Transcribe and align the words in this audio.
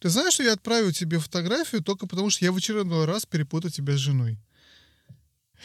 Ты 0.00 0.08
знаешь, 0.08 0.34
что 0.34 0.42
я 0.42 0.54
отправил 0.54 0.92
тебе 0.92 1.18
фотографию 1.18 1.82
только 1.82 2.06
потому, 2.06 2.30
что 2.30 2.44
я 2.44 2.52
в 2.52 2.56
очередной 2.56 3.04
раз 3.04 3.26
перепутал 3.26 3.70
тебя 3.70 3.94
с 3.94 4.00
женой. 4.00 4.38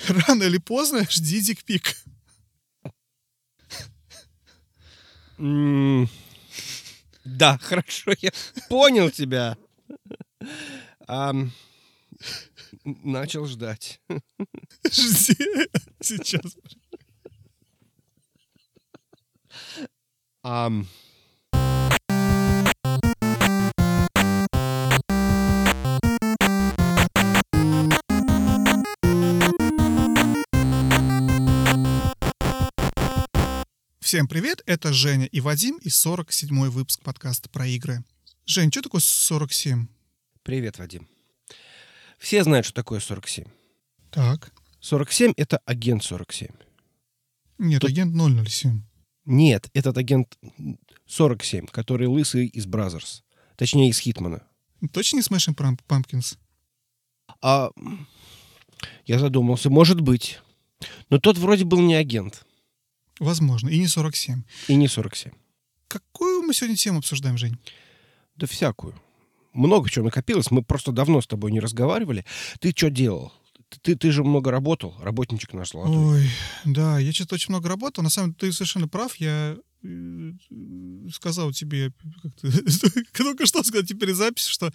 Рано 0.08 0.44
или 0.44 0.58
поздно 0.58 1.06
жди 1.10 1.42
дикпик. 1.42 1.96
Да, 7.26 7.58
хорошо, 7.62 8.14
я 8.22 8.32
понял 8.70 9.10
тебя. 9.10 9.58
Начал 12.84 13.46
ждать. 13.48 14.00
Жди. 14.92 15.70
Сейчас. 16.02 16.58
Ам, 20.44 20.88
Всем 34.06 34.28
привет, 34.28 34.62
это 34.68 34.94
Женя 34.94 35.26
и 35.26 35.40
Вадим 35.42 35.78
и 35.78 35.88
47-й 35.88 36.70
выпуск 36.70 37.02
подкаста 37.02 37.50
про 37.50 37.66
игры. 37.66 38.04
Жень, 38.46 38.72
что 38.72 38.84
такое 38.84 39.02
47? 39.02 39.88
Привет, 40.44 40.78
Вадим. 40.78 41.08
Все 42.20 42.44
знают, 42.44 42.68
что 42.68 42.76
такое 42.76 43.00
47. 43.00 43.46
Так. 44.12 44.54
47— 44.80 45.34
это 45.38 45.58
агент 45.66 46.04
47. 46.04 46.50
Нет, 47.58 47.82
Тут- 47.82 47.90
агент 47.90 48.14
007. 48.48 48.84
Нет, 49.26 49.72
этот 49.74 49.98
агент 49.98 50.38
47, 51.08 51.66
который 51.66 52.06
лысый 52.06 52.46
из 52.46 52.68
Brazzers. 52.68 53.24
Точнее, 53.56 53.90
из 53.90 53.98
Хитмана. 53.98 54.44
Точно 54.94 55.16
не 55.16 55.24
Smashing 55.24 55.56
Pump- 55.56 55.82
Pumpkins? 55.88 56.38
А 57.42 57.72
я 59.08 59.18
задумался, 59.18 59.72
может 59.72 60.00
быть. 60.00 60.42
Но 61.10 61.18
тот 61.18 61.40
вроде 61.40 61.66
был 61.66 61.82
не 61.82 61.96
агент. 61.96 62.45
Возможно, 63.20 63.70
и 63.70 63.80
не 63.80 63.88
47. 63.88 64.44
И 64.68 64.76
не 64.76 64.88
47. 64.88 65.32
Какую 65.88 66.42
мы 66.44 66.54
сегодня 66.54 66.76
тему 66.76 67.00
обсуждаем, 67.00 67.38
Жень? 67.38 67.58
Да 68.36 68.48
всякую. 68.48 69.00
Много 69.54 69.90
чего 69.90 70.06
накопилось. 70.06 70.52
Мы 70.52 70.64
просто 70.64 70.92
давно 70.92 71.22
с 71.22 71.28
тобой 71.28 71.52
не 71.52 71.60
разговаривали. 71.62 72.26
Ты 72.60 72.72
что 72.76 72.90
делал? 72.90 73.32
Ты, 73.82 73.96
ты 73.96 74.12
же 74.12 74.24
много 74.24 74.52
работал, 74.52 74.96
работничек 75.02 75.54
наш 75.54 75.72
золотой. 75.72 75.96
Ой, 75.96 76.30
да, 76.66 77.00
я 77.00 77.12
что-то 77.14 77.36
очень 77.36 77.50
много 77.52 77.70
работал. 77.70 78.04
На 78.04 78.10
самом 78.10 78.30
деле, 78.34 78.52
ты 78.52 78.52
совершенно 78.54 78.88
прав. 78.88 79.16
Я 79.16 79.58
э, 79.84 80.32
сказал 81.12 81.52
тебе, 81.52 81.92
как 82.22 82.34
ты- 82.36 83.04
только 83.24 83.46
что 83.46 83.64
сказал 83.64 83.86
теперь 83.86 84.14
запись, 84.14 84.46
что 84.46 84.72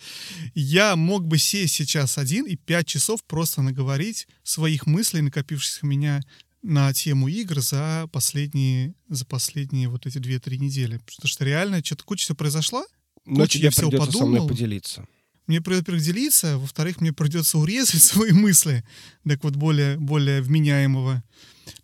я 0.55 0.97
мог 0.97 1.27
бы 1.27 1.39
сесть 1.39 1.75
сейчас 1.75 2.19
один 2.19 2.47
и 2.47 2.57
пять 2.57 2.89
часов 2.89 3.23
просто 3.25 3.63
наговорить 3.63 4.27
своих 4.43 4.87
мыслей, 4.87 5.23
накопившихся 5.23 5.81
у 5.83 5.87
меня 5.87 6.21
на 6.63 6.93
тему 6.93 7.29
игр 7.29 7.61
за 7.61 8.09
последние, 8.13 8.95
за 9.09 9.25
последние 9.25 9.89
вот 9.89 10.07
эти 10.07 10.19
две-три 10.19 10.59
недели. 10.59 10.99
Потому 10.99 11.29
что 11.29 11.45
реально 11.45 11.85
что-то 11.85 12.05
куча 12.05 12.25
всего 12.25 12.37
произошло. 12.37 12.85
Но 13.25 13.43
куча 13.43 13.59
я 13.59 13.71
всего 13.71 13.91
придется 13.91 14.13
со 14.13 14.19
мной 14.19 14.41
подумал. 14.41 14.49
поделиться. 14.49 15.07
Мне 15.47 15.61
придется, 15.61 15.83
во-первых, 15.83 16.05
делиться, 16.05 16.59
во-вторых, 16.59 17.01
мне 17.01 17.13
придется 17.13 17.59
урезать 17.59 18.03
свои 18.03 18.33
мысли 18.33 18.85
так 19.27 19.43
вот 19.43 19.57
более, 19.57 19.97
более 19.99 20.43
вменяемого 20.43 21.25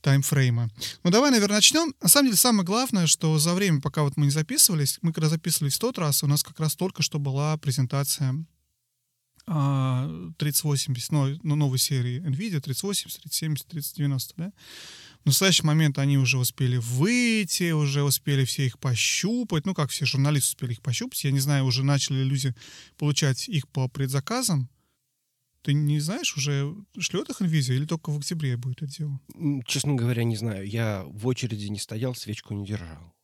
таймфрейма. 0.02 0.70
Ну, 1.02 1.10
давай, 1.10 1.30
наверное, 1.30 1.56
начнем. 1.56 1.94
На 2.00 2.08
самом 2.08 2.28
деле, 2.28 2.36
самое 2.36 2.64
главное, 2.64 3.06
что 3.06 3.38
за 3.38 3.54
время, 3.54 3.80
пока 3.80 4.02
вот 4.02 4.16
мы 4.16 4.26
не 4.26 4.30
записывались, 4.30 4.98
мы 5.02 5.12
когда 5.12 5.28
записывались 5.28 5.76
в 5.76 5.80
тот 5.80 5.98
раз, 5.98 6.22
у 6.22 6.26
нас 6.26 6.42
как 6.42 6.60
раз 6.60 6.76
только 6.76 7.02
что 7.02 7.18
была 7.18 7.56
презентация 7.56 8.34
3080, 9.46 11.12
ну, 11.12 11.38
ну, 11.42 11.54
новой 11.54 11.78
серии 11.78 12.20
NVIDIA 12.20 12.60
3080, 12.60 13.22
3070, 13.22 13.66
3090, 13.66 14.34
да? 14.36 14.52
В 15.22 15.26
настоящий 15.26 15.64
момент 15.64 15.98
они 15.98 16.18
уже 16.18 16.38
успели 16.38 16.76
выйти, 16.76 17.72
уже 17.72 18.02
успели 18.04 18.44
все 18.44 18.66
их 18.66 18.78
пощупать. 18.78 19.66
Ну, 19.66 19.74
как 19.74 19.90
все 19.90 20.04
журналисты 20.06 20.50
успели 20.50 20.72
их 20.72 20.82
пощупать. 20.82 21.24
Я 21.24 21.32
не 21.32 21.40
знаю, 21.40 21.64
уже 21.64 21.84
начали 21.84 22.18
ли 22.18 22.24
люди 22.24 22.54
получать 22.96 23.48
их 23.48 23.68
по 23.68 23.88
предзаказам. 23.88 24.68
Ты 25.62 25.74
не 25.74 25.98
знаешь, 25.98 26.36
уже 26.36 26.72
шлет 26.98 27.28
их 27.28 27.40
NVIDIA 27.40 27.74
или 27.74 27.86
только 27.86 28.10
в 28.10 28.18
октябре 28.18 28.56
будет 28.56 28.82
это 28.82 28.92
дело? 28.92 29.20
Честно 29.66 29.94
говоря, 29.94 30.22
не 30.22 30.36
знаю. 30.36 30.64
Я 30.64 31.04
в 31.08 31.26
очереди 31.26 31.66
не 31.66 31.80
стоял, 31.80 32.14
свечку 32.14 32.54
не 32.54 32.64
держал. 32.64 33.15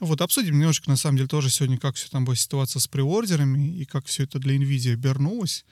Вот 0.00 0.20
обсудим 0.20 0.58
немножко, 0.58 0.88
на 0.88 0.96
самом 0.96 1.16
деле, 1.16 1.28
тоже 1.28 1.50
сегодня, 1.50 1.78
как 1.78 1.96
все 1.96 2.08
там 2.08 2.24
была 2.24 2.36
ситуация 2.36 2.80
с 2.80 2.86
преордерами 2.86 3.76
и 3.78 3.84
как 3.84 4.06
все 4.06 4.24
это 4.24 4.38
для 4.38 4.56
NVIDIA 4.56 4.92
обернулось. 4.92 5.64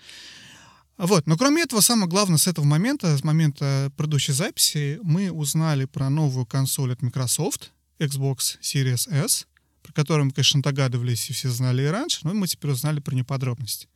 Вот, 0.98 1.26
но 1.26 1.36
кроме 1.36 1.62
этого, 1.62 1.80
самое 1.80 2.08
главное 2.08 2.38
с 2.38 2.46
этого 2.46 2.64
момента, 2.64 3.16
с 3.16 3.22
момента 3.22 3.92
предыдущей 3.96 4.32
записи, 4.32 4.98
мы 5.02 5.30
узнали 5.30 5.84
про 5.84 6.08
новую 6.08 6.46
консоль 6.46 6.92
от 6.92 7.02
Microsoft, 7.02 7.72
Xbox 7.98 8.58
Series 8.62 9.08
S, 9.10 9.46
про 9.82 9.92
которую 9.92 10.26
мы, 10.26 10.32
конечно, 10.32 10.62
догадывались 10.62 11.28
и 11.28 11.32
все 11.32 11.50
знали 11.50 11.82
и 11.82 11.86
раньше, 11.86 12.20
но 12.22 12.32
мы 12.32 12.48
теперь 12.48 12.70
узнали 12.70 13.00
про 13.00 13.14
неподробности, 13.14 13.88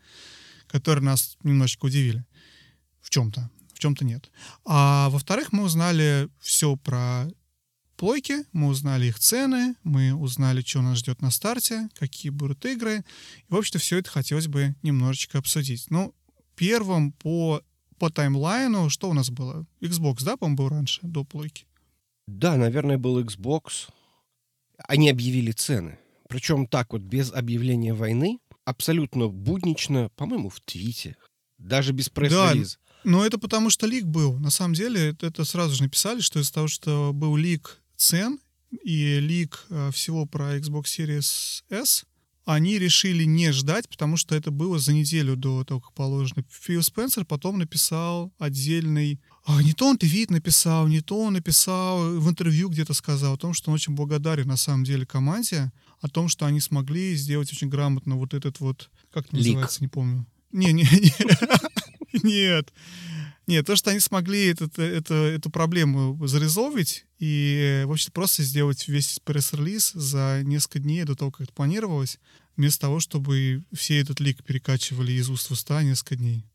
которые 0.68 1.04
нас 1.04 1.36
немножечко 1.42 1.86
удивили. 1.86 2.24
В 3.00 3.08
чем-то, 3.08 3.50
в 3.74 3.78
чем-то 3.78 4.04
нет. 4.04 4.30
А 4.66 5.08
во-вторых, 5.08 5.52
мы 5.52 5.64
узнали 5.64 6.28
все 6.38 6.76
про 6.76 7.26
плойки, 8.00 8.46
мы 8.52 8.68
узнали 8.68 9.08
их 9.08 9.18
цены, 9.18 9.76
мы 9.84 10.14
узнали, 10.14 10.62
что 10.62 10.80
нас 10.80 10.98
ждет 10.98 11.20
на 11.20 11.30
старте, 11.30 11.90
какие 11.98 12.30
будут 12.30 12.64
игры. 12.64 13.04
И, 13.46 13.52
в 13.52 13.56
общем-то, 13.56 13.78
все 13.78 13.98
это 13.98 14.08
хотелось 14.08 14.48
бы 14.48 14.74
немножечко 14.82 15.36
обсудить. 15.36 15.84
Ну, 15.90 16.14
первым 16.56 17.12
по, 17.12 17.62
по 17.98 18.08
таймлайну, 18.08 18.88
что 18.88 19.10
у 19.10 19.12
нас 19.12 19.28
было? 19.28 19.66
Xbox, 19.82 20.24
да, 20.24 20.38
по-моему, 20.38 20.56
был 20.56 20.68
раньше, 20.70 21.00
до 21.02 21.24
плойки? 21.24 21.66
Да, 22.26 22.56
наверное, 22.56 22.96
был 22.96 23.20
Xbox. 23.20 23.90
Они 24.78 25.10
объявили 25.10 25.52
цены. 25.52 25.98
Причем 26.26 26.66
так 26.66 26.94
вот, 26.94 27.02
без 27.02 27.30
объявления 27.30 27.92
войны, 27.92 28.38
абсолютно 28.64 29.28
буднично, 29.28 30.08
по-моему, 30.16 30.48
в 30.48 30.58
твите. 30.60 31.18
Даже 31.58 31.92
без 31.92 32.08
пресс-релиза. 32.08 32.78
Но 33.04 33.26
это 33.26 33.36
потому, 33.36 33.68
что 33.68 33.86
лик 33.86 34.06
был. 34.06 34.38
На 34.38 34.48
самом 34.48 34.72
деле, 34.72 35.10
это, 35.10 35.26
это 35.26 35.44
сразу 35.44 35.74
же 35.74 35.82
написали, 35.82 36.20
что 36.20 36.40
из-за 36.40 36.54
того, 36.54 36.68
что 36.68 37.12
был 37.12 37.36
лик 37.36 37.79
цен 38.00 38.40
и 38.82 39.20
лик 39.20 39.66
э, 39.68 39.90
всего 39.92 40.24
про 40.26 40.56
Xbox 40.56 40.84
Series 40.84 41.62
S, 41.68 42.04
они 42.46 42.78
решили 42.78 43.24
не 43.24 43.52
ждать, 43.52 43.88
потому 43.88 44.16
что 44.16 44.34
это 44.34 44.50
было 44.50 44.78
за 44.78 44.92
неделю 44.92 45.36
до 45.36 45.64
того, 45.64 45.80
как 45.80 45.92
положено. 45.92 46.42
Фил 46.48 46.82
Спенсер 46.82 47.24
потом 47.24 47.58
написал 47.58 48.32
отдельный... 48.38 49.20
а, 49.44 49.62
не 49.62 49.74
то 49.74 49.86
он 49.86 49.98
твит 49.98 50.30
написал, 50.30 50.88
не 50.88 51.00
то 51.00 51.20
он 51.20 51.34
написал, 51.34 52.18
в 52.18 52.28
интервью 52.28 52.70
где-то 52.70 52.94
сказал 52.94 53.34
о 53.34 53.38
том, 53.38 53.52
что 53.52 53.70
он 53.70 53.74
очень 53.74 53.94
благодарен 53.94 54.48
на 54.48 54.56
самом 54.56 54.84
деле 54.84 55.04
команде, 55.04 55.70
о 56.00 56.08
том, 56.08 56.28
что 56.28 56.46
они 56.46 56.60
смогли 56.60 57.14
сделать 57.14 57.52
очень 57.52 57.68
грамотно 57.68 58.16
вот 58.16 58.32
этот 58.32 58.60
вот... 58.60 58.90
Как 59.12 59.26
это 59.26 59.36
Лик. 59.36 59.46
называется, 59.46 59.82
не 59.82 59.88
помню. 59.88 60.26
Не, 60.52 60.72
не, 60.72 60.84
не. 60.84 62.22
Нет. 62.22 62.72
Нет, 63.46 63.66
то, 63.66 63.74
что 63.74 63.90
они 63.90 64.00
смогли 64.00 64.46
этот, 64.46 64.78
это, 64.78 65.14
эту 65.14 65.50
проблему 65.50 66.16
зарезолвить 66.26 67.06
и, 67.18 67.82
в 67.86 67.92
общем 67.92 68.12
просто 68.12 68.42
сделать 68.42 68.86
весь 68.86 69.18
пресс-релиз 69.24 69.92
за 69.92 70.42
несколько 70.44 70.78
дней 70.78 71.04
до 71.04 71.16
того, 71.16 71.30
как 71.30 71.42
это 71.42 71.52
планировалось, 71.52 72.18
вместо 72.56 72.82
того, 72.82 73.00
чтобы 73.00 73.64
все 73.72 74.00
этот 74.00 74.20
лик 74.20 74.44
перекачивали 74.44 75.12
из 75.12 75.30
уст 75.30 75.48
в 75.48 75.52
уста 75.52 75.82
несколько 75.82 76.16
дней. 76.16 76.46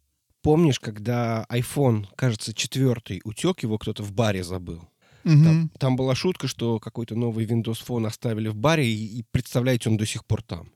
Помнишь, 0.41 0.79
когда 0.79 1.45
iPhone, 1.49 2.05
кажется, 2.15 2.53
четвертый 2.53 3.19
утек, 3.23 3.63
его 3.63 3.77
кто-то 3.77 4.03
в 4.03 4.13
баре 4.13 4.43
забыл? 4.43 4.87
Мгм. 5.23 5.43
Там, 5.43 5.69
там 5.79 5.95
была 5.95 6.13
шутка, 6.13 6.47
что 6.47 6.79
какой-то 6.79 7.15
новый 7.15 7.45
Windows 7.45 7.83
Phone 7.85 8.05
оставили 8.05 8.47
в 8.47 8.55
баре, 8.55 8.87
и, 8.87 9.19
и 9.19 9.25
представляете, 9.31 9.89
он 9.89 9.97
до 9.97 10.05
сих 10.05 10.23
пор 10.23 10.43
там. 10.43 10.71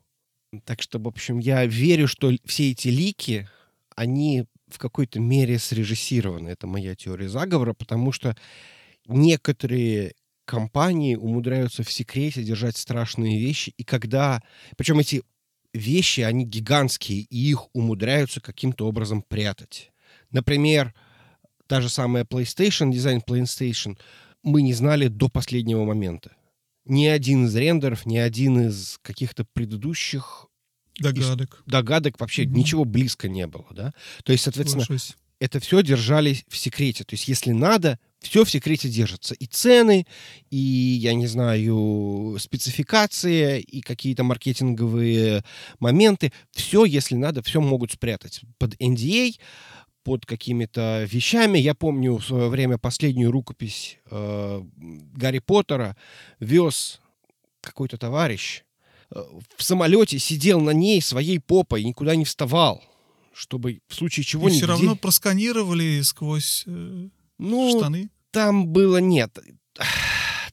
Так 0.65 0.81
что, 0.81 0.97
в 0.97 1.07
общем, 1.07 1.37
я 1.37 1.65
верю, 1.67 2.07
что 2.07 2.31
все 2.45 2.71
эти 2.71 2.87
лики, 2.87 3.47
они 3.95 4.45
в 4.73 4.77
какой-то 4.77 5.19
мере 5.19 5.59
срежиссированы. 5.59 6.49
Это 6.49 6.67
моя 6.67 6.95
теория 6.95 7.29
заговора, 7.29 7.73
потому 7.73 8.11
что 8.11 8.35
некоторые 9.07 10.13
компании 10.45 11.15
умудряются 11.15 11.83
в 11.83 11.91
секрете 11.91 12.43
держать 12.43 12.77
страшные 12.77 13.39
вещи, 13.39 13.73
и 13.77 13.83
когда... 13.83 14.41
Причем 14.77 14.99
эти 14.99 15.23
вещи, 15.73 16.21
они 16.21 16.45
гигантские, 16.45 17.21
и 17.21 17.49
их 17.51 17.67
умудряются 17.73 18.41
каким-то 18.41 18.87
образом 18.87 19.21
прятать. 19.21 19.91
Например, 20.31 20.93
та 21.67 21.81
же 21.81 21.89
самая 21.89 22.23
PlayStation, 22.23 22.91
дизайн 22.91 23.21
PlayStation, 23.25 23.97
мы 24.43 24.61
не 24.61 24.73
знали 24.73 25.07
до 25.07 25.29
последнего 25.29 25.85
момента. 25.85 26.35
Ни 26.85 27.05
один 27.05 27.45
из 27.45 27.55
рендеров, 27.55 28.05
ни 28.05 28.17
один 28.17 28.67
из 28.67 28.97
каких-то 29.03 29.45
предыдущих 29.53 30.47
Догадок. 30.99 31.63
догадок 31.65 32.19
вообще 32.19 32.43
Мгм. 32.45 32.53
ничего 32.57 32.85
близко 32.85 33.27
не 33.29 33.47
было, 33.47 33.67
да? 33.71 33.93
То 34.23 34.31
есть, 34.31 34.43
соответственно, 34.43 34.83
Соглашусь. 34.83 35.15
это 35.39 35.59
все 35.59 35.81
держали 35.81 36.37
в 36.47 36.57
секрете. 36.57 37.03
То 37.03 37.13
есть, 37.15 37.27
если 37.27 37.51
надо, 37.51 37.99
все 38.21 38.43
в 38.43 38.51
секрете 38.51 38.89
держится. 38.89 39.33
И 39.35 39.45
цены, 39.45 40.05
и, 40.49 40.57
я 40.57 41.13
не 41.13 41.27
знаю, 41.27 42.37
спецификации, 42.39 43.61
и 43.61 43.81
какие-то 43.81 44.23
маркетинговые 44.23 45.43
моменты. 45.79 46.33
Все, 46.51 46.83
если 46.85 47.15
надо, 47.15 47.41
все 47.43 47.61
могут 47.61 47.91
спрятать 47.93 48.41
под 48.57 48.75
NDA, 48.81 49.35
под 50.03 50.25
какими-то 50.25 51.05
вещами. 51.09 51.59
Я 51.59 51.75
помню 51.75 52.17
в 52.17 52.25
свое 52.25 52.49
время 52.49 52.77
последнюю 52.77 53.31
рукопись 53.31 53.97
э, 54.11 54.61
Гарри 55.13 55.39
Поттера 55.39 55.95
вез 56.39 56.99
какой-то 57.61 57.97
товарищ 57.97 58.63
в 59.11 59.63
самолете, 59.63 60.19
сидел 60.19 60.61
на 60.61 60.71
ней 60.71 61.01
своей 61.01 61.39
попой, 61.39 61.83
никуда 61.83 62.15
не 62.15 62.25
вставал, 62.25 62.83
чтобы 63.33 63.81
в 63.87 63.95
случае 63.95 64.23
чего... 64.23 64.47
И 64.47 64.51
нигде... 64.51 64.59
все 64.59 64.67
равно 64.67 64.95
просканировали 64.95 66.01
сквозь 66.01 66.63
э, 66.67 67.09
ну, 67.37 67.77
штаны. 67.77 68.09
Там 68.31 68.67
было 68.67 68.97
нет. 68.97 69.37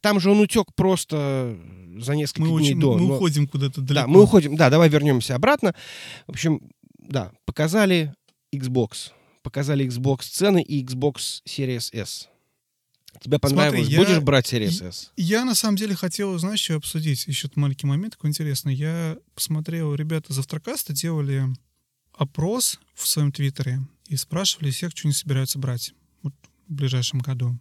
Там 0.00 0.20
же 0.20 0.31
он 0.31 0.41
утек 0.41 0.69
просто 0.75 1.58
за 1.99 2.14
несколько 2.14 2.43
Мы, 2.43 2.61
дней 2.61 2.70
очень, 2.70 2.81
до. 2.81 2.97
мы 2.97 3.08
но- 3.08 3.17
уходим 3.17 3.47
куда-то 3.47 3.81
далеко. 3.81 4.06
Да, 4.06 4.06
мы 4.06 4.23
уходим. 4.23 4.56
Да, 4.56 4.70
давай 4.70 4.88
вернемся 4.88 5.35
обратно. 5.35 5.75
В 6.26 6.31
общем, 6.31 6.61
да, 6.99 7.32
показали 7.44 8.14
Xbox. 8.55 9.11
Показали 9.43 9.87
Xbox 9.87 10.23
цены 10.23 10.62
и 10.62 10.85
Xbox 10.85 11.43
Series 11.47 11.93
S. 11.93 12.29
Тебе 13.22 13.38
понравилось? 13.38 13.88
я- 13.88 13.98
Будешь 13.98 14.20
брать 14.20 14.52
Series 14.52 14.88
S? 14.88 15.12
Я 15.16 15.44
на 15.44 15.54
самом 15.54 15.76
деле 15.76 15.94
хотел, 15.94 16.36
знаешь, 16.38 16.60
что 16.60 16.76
обсудить? 16.76 17.26
Еще 17.26 17.48
маленький 17.54 17.86
момент 17.86 18.14
такой 18.14 18.30
интересный. 18.30 18.74
Я 18.74 19.16
посмотрел, 19.34 19.94
ребята 19.94 20.32
из 20.32 20.38
Автокаста 20.38 20.92
делали 20.92 21.44
опрос 22.12 22.80
в 22.94 23.06
своем 23.06 23.32
твиттере 23.32 23.80
и 24.08 24.16
спрашивали 24.16 24.70
всех, 24.70 24.92
что 24.92 25.02
они 25.08 25.12
собираются 25.12 25.58
брать 25.58 25.92
вот 26.22 26.32
в 26.68 26.72
ближайшем 26.72 27.20
году. 27.20 27.58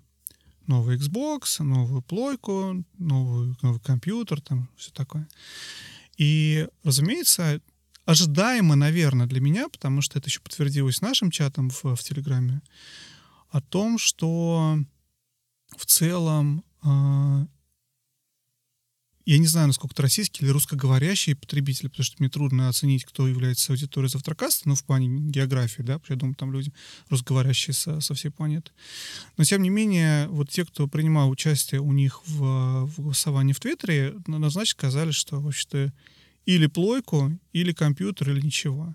Новый 0.67 0.97
Xbox, 0.97 1.61
новую 1.63 2.01
плойку, 2.01 2.83
новый, 2.97 3.55
новый 3.61 3.79
компьютер, 3.79 4.41
там 4.41 4.69
все 4.77 4.91
такое. 4.91 5.27
И, 6.17 6.67
разумеется, 6.83 7.61
ожидаемо, 8.05 8.75
наверное, 8.75 9.27
для 9.27 9.41
меня, 9.41 9.69
потому 9.69 10.01
что 10.01 10.17
это 10.17 10.27
еще 10.29 10.39
подтвердилось 10.39 11.01
нашим 11.01 11.29
чатом 11.29 11.69
в, 11.69 11.83
в 11.95 11.97
Телеграме, 12.03 12.61
о 13.49 13.61
том, 13.61 13.97
что 13.99 14.79
в 15.77 15.85
целом 15.85 16.63
а, 16.81 17.47
я 19.25 19.39
не 19.39 19.47
знаю, 19.47 19.67
насколько 19.67 19.93
это 19.95 20.03
российский 20.03 20.43
или 20.43 20.51
русскоговорящий 20.51 21.35
потребитель, 21.35 21.89
потому 21.89 22.03
что 22.03 22.17
мне 22.19 22.29
трудно 22.29 22.69
оценить, 22.69 23.05
кто 23.05 23.27
является 23.27 23.73
аудиторией 23.73 24.11
Завтракаста, 24.11 24.69
ну, 24.69 24.75
в 24.75 24.83
плане 24.83 25.07
географии, 25.31 25.81
да, 25.81 25.99
я 26.09 26.15
думаю, 26.15 26.35
там 26.35 26.53
люди 26.53 26.71
русскоговорящие 27.09 27.73
со, 27.73 27.99
со 28.01 28.13
всей 28.13 28.29
планеты. 28.29 28.71
Но, 29.37 29.43
тем 29.43 29.63
не 29.63 29.69
менее, 29.69 30.27
вот 30.27 30.51
те, 30.51 30.63
кто 30.63 30.87
принимал 30.87 31.31
участие 31.31 31.81
у 31.81 31.91
них 31.91 32.21
в, 32.27 32.85
в 32.85 33.01
голосовании 33.01 33.53
в 33.53 33.59
Твиттере, 33.59 34.09
однозначно 34.09 34.77
сказали, 34.77 35.09
что 35.09 35.41
вообще-то 35.41 35.91
или 36.45 36.67
плойку, 36.67 37.35
или 37.51 37.73
компьютер, 37.73 38.29
или 38.29 38.41
ничего. 38.41 38.93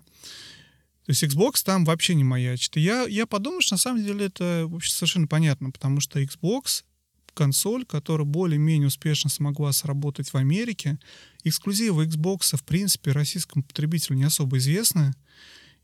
То 1.11 1.13
есть 1.13 1.23
Xbox 1.23 1.61
там 1.65 1.83
вообще 1.83 2.15
не 2.15 2.23
маячит. 2.23 2.77
И 2.77 2.79
я, 2.79 3.03
я 3.03 3.25
подумал, 3.25 3.59
что 3.59 3.73
на 3.73 3.79
самом 3.79 4.01
деле 4.01 4.27
это 4.27 4.63
вообще 4.65 4.93
совершенно 4.93 5.27
понятно, 5.27 5.69
потому 5.69 5.99
что 5.99 6.21
Xbox 6.21 6.85
консоль, 7.33 7.85
которая 7.85 8.25
более-менее 8.25 8.87
успешно 8.87 9.29
смогла 9.29 9.73
сработать 9.73 10.29
в 10.29 10.35
Америке. 10.35 10.99
Эксклюзивы 11.43 12.05
Xbox, 12.05 12.55
в 12.55 12.63
принципе, 12.63 13.11
российскому 13.11 13.61
потребителю 13.61 14.15
не 14.15 14.23
особо 14.23 14.57
известны. 14.57 15.13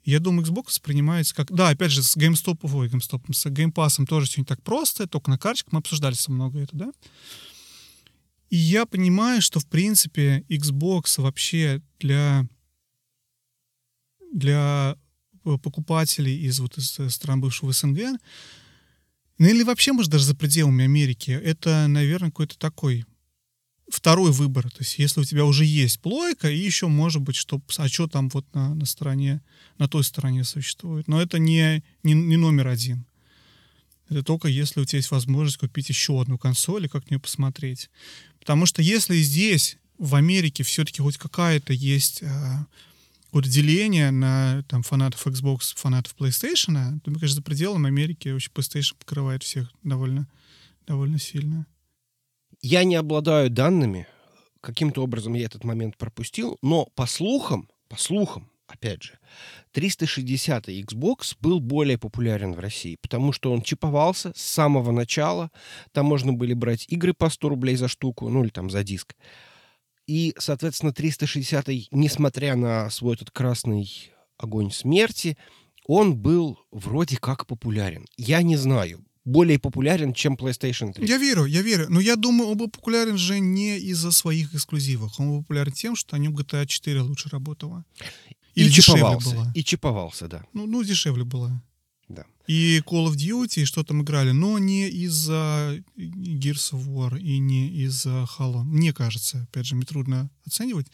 Я 0.06 0.22
думаю, 0.22 0.48
Xbox 0.48 0.68
воспринимается 0.68 1.36
как... 1.36 1.52
Да, 1.52 1.68
опять 1.68 1.92
же, 1.92 2.04
с 2.04 2.16
GameStop, 2.16 2.60
ой, 2.62 2.88
GameStop, 2.88 3.34
с 3.34 3.48
Game 3.48 3.74
Pass 3.74 4.06
тоже 4.06 4.28
все 4.28 4.40
не 4.40 4.46
так 4.46 4.64
просто, 4.64 5.08
только 5.08 5.30
на 5.30 5.38
карточках 5.38 5.74
мы 5.74 5.80
обсуждали 5.80 6.14
со 6.14 6.32
много 6.32 6.60
это, 6.60 6.74
да? 6.74 6.92
И 8.50 8.56
я 8.56 8.86
понимаю, 8.86 9.42
что, 9.42 9.60
в 9.60 9.68
принципе, 9.68 10.46
Xbox 10.48 11.22
вообще 11.22 11.82
для, 12.00 12.48
для 14.32 14.96
покупателей 15.58 16.38
из, 16.42 16.60
вот, 16.60 16.78
из 16.78 16.98
стран 17.10 17.42
бывшего 17.42 17.72
СНГ 17.72 18.20
ну 19.38 19.48
или 19.48 19.64
вообще, 19.64 19.92
может, 19.94 20.12
даже 20.12 20.26
за 20.26 20.36
пределами 20.36 20.86
Америки, 20.86 21.32
это, 21.32 21.86
наверное, 21.88 22.30
какой-то 22.30 22.58
такой 22.58 23.06
второй 23.88 24.32
выбор. 24.32 24.70
То 24.70 24.80
есть 24.80 24.98
если 24.98 25.22
у 25.22 25.24
тебя 25.24 25.46
уже 25.46 25.64
есть 25.64 26.00
плойка, 26.00 26.50
и 26.50 26.58
еще, 26.58 26.88
может 26.88 27.22
быть, 27.22 27.36
что, 27.36 27.62
а 27.78 27.88
что 27.88 28.08
там 28.08 28.30
вот 28.30 28.46
на, 28.54 28.74
на 28.74 28.86
стороне, 28.86 29.42
на 29.78 29.88
той 29.88 30.04
стороне 30.04 30.44
существует. 30.44 31.08
Но 31.08 31.22
это 31.22 31.38
не, 31.40 31.84
не, 32.04 32.14
не 32.14 32.36
номер 32.36 32.68
один. 32.68 33.06
Это 34.10 34.24
только 34.24 34.48
если 34.48 34.80
у 34.80 34.86
тебя 34.86 34.98
есть 34.98 35.12
возможность 35.12 35.58
купить 35.58 35.90
еще 35.90 36.20
одну 36.20 36.38
консоль 36.38 36.86
и 36.86 36.88
как 36.90 37.06
на 37.06 37.16
нее 37.16 37.20
посмотреть. 37.20 37.90
Потому 38.40 38.66
что 38.66 38.82
если 38.82 39.18
здесь, 39.18 39.78
в 39.98 40.16
Америке, 40.16 40.64
все-таки 40.64 41.02
хоть 41.02 41.18
какая-то 41.18 41.74
есть 41.74 42.24
а, 42.24 42.68
вот 43.32 43.46
деление 43.46 44.12
на 44.12 44.64
там, 44.68 44.84
фанатов 44.84 45.26
Xbox, 45.28 45.76
фанатов 45.76 46.16
PlayStation, 46.18 47.00
то, 47.02 47.12
мне 47.12 47.20
кажется, 47.20 47.38
за 47.38 47.42
пределами 47.42 47.88
Америки 47.88 48.30
вообще 48.30 48.50
PlayStation 48.54 48.96
покрывает 48.98 49.44
всех 49.44 49.72
довольно, 49.84 50.28
довольно 50.86 51.20
сильно. 51.20 51.66
Я 52.62 52.84
не 52.84 52.96
обладаю 52.96 53.50
данными, 53.50 54.08
каким-то 54.62 55.04
образом 55.04 55.34
я 55.34 55.46
этот 55.46 55.64
момент 55.64 55.98
пропустил, 55.98 56.58
но 56.62 56.86
по 56.96 57.06
слухам, 57.06 57.70
по 57.88 57.98
слухам, 57.98 58.50
опять 58.68 59.04
же, 59.04 59.20
360 59.72 60.68
Xbox 60.70 61.36
был 61.40 61.60
более 61.60 61.98
популярен 61.98 62.54
в 62.54 62.60
России, 62.60 62.98
потому 63.02 63.32
что 63.32 63.52
он 63.52 63.62
чиповался 63.62 64.34
с 64.36 64.42
самого 64.42 64.92
начала, 64.92 65.52
там 65.92 66.06
можно 66.06 66.34
были 66.34 66.54
брать 66.54 66.86
игры 66.90 67.14
по 67.14 67.30
100 67.30 67.50
рублей 67.50 67.76
за 67.76 67.88
штуку, 67.88 68.30
ну 68.30 68.44
или 68.44 68.50
там 68.50 68.70
за 68.70 68.84
диск. 68.84 69.16
И, 70.08 70.34
соответственно, 70.38 70.94
360, 70.94 71.68
несмотря 71.92 72.56
на 72.56 72.90
свой 72.90 73.16
этот 73.16 73.30
красный 73.30 74.12
огонь 74.38 74.72
смерти, 74.72 75.38
он 75.86 76.16
был 76.16 76.58
вроде 76.72 77.18
как 77.18 77.46
популярен. 77.46 78.06
Я 78.18 78.42
не 78.42 78.56
знаю, 78.56 79.04
более 79.26 79.60
популярен, 79.60 80.14
чем 80.14 80.36
PlayStation 80.36 80.94
3. 80.94 81.06
Я 81.06 81.18
верю, 81.18 81.46
я 81.46 81.62
верю. 81.62 81.88
Но 81.90 82.00
я 82.00 82.16
думаю, 82.16 82.52
он 82.52 82.58
был 82.58 82.70
популярен 82.70 83.18
же 83.18 83.40
не 83.40 83.78
из-за 83.78 84.12
своих 84.12 84.56
эксклюзивов. 84.56 85.20
Он 85.20 85.30
был 85.30 85.42
популярен 85.42 85.74
тем, 85.74 85.96
что 85.98 86.16
на 86.16 86.22
нем 86.22 86.36
GTA 86.36 86.66
4 86.66 87.02
лучше 87.02 87.30
работала. 87.30 87.84
Или 88.56 88.70
и 88.70 88.72
чиповался. 88.72 89.30
была. 89.32 89.52
И 89.54 89.64
чиповался, 89.64 90.28
да. 90.28 90.46
Ну, 90.54 90.66
ну, 90.66 90.84
дешевле 90.84 91.26
была. 91.26 91.62
И 92.48 92.80
Call 92.86 93.08
of 93.08 93.16
Duty, 93.16 93.62
и 93.62 93.66
что 93.66 93.84
там 93.84 94.02
играли, 94.02 94.32
но 94.32 94.58
не 94.58 94.88
из-за 94.88 95.84
Gears 95.98 96.74
of 96.74 96.88
War 96.88 97.20
и 97.20 97.40
не 97.40 97.68
из-за 97.84 98.26
Halo. 98.38 98.64
Мне 98.64 98.94
кажется, 98.94 99.48
опять 99.50 99.66
же, 99.66 99.76
мне 99.76 99.86
трудно 99.86 100.30
оценивать. 100.46 100.88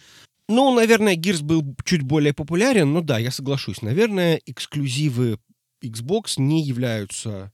Ну, 0.49 0.73
наверное, 0.75 1.15
Gears 1.15 1.43
был 1.43 1.63
чуть 1.85 2.01
более 2.01 2.33
популярен, 2.33 2.91
но 2.91 3.01
да, 3.01 3.19
я 3.19 3.31
соглашусь. 3.31 3.81
Наверное, 3.81 4.41
эксклюзивы 4.45 5.39
Xbox 5.83 6.33
не 6.37 6.63
являются... 6.63 7.53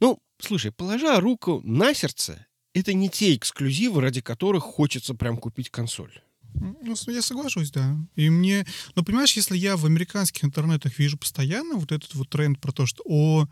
Ну, 0.00 0.18
слушай, 0.40 0.72
положа 0.72 1.20
руку 1.20 1.60
на 1.64 1.94
сердце, 1.94 2.46
это 2.74 2.92
не 2.94 3.08
те 3.08 3.34
эксклюзивы, 3.36 4.00
ради 4.00 4.20
которых 4.20 4.64
хочется 4.64 5.14
прям 5.14 5.36
купить 5.36 5.70
консоль. 5.70 6.20
Ну, 6.54 6.94
я 7.08 7.22
соглашусь, 7.22 7.70
да. 7.70 7.96
И 8.16 8.30
мне... 8.30 8.66
Но 8.94 9.02
понимаешь, 9.02 9.34
если 9.34 9.56
я 9.56 9.76
в 9.76 9.86
американских 9.86 10.44
интернетах 10.44 10.98
вижу 10.98 11.16
постоянно 11.16 11.74
вот 11.74 11.92
этот 11.92 12.14
вот 12.14 12.28
тренд 12.28 12.60
про 12.60 12.72
то, 12.72 12.86
что 12.86 13.02
о, 13.06 13.46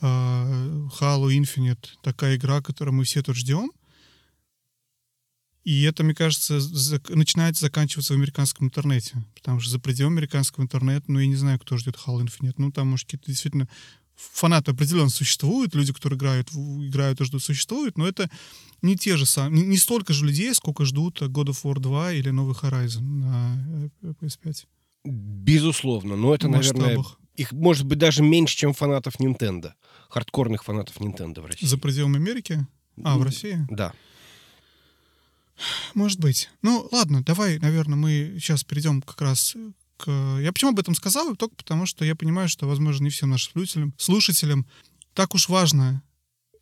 а, 0.00 0.88
Halo 1.00 1.28
Infinite, 1.28 1.88
такая 2.02 2.36
игра, 2.36 2.60
которую 2.60 2.94
мы 2.94 3.04
все 3.04 3.22
тут 3.22 3.36
ждем, 3.36 3.70
и 5.64 5.82
это, 5.82 6.02
мне 6.02 6.14
кажется, 6.14 6.56
зак- 6.56 7.14
начинает 7.14 7.56
заканчиваться 7.56 8.14
в 8.14 8.16
американском 8.16 8.68
интернете. 8.68 9.22
Потому 9.34 9.60
что 9.60 9.70
за 9.70 9.78
пределами 9.78 10.14
американского 10.14 10.64
интернета, 10.64 11.04
ну, 11.12 11.18
я 11.18 11.26
не 11.26 11.36
знаю, 11.36 11.58
кто 11.58 11.76
ждет 11.76 11.96
Halo 11.96 12.24
Infinite. 12.24 12.54
Ну, 12.56 12.72
там, 12.72 12.88
может, 12.88 13.06
какие-то 13.06 13.26
действительно 13.26 13.68
фанаты 14.18 14.72
определенно 14.72 15.10
существуют, 15.10 15.74
люди, 15.74 15.92
которые 15.92 16.16
играют, 16.16 16.50
играют 16.52 17.20
и 17.20 17.24
ждут, 17.24 17.42
существуют, 17.42 17.96
но 17.96 18.06
это 18.06 18.28
не 18.82 18.96
те 18.96 19.16
же 19.16 19.26
самые, 19.26 19.64
не, 19.64 19.76
столько 19.76 20.12
же 20.12 20.26
людей, 20.26 20.52
сколько 20.54 20.84
ждут 20.84 21.22
God 21.22 21.46
of 21.46 21.62
War 21.62 21.78
2 21.78 22.12
или 22.12 22.30
новый 22.30 22.54
Horizon 22.54 23.00
на 23.02 23.90
э, 24.02 24.12
PS5. 24.20 24.66
Безусловно, 25.04 26.16
но 26.16 26.34
это, 26.34 26.48
В 26.48 26.50
наверное, 26.50 26.96
масштабах. 26.96 27.18
их 27.36 27.52
может 27.52 27.86
быть 27.86 27.98
даже 27.98 28.22
меньше, 28.22 28.56
чем 28.56 28.74
фанатов 28.74 29.20
Nintendo. 29.20 29.72
Хардкорных 30.10 30.64
фанатов 30.64 30.96
Nintendo 30.96 31.40
в 31.40 31.46
России. 31.46 31.66
За 31.66 31.78
пределами 31.78 32.16
Америки? 32.16 32.66
А, 33.04 33.16
в 33.16 33.22
России? 33.22 33.66
Да. 33.70 33.92
Может 35.94 36.20
быть. 36.20 36.50
Ну, 36.62 36.88
ладно, 36.92 37.22
давай, 37.22 37.58
наверное, 37.58 37.96
мы 37.96 38.36
сейчас 38.38 38.64
перейдем 38.64 39.02
как 39.02 39.20
раз. 39.20 39.56
Я 40.06 40.52
почему 40.52 40.70
об 40.70 40.78
этом 40.78 40.94
сказал? 40.94 41.34
Только 41.36 41.56
потому, 41.56 41.86
что 41.86 42.04
я 42.04 42.14
понимаю, 42.14 42.48
что, 42.48 42.66
возможно, 42.66 43.04
не 43.04 43.10
всем 43.10 43.30
нашим 43.30 43.52
слушателям, 43.52 43.94
слушателям 43.98 44.66
так 45.14 45.34
уж 45.34 45.48
важно, 45.48 46.02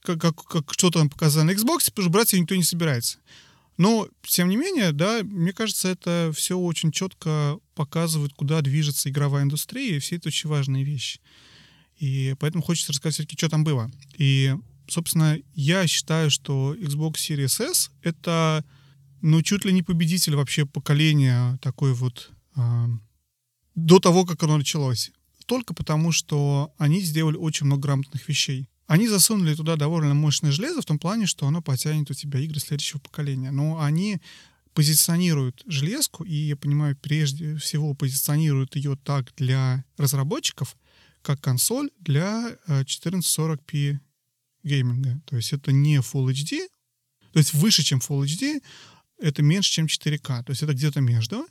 как, 0.02 0.21
как, 0.21 0.37
как 0.45 0.73
что 0.73 0.90
там 0.90 1.11
показано 1.11 1.45
на 1.45 1.50
Xbox, 1.50 1.90
потому 1.90 2.05
что 2.05 2.11
брать 2.11 2.33
ее 2.33 2.40
никто 2.40 2.55
не 2.55 2.62
собирается. 2.62 3.19
Но, 3.76 4.09
тем 4.23 4.49
не 4.49 4.57
менее, 4.57 4.93
да, 4.93 5.21
мне 5.23 5.52
кажется, 5.52 5.88
это 5.88 6.33
все 6.35 6.57
очень 6.57 6.93
четко 6.93 7.59
показывает, 7.75 8.33
куда 8.33 8.62
движется 8.62 9.11
игровая 9.11 9.43
индустрия, 9.43 9.97
и 9.97 9.99
все 9.99 10.16
это 10.16 10.28
очень 10.28 10.49
важные 10.49 10.83
вещи. 10.83 11.21
И 11.99 12.35
поэтому 12.38 12.62
хочется 12.62 12.93
рассказать 12.93 13.14
все-таки, 13.14 13.37
что 13.37 13.50
там 13.50 13.64
было. 13.64 13.90
И 14.16 14.55
собственно, 14.88 15.38
я 15.55 15.87
считаю, 15.87 16.31
что 16.31 16.75
Xbox 16.75 17.14
Series 17.14 17.62
S— 17.62 17.90
это, 18.02 18.64
ну, 19.21 19.43
чуть 19.43 19.64
ли 19.64 19.73
не 19.73 19.83
победитель 19.83 20.37
вообще 20.37 20.66
поколения 20.66 21.59
такой 21.62 21.93
вот 21.93 22.31
э, 22.57 22.87
до 23.76 24.00
того, 24.00 24.25
как 24.25 24.42
оно 24.42 24.56
началось. 24.59 25.12
Только 25.47 25.75
потому, 25.75 26.11
что 26.11 26.75
они 26.78 27.00
сделали 27.00 27.37
очень 27.37 27.66
много 27.66 27.83
грамотных 27.83 28.28
вещей. 28.28 28.68
Они 28.88 29.06
засунули 29.06 29.54
туда 29.54 29.76
довольно 29.76 30.14
мощное 30.14 30.50
железо 30.50 30.83
в 30.83 30.87
том 30.87 30.99
плане, 30.99 31.26
что 31.26 31.47
оно 31.47 31.62
потянет 31.62 32.11
у 32.11 32.14
тебя 32.14 32.40
игры 32.40 32.59
следующего 32.59 32.99
поколения. 32.99 33.50
Но 33.52 33.80
они 33.80 34.21
позиционируют 34.75 35.62
железку, 35.66 36.25
и, 36.25 36.35
я 36.35 36.56
понимаю, 36.56 36.97
прежде 36.97 37.56
всего 37.56 37.95
позиционируют 37.95 38.76
ее 38.76 38.97
так 38.97 39.33
для 39.37 39.85
разработчиков, 39.97 40.76
как 41.23 41.40
консоль 41.40 41.90
для 41.99 42.56
1440p 42.68 43.95
э, 43.95 43.99
гейминга. 44.62 45.21
То 45.26 45.37
есть 45.37 45.52
это 45.52 45.73
не 45.73 45.97
Full 45.97 46.26
HD, 46.26 46.68
то 47.33 47.38
есть 47.38 47.54
выше, 47.54 47.83
чем 47.83 47.99
Full 47.99 48.25
HD, 48.25 48.62
это 49.18 49.42
меньше, 49.42 49.70
чем 49.70 49.87
4К. 49.87 50.44
То 50.44 50.50
есть 50.50 50.62
это 50.62 50.73
где-то 50.75 51.00
между. 51.00 51.46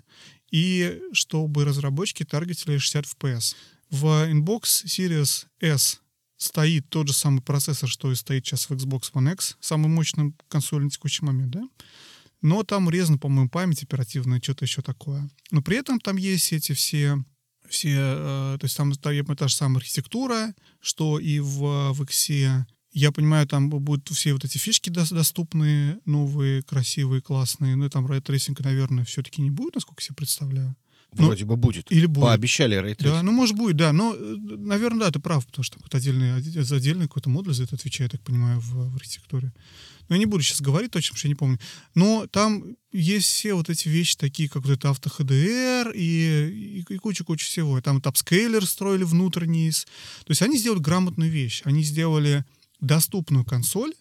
И 0.52 1.02
чтобы 1.14 1.66
разработчики 1.66 2.24
таргетили 2.24 2.78
60 2.78 3.06
FPS. 3.06 3.56
В 3.90 4.06
Inbox 4.30 4.86
Series 4.86 5.46
S 5.60 6.02
стоит 6.38 6.90
тот 6.90 7.08
же 7.08 7.14
самый 7.14 7.42
процессор, 7.42 7.90
что 7.90 8.12
и 8.12 8.16
стоит 8.16 8.46
сейчас 8.46 8.70
в 8.70 8.74
Xbox 8.74 9.12
One 9.14 9.34
X, 9.34 9.58
самый 9.60 9.88
мощный 9.88 10.34
консоль 10.48 10.84
на 10.84 10.90
текущий 10.90 11.24
момент, 11.24 11.52
да? 11.52 11.64
Но 12.42 12.64
там 12.64 12.88
урезана, 12.88 13.18
по-моему, 13.18 13.50
память 13.50 13.84
оперативная, 13.84 14.42
что-то 14.42 14.66
еще 14.66 14.82
такое. 14.82 15.30
Но 15.52 15.62
при 15.62 15.78
этом 15.78 16.00
там 16.00 16.18
есть 16.18 16.54
эти 16.54 16.74
все 16.74 17.24
все, 17.70 17.96
э, 17.98 18.58
то 18.60 18.66
есть 18.66 18.78
там, 18.78 18.94
там 18.94 19.36
та 19.36 19.48
же 19.48 19.56
самая 19.56 19.78
архитектура, 19.78 20.54
что 20.82 21.20
и 21.20 21.40
в, 21.40 21.94
в 21.94 22.04
X. 22.04 22.30
Я 22.96 23.12
понимаю, 23.12 23.46
там 23.46 23.70
будут 23.70 24.08
все 24.08 24.32
вот 24.32 24.46
эти 24.46 24.58
фишки 24.58 24.90
доступны, 24.90 26.00
новые, 26.06 26.64
красивые, 26.64 27.22
классные. 27.22 27.76
Ну, 27.76 27.90
там 27.90 28.10
ray 28.10 28.23
tracing 28.23 28.55
а, 28.55 28.64
наверное, 28.64 29.04
все-таки 29.04 29.42
не 29.42 29.52
будет, 29.52 29.76
насколько 29.76 30.02
я 30.02 30.06
себе 30.06 30.16
представляю. 30.16 30.78
Ну, 31.12 31.26
Вроде 31.26 31.44
бы 31.44 31.58
будет. 31.58 31.92
Или 31.92 32.06
будет. 32.06 32.24
Пообещали 32.24 32.76
ray 32.76 32.87
tracing. 32.87 33.18
Да, 33.18 33.22
ну, 33.22 33.34
может, 33.34 33.58
будет, 33.58 33.76
да. 33.76 33.92
Но, 33.92 34.16
э, 34.16 34.36
наверное, 34.38 35.08
да, 35.08 35.12
ты 35.12 35.20
прав, 35.20 35.46
потому 35.46 35.64
что 35.64 35.76
какой-то 35.76 35.98
отдельный, 35.98 36.42
за 36.42 36.78
отдельный 36.78 37.08
какой-то 37.08 37.30
модуль 37.30 37.54
за 37.54 37.64
это 37.64 37.76
отвечает, 37.76 38.12
так 38.12 38.22
понимаю, 38.22 38.62
в, 38.62 38.94
в 38.94 38.96
архитектуре. 38.96 39.52
Но 40.08 40.16
я 40.16 40.20
не 40.20 40.26
буду 40.26 40.42
сейчас 40.42 40.62
говорить 40.62 40.92
точно, 40.92 41.16
потому 41.16 41.20
что 41.20 41.28
я 41.28 41.32
не 41.32 41.36
помню. 41.36 41.60
Но 41.96 42.28
там 42.28 42.78
есть 42.94 43.28
все 43.28 43.56
вот 43.56 43.70
эти 43.70 43.90
вещи, 43.90 44.16
такие 44.16 44.48
как 44.48 44.64
вот 44.64 44.72
это 44.72 44.90
auto 44.90 45.10
HDR 45.10 45.94
и, 45.94 46.80
и, 46.80 46.94
и 46.94 46.98
куча-куча 46.98 47.46
всего. 47.46 47.82
Там 47.82 47.96
вот 47.96 48.08
апскейлер 48.08 48.66
строили 48.66 49.04
внутренний. 49.04 49.72
То 49.72 50.30
есть 50.30 50.42
они 50.42 50.58
сделали 50.58 50.80
грамотную 50.80 51.30
вещь. 51.30 51.62
Они 51.66 51.84
сделали 51.84 52.46
доступную 52.86 53.46
консоль, 53.46 53.94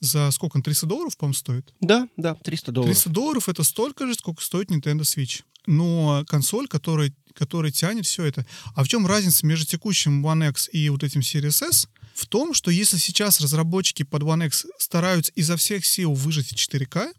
за 0.00 0.30
сколько? 0.30 0.60
300 0.60 0.86
долларов, 0.86 1.16
по-моему, 1.16 1.34
стоит? 1.34 1.72
Да, 1.80 2.08
да, 2.16 2.34
300 2.34 2.72
долларов. 2.72 2.94
300 2.94 3.10
долларов— 3.10 3.48
это 3.50 3.62
столько 3.62 4.06
же, 4.06 4.14
сколько 4.14 4.42
стоит 4.42 4.70
Nintendo 4.70 5.00
Switch 5.00 5.42
но 5.66 6.24
консоль, 6.28 6.68
которая, 6.68 7.12
которая 7.34 7.72
тянет 7.72 8.06
все 8.06 8.24
это. 8.24 8.46
А 8.74 8.84
в 8.84 8.88
чем 8.88 9.06
разница 9.06 9.46
между 9.46 9.66
текущим 9.66 10.24
One 10.26 10.48
X 10.50 10.68
и 10.72 10.88
вот 10.88 11.02
этим 11.02 11.20
Series 11.20 11.66
S? 11.66 11.88
В 12.14 12.26
том, 12.26 12.54
что 12.54 12.70
если 12.70 12.96
сейчас 12.96 13.40
разработчики 13.40 14.02
под 14.02 14.22
One 14.22 14.46
X 14.46 14.66
стараются 14.78 15.32
изо 15.34 15.56
всех 15.56 15.84
сил 15.84 16.12
выжать 16.12 16.52
4К, 16.52 17.12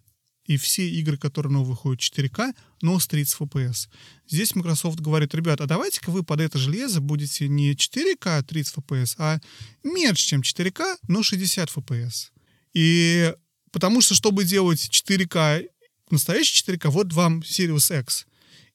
и 0.45 0.57
все 0.57 0.87
игры, 0.89 1.17
которые 1.17 1.51
новые 1.51 1.71
выходят 1.71 2.01
4К, 2.01 2.53
но 2.81 2.99
с 2.99 3.07
30 3.07 3.41
FPS. 3.41 3.87
Здесь 4.27 4.55
Microsoft 4.55 4.99
говорит, 4.99 5.33
ребят, 5.33 5.61
а 5.61 5.65
давайте-ка 5.65 6.11
вы 6.11 6.23
под 6.23 6.41
это 6.41 6.57
железо 6.57 7.01
будете 7.01 7.47
не 7.47 7.73
4К 7.73 8.43
30 8.43 8.75
FPS, 8.75 9.15
а 9.17 9.39
меньше, 9.83 10.27
чем 10.27 10.41
4К, 10.41 10.97
но 11.07 11.23
60 11.23 11.69
FPS. 11.69 12.29
И 12.73 13.33
потому 13.71 14.01
что, 14.01 14.13
чтобы 14.15 14.43
делать 14.43 14.89
4К, 14.91 15.67
настоящий 16.11 16.63
4К, 16.63 16.89
вот 16.89 17.13
вам 17.13 17.39
Series 17.39 17.99
X. 17.99 18.27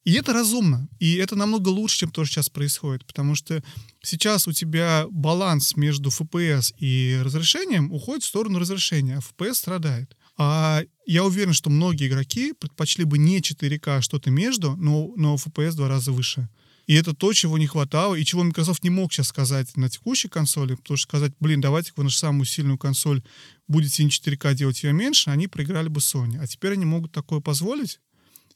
И 0.05 0.15
это 0.15 0.33
разумно. 0.33 0.89
И 0.99 1.17
это 1.17 1.37
намного 1.37 1.69
лучше, 1.69 2.01
чем 2.01 2.11
то, 2.11 2.25
что 2.25 2.35
сейчас 2.35 2.49
происходит. 2.49 3.07
Потому 3.07 3.35
что 3.35 3.63
сейчас 4.03 4.49
у 4.49 4.53
тебя 4.53 5.07
баланс 5.11 5.77
между 5.77 6.09
FPS 6.09 6.75
и 6.79 7.21
разрешением 7.23 7.93
уходит 7.93 8.25
в 8.25 8.29
сторону 8.29 8.59
разрешения, 8.59 9.19
а 9.19 9.21
FPS 9.21 9.55
страдает. 9.55 10.17
А 10.43 10.83
я 11.05 11.23
уверен, 11.23 11.53
что 11.53 11.69
многие 11.69 12.09
игроки 12.09 12.55
предпочли 12.55 13.05
бы 13.05 13.19
не 13.19 13.41
4К, 13.41 13.99
а 13.99 14.01
что-то 14.01 14.31
между, 14.31 14.75
но, 14.77 15.13
но 15.15 15.35
FPS 15.35 15.73
в 15.73 15.77
два 15.77 15.89
раза 15.89 16.13
выше. 16.13 16.49
И 16.87 16.95
это 16.95 17.13
то, 17.15 17.35
чего 17.35 17.59
не 17.59 17.67
хватало, 17.67 18.15
и 18.15 18.25
чего 18.25 18.43
Microsoft 18.43 18.83
не 18.83 18.89
мог 18.89 19.13
сейчас 19.13 19.29
сказать 19.29 19.77
на 19.77 19.91
текущей 19.91 20.29
консоли, 20.29 20.77
потому 20.77 20.97
что 20.97 21.09
сказать, 21.09 21.35
блин, 21.41 21.61
давайте 21.61 21.93
вы 21.95 22.05
нашу 22.05 22.17
самую 22.17 22.47
сильную 22.47 22.79
консоль 22.79 23.23
будете 23.69 24.03
не 24.03 24.09
4К 24.09 24.55
делать 24.55 24.83
ее 24.83 24.95
меньше, 24.95 25.29
они 25.29 25.47
проиграли 25.47 25.89
бы 25.89 26.01
Sony. 26.01 26.39
А 26.41 26.47
теперь 26.47 26.73
они 26.73 26.87
могут 26.87 27.13
такое 27.13 27.41
позволить, 27.41 28.01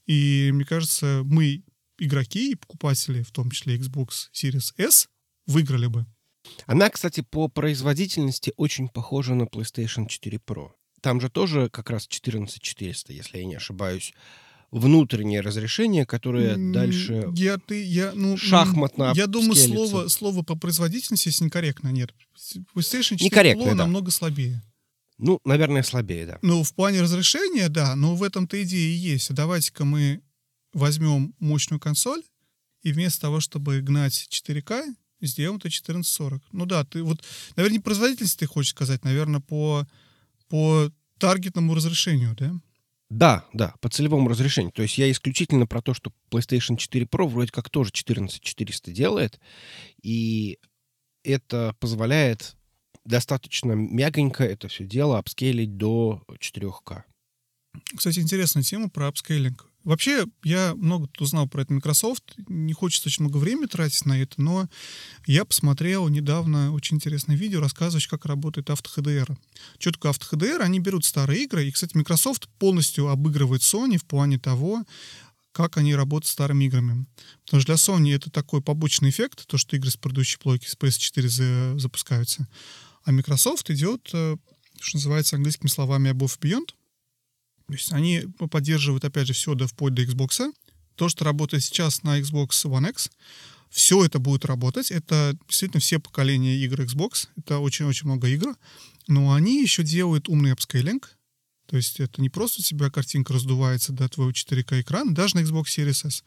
и 0.07 0.53
мне 0.55 0.65
кажется, 0.65 1.21
мы, 1.27 1.65
игроки 1.99 2.53
и 2.53 2.55
покупатели, 2.55 3.23
в 3.23 3.31
том 3.31 3.51
числе 3.51 3.77
Xbox 3.77 4.31
Series 4.33 4.73
S, 4.79 5.07
выиграли 5.47 5.89
бы. 5.89 6.07
Она, 6.65 6.89
кстати, 6.89 7.21
по 7.21 7.49
производительности 7.49 8.55
очень 8.57 8.89
похожа 8.89 9.35
на 9.35 9.43
PlayStation 9.43 10.09
4 10.09 10.39
Pro. 10.39 10.71
Там 11.05 11.21
же 11.21 11.29
тоже 11.29 11.69
как 11.69 11.91
раз 11.91 12.07
14400, 12.07 13.13
если 13.13 13.37
я 13.37 13.45
не 13.45 13.57
ошибаюсь, 13.57 14.15
внутреннее 14.71 15.43
разрешение, 15.43 16.07
которое 16.07 16.57
дальше 16.57 17.31
я, 17.35 17.59
ты, 17.59 17.85
я, 17.85 18.13
ну, 18.15 18.39
шахматно 18.39 19.13
Я 19.15 19.27
думаю, 19.27 19.55
слово, 19.55 20.09
слово 20.09 20.43
по 20.43 20.57
производительности 20.57 21.29
здесь 21.29 21.43
некорректно. 21.43 21.89
Нет. 21.89 22.15
PlayStation 22.75 23.19
4 23.19 23.25
Некорректно, 23.27 23.63
Pro 23.65 23.69
да. 23.69 23.75
намного 23.75 24.11
слабее. 24.11 24.63
Ну, 25.19 25.43
наверное, 25.45 25.83
слабее, 25.83 26.25
да. 26.25 26.39
Ну, 26.41 26.63
в 26.63 26.75
плане 26.75 27.03
разрешения, 27.03 27.69
да, 27.69 27.95
но 27.97 28.15
в 28.15 28.23
этом-то 28.23 28.63
идея 28.63 28.89
и 28.89 28.97
есть. 28.97 29.31
Давайте-ка 29.35 29.85
мы 29.85 30.23
возьмем 30.73 31.35
мощную 31.39 31.81
консоль, 31.81 32.23
и 32.83 32.93
вместо 32.93 33.21
того, 33.21 33.41
чтобы 33.41 33.83
гнать 33.83 34.27
4К, 34.31 34.85
сделаем 35.21 35.59
это 35.59 35.69
1440. 35.69 36.43
Ну 36.53 36.65
да, 36.65 36.83
ты 36.85 37.03
вот, 37.03 37.23
наверное, 37.57 37.77
не 37.77 37.83
производительность 37.83 38.39
ты 38.39 38.47
хочешь 38.47 38.71
сказать, 38.71 39.05
наверное, 39.05 39.41
по, 39.41 39.87
по 40.49 40.91
таргетному 41.19 41.75
разрешению, 41.75 42.35
да? 42.37 42.53
Да, 43.11 43.45
да, 43.53 43.75
по 43.81 43.89
целевому 43.89 44.29
разрешению. 44.29 44.73
То 44.73 44.83
есть 44.83 44.99
я 44.99 45.11
исключительно 45.11 45.67
про 45.67 45.83
то, 45.83 45.95
что 45.95 46.13
PlayStation 46.31 46.77
4 46.77 47.05
Pro 47.07 47.29
вроде 47.29 47.53
как 47.53 47.71
тоже 47.71 47.91
14400 47.93 48.91
делает, 48.91 49.41
и 50.03 50.59
это 51.23 51.77
позволяет 51.79 52.57
достаточно 53.05 53.73
мягонько 53.73 54.45
это 54.45 54.69
все 54.69 54.85
дело 54.85 55.19
апскейлить 55.19 55.77
до 55.77 56.23
4К. 56.29 57.03
Кстати, 57.97 58.21
интересная 58.21 58.63
тема 58.63 58.89
про 58.89 59.09
апскейлинг. 59.09 59.69
Вообще, 59.85 60.25
я 60.43 60.75
много 60.75 61.09
узнал 61.19 61.47
про 61.47 61.63
это 61.63 61.75
Microsoft. 61.75 62.35
Не 62.49 62.73
хочется 62.73 63.09
очень 63.09 63.25
много 63.25 63.37
времени 63.37 63.67
тратить 63.67 64.07
на 64.07 64.21
это, 64.21 64.41
но 64.41 64.69
я 65.27 65.45
посмотрел 65.45 66.09
недавно 66.09 66.73
очень 66.73 66.97
интересное 66.97 67.37
видео, 67.37 67.61
рассказывающее, 67.61 68.09
как 68.09 68.25
работает 68.25 68.71
AutoHDR. 68.71 69.37
Что 69.79 69.93
такое 69.93 70.13
AutoHDR? 70.13 70.61
Они 70.61 70.81
берут 70.81 71.05
старые 71.05 71.45
игры, 71.45 71.67
и, 71.67 71.71
кстати, 71.71 71.97
Microsoft 71.97 72.49
полностью 72.59 73.09
обыгрывает 73.09 73.61
Sony 73.61 73.99
в 73.99 74.07
плане 74.07 74.39
того, 74.39 74.85
как 75.53 75.77
они 75.77 75.95
работают 75.95 76.27
с 76.29 76.33
старыми 76.33 76.65
играми. 76.65 77.07
Потому 77.45 77.61
что 77.61 77.67
для 77.67 77.75
Sony 77.77 78.15
это 78.15 78.31
такой 78.31 78.63
побочный 78.63 79.11
эффект, 79.11 79.47
то, 79.47 79.59
что 79.59 79.77
игры 79.77 79.91
с 79.91 79.97
предыдущей 79.97 80.39
плойки, 80.39 80.67
с 80.67 80.77
PS4 80.77 81.79
запускаются. 81.79 82.49
А 83.05 83.13
Microsoft 83.13 83.71
идет, 83.71 84.11
э, 84.15 84.37
что 84.81 84.97
называется 84.97 85.37
английскими 85.37 85.69
словами 85.69 86.11
above 86.11 86.39
beyond. 86.41 86.71
То 87.67 87.73
есть 87.73 87.93
они 87.93 88.25
поддерживают, 88.51 89.05
опять 89.05 89.27
же, 89.27 89.33
все 89.33 89.55
до, 89.55 89.67
вплоть 89.67 89.95
до 89.95 90.03
Xbox. 90.03 90.53
То, 90.97 91.09
что 91.09 91.25
работает 91.25 91.65
сейчас 91.65 92.03
на 92.03 92.21
Xbox 92.21 92.51
One 92.65 92.91
X, 92.91 93.11
все 93.71 94.05
это 94.05 94.19
будет 94.19 94.45
работать. 94.45 94.91
Это 94.91 95.37
действительно 95.49 95.81
все 95.81 95.99
поколения 95.99 96.57
игр 96.57 96.83
Xbox. 96.83 97.29
Это 97.37 97.59
очень-очень 97.59 98.07
много 98.07 98.29
игр. 98.29 98.55
Но 99.09 99.33
они 99.33 99.61
еще 99.61 99.83
делают 99.83 100.29
умный 100.29 100.53
апскейлинг. 100.53 101.14
То 101.75 101.79
есть 101.79 101.99
это 101.99 102.23
не 102.23 102.29
просто 102.29 102.61
у 102.61 102.63
тебя 102.63 102.89
картинка 102.89 103.33
раздувается 103.33 103.93
до 103.93 104.09
твоего 104.09 104.31
4К 104.31 104.81
экрана, 104.83 105.13
даже 105.13 105.35
на 105.35 105.41
Xbox 105.41 105.65
Series 105.77 106.07
S. 106.07 106.23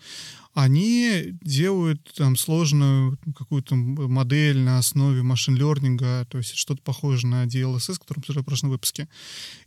Они 0.53 1.37
делают 1.41 2.01
там 2.15 2.35
сложную 2.35 3.17
какую-то 3.33 3.77
модель 3.77 4.57
на 4.57 4.77
основе 4.77 5.23
machine 5.23 5.66
learning 5.66 6.15
а, 6.15 6.27
то 6.29 6.37
есть 6.37 6.53
что-то 6.57 6.81
похожее 6.81 7.31
на 7.31 7.45
DLSS, 7.45 7.97
который 7.97 8.17
мы 8.17 8.21
обсуждали 8.23 8.43
в 8.43 8.45
прошлом 8.45 8.71
выпуске. 8.71 9.07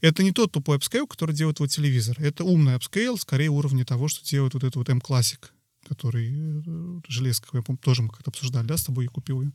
Это 0.03 0.23
не 0.23 0.33
тот 0.33 0.53
тупой 0.53 0.77
апскейл, 0.77 1.07
который 1.07 1.35
делает 1.35 1.57
твой 1.57 1.71
телевизор. 1.71 2.15
Это 2.21 2.45
умный 2.45 2.75
апскейл, 2.75 3.17
скорее 3.17 3.49
уровня 3.49 3.87
того, 3.87 4.09
что 4.09 4.23
делает 4.23 4.53
вот 4.53 4.65
этот 4.65 4.77
вот 4.77 4.91
mClassic, 4.91 5.43
который 5.89 6.31
э, 6.31 7.01
железка, 7.09 7.49
я 7.55 7.63
помню, 7.63 7.79
тоже 7.83 8.03
мы 8.03 8.11
как-то 8.11 8.29
обсуждали, 8.29 8.67
да, 8.67 8.77
с 8.77 8.85
тобой 8.85 9.05
я 9.05 9.11
купил 9.11 9.41
ее. 9.41 9.53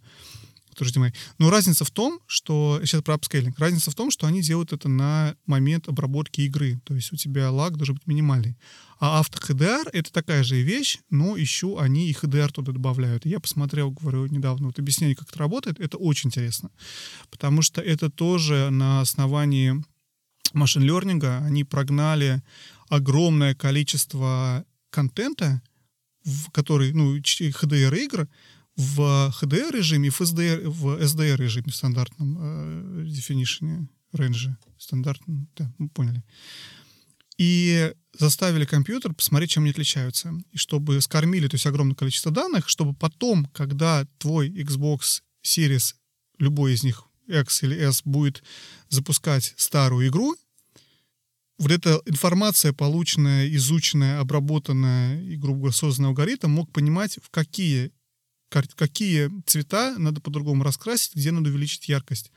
Который 0.76 0.90
HDMI. 0.90 1.14
Но 1.38 1.50
разница 1.50 1.86
в 1.86 1.92
том, 1.92 2.20
что... 2.28 2.80
Сейчас 2.84 3.02
про 3.02 3.16
апскейлинг. 3.16 3.58
Разница 3.58 3.92
в 3.92 3.96
том, 3.96 4.12
что 4.12 4.28
они 4.28 4.42
делают 4.42 4.74
это 4.74 4.90
на 4.90 5.36
момент 5.46 5.88
обработки 5.88 6.42
игры. 6.42 6.80
То 6.84 6.94
есть 6.94 7.12
у 7.14 7.16
тебя 7.16 7.50
лаг 7.50 7.78
должен 7.78 7.96
быть 7.96 8.08
минимальный. 8.08 8.58
А 9.00 9.20
авто 9.20 9.40
HDR— 9.40 9.90
это 9.94 10.12
такая 10.12 10.44
же 10.44 10.62
вещь, 10.62 11.00
но 11.10 11.36
еще 11.36 11.80
они 11.80 12.10
и 12.10 12.14
HDR 12.14 12.52
туда 12.52 12.72
добавляют. 12.72 13.26
Я 13.26 13.40
посмотрел, 13.40 13.92
говорю, 13.92 14.26
недавно 14.28 14.68
вот 14.68 14.80
объяснение, 14.80 15.16
как 15.16 15.30
это 15.30 15.40
работает. 15.40 15.80
Это 15.80 15.98
очень 15.98 16.28
интересно. 16.28 16.70
Потому 17.30 17.62
что 17.62 17.82
это 17.82 18.10
тоже 18.10 18.70
на 18.70 19.02
основании 19.02 19.84
машин-лернинга 20.54 21.40
они 21.40 21.64
прогнали 21.64 22.42
огромное 22.90 23.56
количество 23.56 24.66
контента, 24.90 25.62
в 26.24 26.50
который, 26.52 26.94
ну, 26.94 27.18
HDR 27.18 27.98
игр, 28.00 28.28
в 28.76 29.32
HDR 29.42 29.72
режиме, 29.72 30.10
в 30.10 30.22
SDR, 30.22 30.68
в 30.68 31.02
SDR 31.02 31.38
режиме 31.38 31.72
в 31.72 31.76
стандартном 31.76 32.38
э, 32.40 33.06
definition 33.06 33.88
range, 34.14 34.56
стандартном, 34.78 35.48
да, 35.56 35.74
мы 35.78 35.90
поняли. 35.90 36.24
И 37.38 37.94
заставили 38.14 38.66
компьютер 38.66 39.14
посмотреть, 39.14 39.52
чем 39.52 39.64
они 39.64 39.72
отличаются. 39.72 40.34
И 40.52 40.58
чтобы 40.58 41.02
скормили, 41.02 41.48
то 41.48 41.56
есть 41.56 41.66
огромное 41.66 41.96
количество 41.96 42.32
данных, 42.32 42.70
чтобы 42.70 42.94
потом, 42.94 43.46
когда 43.48 44.06
твой 44.18 44.50
Xbox 44.50 45.22
Series, 45.44 45.96
любой 46.38 46.74
из 46.74 46.84
них, 46.84 47.04
X 47.28 47.64
или 47.64 47.78
S, 47.78 48.04
будет 48.04 48.44
запускать 48.90 49.54
старую 49.58 50.08
игру, 50.08 50.36
вот 51.58 51.72
эта 51.72 52.02
информация, 52.06 52.74
полученная, 52.74 53.48
изученная, 53.56 54.20
обработанная 54.20 55.22
и, 55.22 55.38
грубо 55.38 55.60
говоря, 55.60 55.74
созданный 55.74 56.10
алгоритм, 56.10 56.50
мог 56.50 56.72
понимать, 56.72 57.18
в 57.22 57.30
какие, 57.30 57.92
какие 58.50 59.32
цвета 59.46 59.96
надо 59.98 60.22
по-другому 60.22 60.64
раскрасить, 60.64 61.16
где 61.16 61.32
надо 61.32 61.50
увеличить 61.50 61.90
яркость 61.90 62.32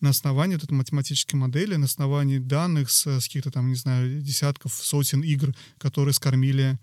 на 0.00 0.10
основании 0.10 0.54
вот 0.54 0.64
этой 0.64 0.74
математической 0.74 1.36
модели, 1.36 1.76
на 1.76 1.86
основании 1.86 2.38
данных 2.38 2.90
с, 2.90 3.06
с 3.06 3.24
каких-то 3.24 3.50
там, 3.50 3.68
не 3.68 3.76
знаю, 3.76 4.20
десятков, 4.20 4.74
сотен 4.74 5.22
игр, 5.22 5.54
которые 5.78 6.12
скормили 6.12 6.78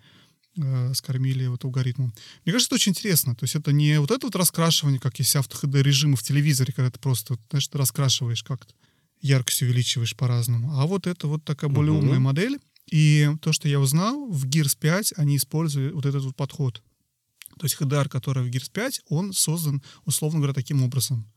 э, 0.57 0.93
скормили 0.93 1.45
вот 1.47 1.63
алгоритмом. 1.63 2.13
Мне 2.43 2.53
кажется, 2.53 2.69
это 2.69 2.75
очень 2.75 2.91
интересно. 2.91 3.35
То 3.35 3.43
есть 3.43 3.55
это 3.55 3.71
не 3.71 3.99
вот 3.99 4.11
это 4.11 4.25
вот 4.25 4.35
раскрашивание, 4.35 4.99
как 4.99 5.19
есть 5.19 5.35
авто 5.35 5.59
режимы 5.79 6.15
в 6.15 6.23
телевизоре, 6.23 6.73
когда 6.73 6.89
ты 6.89 6.99
просто, 6.99 7.37
знаешь, 7.49 7.67
ты 7.67 7.77
раскрашиваешь 7.77 8.43
как-то 8.43 8.73
яркость 9.21 9.61
увеличиваешь 9.61 10.15
по-разному. 10.15 10.79
А 10.79 10.85
вот 10.85 11.07
это 11.07 11.27
вот 11.27 11.43
такая 11.43 11.69
более 11.69 11.93
умная 11.93 12.19
модель. 12.19 12.59
И 12.91 13.29
то, 13.41 13.53
что 13.53 13.67
я 13.69 13.79
узнал, 13.79 14.27
в 14.29 14.45
Gears 14.45 14.77
5 14.77 15.13
они 15.17 15.37
используют 15.37 15.93
вот 15.93 16.05
этот 16.05 16.23
вот 16.23 16.35
подход. 16.35 16.83
То 17.57 17.65
есть 17.65 17.77
HDR, 17.79 18.09
который 18.09 18.43
в 18.43 18.51
Gears 18.51 18.71
5, 18.71 19.01
он 19.09 19.33
создан, 19.33 19.81
условно 20.05 20.39
говоря, 20.39 20.53
таким 20.53 20.83
образом. 20.83 21.29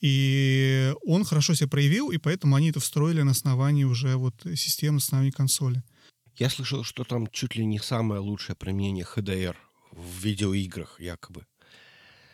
И 0.00 0.94
он 1.04 1.24
хорошо 1.24 1.54
себя 1.54 1.68
проявил, 1.68 2.10
и 2.10 2.16
поэтому 2.18 2.56
они 2.56 2.70
это 2.70 2.80
встроили 2.80 3.22
на 3.22 3.32
основании 3.32 3.84
уже 3.84 4.16
вот 4.16 4.34
системы, 4.56 4.94
на 4.94 4.98
основании 4.98 5.30
консоли. 5.30 5.82
Я 6.36 6.48
слышал, 6.48 6.84
что 6.84 7.04
там 7.04 7.26
чуть 7.30 7.54
ли 7.56 7.66
не 7.66 7.78
самое 7.78 8.20
лучшее 8.20 8.56
применение 8.56 9.04
HDR 9.04 9.54
в 9.92 10.24
видеоиграх, 10.24 11.00
якобы. 11.00 11.44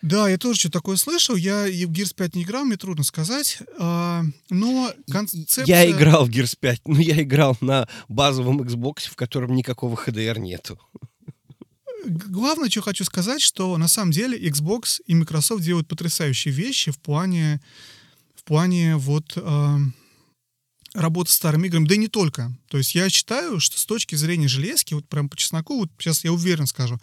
Да, 0.02 0.28
я 0.28 0.38
тоже 0.38 0.60
что-то 0.60 0.78
такое 0.78 0.96
слышал. 0.96 1.34
Я 1.34 1.64
в 1.64 1.90
Gears 1.90 2.14
5 2.14 2.36
не 2.36 2.42
играл, 2.44 2.64
мне 2.64 2.76
трудно 2.76 3.02
сказать. 3.02 3.58
А, 3.78 4.22
но 4.50 4.92
концепция... 5.10 5.64
Я 5.64 5.90
играл 5.90 6.26
в 6.26 6.30
Gears 6.30 6.56
5, 6.60 6.82
но 6.86 7.00
я 7.00 7.20
играл 7.22 7.56
на 7.60 7.88
базовом 8.08 8.62
Xbox, 8.62 9.08
в 9.10 9.16
котором 9.16 9.56
никакого 9.56 9.96
HDR 9.96 10.38
нету. 10.38 10.78
Главное, 12.06 12.70
что 12.70 12.82
хочу 12.82 13.04
сказать, 13.04 13.42
что 13.42 13.76
на 13.76 13.88
самом 13.88 14.12
деле 14.12 14.38
Xbox 14.38 15.00
и 15.06 15.14
Microsoft 15.14 15.62
делают 15.62 15.88
потрясающие 15.88 16.54
вещи 16.54 16.90
в 16.92 16.98
плане, 16.98 17.60
в 18.34 18.44
плане 18.44 18.96
вот 18.96 19.32
э, 19.36 19.76
работы 20.94 21.30
с 21.30 21.34
старыми 21.34 21.66
играми, 21.66 21.86
да 21.86 21.94
и 21.94 21.98
не 21.98 22.08
только. 22.08 22.56
То 22.68 22.78
есть 22.78 22.94
я 22.94 23.08
считаю, 23.10 23.60
что 23.60 23.78
с 23.78 23.86
точки 23.86 24.14
зрения 24.14 24.48
железки, 24.48 24.94
вот 24.94 25.08
прям 25.08 25.28
по 25.28 25.36
чесноку, 25.36 25.78
вот 25.78 25.90
сейчас 25.98 26.24
я 26.24 26.32
уверен 26.32 26.66
скажу, 26.66 26.98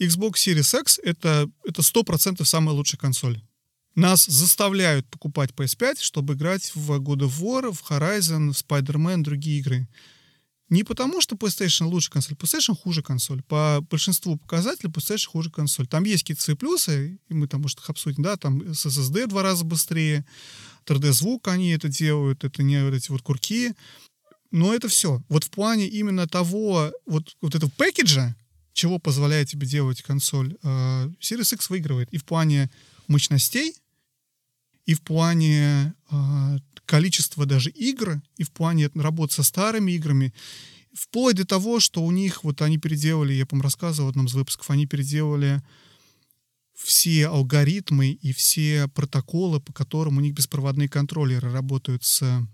Xbox 0.00 0.34
Series 0.34 0.80
X 0.80 1.00
это, 1.02 1.48
это 1.64 1.82
100% 1.82 2.44
самая 2.44 2.74
лучшая 2.74 2.98
консоль. 2.98 3.40
Нас 3.94 4.24
заставляют 4.24 5.06
покупать 5.08 5.50
PS5, 5.50 6.00
чтобы 6.00 6.34
играть 6.34 6.72
в 6.74 6.92
God 6.92 7.28
of 7.28 7.40
War, 7.40 7.72
в 7.72 7.90
Horizon, 7.90 8.52
в 8.52 8.56
Spider-Man, 8.56 9.22
другие 9.22 9.58
игры. 9.58 9.88
Не 10.72 10.84
потому, 10.84 11.20
что 11.20 11.36
PlayStation 11.36 11.84
лучше 11.84 12.10
консоль, 12.10 12.34
PlayStation 12.34 12.74
хуже 12.74 13.02
консоль. 13.02 13.42
По 13.42 13.84
большинству 13.90 14.38
показателей 14.38 14.88
PlayStation 14.88 15.28
хуже 15.28 15.50
консоль. 15.50 15.86
Там 15.86 16.04
есть 16.04 16.22
какие-то 16.22 16.42
свои 16.42 16.56
плюсы, 16.56 17.18
и 17.28 17.34
мы 17.34 17.46
там, 17.46 17.60
может, 17.60 17.78
их 17.80 17.90
обсудим, 17.90 18.22
да, 18.22 18.38
там 18.38 18.62
SSD 18.62 19.26
два 19.26 19.42
раза 19.42 19.66
быстрее, 19.66 20.24
3D-звук 20.86 21.48
они 21.48 21.72
это 21.72 21.88
делают, 21.88 22.44
это 22.44 22.62
не 22.62 22.82
вот 22.82 22.94
эти 22.94 23.10
вот 23.10 23.20
курки. 23.20 23.74
Но 24.50 24.72
это 24.72 24.88
все. 24.88 25.22
Вот 25.28 25.44
в 25.44 25.50
плане 25.50 25.88
именно 25.88 26.26
того, 26.26 26.90
вот, 27.04 27.36
вот 27.42 27.54
этого 27.54 27.70
пэкэджа, 27.76 28.34
чего 28.72 28.98
позволяет 28.98 29.50
тебе 29.50 29.66
делать 29.66 30.00
консоль, 30.00 30.56
э, 30.62 31.10
Series 31.20 31.54
X 31.54 31.68
выигрывает 31.68 32.08
и 32.14 32.16
в 32.16 32.24
плане 32.24 32.70
мощностей, 33.08 33.74
и 34.86 34.94
в 34.94 35.02
плане 35.02 35.92
э, 36.10 36.58
количества 36.86 37.46
даже 37.46 37.70
игр, 37.70 38.20
и 38.36 38.42
в 38.42 38.50
плане 38.50 38.90
работы 38.94 39.34
со 39.34 39.42
старыми 39.42 39.92
играми, 39.92 40.32
вплоть 40.92 41.36
до 41.36 41.46
того, 41.46 41.80
что 41.80 42.02
у 42.02 42.10
них, 42.10 42.44
вот 42.44 42.62
они 42.62 42.78
переделали, 42.78 43.32
я, 43.32 43.46
по-моему, 43.46 43.64
рассказывал 43.64 44.08
в 44.08 44.10
одном 44.10 44.26
из 44.26 44.34
выпусков, 44.34 44.70
они 44.70 44.86
переделали 44.86 45.62
все 46.74 47.28
алгоритмы 47.28 48.10
и 48.10 48.32
все 48.32 48.88
протоколы, 48.88 49.60
по 49.60 49.72
которым 49.72 50.18
у 50.18 50.20
них 50.20 50.34
беспроводные 50.34 50.88
контроллеры 50.88 51.50
работают 51.50 52.04
с 52.04 52.46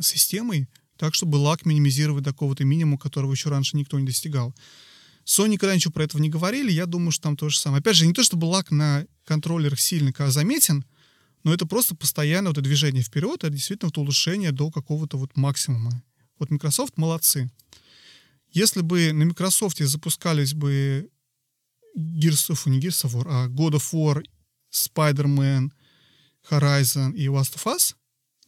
системой, 0.00 0.68
так, 0.96 1.14
чтобы 1.14 1.36
лак 1.36 1.66
минимизировать 1.66 2.24
до 2.24 2.30
какого-то 2.30 2.64
минимума, 2.64 2.98
которого 2.98 3.32
еще 3.32 3.50
раньше 3.50 3.76
никто 3.76 3.98
не 3.98 4.06
достигал. 4.06 4.54
Sony 5.26 5.50
никогда 5.50 5.74
ничего 5.74 5.92
про 5.92 6.04
этого 6.04 6.22
не 6.22 6.30
говорили, 6.30 6.70
я 6.72 6.86
думаю, 6.86 7.10
что 7.10 7.24
там 7.24 7.36
то 7.36 7.48
же 7.48 7.58
самое. 7.58 7.80
Опять 7.80 7.96
же, 7.96 8.06
не 8.06 8.14
то 8.14 8.22
чтобы 8.22 8.46
лак 8.46 8.70
на 8.70 9.06
контроллерах 9.24 9.80
сильно 9.80 10.12
заметен, 10.30 10.84
но 11.46 11.54
это 11.54 11.64
просто 11.64 11.94
постоянно 11.94 12.50
вот 12.50 12.60
движение 12.60 13.04
вперед, 13.04 13.44
это 13.44 13.50
действительно 13.50 13.86
вот 13.86 13.98
улучшение 13.98 14.50
до 14.50 14.68
какого-то 14.72 15.16
вот 15.16 15.36
максимума. 15.36 16.02
Вот 16.40 16.50
Microsoft 16.50 16.96
молодцы. 16.96 17.48
Если 18.50 18.80
бы 18.80 19.12
на 19.12 19.26
Microsoft 19.26 19.78
запускались 19.78 20.54
бы 20.54 21.08
Gears 21.96 22.50
of, 22.50 22.68
не 22.68 22.80
Gears 22.80 23.04
of 23.04 23.12
War, 23.12 23.26
а 23.28 23.46
God 23.46 23.74
of 23.74 23.92
War, 23.92 24.24
Spider-Man, 24.72 25.70
Horizon 26.50 27.14
и 27.14 27.28
Last 27.28 27.54
of 27.54 27.66
Us, 27.66 27.94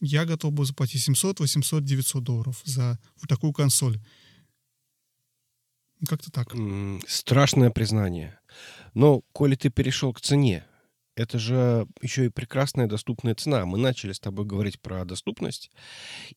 я 0.01 0.25
готов 0.25 0.51
был 0.51 0.65
заплатить 0.65 1.01
700, 1.01 1.39
800, 1.39 1.85
900 1.85 2.21
долларов 2.21 2.61
за 2.65 2.99
вот 3.21 3.29
такую 3.29 3.53
консоль. 3.53 3.97
Как-то 6.05 6.31
так. 6.31 6.53
Страшное 7.07 7.69
признание. 7.69 8.37
Но, 8.93 9.21
коли 9.31 9.55
ты 9.55 9.69
перешел 9.69 10.11
к 10.11 10.19
цене, 10.19 10.65
это 11.19 11.37
же 11.37 11.85
еще 12.01 12.27
и 12.27 12.29
прекрасная 12.29 12.87
доступная 12.87 13.35
цена. 13.35 13.65
Мы 13.65 13.77
начали 13.77 14.13
с 14.13 14.21
тобой 14.21 14.45
говорить 14.45 14.79
про 14.79 15.03
доступность, 15.03 15.69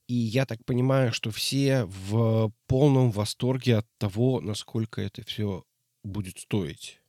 и 0.09 0.15
я 0.15 0.45
так 0.45 0.65
понимаю, 0.65 1.13
что 1.13 1.31
все 1.31 1.85
в 1.85 2.53
полном 2.67 3.13
восторге 3.13 3.77
от 3.77 3.87
того, 3.99 4.41
насколько 4.41 5.01
это 5.01 5.25
все 5.25 5.65
будет 6.03 6.41
стоить. 6.41 7.01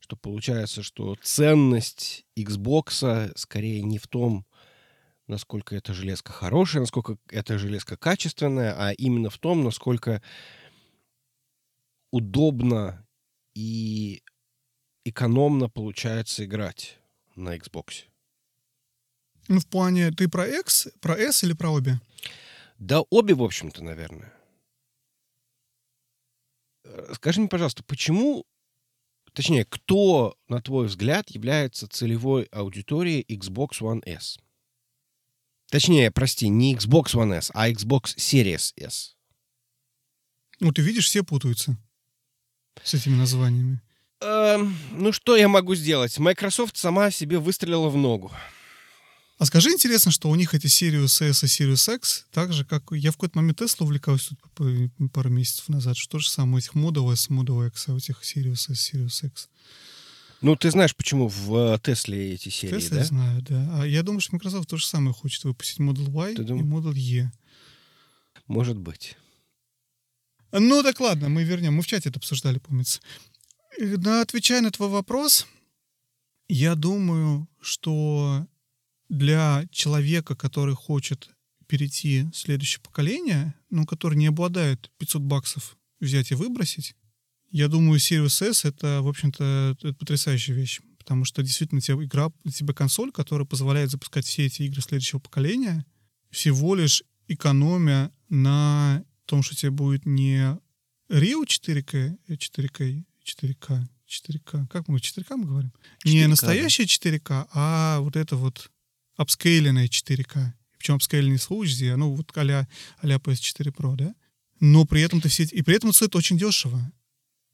Что 0.00 0.16
получается, 0.16 0.82
что 0.82 1.16
ценность 1.22 2.26
Xbox 2.36 3.32
скорее 3.36 3.82
не 3.82 3.98
в 3.98 4.08
том, 4.08 4.44
насколько 5.28 5.76
эта 5.76 5.94
железка 5.94 6.32
хорошая, 6.32 6.80
насколько 6.80 7.18
эта 7.30 7.56
железка 7.56 7.96
качественная, 7.96 8.74
а 8.76 8.90
именно 8.90 9.30
в 9.30 9.38
том, 9.38 9.62
насколько 9.62 10.20
удобно 12.10 13.06
и 13.54 14.24
экономно 15.04 15.68
получается 15.68 16.44
играть 16.44 16.98
на 17.34 17.56
Xbox. 17.56 18.04
Ну, 19.48 19.60
в 19.60 19.66
плане, 19.66 20.10
ты 20.10 20.28
про 20.28 20.46
X, 20.46 20.88
про 21.00 21.16
S 21.16 21.44
или 21.44 21.52
про 21.52 21.70
обе? 21.70 22.00
Да, 22.78 23.02
обе, 23.10 23.34
в 23.34 23.42
общем-то, 23.42 23.82
наверное. 23.82 24.32
Скажи 27.14 27.40
мне, 27.40 27.48
пожалуйста, 27.48 27.82
почему, 27.84 28.44
точнее, 29.32 29.64
кто, 29.64 30.36
на 30.48 30.60
твой 30.60 30.86
взгляд, 30.86 31.30
является 31.30 31.88
целевой 31.88 32.44
аудиторией 32.44 33.24
Xbox 33.28 33.80
One 33.80 34.02
S? 34.04 34.38
Точнее, 35.70 36.10
прости, 36.10 36.48
не 36.48 36.74
Xbox 36.74 37.14
One 37.14 37.34
S, 37.34 37.50
а 37.54 37.70
Xbox 37.70 38.16
Series 38.16 38.72
S. 38.76 39.16
Ну, 40.60 40.72
ты 40.72 40.82
видишь, 40.82 41.06
все 41.06 41.24
путаются 41.24 41.76
с 42.82 42.94
этими 42.94 43.14
названиями? 43.14 43.80
Эм, 44.22 44.76
ну, 44.92 45.12
что 45.12 45.36
я 45.36 45.48
могу 45.48 45.74
сделать? 45.74 46.18
Microsoft 46.18 46.76
сама 46.76 47.10
себе 47.10 47.38
выстрелила 47.38 47.88
в 47.88 47.96
ногу. 47.96 48.30
А 49.38 49.46
скажи, 49.46 49.70
интересно, 49.70 50.12
что 50.12 50.30
у 50.30 50.36
них 50.36 50.54
эти 50.54 50.66
Sirius 50.66 51.28
S 51.28 51.42
и 51.42 51.46
Sirius 51.46 51.96
X, 51.96 52.26
так 52.30 52.52
же, 52.52 52.64
как 52.64 52.84
я 52.92 53.10
в 53.10 53.14
какой-то 53.14 53.38
момент 53.38 53.60
Tesla 53.60 53.82
увлекался 53.82 54.36
тут 54.36 55.12
пару 55.12 55.30
месяцев 55.30 55.68
назад, 55.68 55.96
что 55.96 56.20
же 56.20 56.30
самое 56.30 56.56
у 56.56 56.58
этих 56.58 56.74
Model 56.74 57.12
S, 57.12 57.28
Model 57.28 57.66
X, 57.66 57.88
а 57.88 57.94
у 57.94 57.96
этих 57.96 58.22
Sirius 58.22 58.70
S, 58.70 58.92
Sirius 58.94 59.26
X. 59.26 59.48
Ну, 60.42 60.54
ты 60.54 60.70
знаешь, 60.70 60.94
почему 60.94 61.28
в 61.28 61.74
э, 61.74 61.78
Тесле 61.82 62.34
эти 62.34 62.50
серии, 62.50 62.76
Tesla 62.76 62.94
да? 62.94 63.04
знаю, 63.04 63.42
да. 63.42 63.80
А 63.80 63.86
я 63.86 64.02
думаю, 64.02 64.20
что 64.20 64.34
Microsoft 64.34 64.68
то 64.68 64.76
же 64.76 64.86
самое 64.86 65.14
хочет 65.14 65.42
выпустить 65.44 65.78
Model 65.78 66.08
Y 66.10 66.36
Ты 66.36 66.42
и 66.42 66.44
думаешь? 66.44 66.66
Model 66.66 66.94
E. 66.96 67.32
Может 68.46 68.76
быть. 68.76 69.16
Ну 70.52 70.82
так 70.82 71.00
ладно, 71.00 71.28
мы 71.28 71.44
вернем. 71.44 71.74
Мы 71.74 71.82
в 71.82 71.86
чате 71.86 72.10
это 72.10 72.18
обсуждали, 72.18 72.58
помнится. 72.58 73.00
Отвечая 73.82 74.60
на 74.60 74.70
твой 74.70 74.88
вопрос, 74.88 75.48
я 76.46 76.76
думаю, 76.76 77.48
что 77.60 78.46
для 79.08 79.66
человека, 79.72 80.36
который 80.36 80.76
хочет 80.76 81.28
перейти 81.66 82.26
в 82.32 82.36
следующее 82.36 82.80
поколение, 82.80 83.54
ну, 83.70 83.84
который 83.84 84.16
не 84.16 84.28
обладает 84.28 84.88
500 84.98 85.22
баксов 85.22 85.76
взять 85.98 86.30
и 86.30 86.36
выбросить, 86.36 86.94
я 87.50 87.66
думаю, 87.66 87.98
Sirius 87.98 88.48
S— 88.48 88.64
это, 88.64 89.02
в 89.02 89.08
общем-то, 89.08 89.76
потрясающая 89.98 90.54
вещь. 90.54 90.80
Потому 90.96 91.24
что 91.24 91.42
действительно 91.42 91.80
тебе 91.80 92.04
игра, 92.04 92.30
тебе 92.54 92.74
консоль, 92.74 93.10
которая 93.10 93.46
позволяет 93.48 93.90
запускать 93.90 94.24
все 94.24 94.46
эти 94.46 94.62
игры 94.62 94.80
следующего 94.80 95.18
поколения, 95.18 95.84
всего 96.30 96.76
лишь 96.76 97.02
экономя 97.26 98.12
на 98.28 99.04
том, 99.24 99.42
что 99.42 99.56
тебе 99.56 99.72
будет 99.72 100.06
не 100.06 100.56
Rio 101.08 101.44
4K, 101.44 102.16
э, 102.28 102.34
4K, 102.36 103.04
4K, 103.24 103.86
4K, 104.08 104.66
как 104.68 104.88
мы, 104.88 104.98
4K 104.98 105.36
мы 105.36 105.46
говорим? 105.46 105.72
4K, 106.04 106.10
не 106.10 106.26
настоящее 106.26 106.86
4К, 106.86 107.48
а 107.52 108.00
вот 108.00 108.16
это 108.16 108.36
вот 108.36 108.70
апскейленное 109.16 109.86
4К. 109.86 110.52
Причем 110.78 110.94
апскейление 110.94 111.38
с 111.38 111.48
Full 111.48 111.62
HD, 111.62 111.90
оно 111.90 112.12
вот 112.12 112.36
а-ля, 112.36 112.66
а-ля 112.98 113.16
PS4 113.16 113.72
Pro, 113.72 113.94
да? 113.94 114.14
Но 114.58 114.84
при 114.84 115.02
этом 115.02 115.20
ты 115.20 115.28
все 115.28 115.44
И 115.44 115.62
при 115.62 115.76
этом 115.76 115.90
это 115.90 115.96
стоит 115.96 116.16
очень 116.16 116.38
дешево. 116.38 116.92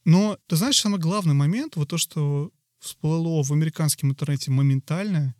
Но, 0.04 0.38
ты 0.46 0.56
знаешь, 0.56 0.80
самый 0.80 0.98
главный 0.98 1.34
момент, 1.34 1.76
вот 1.76 1.88
то, 1.88 1.98
что 1.98 2.50
всплыло 2.80 3.42
в 3.42 3.52
американском 3.52 4.10
интернете 4.10 4.50
моментально, 4.50 5.34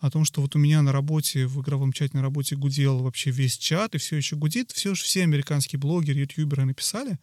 о 0.00 0.10
том, 0.10 0.24
что 0.24 0.40
вот 0.40 0.54
у 0.56 0.58
меня 0.58 0.82
на 0.82 0.92
работе, 0.92 1.46
в 1.46 1.60
игровом 1.60 1.92
чате 1.92 2.16
на 2.16 2.22
работе 2.22 2.56
гудел 2.56 2.98
вообще 2.98 3.30
весь 3.30 3.56
чат, 3.56 3.94
и 3.94 3.98
все 3.98 4.16
еще 4.16 4.36
гудит, 4.36 4.72
все 4.72 4.94
же 4.94 5.02
все 5.02 5.22
американские 5.22 5.78
блогеры, 5.78 6.20
ютуберы 6.20 6.64
написали, 6.64 7.18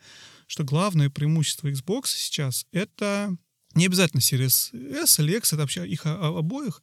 что 0.47 0.63
главное 0.63 1.09
преимущество 1.09 1.67
Xbox 1.67 2.07
сейчас— 2.07 2.65
это 2.71 3.35
не 3.75 3.85
обязательно 3.85 4.19
Series 4.19 4.73
S 4.95 5.19
или 5.19 5.33
это 5.33 5.55
вообще 5.57 5.87
их 5.87 6.05
обоих, 6.05 6.81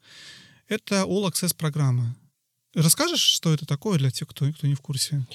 это 0.69 1.03
All 1.03 1.29
Access 1.29 1.55
программа. 1.57 2.17
Расскажешь, 2.75 3.21
что 3.21 3.53
это 3.53 3.67
такое 3.67 3.99
для 3.99 4.11
тех, 4.11 4.29
кто, 4.29 4.51
кто 4.53 4.67
не 4.67 4.75
в 4.75 4.81
курсе? 4.81 5.27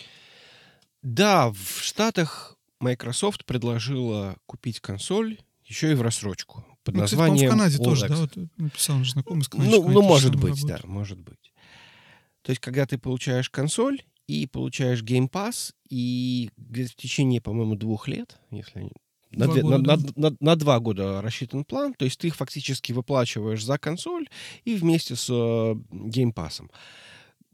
Да, 1.01 1.51
в 1.51 1.83
Штатах 1.83 2.55
Microsoft 2.79 3.45
предложила 3.45 4.37
купить 4.45 4.79
консоль 4.79 5.39
еще 5.65 5.91
и 5.91 5.95
в 5.95 6.01
рассрочку 6.01 6.65
под 6.83 6.95
Ну, 6.95 7.03
кстати, 7.03 7.19
названием 7.19 7.47
в 7.47 7.51
Канаде 7.51 7.77
All 7.77 7.83
тоже, 7.83 8.07
да? 8.07 8.15
Вот 8.15 8.37
написал 8.57 8.97
наш 8.97 9.11
знакомый 9.11 9.45
Канады. 9.45 9.69
Ну, 9.71 9.89
ну 9.89 10.01
может 10.01 10.35
быть, 10.35 10.61
работают. 10.61 10.81
да, 10.81 10.87
может 10.87 11.19
быть. 11.19 11.53
То 12.41 12.49
есть, 12.51 12.59
когда 12.61 12.85
ты 12.85 12.97
получаешь 12.97 13.49
консоль 13.49 14.01
и 14.27 14.47
получаешь 14.47 15.01
Game 15.01 15.29
Pass, 15.29 15.73
и 15.89 16.49
где-то 16.57 16.91
в 16.91 16.95
течение, 16.95 17.39
по-моему, 17.41 17.75
двух 17.75 18.07
лет, 18.07 18.37
если 18.51 18.91
на, 19.31 19.45
Два 19.45 19.53
две- 19.53 19.63
на- 19.63 19.77
года, 19.77 19.97
на- 20.15 20.29
на- 20.29 20.37
на 20.39 20.55
два 20.55 20.79
года 20.79 21.21
рассчитан 21.21 21.63
план, 21.63 21.93
то 21.93 22.05
есть 22.05 22.19
ты 22.19 22.27
их 22.27 22.35
фактически 22.35 22.91
выплачиваешь 22.91 23.63
за 23.63 23.77
консоль 23.77 24.27
и 24.63 24.75
вместе 24.75 25.15
с 25.15 25.27
э, 25.29 25.33
Game 25.33 26.33
Pass. 26.33 26.61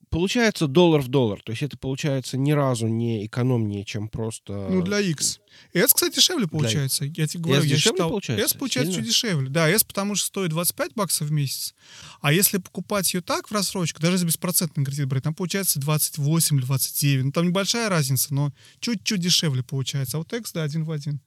Получается 0.09 0.67
доллар 0.67 1.01
в 1.01 1.07
доллар, 1.07 1.39
то 1.43 1.51
есть 1.51 1.61
это 1.61 1.77
получается 1.77 2.35
ни 2.35 2.51
разу 2.51 2.87
не 2.87 3.27
экономнее, 3.27 3.85
чем 3.85 4.07
просто... 4.07 4.67
Ну, 4.69 4.81
для 4.81 4.99
X. 4.99 5.39
S, 5.73 5.93
кстати, 5.93 6.15
дешевле 6.15 6.47
получается. 6.47 7.05
Я 7.05 7.27
тебе 7.27 7.43
говорю, 7.43 7.61
S 7.61 7.65
я 7.65 7.75
дешевле 7.75 7.97
считал... 7.97 8.09
получается? 8.09 8.45
S 8.45 8.53
получается 8.55 8.91
Сильно? 8.91 9.05
чуть 9.05 9.13
дешевле. 9.13 9.49
Да, 9.49 9.69
S 9.69 9.83
потому 9.83 10.15
что 10.15 10.25
стоит 10.25 10.49
25 10.49 10.93
баксов 10.95 11.27
в 11.27 11.31
месяц. 11.31 11.75
А 12.21 12.33
если 12.33 12.57
покупать 12.57 13.13
ее 13.13 13.21
так 13.21 13.49
в 13.49 13.51
рассрочку, 13.51 14.01
даже 14.01 14.15
если 14.15 14.25
беспроцентный 14.25 14.83
кредит 14.83 15.05
брать, 15.05 15.23
там 15.23 15.35
получается 15.35 15.79
28 15.79 16.57
или 16.57 16.65
29. 16.65 17.25
Ну, 17.25 17.31
там 17.31 17.47
небольшая 17.47 17.87
разница, 17.89 18.33
но 18.33 18.51
чуть-чуть 18.79 19.21
дешевле 19.21 19.61
получается. 19.61 20.17
А 20.17 20.19
вот 20.21 20.33
X, 20.33 20.53
да, 20.53 20.63
один 20.63 20.85
в 20.85 20.91
один. 20.91 21.21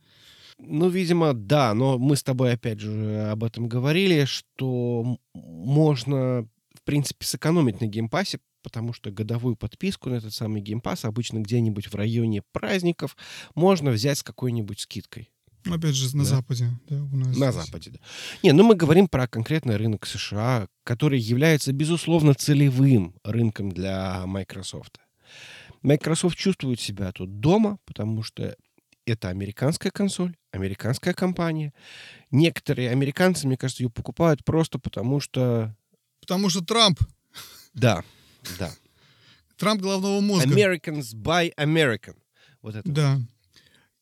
Ну, 0.58 0.88
видимо, 0.88 1.34
да, 1.34 1.72
но 1.74 1.98
мы 1.98 2.16
с 2.16 2.22
тобой 2.22 2.52
опять 2.52 2.80
же 2.80 3.28
об 3.30 3.44
этом 3.44 3.68
говорили, 3.68 4.24
что 4.24 5.18
можно, 5.34 6.48
в 6.74 6.82
принципе, 6.84 7.24
сэкономить 7.24 7.80
на 7.80 7.86
Game 7.86 8.07
Pass 8.07 8.28
е, 8.28 8.38
потому 8.62 8.92
что 8.92 9.10
годовую 9.10 9.56
подписку 9.56 10.10
на 10.10 10.14
этот 10.14 10.32
самый 10.34 10.60
Game 10.62 10.83
Pass 10.83 11.04
обычно 11.04 11.38
где-нибудь 11.40 11.86
в 11.88 11.94
районе 11.94 12.42
праздников 12.52 13.16
можно 13.54 13.90
взять 13.90 14.18
с 14.18 14.22
какой-нибудь 14.22 14.80
скидкой. 14.80 15.30
Ну, 15.64 15.74
Опять 15.76 15.94
же, 15.94 16.16
на 16.16 16.24
Да. 16.24 16.28
Западе. 16.30 16.70
Да, 16.88 16.96
у 16.96 17.16
нас 17.16 17.36
На 17.36 17.52
здесь. 17.52 17.64
Западе, 17.66 17.90
да. 17.90 17.98
Не, 18.42 18.52
ну 18.52 18.64
мы 18.64 18.74
говорим 18.74 19.06
про 19.06 19.28
конкретный 19.28 19.76
рынок 19.76 20.06
США, 20.06 20.68
который 20.82 21.20
является, 21.20 21.72
безусловно, 21.72 22.34
целевым 22.34 23.14
рынком 23.22 23.70
для 23.70 24.26
Microsoft. 24.26 24.98
Microsoft 25.82 26.36
чувствует 26.36 26.80
себя 26.80 27.12
тут 27.12 27.40
дома, 27.40 27.78
потому 27.84 28.22
что 28.22 28.56
это 29.04 29.28
американская 29.28 29.90
консоль, 29.92 30.36
американская 30.52 31.14
компания. 31.14 31.72
Некоторые 32.30 32.90
американцы, 32.90 33.46
мне 33.46 33.56
кажется, 33.56 33.82
ее 33.82 33.90
покупают 33.90 34.44
просто 34.44 34.78
потому 34.78 35.20
что... 35.20 35.76
Потому 36.20 36.48
что 36.50 36.60
Трамп, 36.64 37.00
Да, 37.74 38.04
да. 38.58 38.74
Трамп 39.56 39.80
головного 39.80 40.20
мозга. 40.20 40.54
Americans 40.54 41.14
buy 41.14 41.54
American. 41.56 42.16
Вот 42.62 42.74
это. 42.74 42.88
Да. 42.88 43.20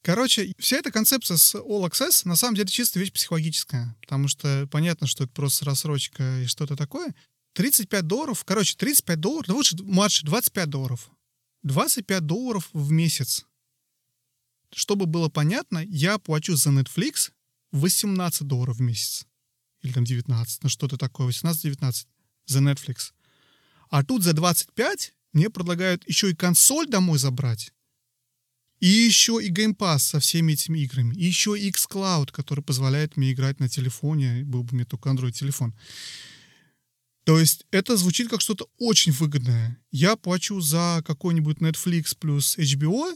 Короче, 0.03 0.55
вся 0.59 0.79
эта 0.79 0.90
концепция 0.90 1.37
с 1.37 1.55
All 1.55 1.87
Access 1.87 2.22
на 2.24 2.37
самом 2.37 2.55
деле 2.55 2.68
чисто 2.68 2.98
вещь 2.98 3.12
психологическая, 3.12 3.94
потому 4.00 4.29
что 4.29 4.66
понятно, 4.70 5.07
что 5.07 5.24
это 5.24 5.33
просто 5.33 5.66
рассрочка 5.66 6.40
и 6.40 6.46
что-то 6.46 6.76
такое. 6.76 7.14
35 7.53 8.07
долларов, 8.07 8.44
короче, 8.44 8.76
35 8.76 9.20
долларов, 9.20 9.46
да 9.48 9.55
лучше 9.55 9.76
младше, 9.83 10.24
25 10.24 10.70
долларов. 10.70 11.11
25 11.64 12.24
долларов 12.24 12.70
в 12.72 12.90
месяц. 12.90 13.44
Чтобы 14.72 15.07
было 15.07 15.29
понятно, 15.29 15.85
я 15.87 16.18
плачу 16.18 16.57
за 16.57 16.70
Netflix 16.70 17.33
18 17.72 18.46
долларов 18.46 18.76
в 18.76 18.81
месяц. 18.81 19.26
Или 19.83 19.92
там 19.92 20.05
19, 20.05 20.62
ну 20.62 20.68
что-то 20.68 20.96
такое, 20.96 21.29
18-19 21.29 22.07
за 22.46 22.59
Netflix. 22.61 23.12
А 23.90 24.03
тут 24.05 24.22
за 24.22 24.33
25 24.33 25.12
мне 25.33 25.50
предлагают 25.50 26.09
еще 26.09 26.31
и 26.31 26.35
консоль 26.35 26.87
домой 26.87 27.18
забрать. 27.18 27.72
И 28.79 28.88
еще 28.88 29.38
и 29.42 29.50
Game 29.50 29.76
Pass 29.76 29.98
со 29.98 30.20
всеми 30.20 30.55
этими 30.55 30.79
играми. 30.79 31.14
И 31.14 31.24
еще 31.24 31.59
и 31.59 31.70
xCloud, 31.70 32.33
который 32.33 32.64
позволяет 32.64 33.16
мне 33.16 33.33
играть 33.33 33.61
на 33.61 33.68
телефоне. 33.68 34.42
Был 34.44 34.62
бы 34.62 34.74
меня 34.74 34.87
только 34.87 35.11
Android-телефон. 35.11 35.74
То 37.24 37.38
есть 37.38 37.66
это 37.70 37.96
звучит 37.98 38.31
как 38.31 38.40
что-то 38.40 38.68
очень 38.79 39.12
выгодное. 39.12 39.79
Я 39.90 40.16
плачу 40.16 40.61
за 40.61 41.03
какой-нибудь 41.07 41.59
Netflix 41.59 42.16
плюс 42.18 42.57
HBO 42.57 43.14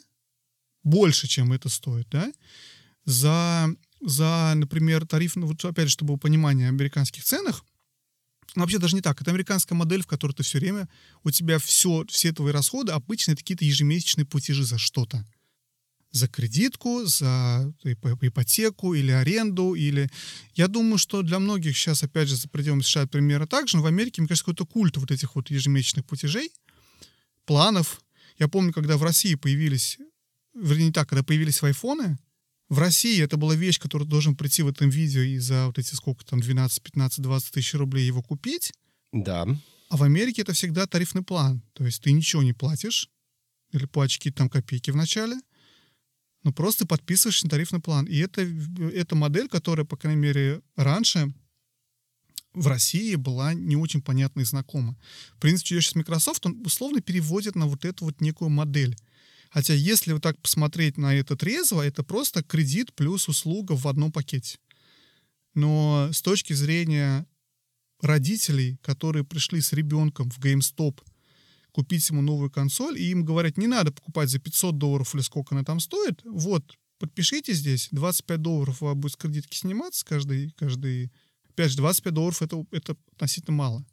больше, 0.82 1.26
чем 1.26 1.52
это 1.52 1.70
стоит, 1.70 2.08
да? 2.10 2.30
За, 3.06 3.74
за 4.02 4.52
например, 4.54 5.06
тариф, 5.06 5.36
ну 5.36 5.46
вот 5.46 5.64
опять 5.64 5.86
же, 5.86 5.92
чтобы 5.92 6.08
было 6.08 6.18
понимание 6.18 6.68
американских 6.68 7.24
ценах, 7.24 7.64
ну, 8.54 8.62
вообще 8.62 8.78
даже 8.78 8.94
не 8.94 9.02
так. 9.02 9.20
Это 9.20 9.30
американская 9.30 9.76
модель, 9.76 10.02
в 10.02 10.06
которой 10.06 10.32
ты 10.32 10.42
все 10.42 10.58
время, 10.58 10.88
у 11.22 11.30
тебя 11.30 11.58
все, 11.58 12.04
все 12.08 12.32
твои 12.32 12.52
расходы 12.52 12.92
обычно 12.92 13.32
это 13.32 13.40
какие-то 13.40 13.64
ежемесячные 13.64 14.24
платежи 14.24 14.64
за 14.64 14.78
что-то 14.78 15.24
за 16.14 16.28
кредитку, 16.28 17.04
за 17.06 17.74
ип- 17.82 18.22
ипотеку 18.22 18.94
или 18.94 19.10
аренду, 19.10 19.74
или... 19.74 20.08
Я 20.54 20.68
думаю, 20.68 20.96
что 20.96 21.22
для 21.22 21.40
многих 21.40 21.76
сейчас, 21.76 22.04
опять 22.04 22.28
же, 22.28 22.36
за 22.36 22.48
пределами 22.48 22.82
США 22.82 23.08
примерно 23.08 23.48
так 23.48 23.66
же, 23.66 23.76
но 23.76 23.82
в 23.82 23.86
Америке, 23.86 24.22
мне 24.22 24.28
кажется, 24.28 24.44
какой-то 24.44 24.64
культ 24.64 24.96
вот 24.96 25.10
этих 25.10 25.34
вот 25.34 25.50
ежемесячных 25.50 26.06
платежей, 26.06 26.52
планов. 27.46 28.00
Я 28.38 28.46
помню, 28.46 28.72
когда 28.72 28.96
в 28.96 29.02
России 29.02 29.34
появились, 29.34 29.98
вернее, 30.54 30.86
не 30.86 30.92
так, 30.92 31.08
когда 31.08 31.24
появились 31.24 31.60
айфоны, 31.64 32.16
в 32.68 32.78
России 32.78 33.22
это 33.22 33.36
была 33.36 33.54
вещь, 33.54 33.78
которая 33.78 34.08
должен 34.08 34.36
прийти 34.36 34.62
в 34.62 34.68
этом 34.68 34.88
видео 34.88 35.20
и 35.20 35.38
за 35.38 35.66
вот 35.66 35.78
эти 35.78 35.94
сколько 35.94 36.24
там, 36.24 36.40
12, 36.40 36.82
15, 36.82 37.20
20 37.20 37.52
тысяч 37.52 37.74
рублей 37.74 38.06
его 38.06 38.22
купить, 38.22 38.72
Да. 39.12 39.46
а 39.90 39.96
в 39.96 40.02
Америке 40.02 40.42
это 40.42 40.52
всегда 40.52 40.86
тарифный 40.86 41.22
план. 41.22 41.62
То 41.74 41.84
есть 41.84 42.02
ты 42.02 42.12
ничего 42.12 42.42
не 42.42 42.52
платишь, 42.52 43.10
или 43.72 43.86
платишь 43.86 44.18
какие-то 44.18 44.38
там 44.38 44.48
копейки 44.48 44.90
в 44.90 44.96
начале, 44.96 45.36
но 46.42 46.52
просто 46.52 46.86
подписываешься 46.86 47.46
на 47.46 47.50
тарифный 47.50 47.80
план. 47.80 48.04
И 48.06 48.16
это, 48.18 48.42
это 48.42 49.14
модель, 49.16 49.48
которая, 49.48 49.86
по 49.86 49.96
крайней 49.96 50.20
мере, 50.20 50.60
раньше 50.76 51.32
в 52.52 52.66
России 52.68 53.14
была 53.16 53.52
не 53.54 53.76
очень 53.76 54.00
понятна 54.00 54.40
и 54.42 54.44
знакома. 54.44 54.96
В 55.36 55.40
принципе, 55.40 55.80
сейчас 55.80 55.94
Microsoft, 55.96 56.46
он 56.46 56.62
условно 56.64 57.00
переводит 57.00 57.56
на 57.56 57.66
вот 57.66 57.84
эту 57.84 58.04
вот 58.04 58.20
некую 58.20 58.48
модель. 58.50 58.96
Хотя, 59.54 59.72
если 59.72 60.12
вот 60.12 60.20
так 60.20 60.36
посмотреть 60.42 60.98
на 60.98 61.14
это 61.14 61.36
трезво, 61.36 61.80
это 61.80 62.02
просто 62.02 62.42
кредит 62.42 62.92
плюс 62.92 63.28
услуга 63.28 63.76
в 63.76 63.86
одном 63.86 64.10
пакете. 64.10 64.58
Но 65.54 66.08
с 66.12 66.22
точки 66.22 66.52
зрения 66.54 67.24
родителей, 68.00 68.78
которые 68.82 69.24
пришли 69.24 69.60
с 69.60 69.72
ребенком 69.72 70.28
в 70.28 70.40
GameStop 70.40 71.00
купить 71.70 72.10
ему 72.10 72.20
новую 72.20 72.50
консоль, 72.50 72.98
и 72.98 73.12
им 73.12 73.24
говорят, 73.24 73.56
не 73.56 73.68
надо 73.68 73.92
покупать 73.92 74.28
за 74.28 74.40
500 74.40 74.76
долларов 74.76 75.14
или 75.14 75.22
сколько 75.22 75.54
она 75.54 75.62
там 75.62 75.78
стоит, 75.78 76.20
вот, 76.24 76.76
подпишите 76.98 77.52
здесь, 77.52 77.86
25 77.92 78.42
долларов 78.42 78.82
у 78.82 78.86
вас 78.86 78.96
будет 78.96 79.12
с 79.12 79.16
кредитки 79.16 79.56
сниматься 79.56 80.04
каждый, 80.04 80.50
каждый 80.58 81.12
Опять 81.50 81.70
же, 81.70 81.76
25 81.76 82.12
долларов 82.12 82.42
это, 82.42 82.66
это 82.72 82.96
относительно 83.12 83.56
мало. 83.56 83.86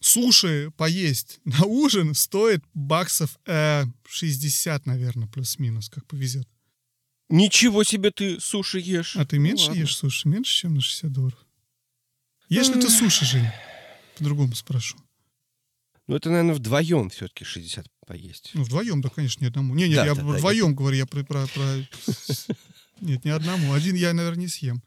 Суши 0.00 0.70
поесть 0.76 1.40
на 1.44 1.64
ужин 1.64 2.14
стоит 2.14 2.62
баксов 2.74 3.38
э, 3.46 3.84
60, 4.08 4.86
наверное, 4.86 5.28
плюс-минус, 5.28 5.88
как 5.88 6.06
повезет. 6.06 6.48
Ничего 7.28 7.84
себе 7.84 8.10
ты 8.10 8.40
суши 8.40 8.78
ешь. 8.80 9.16
А 9.16 9.26
ты 9.26 9.36
Ну 9.36 9.42
меньше 9.42 9.66
ладно. 9.68 9.80
ешь 9.80 9.96
суши? 9.96 10.28
Меньше, 10.28 10.60
чем 10.62 10.74
на 10.74 10.80
60 10.80 11.12
долларов? 11.12 11.38
Ешь 12.48 12.68
ли 12.68 12.80
ты 12.80 12.88
суши, 12.88 13.24
Жень? 13.26 13.48
По-другому 14.16 14.54
спрошу. 14.54 14.96
Ну, 16.06 16.16
это, 16.16 16.30
наверное, 16.30 16.54
вдвоем 16.54 17.10
все-таки 17.10 17.44
60 17.44 17.86
поесть. 18.06 18.52
Ну, 18.54 18.62
вдвоем, 18.62 19.02
да, 19.02 19.10
конечно, 19.10 19.42
не 19.42 19.48
одному. 19.48 19.74
Не, 19.74 19.88
не, 19.88 19.94
Да, 19.96 20.06
я 20.06 20.14
да, 20.14 20.22
да, 20.22 20.26
вдвоем 20.32 20.74
говорю, 20.74 20.96
я 20.96 21.04
про, 21.04 21.22
про, 21.22 21.46
про- 21.48 21.86
Нет, 23.02 23.26
не 23.26 23.30
одному. 23.30 23.74
Один 23.74 23.94
я, 23.94 24.14
наверное, 24.14 24.40
не 24.40 24.48
съем. 24.48 24.82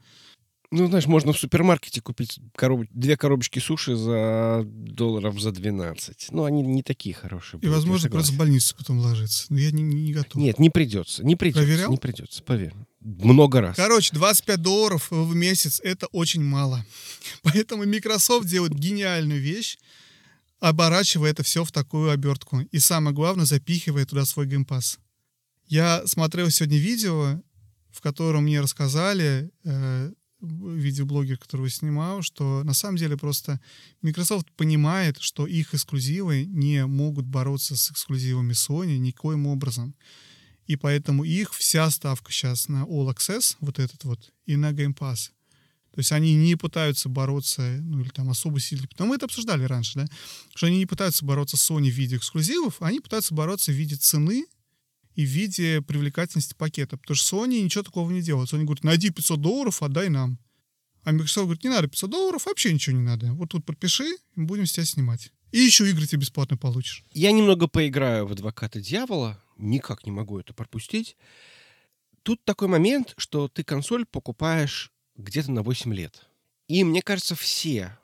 Ну, 0.74 0.88
знаешь, 0.88 1.06
можно 1.06 1.34
в 1.34 1.38
супермаркете 1.38 2.02
купить 2.02 2.40
короб- 2.58 2.88
две 2.92 3.18
коробочки 3.18 3.60
суши 3.60 3.96
за 3.98 4.64
долларов 4.66 5.38
за 5.40 5.52
12. 5.52 6.30
Ну, 6.32 6.46
они 6.46 6.62
не 6.62 6.82
такие 6.82 7.14
хорошие. 7.14 7.60
И, 7.60 7.66
будут, 7.66 7.76
возможно, 7.76 8.10
просто 8.10 8.32
в 8.32 8.38
больницу 8.38 8.74
потом 8.78 9.00
ложиться. 9.00 9.48
Но 9.50 9.60
я 9.60 9.72
не, 9.72 9.84
не, 9.84 10.02
не 10.02 10.14
готов. 10.14 10.36
Нет, 10.36 10.60
не 10.60 10.70
придется. 10.70 11.26
Не 11.26 11.36
придется. 11.36 11.64
Проверял? 11.64 11.92
Не 11.92 11.98
придется, 11.98 12.42
поверь. 12.42 12.74
Много 13.02 13.60
раз. 13.60 13.76
Короче, 13.76 14.12
25 14.14 14.62
долларов 14.62 15.08
в 15.12 15.36
месяц— 15.36 15.82
это 15.84 16.08
очень 16.08 16.44
мало. 16.44 16.86
Поэтому 17.44 17.86
Microsoft 17.86 18.48
делает 18.48 18.74
гениальную 18.74 19.42
вещь, 19.42 19.78
оборачивая 20.62 21.32
это 21.32 21.44
все 21.44 21.66
в 21.66 21.72
такую 21.74 22.12
обертку. 22.12 22.62
И 22.62 22.80
самое 22.80 23.14
главное, 23.14 23.46
запихивая 23.46 24.06
туда 24.06 24.24
свой 24.24 24.48
геймпас. 24.48 25.00
Я 25.68 26.08
смотрел 26.08 26.50
сегодня 26.50 26.78
видео, 26.78 27.42
в 27.92 28.00
котором 28.00 28.44
мне 28.44 28.62
рассказали, 28.62 29.52
э, 29.66 30.12
видеоблогер, 30.42 31.38
которого 31.38 31.70
снимал, 31.70 32.22
что 32.22 32.64
на 32.64 32.74
самом 32.74 32.98
деле 32.98 33.18
просто 33.18 33.60
Microsoft 34.02 34.52
понимает, 34.54 35.18
что 35.20 35.48
их 35.48 35.74
эксклюзивы 35.74 36.46
не 36.46 36.86
могут 36.86 37.26
бороться 37.26 37.76
с 37.76 37.92
эксклюзивами 37.92 38.54
Sony 38.54 38.98
никоим 38.98 39.48
образом. 39.48 39.96
И 40.68 40.76
поэтому 40.76 41.24
их 41.24 41.54
вся 41.54 41.90
ставка 41.90 42.32
сейчас 42.32 42.68
на 42.68 42.84
All 42.84 43.14
Access, 43.14 43.56
вот 43.60 43.80
этот 43.80 44.04
вот, 44.04 44.32
и 44.46 44.56
на 44.56 44.72
Game 44.72 44.96
Pass. 44.98 45.32
То 45.92 46.00
есть 46.00 46.12
они 46.14 46.36
не 46.36 46.56
пытаются 46.56 47.10
бороться, 47.10 47.62
ну 47.82 48.00
или 48.00 48.10
там 48.10 48.30
особо 48.30 48.60
сильно. 48.62 48.88
Но 48.98 49.06
мы 49.06 49.16
это 49.16 49.26
обсуждали 49.26 49.66
раньше, 49.66 50.00
да? 50.00 50.08
Что 50.56 50.68
они 50.68 50.78
не 50.78 50.86
пытаются 50.86 51.26
бороться 51.26 51.58
с 51.58 51.70
Sony 51.70 51.90
в 51.90 51.96
виде 51.96 52.16
эксклюзивов, 52.16 52.82
они 52.82 53.02
пытаются 53.02 53.34
бороться 53.34 53.72
в 53.72 53.76
виде 53.76 53.98
цены 53.98 54.46
и 55.16 55.26
в 55.26 55.30
виде 55.30 55.82
привлекательности 55.82 56.54
пакета. 56.54 56.98
Потому 56.98 57.16
что 57.16 57.38
Sony 57.38 57.62
ничего 57.62 57.84
такого 57.84 58.10
не 58.12 58.22
делает. 58.22 58.52
Sony 58.52 58.64
говорит, 58.64 58.84
найди 58.84 59.10
500 59.10 59.42
долларов, 59.42 59.84
отдай 59.84 60.10
нам. 60.10 60.40
А 61.04 61.12
Microsoft 61.12 61.46
говорит, 61.46 61.64
не 61.64 61.70
надо 61.70 61.88
500 61.88 62.10
долларов, 62.10 62.46
вообще 62.46 62.74
ничего 62.74 62.96
не 62.96 63.04
надо. 63.04 63.34
Вот 63.34 63.50
тут 63.50 63.66
подпиши, 63.66 64.06
и 64.36 64.42
будем 64.42 64.66
с 64.66 64.74
тебя 64.74 64.86
снимать. 64.86 65.32
И 65.52 65.60
еще 65.60 65.90
игры 65.90 66.06
тебе 66.06 66.22
бесплатно 66.22 66.58
получишь. 66.58 67.04
Я 67.12 67.32
немного 67.32 67.68
поиграю 67.68 68.28
в 68.28 68.32
адвоката 68.32 68.80
дьявола. 68.80 69.44
Никак 69.58 70.06
не 70.06 70.12
могу 70.12 70.40
это 70.40 70.54
пропустить. 70.54 71.18
Тут 72.24 72.44
такой 72.46 72.68
момент, 72.68 73.14
что 73.18 73.48
ты 73.48 73.64
консоль 73.64 74.06
покупаешь 74.06 74.92
где-то 75.18 75.52
на 75.52 75.64
8 75.64 75.94
лет. 75.94 76.28
И 76.68 76.84
мне 76.84 77.02
кажется, 77.02 77.36
все, 77.36 77.98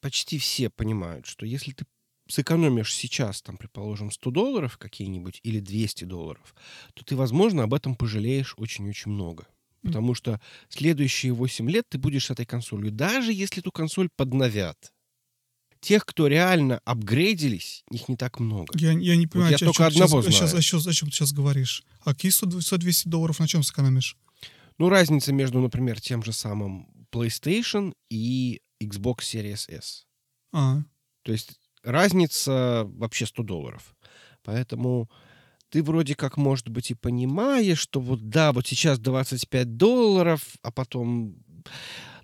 почти 0.00 0.38
все 0.38 0.70
понимают, 0.70 1.26
что 1.26 1.44
если 1.44 1.72
ты 1.72 1.84
сэкономишь 2.28 2.94
сейчас, 2.94 3.42
там, 3.42 3.56
предположим, 3.56 4.10
100 4.10 4.30
долларов 4.30 4.78
какие-нибудь 4.78 5.40
или 5.42 5.60
200 5.60 6.04
долларов, 6.04 6.54
то 6.94 7.04
ты, 7.04 7.16
возможно, 7.16 7.64
об 7.64 7.74
этом 7.74 7.96
пожалеешь 7.96 8.54
очень-очень 8.56 9.10
много. 9.10 9.46
Потому 9.82 10.14
что 10.14 10.40
следующие 10.70 11.32
8 11.34 11.68
лет 11.70 11.84
ты 11.90 11.98
будешь 11.98 12.26
с 12.26 12.30
этой 12.30 12.46
консолью, 12.46 12.90
даже 12.90 13.32
если 13.32 13.60
эту 13.60 13.70
консоль 13.70 14.08
подновят. 14.16 14.92
Тех, 15.80 16.06
кто 16.06 16.26
реально 16.28 16.80
апгрейдились, 16.86 17.84
их 17.90 18.08
не 18.08 18.16
так 18.16 18.40
много. 18.40 18.72
Я, 18.78 18.92
я 18.92 19.16
не 19.16 19.26
понимаю, 19.26 19.50
я 19.50 19.56
о 19.56 19.58
чём- 19.58 19.66
только 19.68 19.86
о 19.86 19.90
чём 19.90 20.02
одного 20.04 20.22
сейчас, 20.22 20.48
знаю. 20.50 20.62
Сейчас, 20.62 20.86
о, 20.86 20.92
чем 20.94 21.10
ты 21.10 21.14
сейчас 21.16 21.32
говоришь? 21.34 21.84
А 22.00 22.14
какие 22.14 22.32
100-200 22.32 23.10
долларов 23.10 23.38
на 23.38 23.46
чем 23.46 23.62
сэкономишь? 23.62 24.16
Ну, 24.78 24.88
разница 24.88 25.34
между, 25.34 25.60
например, 25.60 26.00
тем 26.00 26.22
же 26.24 26.32
самым 26.32 26.88
PlayStation 27.12 27.92
и 28.10 28.62
Xbox 28.82 29.18
Series 29.18 29.68
S. 29.70 30.06
А, 30.52 30.82
То 31.22 31.32
есть 31.32 31.58
разница 31.84 32.84
вообще 32.96 33.26
100 33.26 33.42
долларов. 33.42 33.94
Поэтому 34.42 35.10
ты 35.70 35.82
вроде 35.82 36.14
как, 36.14 36.36
может 36.36 36.68
быть, 36.68 36.90
и 36.90 36.94
понимаешь, 36.94 37.78
что 37.78 38.00
вот 38.00 38.28
да, 38.28 38.52
вот 38.52 38.66
сейчас 38.66 38.98
25 38.98 39.76
долларов, 39.76 40.40
а 40.62 40.70
потом... 40.70 41.36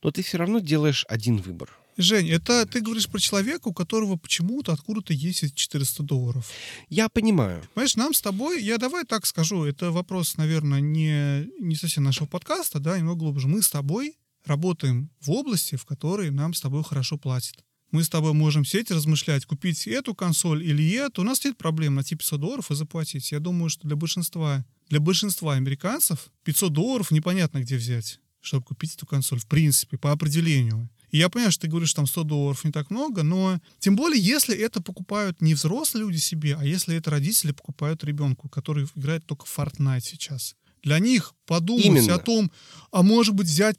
Но 0.03 0.11
ты 0.11 0.23
все 0.23 0.39
равно 0.39 0.61
делаешь 0.61 1.05
один 1.09 1.37
выбор. 1.37 1.71
Жень, 1.97 2.31
это 2.31 2.65
ты 2.65 2.81
говоришь 2.81 3.09
про 3.09 3.19
человека, 3.19 3.69
у 3.69 3.75
которого 3.75 4.17
почему-то 4.17 4.73
откуда-то 4.73 5.13
есть 5.13 5.43
эти 5.43 5.55
400 5.55 6.03
долларов. 6.03 6.49
Я 6.89 7.09
понимаю. 7.09 7.63
Понимаешь, 7.75 7.97
нам 7.97 8.15
с 8.15 8.23
тобой, 8.23 8.63
я 8.63 8.79
давай 8.79 9.05
так 9.05 9.27
скажу, 9.27 9.65
это 9.65 9.91
вопрос, 9.91 10.37
наверное, 10.37 10.81
не, 10.81 11.51
не 11.59 11.75
совсем 11.75 12.05
нашего 12.05 12.27
подкаста, 12.27 12.79
да, 12.79 12.97
немного 12.97 13.19
глубже. 13.19 13.49
Мы 13.49 13.63
с 13.63 13.71
тобой 13.71 14.17
работаем 14.45 15.11
в 15.21 15.31
области, 15.31 15.77
в 15.77 15.85
которой 15.85 16.31
нам 16.31 16.55
с 16.55 16.61
тобой 16.61 16.83
хорошо 16.85 17.19
платят. 17.19 17.65
Мы 17.91 18.05
с 18.05 18.09
тобой 18.09 18.33
можем 18.33 18.65
сидеть 18.65 18.91
и 18.91 18.95
размышлять, 18.95 19.47
купить 19.47 19.87
эту 19.89 20.15
консоль 20.15 20.65
или 20.65 20.89
эту. 20.93 21.23
У 21.23 21.25
нас 21.25 21.45
нет 21.45 21.57
проблем 21.57 21.97
найти 21.97 22.15
500 22.15 22.41
долларов 22.41 22.71
и 22.71 22.75
заплатить. 22.75 23.33
Я 23.33 23.41
думаю, 23.41 23.69
что 23.69 23.87
для 23.87 23.97
большинства, 23.97 24.65
для 24.89 25.01
большинства 25.01 25.55
американцев 25.55 26.31
500 26.45 26.73
долларов 26.73 27.11
непонятно 27.11 27.61
где 27.61 27.77
взять, 27.77 28.21
чтобы 28.41 28.65
купить 28.65 28.95
эту 28.95 29.07
консоль, 29.07 29.41
в 29.41 29.47
принципе, 29.47 29.99
по 29.99 30.13
определению. 30.13 30.89
И 31.11 31.19
я 31.19 31.29
понимаю, 31.29 31.51
что 31.51 31.63
ты 31.63 31.69
говоришь, 31.69 31.93
там 31.93 32.07
100 32.07 32.23
долларов 32.25 32.65
не 32.65 32.71
так 32.71 32.91
много, 32.91 33.23
но 33.25 33.61
тем 33.81 33.97
более, 33.97 34.23
если 34.23 34.57
это 34.57 34.81
покупают 34.81 35.41
не 35.41 35.55
взрослые 35.55 36.05
люди 36.05 36.19
себе, 36.19 36.57
а 36.57 36.65
если 36.65 36.97
это 36.97 37.11
родители 37.11 37.51
покупают 37.51 38.05
ребенку, 38.05 38.49
который 38.49 38.87
играет 38.95 39.27
только 39.27 39.47
в 39.47 39.59
Fortnite 39.59 40.03
сейчас. 40.03 40.55
Для 40.83 40.99
них 40.99 41.35
подумать 41.47 41.87
Именно. 41.87 42.15
о 42.15 42.19
том, 42.19 42.51
а 42.91 43.03
может 43.03 43.35
быть 43.35 43.49
взять 43.49 43.79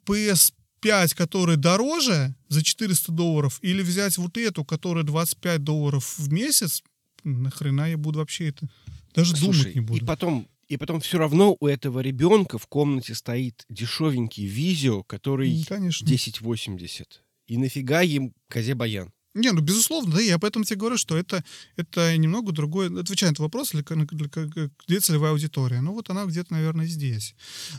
PS5, 0.82 1.16
который 1.16 1.58
дороже 1.58 2.36
за 2.50 2.64
400 2.64 3.12
долларов, 3.12 3.60
или 3.62 3.82
взять 3.82 4.18
вот 4.18 4.38
эту, 4.38 4.66
которая 4.66 5.04
25 5.04 5.64
долларов 5.64 6.16
в 6.18 6.32
месяц, 6.32 6.84
нахрена 7.24 7.90
я 7.92 7.98
буду 7.98 8.20
вообще 8.20 8.50
это 8.50 8.68
даже 9.14 9.36
Слушай, 9.36 9.62
думать 9.64 9.76
не 9.76 9.82
буду. 9.82 10.04
и 10.04 10.06
потом, 10.06 10.48
и 10.68 10.78
потом 10.78 11.02
все 11.02 11.18
равно 11.18 11.56
у 11.60 11.68
этого 11.68 12.00
ребенка 12.00 12.58
в 12.58 12.68
комнате 12.68 13.14
стоит 13.14 13.66
дешевенький 13.70 14.46
Визио, 14.46 15.04
который 15.04 15.64
Конечно. 15.66 16.06
1080. 16.06 17.22
И 17.48 17.58
нафига 17.58 18.02
им 18.02 18.34
козе 18.48 18.74
баян? 18.74 19.12
Не, 19.34 19.52
ну, 19.54 19.62
безусловно, 19.62 20.16
да, 20.16 20.22
я 20.22 20.38
поэтому 20.40 20.66
тебе 20.66 20.78
говорю, 20.78 20.98
что 20.98 21.16
это, 21.16 21.44
это 21.78 22.18
немного 22.18 22.52
другое, 22.52 23.00
отвечает 23.00 23.40
на 23.40 23.44
вопрос, 23.44 23.72
для, 23.72 23.82
для, 23.84 24.06
для- 24.46 24.70
где 24.88 25.00
целевая 25.00 25.32
аудитория. 25.32 25.80
Ну, 25.82 25.94
вот 25.94 26.10
она 26.10 26.26
где-то, 26.26 26.52
наверное, 26.54 26.86
здесь. 26.86 27.34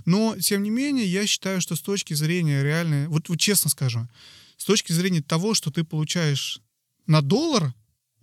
Но, 0.06 0.34
тем 0.38 0.62
не 0.62 0.70
менее, 0.70 1.06
я 1.06 1.26
считаю, 1.26 1.60
что 1.60 1.76
с 1.76 1.82
точки 1.82 2.14
зрения 2.14 2.62
реальной, 2.62 3.06
вот, 3.08 3.28
вот 3.28 3.38
честно 3.38 3.68
скажу, 3.70 4.08
с 4.56 4.64
точки 4.64 4.92
зрения 4.92 5.20
того, 5.20 5.52
что 5.54 5.70
ты 5.70 5.84
получаешь 5.84 6.60
на 7.06 7.20
доллар, 7.20 7.74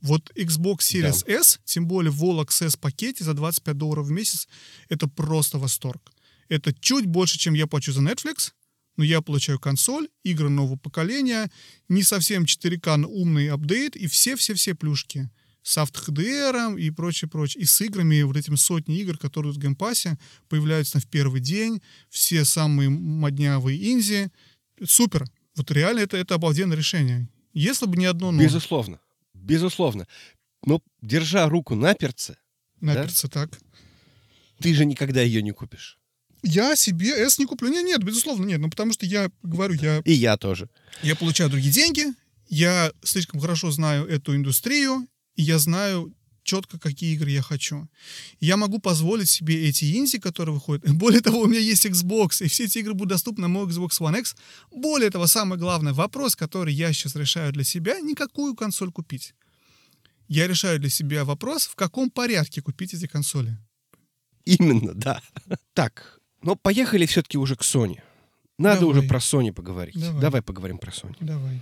вот 0.02 0.32
Xbox 0.36 0.78
Series 0.80 1.28
S, 1.28 1.60
тем 1.66 1.86
более 1.86 2.12
в 2.12 2.24
All 2.24 2.44
Access 2.44 2.80
пакете 2.80 3.24
за 3.24 3.34
25 3.34 3.78
долларов 3.78 4.08
в 4.08 4.12
месяц, 4.12 4.48
это 4.88 5.08
просто 5.08 5.60
восторг. 5.60 6.12
Это 6.48 6.74
чуть 6.74 7.06
больше, 7.06 7.38
чем 7.38 7.54
я 7.54 7.68
плачу 7.68 7.92
за 7.92 8.02
Netflix, 8.02 8.54
но 9.00 9.06
я 9.06 9.22
получаю 9.22 9.60
консоль, 9.60 10.10
игры 10.24 10.50
нового 10.50 10.76
поколения, 10.76 11.50
не 11.88 12.04
совсем 12.04 12.44
4К, 12.44 12.98
но 12.98 13.08
умный 13.08 13.50
апдейт 13.50 13.96
и 13.96 14.08
все-все-все 14.08 14.76
плюшки 14.76 15.30
с 15.62 15.78
Auto 15.78 16.34
HDR 16.34 16.76
и 16.78 16.90
прочее, 16.92 17.30
прочее. 17.30 17.64
И 17.64 17.66
с 17.66 17.80
играми, 17.80 18.22
вот 18.24 18.36
этими 18.36 18.58
сотни 18.58 19.00
игр, 19.00 19.18
которые 19.18 19.54
в 19.54 19.58
Game 19.58 19.85
Pass 19.85 20.11
е 20.11 20.18
появляются 20.50 20.94
там 20.94 21.02
в 21.02 21.08
первый 21.08 21.40
день, 21.40 21.82
все 22.10 22.44
самые 22.44 22.90
моднявые 22.90 23.90
инди. 23.90 24.32
Супер. 24.84 25.26
Вот 25.56 25.72
реально 25.72 26.00
это, 26.00 26.18
это 26.18 26.36
обалденное 26.36 26.76
решение. 26.76 27.30
Если 27.54 27.86
бы 27.86 27.96
не 27.96 28.06
одно 28.06 28.32
но. 28.32 28.44
Безусловно. 28.44 29.00
Безусловно. 29.34 30.08
Но 30.66 30.82
держа 31.02 31.48
руку 31.48 31.74
на 31.74 31.94
перце, 31.94 32.36
Наперся 32.82 33.30
так. 33.30 33.58
ты 34.60 34.74
же 34.74 34.84
никогда 34.84 35.22
ее 35.22 35.42
не 35.42 35.52
купишь. 35.52 35.99
Я 36.44 36.76
себе 36.76 37.10
S 37.10 37.40
не 37.40 37.46
куплю. 37.46 37.70
Нет, 37.70 37.86
нет, 37.86 38.04
безусловно, 38.04 38.46
нет. 38.46 38.60
Ну, 38.60 38.70
потому 38.70 38.94
что 38.94 39.06
я 39.06 39.30
говорю, 39.44 39.74
я 39.76 40.02
И 40.06 40.14
я 40.14 40.38
тоже. 40.38 40.70
Я 41.04 41.16
получаю 41.16 41.50
другие 41.50 41.72
деньги, 41.72 42.06
я 42.48 42.92
слишком 43.04 43.40
хорошо 43.40 43.72
знаю 43.72 44.08
эту 44.08 44.36
индустрию, 44.36 45.08
и 45.36 45.44
я 45.44 45.60
знаю 45.60 46.14
четко, 46.44 46.80
какие 46.80 47.14
игры 47.14 47.30
я 47.30 47.42
хочу. 47.42 47.88
Я 48.40 48.58
могу 48.58 48.80
позволить 48.80 49.30
себе 49.30 49.68
эти 49.68 49.86
инди, 49.96 50.18
которые 50.18 50.56
выходят. 50.56 50.90
Более 50.94 51.22
того, 51.22 51.42
у 51.42 51.48
меня 51.48 51.60
есть 51.60 51.86
Xbox, 51.86 52.44
и 52.44 52.48
все 52.48 52.66
эти 52.66 52.80
игры 52.80 52.94
будут 52.94 53.10
доступны 53.10 53.44
на 53.44 53.48
мой 53.48 53.68
Xbox 53.68 54.00
One 54.00 54.20
X. 54.20 54.36
Более 54.72 55.12
того, 55.12 55.28
самый 55.28 55.60
главный 55.60 55.94
вопрос, 55.94 56.36
который 56.36 56.74
я 56.74 56.92
сейчас 56.92 57.16
решаю 57.16 57.54
для 57.54 57.64
себя, 57.64 58.00
не 58.00 58.16
какую 58.16 58.56
консоль 58.56 58.92
купить. 58.92 59.36
Я 60.28 60.48
решаю 60.48 60.80
для 60.80 60.90
себя 60.90 61.24
вопрос, 61.24 61.68
в 61.68 61.76
каком 61.76 62.10
порядке 62.10 62.62
купить 62.62 62.94
эти 62.94 63.08
консоли. 63.08 63.58
Именно, 64.46 64.94
да. 64.94 65.22
Так, 65.74 66.19
но 66.42 66.56
поехали 66.56 67.06
все-таки 67.06 67.38
уже 67.38 67.56
к 67.56 67.62
Sony. 67.62 68.00
Надо 68.58 68.82
Давай. 68.82 68.98
уже 68.98 69.08
про 69.08 69.20
Sony 69.20 69.54
поговорить. 69.54 70.00
Давай. 70.00 70.22
Давай 70.22 70.42
поговорим 70.42 70.78
про 70.78 70.92
Sony. 70.92 71.16
Давай, 71.20 71.62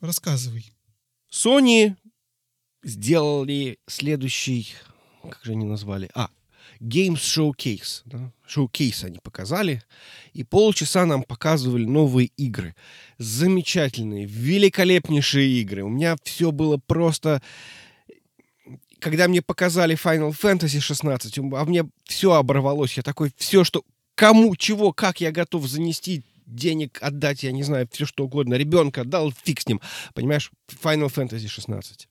рассказывай. 0.00 0.70
Sony 1.30 1.96
сделали 2.82 3.78
следующий, 3.86 4.74
как 5.22 5.40
же 5.42 5.52
они 5.52 5.64
назвали? 5.64 6.10
А, 6.14 6.28
Games 6.80 7.16
Showcase. 7.16 8.02
Да? 8.04 8.32
Showcase 8.46 9.04
они 9.04 9.18
показали. 9.18 9.82
И 10.32 10.44
полчаса 10.44 11.06
нам 11.06 11.22
показывали 11.22 11.84
новые 11.84 12.30
игры. 12.36 12.74
Замечательные, 13.18 14.26
великолепнейшие 14.26 15.60
игры. 15.60 15.82
У 15.82 15.88
меня 15.88 16.16
все 16.22 16.52
было 16.52 16.76
просто... 16.78 17.42
Когда 18.98 19.28
мне 19.28 19.42
показали 19.42 19.96
Final 19.96 20.30
Fantasy 20.30 20.80
16, 20.80 21.38
а 21.38 21.64
мне 21.64 21.86
все 22.04 22.32
оборвалось. 22.32 22.96
Я 22.96 23.02
такой, 23.02 23.32
все, 23.36 23.64
что... 23.64 23.84
Кому, 24.14 24.54
чего, 24.56 24.92
как 24.92 25.20
я 25.20 25.32
готов 25.32 25.66
занести 25.66 26.22
денег 26.46 26.98
отдать, 27.02 27.42
я 27.42 27.52
не 27.52 27.62
знаю, 27.62 27.88
все 27.90 28.06
что 28.06 28.24
угодно. 28.24 28.54
Ребенка 28.54 29.02
отдал, 29.02 29.32
фиг 29.32 29.60
с 29.60 29.66
ним. 29.66 29.80
Понимаешь, 30.14 30.50
Final 30.82 31.12
Fantasy 31.12 31.48
16. 31.48 32.08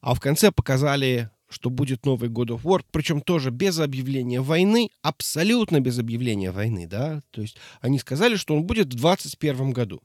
А 0.00 0.14
в 0.14 0.20
конце 0.20 0.52
показали, 0.52 1.30
что 1.48 1.70
будет 1.70 2.06
новый 2.06 2.28
God 2.28 2.48
of 2.48 2.62
War, 2.62 2.84
причем 2.90 3.20
тоже 3.20 3.50
без 3.50 3.78
объявления 3.78 4.40
войны, 4.40 4.90
абсолютно 5.02 5.80
без 5.80 5.98
объявления 5.98 6.50
войны, 6.50 6.86
да. 6.86 7.22
То 7.30 7.42
есть 7.42 7.56
они 7.80 7.98
сказали, 7.98 8.36
что 8.36 8.54
он 8.54 8.64
будет 8.64 8.86
в 8.86 8.96
2021 8.96 9.72
году. 9.72 10.02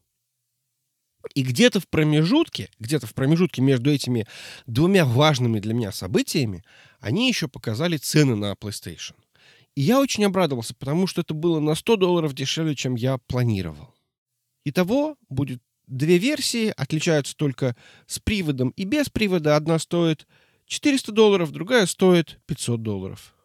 И 1.34 1.44
где-то 1.44 1.80
в 1.80 1.88
промежутке, 1.88 2.70
где-то 2.80 3.08
в 3.08 3.14
промежутке 3.14 3.62
между 3.62 3.92
этими 3.92 4.28
двумя 4.66 5.04
важными 5.06 5.60
для 5.60 5.74
меня 5.74 5.92
событиями, 5.92 6.64
они 7.00 7.28
еще 7.28 7.48
показали 7.48 7.98
цены 7.98 8.36
на 8.36 8.54
PlayStation. 8.54 9.16
И 9.78 9.82
я 9.82 10.00
очень 10.00 10.26
обрадовался, 10.26 10.74
потому 10.74 11.06
что 11.06 11.22
это 11.22 11.36
было 11.36 11.60
на 11.60 11.76
100 11.76 11.98
долларов 11.98 12.34
дешевле, 12.34 12.74
чем 12.74 12.96
я 12.96 13.20
планировал. 13.20 13.94
Итого 14.66 15.18
будет 15.30 15.62
две 15.86 16.18
версии, 16.18 16.74
отличаются 16.76 17.38
только 17.38 17.76
с 18.08 18.18
приводом 18.18 18.70
и 18.70 18.86
без 18.86 19.10
привода. 19.10 19.56
Одна 19.56 19.78
стоит 19.78 20.26
400 20.66 21.12
долларов, 21.12 21.52
другая 21.52 21.86
стоит 21.86 22.40
500 22.48 22.82
долларов. 22.82 23.36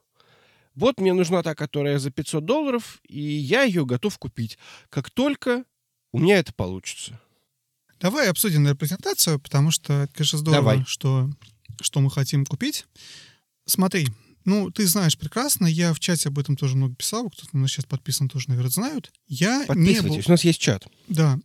Вот 0.75 0.99
мне 0.99 1.13
нужна 1.13 1.43
та, 1.43 1.55
которая 1.55 1.99
за 1.99 2.11
500 2.11 2.43
долларов, 2.43 3.03
и 3.07 3.21
я 3.21 3.65
ее 3.65 3.85
готов 3.85 4.17
купить, 4.17 4.57
как 4.89 5.11
только 5.11 5.67
у 6.13 6.19
меня 6.19 6.39
это 6.39 6.55
получится. 6.55 7.21
Давай 8.01 8.31
обсудим 8.31 8.63
наверное, 8.63 8.79
презентацию, 8.79 9.39
потому 9.39 9.71
что 9.71 10.05
это, 10.05 10.15
конечно, 10.15 10.39
здорово, 10.39 10.63
Давай. 10.63 10.85
что, 10.87 11.29
что 11.83 12.01
мы 12.01 12.11
хотим 12.11 12.47
купить. 12.47 12.87
Смотри, 13.67 14.09
ну, 14.45 14.71
ты 14.71 14.87
знаешь 14.87 15.19
прекрасно, 15.19 15.67
я 15.67 15.93
в 15.95 16.01
чате 16.01 16.29
об 16.29 16.39
этом 16.39 16.57
тоже 16.57 16.77
много 16.77 16.95
писал, 16.95 17.31
кто-то 17.31 17.49
на 17.55 17.63
нас 17.63 17.71
сейчас 17.71 17.85
подписан, 17.85 18.29
тоже, 18.29 18.47
наверное, 18.49 18.71
знают. 18.71 19.13
Я 19.27 19.65
не 19.75 20.01
был... 20.01 20.15
У 20.15 20.31
нас 20.31 20.45
есть 20.45 20.61
чат. 20.61 20.87
Да, 21.09 21.39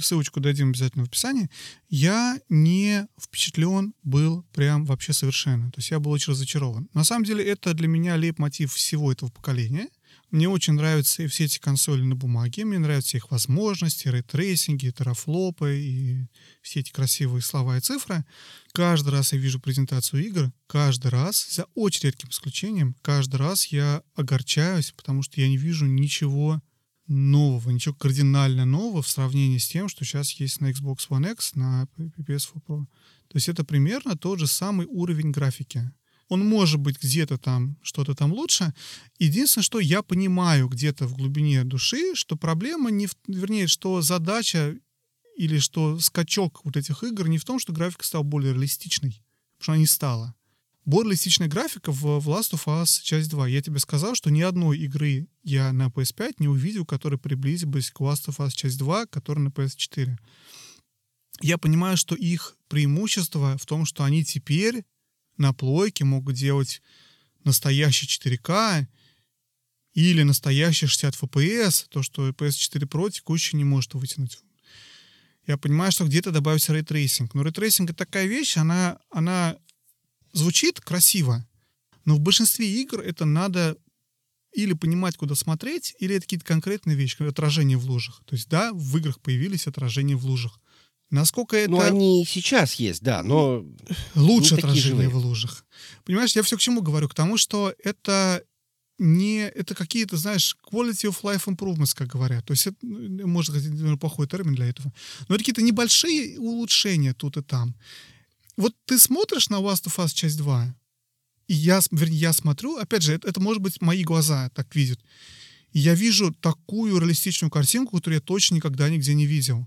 ссылочку 0.00 0.40
дадим 0.40 0.70
обязательно 0.70 1.04
в 1.04 1.08
описании. 1.08 1.48
Я 1.88 2.38
не 2.48 3.06
впечатлен 3.20 3.94
был 4.02 4.44
прям 4.52 4.84
вообще 4.84 5.12
совершенно. 5.12 5.70
То 5.70 5.78
есть 5.78 5.90
я 5.90 6.00
был 6.00 6.10
очень 6.10 6.32
разочарован. 6.32 6.88
На 6.94 7.04
самом 7.04 7.24
деле 7.24 7.44
это 7.44 7.74
для 7.74 7.88
меня 7.88 8.16
лейтмотив 8.16 8.72
всего 8.72 9.12
этого 9.12 9.30
поколения. 9.30 9.88
Мне 10.30 10.48
очень 10.48 10.74
нравятся 10.74 11.24
и 11.24 11.26
все 11.26 11.44
эти 11.46 11.58
консоли 11.58 12.02
на 12.02 12.14
бумаге, 12.14 12.64
мне 12.64 12.78
нравятся 12.78 13.16
их 13.16 13.32
возможности, 13.32 14.06
рейтрейсинги, 14.06 14.90
терафлопы 14.90 15.80
и 15.80 16.26
все 16.62 16.80
эти 16.80 16.92
красивые 16.92 17.42
слова 17.42 17.76
и 17.76 17.80
цифры. 17.80 18.24
Каждый 18.72 19.10
раз 19.10 19.32
я 19.32 19.38
вижу 19.38 19.58
презентацию 19.58 20.24
игр, 20.24 20.52
каждый 20.68 21.08
раз, 21.08 21.48
за 21.50 21.66
очень 21.74 22.06
редким 22.06 22.28
исключением, 22.28 22.94
каждый 23.02 23.36
раз 23.36 23.66
я 23.66 24.02
огорчаюсь, 24.14 24.92
потому 24.92 25.22
что 25.22 25.40
я 25.40 25.48
не 25.48 25.56
вижу 25.56 25.86
ничего 25.86 26.62
нового, 27.08 27.70
ничего 27.70 27.94
кардинально 27.94 28.64
нового 28.64 29.02
в 29.02 29.08
сравнении 29.08 29.58
с 29.58 29.68
тем, 29.68 29.88
что 29.88 30.04
сейчас 30.04 30.30
есть 30.34 30.60
на 30.60 30.70
Xbox 30.70 31.08
One 31.08 31.32
X, 31.32 31.56
на 31.56 31.88
PS4 31.98 32.62
Pro. 32.66 32.86
То 33.28 33.36
есть 33.36 33.48
это 33.48 33.64
примерно 33.64 34.16
тот 34.16 34.38
же 34.38 34.46
самый 34.46 34.86
уровень 34.86 35.32
графики. 35.32 35.90
Он 36.30 36.46
может 36.46 36.78
быть 36.78 37.02
где-то 37.02 37.38
там, 37.38 37.76
что-то 37.82 38.14
там 38.14 38.32
лучше. 38.32 38.72
Единственное, 39.18 39.64
что 39.64 39.80
я 39.80 40.00
понимаю 40.00 40.68
где-то 40.68 41.08
в 41.08 41.16
глубине 41.16 41.64
души, 41.64 42.14
что 42.14 42.36
проблема 42.36 42.92
не 42.92 43.08
в... 43.08 43.16
Вернее, 43.26 43.66
что 43.66 44.00
задача 44.00 44.78
или 45.36 45.58
что 45.58 45.98
скачок 45.98 46.60
вот 46.64 46.76
этих 46.76 47.02
игр 47.02 47.26
не 47.26 47.38
в 47.38 47.44
том, 47.44 47.58
что 47.58 47.72
графика 47.72 48.06
стала 48.06 48.22
более 48.22 48.52
реалистичной, 48.54 49.10
потому 49.58 49.62
что 49.62 49.72
она 49.72 49.78
не 49.80 49.86
стала. 49.86 50.34
Более 50.84 51.10
реалистичная 51.10 51.48
графика 51.48 51.90
в 51.90 52.20
в 52.20 52.28
Last 52.28 52.52
of 52.52 52.66
Us 52.66 53.02
часть 53.02 53.28
2. 53.28 53.48
Я 53.48 53.60
тебе 53.60 53.80
сказал, 53.80 54.14
что 54.14 54.30
ни 54.30 54.40
одной 54.40 54.78
игры 54.78 55.26
я 55.42 55.72
на 55.72 55.88
PS5 55.88 56.34
не 56.38 56.46
увидел, 56.46 56.86
которая 56.86 57.18
приблизилась 57.18 57.90
к 57.90 58.00
Last 58.00 58.28
of 58.28 58.36
Us 58.38 58.50
часть 58.52 58.78
2, 58.78 59.06
которая 59.06 59.46
на 59.46 59.48
PS4. 59.48 60.16
Я 61.40 61.58
понимаю, 61.58 61.96
что 61.96 62.14
их 62.14 62.56
преимущество 62.68 63.58
в 63.58 63.66
том, 63.66 63.84
что 63.84 64.04
они 64.04 64.24
теперь 64.24 64.84
на 65.40 65.52
плойке 65.54 66.04
могут 66.04 66.36
делать 66.36 66.82
настоящий 67.44 68.06
4К 68.06 68.86
или 69.94 70.22
настоящий 70.22 70.86
60 70.86 71.14
FPS, 71.14 71.86
то, 71.88 72.02
что 72.02 72.28
PS4 72.28 72.86
Pro 72.86 73.10
текущий 73.10 73.56
не 73.56 73.64
может 73.64 73.94
вытянуть. 73.94 74.38
Я 75.46 75.56
понимаю, 75.56 75.90
что 75.90 76.04
где-то 76.04 76.30
добавится 76.30 76.74
рейтрейсинг. 76.74 77.34
Но 77.34 77.42
рейтрейсинг— 77.42 77.90
это 77.90 78.04
такая 78.04 78.26
вещь, 78.26 78.56
она, 78.58 78.98
она 79.10 79.56
звучит 80.32 80.80
красиво, 80.80 81.44
но 82.04 82.16
в 82.16 82.20
большинстве 82.20 82.70
игр 82.82 83.00
это 83.00 83.24
надо 83.24 83.76
или 84.52 84.74
понимать, 84.74 85.16
куда 85.16 85.34
смотреть, 85.34 85.94
или 86.00 86.16
это 86.16 86.22
какие-то 86.22 86.44
конкретные 86.44 86.96
вещи, 86.96 87.22
отражение 87.22 87.78
в 87.78 87.84
лужах. 87.86 88.22
То 88.26 88.34
есть, 88.34 88.48
да, 88.48 88.72
в 88.72 88.96
играх 88.98 89.20
появились 89.20 89.66
отражения 89.66 90.16
в 90.16 90.26
лужах. 90.26 90.60
Насколько 91.10 91.56
это 91.56 91.70
Ну, 91.70 91.80
они 91.80 92.24
сейчас 92.24 92.74
есть, 92.74 93.02
да, 93.02 93.22
но 93.22 93.64
лучше 94.14 94.54
отражение 94.54 95.08
в 95.08 95.16
лужах? 95.16 95.64
Понимаешь, 96.04 96.36
я 96.36 96.42
все 96.42 96.56
к 96.56 96.60
чему 96.60 96.82
говорю? 96.82 97.08
К 97.08 97.14
тому, 97.14 97.36
что 97.36 97.74
это 97.82 98.44
не 98.98 99.38
это 99.38 99.74
какие-то, 99.74 100.16
знаешь, 100.16 100.56
quality 100.70 101.08
of 101.08 101.22
life 101.22 101.46
improvements, 101.46 101.94
как 101.94 102.08
говорят. 102.08 102.44
То 102.44 102.52
есть, 102.52 102.66
это, 102.68 102.76
ну, 102.82 103.26
может 103.26 103.54
быть, 103.54 104.00
плохой 104.00 104.28
термин 104.28 104.54
для 104.54 104.66
этого. 104.66 104.92
Но 105.28 105.34
это 105.34 105.38
какие-то 105.42 105.62
небольшие 105.62 106.38
улучшения 106.38 107.14
тут 107.14 107.38
и 107.38 107.42
там. 107.42 107.74
Вот 108.56 108.74
ты 108.84 108.98
смотришь 108.98 109.48
на 109.48 109.56
Last 109.56 109.86
of 109.86 109.96
Us 110.04 110.12
часть 110.14 110.36
2, 110.36 110.74
и 111.48 111.54
я, 111.54 111.80
вернее, 111.90 112.18
я 112.18 112.32
смотрю, 112.32 112.76
опять 112.76 113.02
же, 113.02 113.14
это, 113.14 113.26
это 113.26 113.40
может 113.40 113.62
быть 113.62 113.80
мои 113.80 114.04
глаза 114.04 114.50
так 114.50 114.76
видят. 114.76 115.00
И 115.72 115.80
я 115.80 115.94
вижу 115.94 116.32
такую 116.34 116.98
реалистичную 116.98 117.50
картинку, 117.50 117.96
которую 117.96 118.18
я 118.18 118.20
точно 118.20 118.56
никогда 118.56 118.88
нигде 118.88 119.14
не 119.14 119.26
видел. 119.26 119.66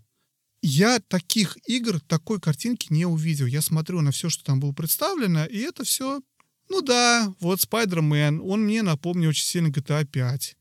Я 0.65 1.01
таких 1.01 1.57
игр, 1.67 1.99
такой 1.99 2.39
картинки 2.39 2.87
не 2.89 3.05
увидел. 3.05 3.45
Я 3.45 3.61
смотрю 3.61 3.99
на 3.99 4.11
все, 4.11 4.29
что 4.29 4.45
там 4.45 4.61
было 4.61 4.71
представлено, 4.71 5.45
и 5.45 5.57
это 5.57 5.83
все, 5.83 6.21
ну 6.69 6.81
да, 6.81 7.33
вот 7.41 7.59
Spider-Man, 7.59 8.39
он 8.39 8.63
мне 8.63 8.81
напомнил 8.81 9.29
очень 9.29 9.43
сильно 9.43 9.67
GTA 9.67 10.05
5. 10.05 10.55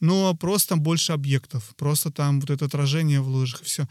Но 0.00 0.34
просто 0.34 0.68
там 0.70 0.82
больше 0.82 1.12
объектов, 1.12 1.74
просто 1.76 2.10
там 2.10 2.40
вот 2.40 2.50
это 2.50 2.66
отражение 2.66 3.22
в 3.22 3.28
лужах 3.28 3.62
и 3.62 3.64
все. 3.64 3.88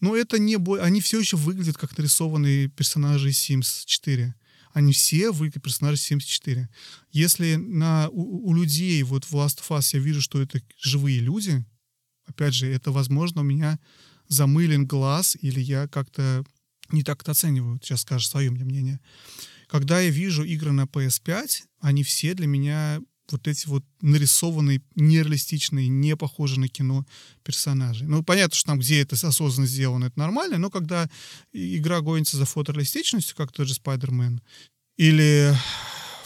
Но 0.00 0.14
это 0.14 0.38
не... 0.38 0.56
бо- 0.58 0.80
Они 0.80 1.00
все 1.00 1.18
еще 1.18 1.36
выглядят 1.36 1.76
как 1.76 1.98
нарисованные 1.98 2.68
персонажи 2.68 3.30
Sims 3.30 3.82
4. 3.86 4.32
Они 4.72 4.92
все 4.92 5.32
выглядят 5.32 5.64
персонажи 5.64 5.96
Sims 5.96 6.20
4. 6.20 6.68
Если 7.10 7.56
на, 7.56 8.08
у, 8.10 8.48
у 8.48 8.54
людей 8.54 9.02
вот 9.02 9.24
в 9.24 9.34
Last 9.34 9.58
of 9.58 9.76
Us 9.76 9.90
я 9.92 9.98
вижу, 9.98 10.22
что 10.22 10.40
это 10.40 10.62
живые 10.78 11.18
люди, 11.18 11.64
опять 12.26 12.54
же, 12.54 12.68
это, 12.68 12.92
возможно, 12.92 13.40
у 13.40 13.44
меня 13.44 13.80
замылен 14.30 14.86
глаз, 14.86 15.36
или 15.38 15.60
я 15.60 15.86
как-то 15.88 16.44
не 16.90 17.02
так 17.02 17.22
это 17.22 17.32
оцениваю, 17.32 17.78
сейчас 17.82 18.00
скажешь 18.00 18.30
свое 18.30 18.50
мне 18.50 18.64
мнение. 18.64 19.00
Когда 19.68 20.00
я 20.00 20.10
вижу 20.10 20.42
игры 20.44 20.72
на 20.72 20.84
PS5, 20.84 21.64
они 21.80 22.02
все 22.02 22.34
для 22.34 22.46
меня 22.46 23.00
вот 23.30 23.46
эти 23.46 23.66
вот 23.66 23.84
нарисованные, 24.00 24.82
нереалистичные, 24.96 25.88
не 25.88 26.16
похожие 26.16 26.60
на 26.60 26.68
кино 26.68 27.06
персонажи. 27.44 28.04
Ну, 28.04 28.24
понятно, 28.24 28.56
что 28.56 28.70
там, 28.70 28.78
где 28.78 29.02
это 29.02 29.14
осознанно 29.14 29.68
сделано, 29.68 30.06
это 30.06 30.18
нормально, 30.18 30.58
но 30.58 30.70
когда 30.70 31.08
игра 31.52 32.00
гонится 32.00 32.36
за 32.36 32.44
фотореалистичностью, 32.44 33.36
как 33.36 33.52
тот 33.52 33.68
же 33.68 33.74
Spider-Man, 33.74 34.40
или 34.96 35.54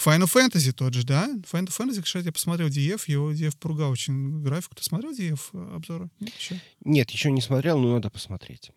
Final 0.03 0.31
Fantasy 0.33 0.73
тот 0.73 0.95
же, 0.95 1.05
да? 1.05 1.29
Final 1.51 1.69
Fantasy, 1.69 2.03
кстати, 2.03 2.27
я 2.27 2.33
посмотрел 2.33 2.69
DF, 2.69 3.03
его 3.07 3.33
DF 3.33 3.57
поругал 3.59 3.91
очень 3.91 4.43
графику. 4.43 4.75
Ты 4.75 4.85
смотрел 4.85 5.13
DF 5.13 5.75
обзоры? 5.75 6.11
Нет, 6.21 6.35
еще? 6.35 6.61
нет, 6.85 7.11
еще 7.11 7.31
не 7.31 7.41
смотрел, 7.41 7.79
но 7.79 7.95
надо 7.95 8.11
посмотреть. 8.11 8.71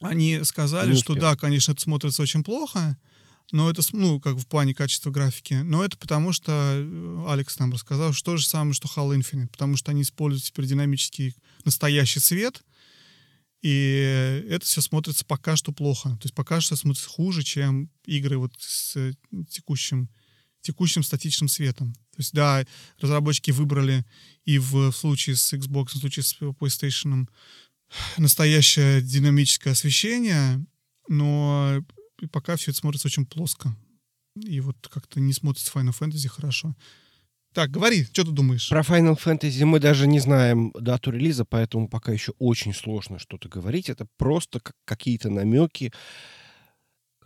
Они 0.00 0.40
сказали, 0.44 0.94
что 0.94 1.14
да, 1.14 1.36
конечно, 1.36 1.72
это 1.72 1.80
смотрится 1.80 2.22
очень 2.22 2.44
плохо, 2.44 2.98
но 3.52 3.70
это, 3.70 3.82
ну, 3.92 4.20
как 4.20 4.36
в 4.36 4.46
плане 4.46 4.74
качества 4.74 5.10
графики, 5.10 5.54
но 5.54 5.84
это 5.84 5.96
потому, 5.96 6.32
что 6.32 6.52
э, 6.52 7.24
Алекс 7.28 7.58
нам 7.58 7.72
рассказал, 7.72 8.12
что 8.12 8.32
то 8.32 8.36
же 8.36 8.46
самое, 8.46 8.74
что 8.74 8.88
Halo 8.88 9.16
Infinite, 9.16 9.48
потому 9.48 9.76
что 9.76 9.92
они 9.92 10.02
используют 10.02 10.44
теперь 10.44 10.66
динамический 10.66 11.34
настоящий 11.64 12.20
свет, 12.20 12.62
и 13.62 14.44
это 14.48 14.66
все 14.66 14.80
смотрится 14.80 15.24
пока 15.24 15.56
что 15.56 15.72
плохо. 15.72 16.10
То 16.10 16.24
есть 16.24 16.34
пока 16.34 16.60
что 16.60 16.76
смотрится 16.76 17.08
хуже, 17.08 17.42
чем 17.42 17.90
игры 18.04 18.38
вот 18.38 18.52
с 18.58 18.96
э, 18.96 19.12
текущим, 19.48 20.10
текущим 20.66 21.02
статичным 21.02 21.48
светом. 21.48 21.94
То 21.94 22.18
есть, 22.18 22.32
да, 22.32 22.64
разработчики 22.98 23.50
выбрали 23.50 24.04
и 24.44 24.58
в, 24.58 24.90
случае 24.92 25.36
с 25.36 25.52
Xbox, 25.52 25.94
в 25.94 25.98
случае 25.98 26.22
с 26.24 26.36
PlayStation 26.40 27.28
настоящее 28.18 29.00
динамическое 29.00 29.72
освещение, 29.72 30.64
но 31.08 31.82
пока 32.32 32.56
все 32.56 32.70
это 32.70 32.80
смотрится 32.80 33.08
очень 33.08 33.26
плоско. 33.26 33.76
И 34.34 34.60
вот 34.60 34.76
как-то 34.90 35.20
не 35.20 35.32
смотрится 35.32 35.72
Final 35.72 35.96
Fantasy 35.98 36.28
хорошо. 36.28 36.74
Так, 37.54 37.70
говори, 37.70 38.04
что 38.04 38.24
ты 38.24 38.32
думаешь? 38.32 38.68
Про 38.68 38.82
Final 38.82 39.18
Fantasy 39.18 39.64
мы 39.64 39.80
даже 39.80 40.06
не 40.06 40.20
знаем 40.20 40.72
дату 40.78 41.10
релиза, 41.10 41.46
поэтому 41.46 41.88
пока 41.88 42.12
еще 42.12 42.32
очень 42.38 42.74
сложно 42.74 43.18
что-то 43.18 43.48
говорить. 43.48 43.88
Это 43.88 44.06
просто 44.18 44.60
как 44.60 44.74
какие-то 44.84 45.30
намеки, 45.30 45.90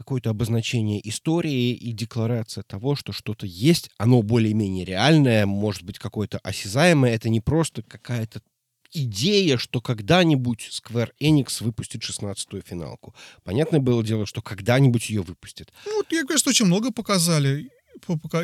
какое-то 0.01 0.31
обозначение 0.31 1.07
истории 1.07 1.75
и 1.75 1.93
декларация 1.93 2.63
того, 2.63 2.97
что 2.97 3.13
что-то 3.13 3.45
есть, 3.45 3.91
оно 3.99 4.23
более-менее 4.23 4.87
реальное, 4.87 5.45
может 5.45 5.83
быть 5.83 5.99
какое-то 5.99 6.39
осязаемое. 6.39 7.15
Это 7.15 7.29
не 7.29 7.43
просто 7.43 7.83
какая-то 7.83 8.41
идея, 8.93 9.59
что 9.59 9.83
когда-нибудь 9.83 10.71
Square 10.73 11.11
Enix 11.21 11.63
выпустит 11.63 12.03
16-ю 12.03 12.63
финалку. 12.63 13.15
Понятное 13.45 13.79
было 13.79 14.03
дело, 14.03 14.25
что 14.25 14.41
когда-нибудь 14.41 15.11
ее 15.11 15.21
выпустят. 15.21 15.71
Ну, 15.85 16.03
я, 16.11 16.25
конечно, 16.25 16.49
очень 16.49 16.65
много 16.65 16.93
показали. 16.93 17.69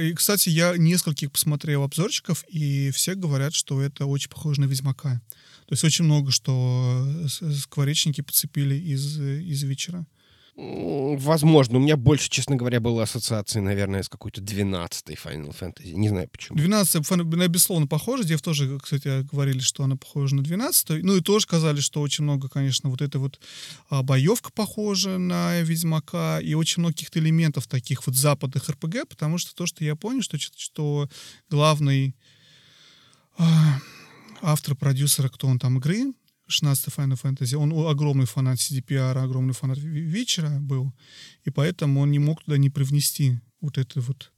И, 0.01 0.13
кстати, 0.13 0.51
я 0.51 0.77
нескольких 0.77 1.33
посмотрел 1.33 1.85
обзорчиков, 1.85 2.45
и 2.49 2.91
все 2.91 3.15
говорят, 3.15 3.55
что 3.55 3.81
это 3.81 4.05
очень 4.05 4.29
похоже 4.29 4.61
на 4.61 4.67
Ведьмака. 4.67 5.23
То 5.67 5.73
есть 5.73 5.85
очень 5.85 6.05
много, 6.05 6.31
что 6.31 7.09
скворечники 7.29 8.21
подцепили 8.21 8.75
из, 8.75 9.19
из 9.19 9.63
вечера. 9.63 10.07
Возможно. 10.57 11.77
У 11.77 11.81
меня 11.83 11.99
больше, 11.99 12.31
честно 12.31 12.57
говоря, 12.57 12.81
было 12.81 13.03
ассоциации, 13.03 13.61
наверное, 13.61 14.03
с 14.03 14.09
какой-то 14.09 14.41
12-й 14.41 15.15
Final 15.15 15.55
Fantasy. 15.55 15.93
Не 15.93 16.09
знаю 16.09 16.29
почему. 16.29 16.59
12-я, 16.59 17.49
безусловно, 17.49 17.87
похожа. 17.87 18.25
Дев 18.25 18.41
тоже, 18.41 18.79
кстати, 18.79 19.23
говорили, 19.23 19.59
что 19.59 19.85
она 19.85 19.97
похожа 19.97 20.35
на 20.35 20.41
12-ю. 20.41 21.05
Ну 21.05 21.17
и 21.17 21.21
тоже 21.21 21.43
сказали, 21.43 21.81
что 21.81 22.01
очень 22.01 22.25
много, 22.25 22.49
конечно, 22.49 22.89
вот 22.89 23.03
эта 23.03 23.19
вот 23.19 23.39
а, 23.91 24.03
боевка 24.03 24.51
похожа 24.51 25.19
на 25.19 25.61
Ведьмака. 25.61 26.41
И 26.41 26.55
очень 26.55 26.81
много 26.81 26.95
каких-то 26.95 27.19
элементов 27.19 27.67
таких 27.67 28.07
вот 28.07 28.17
западных 28.17 28.71
РПГ, 28.71 29.09
потому 29.11 29.37
что 29.37 29.55
то, 29.55 29.67
что 29.67 29.85
я 29.85 29.95
понял, 29.95 30.23
что, 30.23 30.39
что 30.39 31.07
главный 31.51 32.17
а, 33.37 33.79
автор-продюсер, 34.41 35.29
кто 35.29 35.49
он 35.49 35.59
там 35.59 35.77
игры, 35.77 36.15
16 36.47 36.89
Final 36.89 37.21
Fantasy, 37.21 37.57
он 37.57 37.73
огромный 37.87 38.27
фанат 38.27 38.59
CDPR, 38.59 39.19
огромный 39.19 39.55
фанат 39.55 39.79
вечера 39.79 40.59
был, 40.61 40.93
и 41.45 41.51
поэтому 41.51 42.01
он 42.01 42.11
не 42.11 42.19
мог 42.19 42.43
туда 42.45 42.57
не 42.57 42.71
привнести 42.71 43.41
вот 43.61 43.79
этот 43.79 44.07
вот 44.07 44.33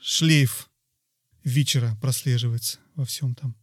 шлейф 0.00 0.68
вечера 1.44 1.96
прослеживается 2.00 2.78
во 2.94 3.04
всем 3.04 3.34
там. 3.34 3.54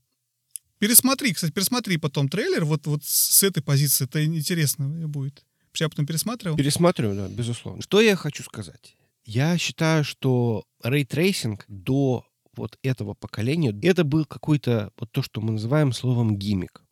Пересмотри, 0.79 1.33
кстати, 1.33 1.51
пересмотри 1.51 1.97
потом 1.97 2.29
трейлер, 2.29 2.65
вот, 2.65 2.87
вот 2.87 3.03
с 3.03 3.43
этой 3.43 3.61
позиции, 3.61 4.05
это 4.05 4.23
интересно 4.23 4.87
будет. 5.07 5.45
Я 5.79 5.89
потом 5.89 6.05
пересматривал. 6.05 6.57
Пересматриваю, 6.57 7.15
да, 7.15 7.27
безусловно. 7.27 7.81
Что 7.81 8.01
я 8.01 8.15
хочу 8.15 8.43
сказать? 8.43 8.95
Я 9.25 9.57
считаю, 9.57 10.03
что 10.03 10.65
рейтрейсинг 10.83 11.65
до 11.67 12.25
вот 12.55 12.77
этого 12.83 13.13
поколения, 13.13 13.73
это 13.81 14.03
был 14.03 14.25
какой-то, 14.25 14.91
вот 14.97 15.11
то, 15.11 15.21
что 15.23 15.41
мы 15.41 15.53
называем 15.53 15.91
словом 15.93 16.37
gimmick 16.37 16.83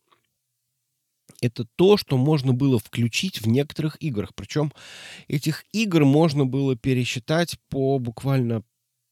это 1.42 1.66
то, 1.76 1.96
что 1.96 2.16
можно 2.16 2.54
было 2.54 2.78
включить 2.78 3.42
в 3.42 3.48
некоторых 3.48 3.96
играх. 4.00 4.34
Причем 4.34 4.72
этих 5.28 5.64
игр 5.72 6.04
можно 6.04 6.46
было 6.46 6.76
пересчитать 6.76 7.58
по 7.68 7.98
буквально 7.98 8.62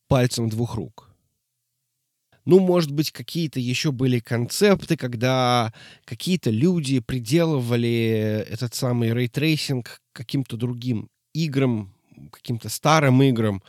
пальцам 0.09 0.49
двух 0.49 0.77
рук. 0.77 1.11
Ну, 2.47 2.59
может 2.59 2.91
быть, 2.91 3.11
какие-то 3.11 3.61
еще 3.61 3.93
были 3.93 4.19
концепты, 4.19 4.97
когда 4.97 5.75
какие-то 6.05 6.51
люди 6.51 7.01
приделывали 7.01 8.47
этот 8.49 8.75
самый 8.75 9.13
рейтрейсинг 9.13 10.01
каким-то 10.13 10.57
другим 10.57 11.09
играм, 11.35 11.93
каким-то 12.33 12.69
старым 12.69 13.23
играм, 13.23 13.63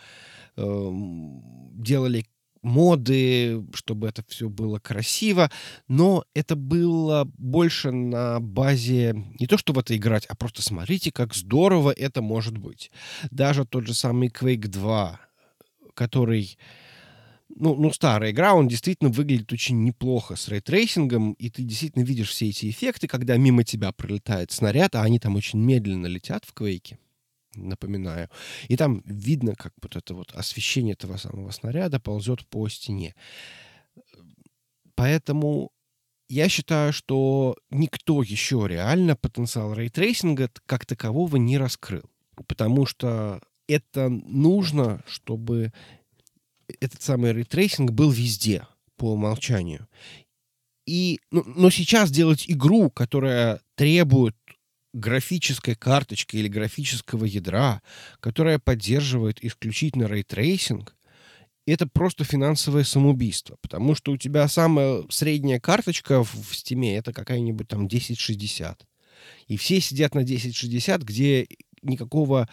э, 0.55 0.89
делали 1.74 2.26
моды, 2.62 3.64
чтобы 3.74 4.07
это 4.07 4.24
все 4.28 4.49
было 4.49 4.80
красиво, 4.80 5.49
но 5.88 6.24
это 6.34 6.55
было 6.55 7.30
больше 7.38 7.91
на 7.91 8.39
базе 8.39 9.26
не 9.39 9.47
то, 9.47 9.57
чтобы 9.57 9.80
в 9.80 9.84
это 9.84 9.95
играть, 9.95 10.26
а 10.28 10.36
просто 10.36 10.62
смотрите, 10.62 11.12
как 11.12 11.34
здорово 11.34 11.91
это 11.91 12.22
может 12.22 12.57
быть. 12.57 12.91
Даже 13.32 13.66
тот 13.66 13.88
же 13.88 13.93
самый 13.93 14.30
Quake 14.30 14.68
2, 14.68 15.20
который 15.93 16.57
ну, 17.55 17.76
ну, 17.76 17.91
старая 17.91 18.32
игра, 18.32 18.53
он 18.53 18.68
действительно 18.68 19.09
выглядит 19.09 19.51
очень 19.51 19.84
неплохо 19.84 20.36
с 20.36 20.47
рейтрейсингом, 20.47 21.34
и 21.34 21.49
ты 21.49 21.64
действительно 21.64 22.03
видишь 22.03 22.30
все 22.30 22.49
эти 22.49 22.70
эффекты, 22.70 23.07
когда 23.07 23.36
мимо 23.36 23.64
тебя 23.64 23.91
пролетает 23.91 24.51
снаряд, 24.51 24.95
а 24.95 25.01
они 25.01 25.20
там 25.20 25.36
очень 25.36 25.59
медленно 25.59 26.07
летят 26.07 26.45
в 26.45 26.53
Квейке 26.53 26.97
напоминаю. 27.56 28.30
И 28.68 28.78
там 28.78 29.02
видно, 29.06 29.56
как 29.56 29.74
вот 29.82 29.95
это 29.95 30.14
вот 30.14 30.32
освещение 30.34 30.93
этого 30.93 31.18
самого 31.18 31.52
снаряда 31.52 31.99
ползет 31.99 32.47
по 32.47 32.68
стене. 32.70 33.16
Поэтому 34.95 35.72
я 36.30 36.47
считаю, 36.47 36.93
что 36.93 37.58
никто 37.70 38.24
еще 38.24 38.66
реально 38.68 39.16
потенциал 39.16 39.74
рейтрейсинга 39.74 40.49
как 40.66 40.86
такового 40.86 41.36
не 41.36 41.58
раскрыл. 41.58 42.10
Потому 42.47 42.86
что 42.86 43.41
это 43.68 44.10
нужно, 44.10 45.04
чтобы 45.08 45.74
этот 46.80 47.02
самый 47.02 47.34
рейтрейсинг 47.34 47.91
был 47.91 48.12
везде 48.12 48.66
по 48.95 49.14
умолчанию. 49.14 49.88
И, 50.86 51.20
ну, 51.32 51.43
но 51.45 51.70
сейчас 51.70 52.12
делать 52.12 52.45
игру, 52.47 52.89
которая 52.89 53.62
требует 53.76 54.36
графической 54.94 55.76
карточки 55.76 56.38
или 56.38 56.48
графического 56.48 57.26
ядра, 57.26 57.82
которая 58.20 58.60
поддерживает 58.60 59.44
исключительно 59.44 60.06
рейтрейсинг, 60.08 60.96
это 61.66 61.88
просто 61.88 62.24
финансовое 62.24 62.84
самоубийство, 62.84 63.58
потому 63.62 63.96
что 63.96 64.12
у 64.12 64.18
тебя 64.18 64.48
самая 64.48 65.04
средняя 65.10 65.60
карточка 65.60 66.24
в 66.24 66.52
Steam 66.52 66.98
это 66.98 67.14
какая-нибудь 67.14 67.68
там 67.68 67.86
1060. 67.86 68.86
И 69.48 69.58
все 69.58 69.80
сидят 69.80 70.16
на 70.16 70.22
1060, 70.22 71.04
где 71.04 71.48
никакого 71.84 72.50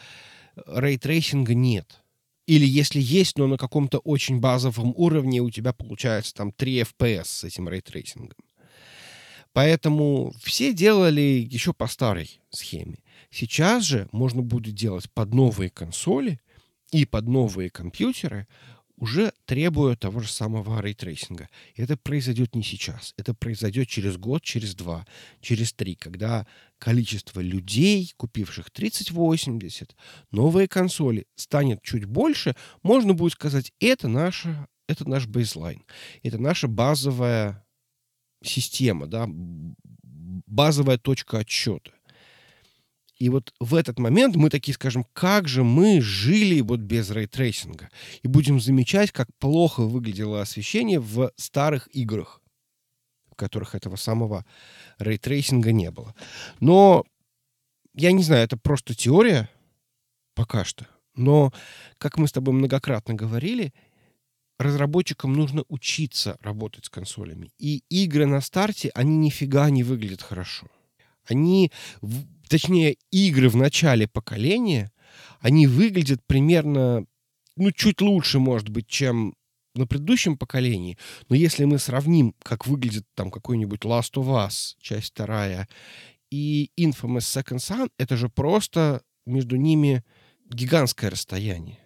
рейтрейсинга 0.66 1.54
нет. 1.54 2.02
Или 2.46 2.66
если 2.66 3.00
есть, 3.00 3.36
но 3.38 3.46
на 3.46 3.58
каком-то 3.58 3.98
очень 3.98 4.40
базовом 4.40 4.94
уровне 4.96 5.40
у 5.40 5.50
тебя 5.50 5.72
получается 5.72 6.34
там 6.34 6.52
3 6.52 6.80
FPS 6.80 7.24
с 7.24 7.44
этим 7.44 7.68
рейтрейсингом. 7.68 8.38
Поэтому 9.58 10.32
все 10.40 10.72
делали 10.72 11.44
еще 11.50 11.72
по 11.72 11.88
старой 11.88 12.40
схеме. 12.50 12.98
Сейчас 13.28 13.82
же 13.82 14.08
можно 14.12 14.40
будет 14.40 14.76
делать 14.76 15.10
под 15.10 15.34
новые 15.34 15.68
консоли 15.68 16.40
и 16.92 17.04
под 17.04 17.26
новые 17.26 17.68
компьютеры, 17.68 18.46
уже 18.98 19.32
требуя 19.46 19.96
того 19.96 20.20
же 20.20 20.28
самого 20.28 20.80
рейтрейсинга. 20.80 21.48
И 21.74 21.82
это 21.82 21.96
произойдет 21.96 22.54
не 22.54 22.62
сейчас. 22.62 23.14
Это 23.16 23.34
произойдет 23.34 23.88
через 23.88 24.16
год, 24.16 24.44
через 24.44 24.76
два, 24.76 25.04
через 25.40 25.72
три, 25.72 25.96
когда 25.96 26.46
количество 26.78 27.40
людей, 27.40 28.14
купивших 28.16 28.70
3080, 28.70 29.96
новые 30.30 30.68
консоли, 30.68 31.26
станет 31.34 31.82
чуть 31.82 32.04
больше, 32.04 32.54
можно 32.84 33.12
будет 33.12 33.32
сказать, 33.32 33.72
это, 33.80 34.06
наша, 34.06 34.68
это 34.86 35.08
наш 35.08 35.26
baseline. 35.26 35.82
Это 36.22 36.38
наша 36.38 36.68
базовая 36.68 37.64
система, 38.42 39.06
да, 39.06 39.28
базовая 40.46 40.98
точка 40.98 41.38
отсчета. 41.38 41.92
И 43.18 43.30
вот 43.30 43.52
в 43.58 43.74
этот 43.74 43.98
момент 43.98 44.36
мы 44.36 44.48
такие 44.48 44.74
скажем, 44.74 45.04
как 45.12 45.48
же 45.48 45.64
мы 45.64 46.00
жили 46.00 46.60
вот 46.60 46.80
без 46.80 47.10
рейтрейсинга. 47.10 47.90
И 48.22 48.28
будем 48.28 48.60
замечать, 48.60 49.10
как 49.10 49.28
плохо 49.38 49.82
выглядело 49.82 50.40
освещение 50.40 51.00
в 51.00 51.32
старых 51.36 51.88
играх, 51.92 52.40
в 53.30 53.34
которых 53.34 53.74
этого 53.74 53.96
самого 53.96 54.46
рейтрейсинга 54.98 55.72
не 55.72 55.90
было. 55.90 56.14
Но 56.60 57.04
я 57.94 58.12
не 58.12 58.22
знаю, 58.22 58.44
это 58.44 58.56
просто 58.56 58.94
теория 58.94 59.50
пока 60.34 60.64
что. 60.64 60.86
Но, 61.16 61.52
как 61.98 62.16
мы 62.16 62.28
с 62.28 62.32
тобой 62.32 62.54
многократно 62.54 63.14
говорили, 63.14 63.74
разработчикам 64.58 65.32
нужно 65.32 65.64
учиться 65.68 66.36
работать 66.40 66.86
с 66.86 66.90
консолями. 66.90 67.50
И 67.58 67.82
игры 67.88 68.26
на 68.26 68.40
старте, 68.40 68.90
они 68.94 69.16
нифига 69.16 69.70
не 69.70 69.84
выглядят 69.84 70.22
хорошо. 70.22 70.66
Они, 71.24 71.70
точнее, 72.48 72.96
игры 73.10 73.48
в 73.48 73.56
начале 73.56 74.08
поколения, 74.08 74.90
они 75.40 75.66
выглядят 75.66 76.20
примерно, 76.26 77.04
ну, 77.56 77.70
чуть 77.72 78.00
лучше, 78.00 78.38
может 78.38 78.68
быть, 78.68 78.88
чем 78.88 79.34
на 79.74 79.86
предыдущем 79.86 80.36
поколении. 80.36 80.98
Но 81.28 81.36
если 81.36 81.64
мы 81.64 81.78
сравним, 81.78 82.34
как 82.42 82.66
выглядит 82.66 83.04
там 83.14 83.30
какой-нибудь 83.30 83.82
Last 83.82 84.14
of 84.14 84.26
Us, 84.26 84.74
часть 84.80 85.10
вторая, 85.10 85.68
и 86.30 86.70
Infamous 86.78 87.42
Second 87.42 87.58
Son, 87.58 87.90
это 87.98 88.16
же 88.16 88.28
просто 88.28 89.02
между 89.24 89.56
ними 89.56 90.02
гигантское 90.50 91.10
расстояние. 91.10 91.78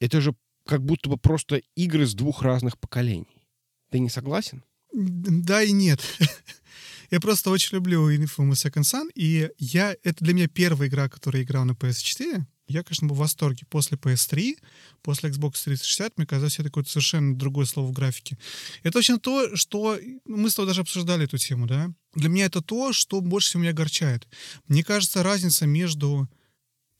Это 0.00 0.20
же 0.20 0.34
как 0.66 0.84
будто 0.84 1.08
бы 1.08 1.16
просто 1.16 1.62
игры 1.74 2.06
с 2.06 2.14
двух 2.14 2.42
разных 2.42 2.78
поколений. 2.78 3.46
Ты 3.90 3.98
не 3.98 4.08
согласен? 4.08 4.64
Да 4.92 5.62
и 5.62 5.72
нет. 5.72 6.00
Я 7.10 7.20
просто 7.20 7.50
очень 7.50 7.76
люблю 7.76 8.08
Infamous 8.10 8.66
Second 8.66 8.82
Son, 8.82 9.08
и 9.16 9.50
я, 9.58 9.96
это 10.04 10.24
для 10.24 10.32
меня 10.32 10.46
первая 10.46 10.88
игра, 10.88 11.08
которую 11.08 11.42
я 11.42 11.44
играл 11.44 11.64
на 11.64 11.72
PS4. 11.72 12.44
Я, 12.68 12.84
конечно, 12.84 13.08
был 13.08 13.16
в 13.16 13.18
восторге. 13.18 13.66
После 13.68 13.98
PS3, 13.98 14.54
после 15.02 15.30
Xbox 15.30 15.64
360, 15.64 16.16
мне 16.16 16.26
казалось, 16.26 16.54
это 16.60 16.68
какое-то 16.68 16.88
совершенно 16.88 17.34
другое 17.34 17.66
слово 17.66 17.88
в 17.88 17.92
графике. 17.92 18.38
Это 18.84 18.92
точно 18.92 19.18
то, 19.18 19.56
что... 19.56 19.98
Мы 20.24 20.50
с 20.50 20.54
тобой 20.54 20.68
даже 20.68 20.82
обсуждали 20.82 21.24
эту 21.24 21.36
тему, 21.36 21.66
да? 21.66 21.92
Для 22.14 22.28
меня 22.28 22.44
это 22.44 22.62
то, 22.62 22.92
что 22.92 23.20
больше 23.20 23.48
всего 23.48 23.62
меня 23.62 23.72
огорчает. 23.72 24.28
Мне 24.68 24.84
кажется, 24.84 25.24
разница 25.24 25.66
между 25.66 26.28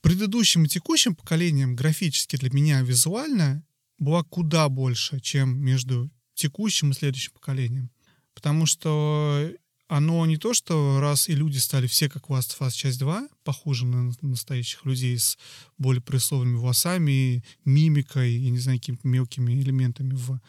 предыдущим 0.00 0.64
и 0.64 0.68
текущим 0.68 1.14
поколением 1.14 1.76
графически 1.76 2.36
для 2.36 2.50
меня 2.50 2.82
визуально 2.82 3.64
была 3.98 4.22
куда 4.24 4.68
больше, 4.68 5.20
чем 5.20 5.58
между 5.58 6.10
текущим 6.34 6.90
и 6.90 6.94
следующим 6.94 7.32
поколением. 7.32 7.90
Потому 8.34 8.66
что 8.66 9.50
оно 9.88 10.24
не 10.24 10.36
то, 10.36 10.54
что 10.54 11.00
раз 11.00 11.28
и 11.28 11.34
люди 11.34 11.58
стали 11.58 11.86
все 11.86 12.08
как 12.08 12.30
Last 12.30 12.56
of 12.56 12.66
Us 12.66 12.70
часть 12.70 13.00
2, 13.00 13.28
похожи 13.42 13.84
на 13.84 14.12
настоящих 14.22 14.84
людей 14.86 15.18
с 15.18 15.36
более 15.78 16.00
пресловными 16.00 16.56
волосами, 16.56 17.44
мимикой 17.64 18.34
и, 18.34 18.50
не 18.50 18.58
знаю, 18.58 18.78
какими-то 18.78 19.06
мелкими 19.06 19.52
элементами 19.60 20.14
в, 20.14 20.40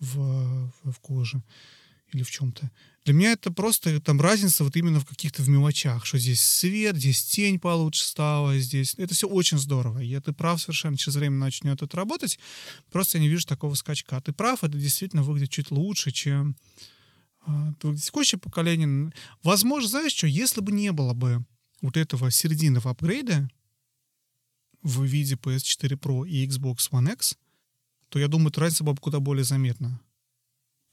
в, 0.00 0.72
в 0.84 1.00
коже 1.00 1.42
или 2.12 2.22
в 2.22 2.30
чем-то. 2.30 2.70
Для 3.04 3.12
меня 3.12 3.32
это 3.32 3.52
просто 3.52 4.00
там 4.00 4.18
разница 4.18 4.64
вот 4.64 4.76
именно 4.76 4.98
в 4.98 5.04
каких-то 5.04 5.42
в 5.42 5.48
мелочах, 5.48 6.06
что 6.06 6.18
здесь 6.18 6.42
свет, 6.42 6.96
здесь 6.96 7.22
тень 7.22 7.60
получше 7.60 8.02
стала, 8.04 8.58
здесь... 8.58 8.94
Это 8.96 9.12
все 9.14 9.28
очень 9.28 9.58
здорово. 9.58 9.98
И 9.98 10.18
ты 10.20 10.32
прав 10.32 10.60
совершенно, 10.60 10.96
через 10.96 11.16
время 11.16 11.36
начнет 11.36 11.82
это 11.82 11.96
работать. 11.96 12.38
Просто 12.90 13.18
я 13.18 13.22
не 13.22 13.28
вижу 13.28 13.46
такого 13.46 13.74
скачка. 13.74 14.20
Ты 14.22 14.32
прав, 14.32 14.64
это 14.64 14.78
действительно 14.78 15.22
выглядит 15.22 15.50
чуть 15.50 15.70
лучше, 15.70 16.12
чем 16.12 16.56
а, 17.46 17.74
текущее 17.80 18.38
поколение, 18.38 19.12
возможно, 19.42 19.88
знаешь 19.88 20.12
что, 20.12 20.26
если 20.26 20.62
бы 20.62 20.72
не 20.72 20.90
было 20.92 21.12
бы 21.12 21.44
вот 21.82 21.98
этого 21.98 22.30
серединного 22.30 22.90
апгрейда 22.90 23.50
в 24.82 25.04
виде 25.04 25.34
PS4 25.34 25.98
Pro 25.98 26.26
и 26.26 26.46
Xbox 26.46 26.90
One 26.90 27.12
X, 27.12 27.36
то 28.08 28.18
я 28.18 28.28
думаю, 28.28 28.52
разница 28.56 28.84
была 28.84 28.94
бы 28.94 29.00
куда 29.00 29.20
более 29.20 29.44
заметна. 29.44 30.00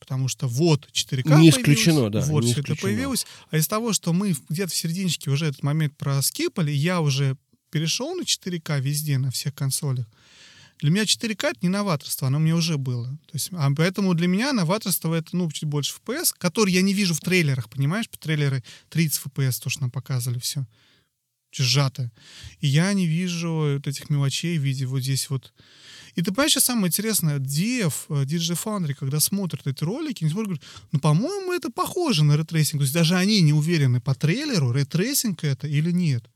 Потому 0.01 0.27
что 0.27 0.47
вот 0.47 0.89
4К 0.91 1.39
Не 1.39 1.51
исключено, 1.51 2.09
да. 2.09 2.21
Вот 2.21 2.43
все 2.43 2.61
это 2.61 2.75
появилось. 2.75 3.27
А 3.51 3.57
из 3.57 3.67
того, 3.67 3.93
что 3.93 4.13
мы 4.13 4.35
где-то 4.49 4.71
в 4.71 4.75
серединочке 4.75 5.29
уже 5.29 5.45
этот 5.45 5.61
момент 5.61 5.95
проскипали, 5.95 6.71
я 6.71 7.01
уже 7.01 7.37
перешел 7.69 8.15
на 8.15 8.23
4К 8.23 8.81
везде, 8.81 9.19
на 9.19 9.29
всех 9.29 9.53
консолях, 9.53 10.07
для 10.79 10.89
меня 10.89 11.03
4К— 11.03 11.49
это 11.51 11.59
не 11.61 11.69
новаторство, 11.69 12.27
оно 12.27 12.39
мне 12.39 12.55
уже 12.55 12.79
было. 12.79 13.05
То 13.27 13.33
есть, 13.33 13.49
а 13.51 13.69
поэтому 13.77 14.15
для 14.15 14.27
меня 14.27 14.51
новаторство— 14.51 15.13
это, 15.15 15.37
ну, 15.37 15.49
чуть 15.51 15.69
больше 15.69 15.93
FPS, 16.03 16.33
который 16.35 16.73
я 16.73 16.81
не 16.81 16.95
вижу 16.95 17.13
в 17.13 17.19
трейлерах, 17.19 17.69
понимаешь? 17.69 18.09
По 18.09 18.17
трейлеры 18.17 18.63
30 18.89 19.21
FPS, 19.27 19.61
то, 19.61 19.69
что 19.69 19.81
нам 19.81 19.91
показывали, 19.91 20.39
все 20.39 20.65
сжато. 21.53 22.09
И 22.61 22.67
я 22.67 22.91
не 22.93 23.05
вижу 23.05 23.73
вот 23.75 23.87
этих 23.87 24.09
мелочей 24.09 24.57
в 24.57 24.63
виде 24.63 24.87
вот 24.87 25.01
здесь 25.01 25.29
вот. 25.29 25.53
И 26.15 26.21
ты 26.21 26.31
понимаешь, 26.31 26.51
что 26.51 26.61
самое 26.61 26.87
интересное, 26.87 27.39
DF, 27.39 27.93
Digital 28.09 28.57
Foundry, 28.63 28.93
когда 28.93 29.19
смотрят 29.19 29.65
эти 29.65 29.83
ролики, 29.83 30.23
они 30.23 30.31
смотрят, 30.31 30.49
говорят, 30.49 30.65
ну, 30.91 30.99
по-моему, 30.99 31.53
это 31.53 31.69
похоже 31.71 32.23
на 32.23 32.35
ray 32.35 32.48
tracing. 32.48 32.81
То 32.81 32.83
есть 32.83 32.93
даже 32.93 33.15
они 33.15 33.41
не 33.41 33.53
уверены 33.53 34.01
по 34.01 34.13
трейлеру, 34.13 34.71
ray 34.71 34.93
tracing 34.93 35.43
это 35.43 35.67
или 35.67 35.91
нет. 35.91 36.29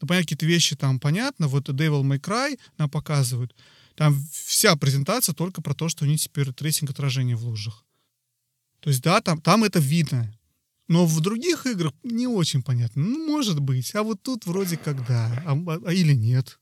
Ну, 0.00 0.08
понятно, 0.08 0.24
какие-то 0.24 0.46
вещи 0.46 0.76
там 0.76 0.98
понятно, 0.98 1.48
вот 1.48 1.68
Devil 1.68 2.02
May 2.02 2.20
Cry 2.20 2.58
нам 2.78 2.90
показывают. 2.90 3.54
Там 3.94 4.20
вся 4.32 4.74
презентация 4.76 5.34
только 5.34 5.62
про 5.62 5.74
то, 5.74 5.88
что 5.88 6.04
у 6.04 6.08
них 6.08 6.20
теперь 6.20 6.52
tracing 6.52 6.90
отражения 6.90 7.36
в 7.36 7.44
лужах. 7.44 7.84
То 8.80 8.90
есть, 8.90 9.02
да, 9.02 9.20
там, 9.20 9.40
там 9.40 9.64
это 9.64 9.78
видно. 9.78 10.30
Но 10.88 11.06
в 11.06 11.20
других 11.20 11.64
играх 11.66 11.94
не 12.02 12.26
очень 12.26 12.62
понятно. 12.62 13.02
Ну, 13.02 13.26
может 13.26 13.60
быть. 13.60 13.94
А 13.94 14.02
вот 14.02 14.22
тут 14.22 14.44
вроде 14.44 14.76
как 14.76 15.06
да. 15.06 15.42
А, 15.46 15.52
а, 15.52 15.80
а 15.86 15.92
или 15.92 16.12
нет. 16.12 16.58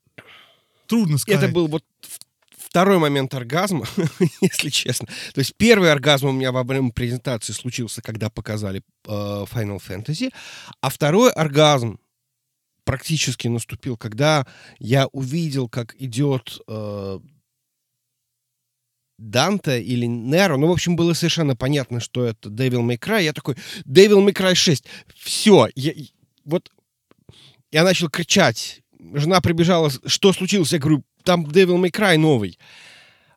Трудно 0.86 1.18
сказать. 1.18 1.42
Это 1.42 1.52
был 1.52 1.66
вот 1.66 1.84
второй 2.72 2.96
момент 2.96 3.34
оргазма, 3.34 3.86
если 4.40 4.70
честно. 4.70 5.06
То 5.34 5.40
есть 5.40 5.54
первый 5.58 5.92
оргазм 5.92 6.28
у 6.28 6.32
меня 6.32 6.52
во 6.52 6.62
время 6.62 6.90
презентации 6.90 7.52
случился, 7.52 8.00
когда 8.00 8.30
показали 8.30 8.80
э, 9.06 9.10
Final 9.10 9.78
Fantasy, 9.78 10.32
а 10.80 10.88
второй 10.88 11.30
оргазм 11.32 11.98
практически 12.84 13.46
наступил, 13.46 13.98
когда 13.98 14.46
я 14.78 15.06
увидел, 15.08 15.68
как 15.68 15.94
идет 16.00 16.60
э, 16.66 17.18
Данте 19.18 19.82
или 19.82 20.06
Неро. 20.06 20.56
Ну, 20.56 20.68
в 20.68 20.72
общем, 20.72 20.96
было 20.96 21.12
совершенно 21.12 21.54
понятно, 21.54 22.00
что 22.00 22.24
это 22.24 22.48
Devil 22.48 22.80
May 22.80 22.98
Cry. 22.98 23.24
Я 23.24 23.34
такой, 23.34 23.56
Devil 23.84 24.26
May 24.26 24.32
Cry 24.32 24.54
6. 24.54 24.86
Все. 25.14 25.68
Я, 25.74 25.92
вот 26.46 26.72
я 27.70 27.84
начал 27.84 28.08
кричать. 28.08 28.80
Жена 29.12 29.42
прибежала, 29.42 29.90
что 30.06 30.32
случилось? 30.32 30.72
Я 30.72 30.78
говорю, 30.78 31.04
там 31.22 31.44
Devil 31.46 31.80
May 31.82 31.90
Cry 31.90 32.18
новый. 32.18 32.58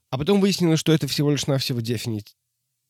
А 0.09 0.17
потом 0.17 0.39
выяснилось, 0.39 0.79
что 0.79 0.93
это 0.93 1.07
всего 1.07 1.31
лишь 1.31 1.47
навсего 1.47 1.79
Definitive 1.79 2.33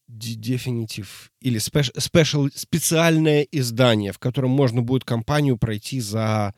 Definitive 0.08 1.08
или 1.42 1.60
special, 1.60 2.52
специальное 2.56 3.42
издание, 3.52 4.12
в 4.12 4.20
котором 4.20 4.52
можно 4.52 4.84
будет 4.84 5.04
кампанию 5.04 5.58
пройти 5.58 6.00
за 6.00 6.54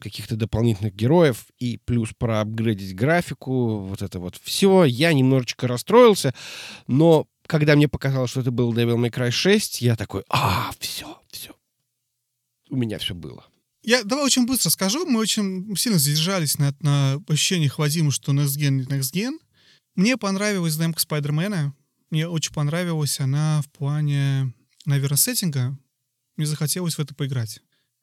каких-то 0.00 0.36
дополнительных 0.36 0.94
героев 0.94 1.46
и 1.58 1.78
плюс 1.84 2.10
проапгрейдить 2.16 2.96
графику, 2.96 3.78
вот 3.78 4.02
это 4.02 4.18
вот 4.18 4.36
все. 4.42 4.84
Я 4.84 5.12
немножечко 5.12 5.68
расстроился, 5.68 6.34
но 6.86 7.28
когда 7.46 7.76
мне 7.76 7.88
показалось, 7.88 8.30
что 8.30 8.40
это 8.40 8.50
был 8.50 8.72
Devil 8.72 8.96
May 8.96 9.10
Cry 9.10 9.30
6, 9.30 9.82
я 9.82 9.94
такой, 9.94 10.24
а, 10.28 10.70
все, 10.80 11.20
все. 11.30 11.54
У 12.70 12.76
меня 12.76 12.98
все 12.98 13.14
было. 13.14 13.44
Я 13.82 14.04
давай 14.04 14.24
очень 14.24 14.46
быстро 14.46 14.70
скажу. 14.70 15.04
Мы 15.06 15.18
очень 15.18 15.76
сильно 15.76 15.98
задержались 15.98 16.58
на, 16.58 16.74
на 16.80 17.22
ощущениях 17.28 17.78
Вадима, 17.78 18.12
что 18.12 18.32
Next 18.32 18.56
Gen 18.58 18.70
не 18.70 18.84
Next 18.84 19.12
Gen. 19.12 19.38
Мне 19.96 20.16
понравилась 20.16 20.76
демка 20.76 21.00
Спайдермена. 21.00 21.74
Мне 22.10 22.28
очень 22.28 22.52
понравилась 22.52 23.18
она 23.20 23.62
в 23.62 23.70
плане, 23.70 24.54
наверное, 24.84 25.16
сеттинга. 25.16 25.76
Мне 26.36 26.46
захотелось 26.46 26.94
в 26.94 27.00
это 27.00 27.14
поиграть. 27.14 27.60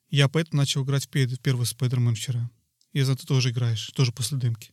Я 0.09 0.27
поэтому 0.27 0.57
начал 0.57 0.83
играть 0.83 1.05
в 1.05 1.09
первый 1.09 1.65
Спайдермен 1.65 2.15
вчера. 2.15 2.49
И 2.91 3.01
за 3.01 3.15
ты 3.15 3.25
тоже 3.25 3.51
играешь, 3.51 3.91
тоже 3.91 4.11
после 4.11 4.37
демки. 4.37 4.71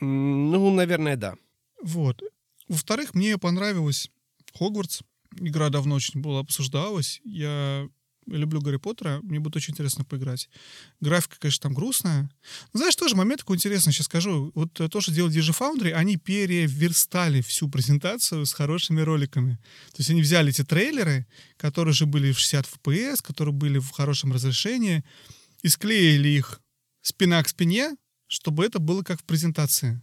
Ну, 0.00 0.72
наверное, 0.74 1.16
да. 1.16 1.34
Вот. 1.82 2.22
Во-вторых, 2.68 3.14
мне 3.14 3.38
понравилась 3.38 4.10
Хогвартс. 4.56 5.00
Игра 5.36 5.68
давно 5.68 5.96
очень 5.96 6.20
была 6.20 6.40
обсуждалась. 6.40 7.20
Я 7.24 7.88
люблю 8.26 8.60
Гарри 8.60 8.76
Поттера, 8.76 9.20
мне 9.22 9.40
будет 9.40 9.56
очень 9.56 9.72
интересно 9.72 10.04
поиграть. 10.04 10.48
Графика, 11.00 11.36
конечно, 11.38 11.62
там 11.62 11.74
грустная. 11.74 12.30
Но, 12.72 12.78
знаешь, 12.78 12.96
тоже 12.96 13.16
момент 13.16 13.40
такой 13.40 13.56
интересный, 13.56 13.92
сейчас 13.92 14.06
скажу. 14.06 14.52
Вот 14.54 14.72
то, 14.72 15.00
что 15.00 15.12
делали 15.12 15.34
Digifoundry, 15.34 15.92
они 15.92 16.16
переверстали 16.16 17.40
всю 17.40 17.68
презентацию 17.68 18.46
с 18.46 18.52
хорошими 18.52 19.00
роликами. 19.00 19.58
То 19.92 19.98
есть 19.98 20.10
они 20.10 20.22
взяли 20.22 20.50
эти 20.50 20.64
трейлеры, 20.64 21.26
которые 21.56 21.94
же 21.94 22.06
были 22.06 22.32
в 22.32 22.38
60 22.38 22.66
FPS, 22.66 23.22
которые 23.22 23.54
были 23.54 23.78
в 23.78 23.90
хорошем 23.90 24.32
разрешении, 24.32 25.04
и 25.62 25.68
склеили 25.68 26.28
их 26.28 26.60
спина 27.02 27.42
к 27.42 27.48
спине, 27.48 27.96
чтобы 28.26 28.64
это 28.64 28.78
было 28.78 29.02
как 29.02 29.20
в 29.20 29.24
презентации. 29.24 30.02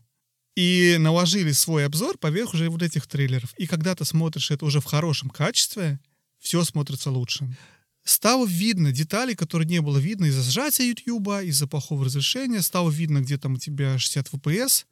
И 0.55 0.97
наложили 0.99 1.51
свой 1.53 1.85
обзор 1.85 2.17
поверх 2.17 2.53
уже 2.53 2.69
вот 2.69 2.81
этих 2.81 3.07
трейлеров. 3.07 3.53
И 3.57 3.67
когда 3.67 3.95
ты 3.95 4.03
смотришь 4.05 4.51
это 4.51 4.65
уже 4.65 4.81
в 4.81 4.85
хорошем 4.85 5.29
качестве, 5.29 5.99
все 6.39 6.63
смотрится 6.63 7.09
лучше 7.09 7.55
стало 8.03 8.45
видно 8.45 8.91
детали, 8.91 9.33
которые 9.33 9.67
не 9.67 9.81
было 9.81 9.97
видно 9.97 10.25
из-за 10.25 10.43
сжатия 10.43 10.87
YouTube, 10.87 11.43
из-за 11.43 11.67
плохого 11.67 12.05
разрешения. 12.05 12.61
Стало 12.61 12.89
видно, 12.89 13.21
где 13.21 13.37
там 13.37 13.53
у 13.53 13.57
тебя 13.57 13.97
60 13.97 14.27
FPS, 14.33 14.85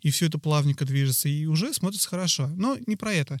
и 0.00 0.10
все 0.10 0.26
это 0.26 0.38
плавненько 0.38 0.84
движется, 0.84 1.28
и 1.28 1.46
уже 1.46 1.72
смотрится 1.72 2.08
хорошо. 2.08 2.48
Но 2.56 2.76
не 2.86 2.96
про 2.96 3.12
это. 3.12 3.38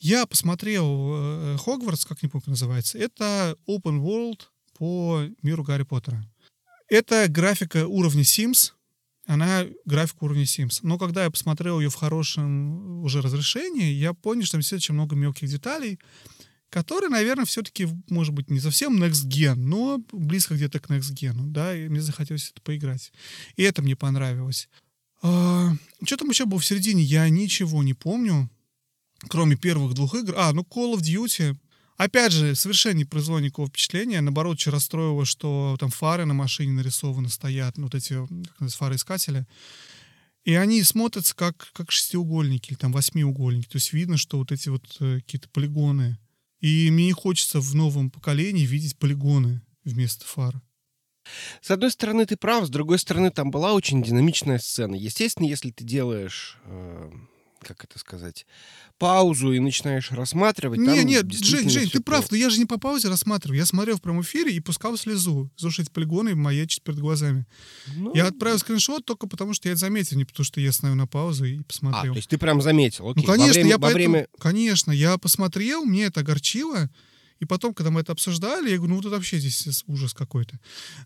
Я 0.00 0.26
посмотрел 0.26 1.58
Хогвартс, 1.58 2.04
как 2.04 2.22
не 2.22 2.28
помню, 2.28 2.42
как 2.42 2.48
называется. 2.48 2.98
Это 2.98 3.56
open 3.68 4.00
world 4.00 4.42
по 4.78 5.22
миру 5.42 5.64
Гарри 5.64 5.82
Поттера. 5.82 6.24
Это 6.88 7.26
графика 7.28 7.86
уровня 7.86 8.22
Sims, 8.22 8.72
она 9.26 9.64
графика 9.86 10.24
уровня 10.24 10.44
Sims. 10.44 10.80
Но 10.82 10.98
когда 10.98 11.24
я 11.24 11.30
посмотрел 11.30 11.80
ее 11.80 11.88
в 11.88 11.94
хорошем 11.94 13.02
уже 13.02 13.22
разрешении, 13.22 13.92
я 13.92 14.12
понял, 14.12 14.42
что 14.44 14.52
там 14.52 14.60
действительно 14.60 14.84
очень 14.84 14.94
много 14.94 15.16
мелких 15.16 15.48
деталей, 15.48 15.98
который, 16.74 17.08
наверное, 17.08 17.44
все-таки, 17.44 17.86
может 18.08 18.34
быть, 18.34 18.50
не 18.50 18.58
совсем 18.58 19.00
next 19.00 19.28
gen, 19.28 19.54
но 19.54 20.02
близко 20.10 20.56
где-то 20.56 20.80
к 20.80 20.90
next 20.90 21.14
gen, 21.14 21.52
да, 21.52 21.72
и 21.72 21.88
мне 21.88 22.00
захотелось 22.00 22.50
это 22.50 22.60
поиграть. 22.62 23.12
И 23.54 23.62
это 23.62 23.80
мне 23.80 23.94
понравилось. 23.94 24.68
А, 25.22 25.72
что 26.04 26.16
там 26.16 26.30
еще 26.30 26.46
было 26.46 26.58
в 26.58 26.66
середине, 26.66 27.04
я 27.04 27.28
ничего 27.28 27.84
не 27.84 27.94
помню, 27.94 28.50
кроме 29.28 29.54
первых 29.54 29.94
двух 29.94 30.16
игр. 30.16 30.34
А, 30.36 30.52
ну 30.52 30.62
Call 30.62 30.96
of 30.96 31.02
Duty. 31.02 31.56
Опять 31.96 32.32
же, 32.32 32.56
совершенно 32.56 32.96
не 32.96 33.04
произвело 33.04 33.38
никакого 33.38 33.68
впечатления. 33.68 34.20
Наоборот, 34.20 34.54
очень 34.54 34.72
расстроило, 34.72 35.24
что 35.24 35.76
там 35.78 35.90
фары 35.90 36.24
на 36.24 36.34
машине 36.34 36.72
нарисованы 36.72 37.28
стоят, 37.28 37.78
ну, 37.78 37.84
вот 37.84 37.94
эти 37.94 38.16
как 38.58 38.70
фары 38.72 38.96
искатели. 38.96 39.46
И 40.42 40.54
они 40.54 40.82
смотрятся 40.82 41.36
как, 41.36 41.68
как 41.72 41.92
шестиугольники 41.92 42.70
или 42.70 42.76
там 42.76 42.90
восьмиугольники. 42.90 43.68
То 43.68 43.76
есть 43.76 43.92
видно, 43.92 44.16
что 44.16 44.38
вот 44.38 44.50
эти 44.50 44.70
вот 44.70 44.84
э, 44.98 45.20
какие-то 45.20 45.48
полигоны. 45.50 46.18
И 46.60 46.90
мне 46.90 47.06
не 47.06 47.12
хочется 47.12 47.60
в 47.60 47.74
новом 47.74 48.10
поколении 48.10 48.64
видеть 48.64 48.98
полигоны 48.98 49.62
вместо 49.84 50.24
фар. 50.24 50.62
С 51.60 51.70
одной 51.70 51.90
стороны, 51.90 52.26
ты 52.26 52.36
прав, 52.36 52.66
с 52.66 52.70
другой 52.70 52.98
стороны, 52.98 53.30
там 53.30 53.50
была 53.50 53.72
очень 53.72 54.02
динамичная 54.02 54.58
сцена. 54.58 54.94
Естественно, 54.94 55.46
если 55.46 55.70
ты 55.70 55.84
делаешь 55.84 56.58
э, 56.64 57.10
как 57.64 57.84
это 57.84 57.98
сказать, 57.98 58.46
паузу 58.98 59.52
и 59.52 59.58
начинаешь 59.58 60.10
рассматривать. 60.12 60.78
Не, 60.78 61.04
нет, 61.04 61.32
Жень, 61.32 61.68
Жень, 61.68 61.90
ты 61.90 62.00
прав, 62.00 62.30
но 62.30 62.36
я 62.36 62.50
же 62.50 62.58
не 62.58 62.66
по 62.66 62.78
паузе 62.78 63.08
рассматриваю. 63.08 63.58
Я 63.58 63.66
смотрел 63.66 63.96
в 63.96 64.02
прямом 64.02 64.22
эфире 64.22 64.54
и 64.54 64.60
пускал 64.60 64.96
слезу. 64.96 65.50
Слушать 65.56 65.90
полигоны 65.90 66.30
и 66.30 66.34
маячить 66.34 66.82
перед 66.82 66.98
глазами. 66.98 67.46
Ну... 67.96 68.14
Я 68.14 68.28
отправил 68.28 68.58
скриншот 68.58 69.04
только 69.04 69.26
потому, 69.26 69.54
что 69.54 69.68
я 69.68 69.72
это 69.72 69.80
заметил, 69.80 70.16
не 70.16 70.24
потому, 70.24 70.44
что 70.44 70.60
я 70.60 70.72
становлю 70.72 71.00
на 71.00 71.06
паузу 71.06 71.44
и 71.44 71.60
посмотрел. 71.62 72.12
А, 72.12 72.14
то 72.14 72.18
есть 72.18 72.28
ты 72.28 72.38
прям 72.38 72.60
заметил, 72.62 73.10
окей. 73.10 73.22
Ну, 73.22 73.26
конечно, 73.26 73.46
во 73.46 73.52
время, 73.52 73.68
я 73.68 73.76
во 73.76 73.82
поэтому... 73.82 74.12
время... 74.12 74.28
Конечно, 74.38 74.92
я 74.92 75.18
посмотрел, 75.18 75.84
мне 75.84 76.04
это 76.04 76.20
огорчило. 76.20 76.90
И 77.40 77.46
потом, 77.46 77.74
когда 77.74 77.90
мы 77.90 78.00
это 78.00 78.12
обсуждали, 78.12 78.70
я 78.70 78.76
говорю, 78.76 78.90
ну 78.90 78.96
вот 78.96 79.06
это 79.06 79.16
вообще 79.16 79.38
здесь 79.38 79.84
ужас 79.86 80.14
какой-то. 80.14 80.58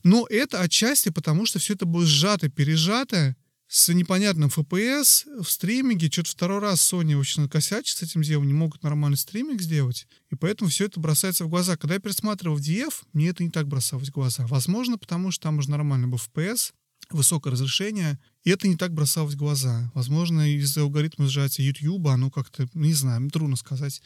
Но 0.05 0.27
это 0.29 0.61
отчасти 0.61 1.09
потому, 1.09 1.47
что 1.47 1.59
все 1.59 1.75
это 1.75 1.87
было 1.87 2.05
сжато, 2.05 2.49
пережато, 2.49 3.35
с 3.69 3.93
непонятным 3.93 4.49
FPS 4.49 5.43
в 5.43 5.49
стриминге. 5.49 6.11
Что-то 6.11 6.31
второй 6.31 6.59
раз 6.59 6.81
Sony 6.81 7.15
очень 7.15 7.43
накосячит 7.43 7.99
с 7.99 8.03
этим 8.03 8.23
делом, 8.23 8.47
не 8.47 8.55
могут 8.55 8.83
нормальный 8.83 9.19
стриминг 9.19 9.61
сделать. 9.61 10.09
И 10.31 10.35
поэтому 10.35 10.71
все 10.71 10.87
это 10.87 10.99
бросается 10.99 11.45
в 11.45 11.49
глаза. 11.49 11.77
Когда 11.77 11.95
я 11.95 12.01
пересматривал 12.01 12.59
DF, 12.59 12.95
мне 13.13 13.29
это 13.29 13.45
не 13.45 13.51
так 13.51 13.69
бросалось 13.69 14.09
в 14.09 14.13
глаза. 14.13 14.47
Возможно, 14.47 14.97
потому 14.97 15.31
что 15.31 15.45
там 15.45 15.59
уже 15.59 15.71
нормальный 15.71 16.09
был 16.09 16.19
FPS, 16.19 16.73
высокое 17.11 17.53
разрешение, 17.53 18.19
и 18.43 18.51
это 18.51 18.67
не 18.69 18.77
так 18.77 18.93
бросалось 18.93 19.35
в 19.35 19.39
глаза. 19.39 19.91
Возможно, 19.95 20.51
из-за 20.57 20.83
алгоритма 20.83 21.29
сжатия 21.29 21.65
YouTube, 21.65 22.07
оно 22.07 22.31
как-то, 22.31 22.69
не 22.73 22.95
знаю, 22.95 23.31
трудно 23.31 23.57
сказать. 23.57 24.01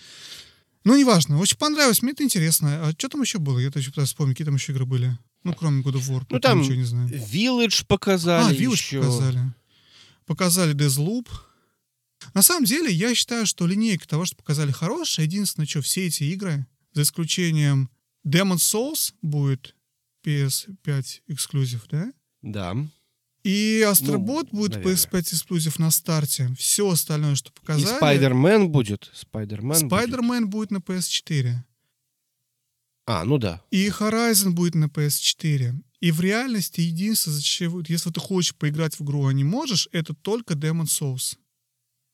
Ну, 0.85 0.97
неважно. 0.97 1.39
Очень 1.39 1.59
понравилось, 1.59 2.03
мне 2.03 2.13
это 2.13 2.25
интересно. 2.25 2.89
А 2.89 2.93
что 2.93 3.09
там 3.09 3.23
еще 3.23 3.39
было? 3.39 3.61
Я 3.61 3.71
даже 3.71 3.91
пытаюсь 3.91 4.09
вспомнить, 4.09 4.35
какие 4.35 4.47
там 4.47 4.57
еще 4.57 4.73
игры 4.73 4.87
были. 4.87 5.17
Ну, 5.45 5.55
кроме 5.55 5.83
God 5.83 5.95
of 5.95 6.09
War. 6.09 6.27
Ну, 6.31 6.41
там 6.41 6.61
ничего 6.61 6.77
не 6.77 6.85
знаю. 6.85 7.09
Village 7.09 7.85
показали 7.87 8.55
А, 8.55 8.57
Village 8.57 8.73
еще. 8.73 9.01
показали. 9.01 9.41
Показали 10.27 10.75
Deathloop. 10.75 11.27
На 12.35 12.43
самом 12.43 12.65
деле, 12.65 12.93
я 12.93 13.15
считаю, 13.15 13.47
что 13.47 13.67
линейка 13.67 14.07
того, 14.07 14.25
что 14.25 14.37
показали, 14.37 14.71
хорошая. 14.71 15.27
Единственное, 15.27 15.67
что 15.67 15.83
все 15.83 16.07
эти 16.07 16.25
игры, 16.25 16.67
за 16.93 17.03
исключением 17.03 17.91
Demon's 18.27 18.59
Souls 18.59 19.15
будет 19.23 19.75
PS5 20.25 21.23
эксклюзив, 21.29 21.87
да? 21.91 22.13
Да. 22.43 22.77
И 23.43 23.85
Астробот 23.89 24.53
ну, 24.53 24.61
будет 24.61 24.77
наверное. 24.77 24.95
PS5 24.95 25.21
эксклюзив 25.21 25.79
на 25.81 25.91
старте. 25.91 26.55
Все 26.57 26.89
остальное, 26.89 27.35
что 27.35 27.51
показали... 27.53 27.97
И 27.97 28.01
Spider-Man 28.01 28.67
будет. 28.69 29.11
Spider-Man 29.15 30.45
будет. 30.45 30.49
будет 30.49 30.71
на 30.71 30.77
PS4. 30.77 31.57
А, 33.07 33.25
ну 33.25 33.39
да. 33.39 33.63
И 33.71 33.89
Horizon 33.89 34.51
будет 34.51 34.75
на 34.75 34.87
PS4. 34.87 35.75
И 36.01 36.11
в 36.11 36.21
реальности 36.21 36.81
единственное, 36.81 37.37
зачем, 37.37 37.83
если 37.87 38.11
ты 38.11 38.21
хочешь 38.21 38.55
поиграть 38.55 38.99
в 38.99 39.03
игру, 39.05 39.27
а 39.27 39.33
не 39.33 39.45
можешь, 39.45 39.89
это 39.93 40.15
только 40.15 40.55
Demon 40.55 40.85
Souls. 40.85 41.37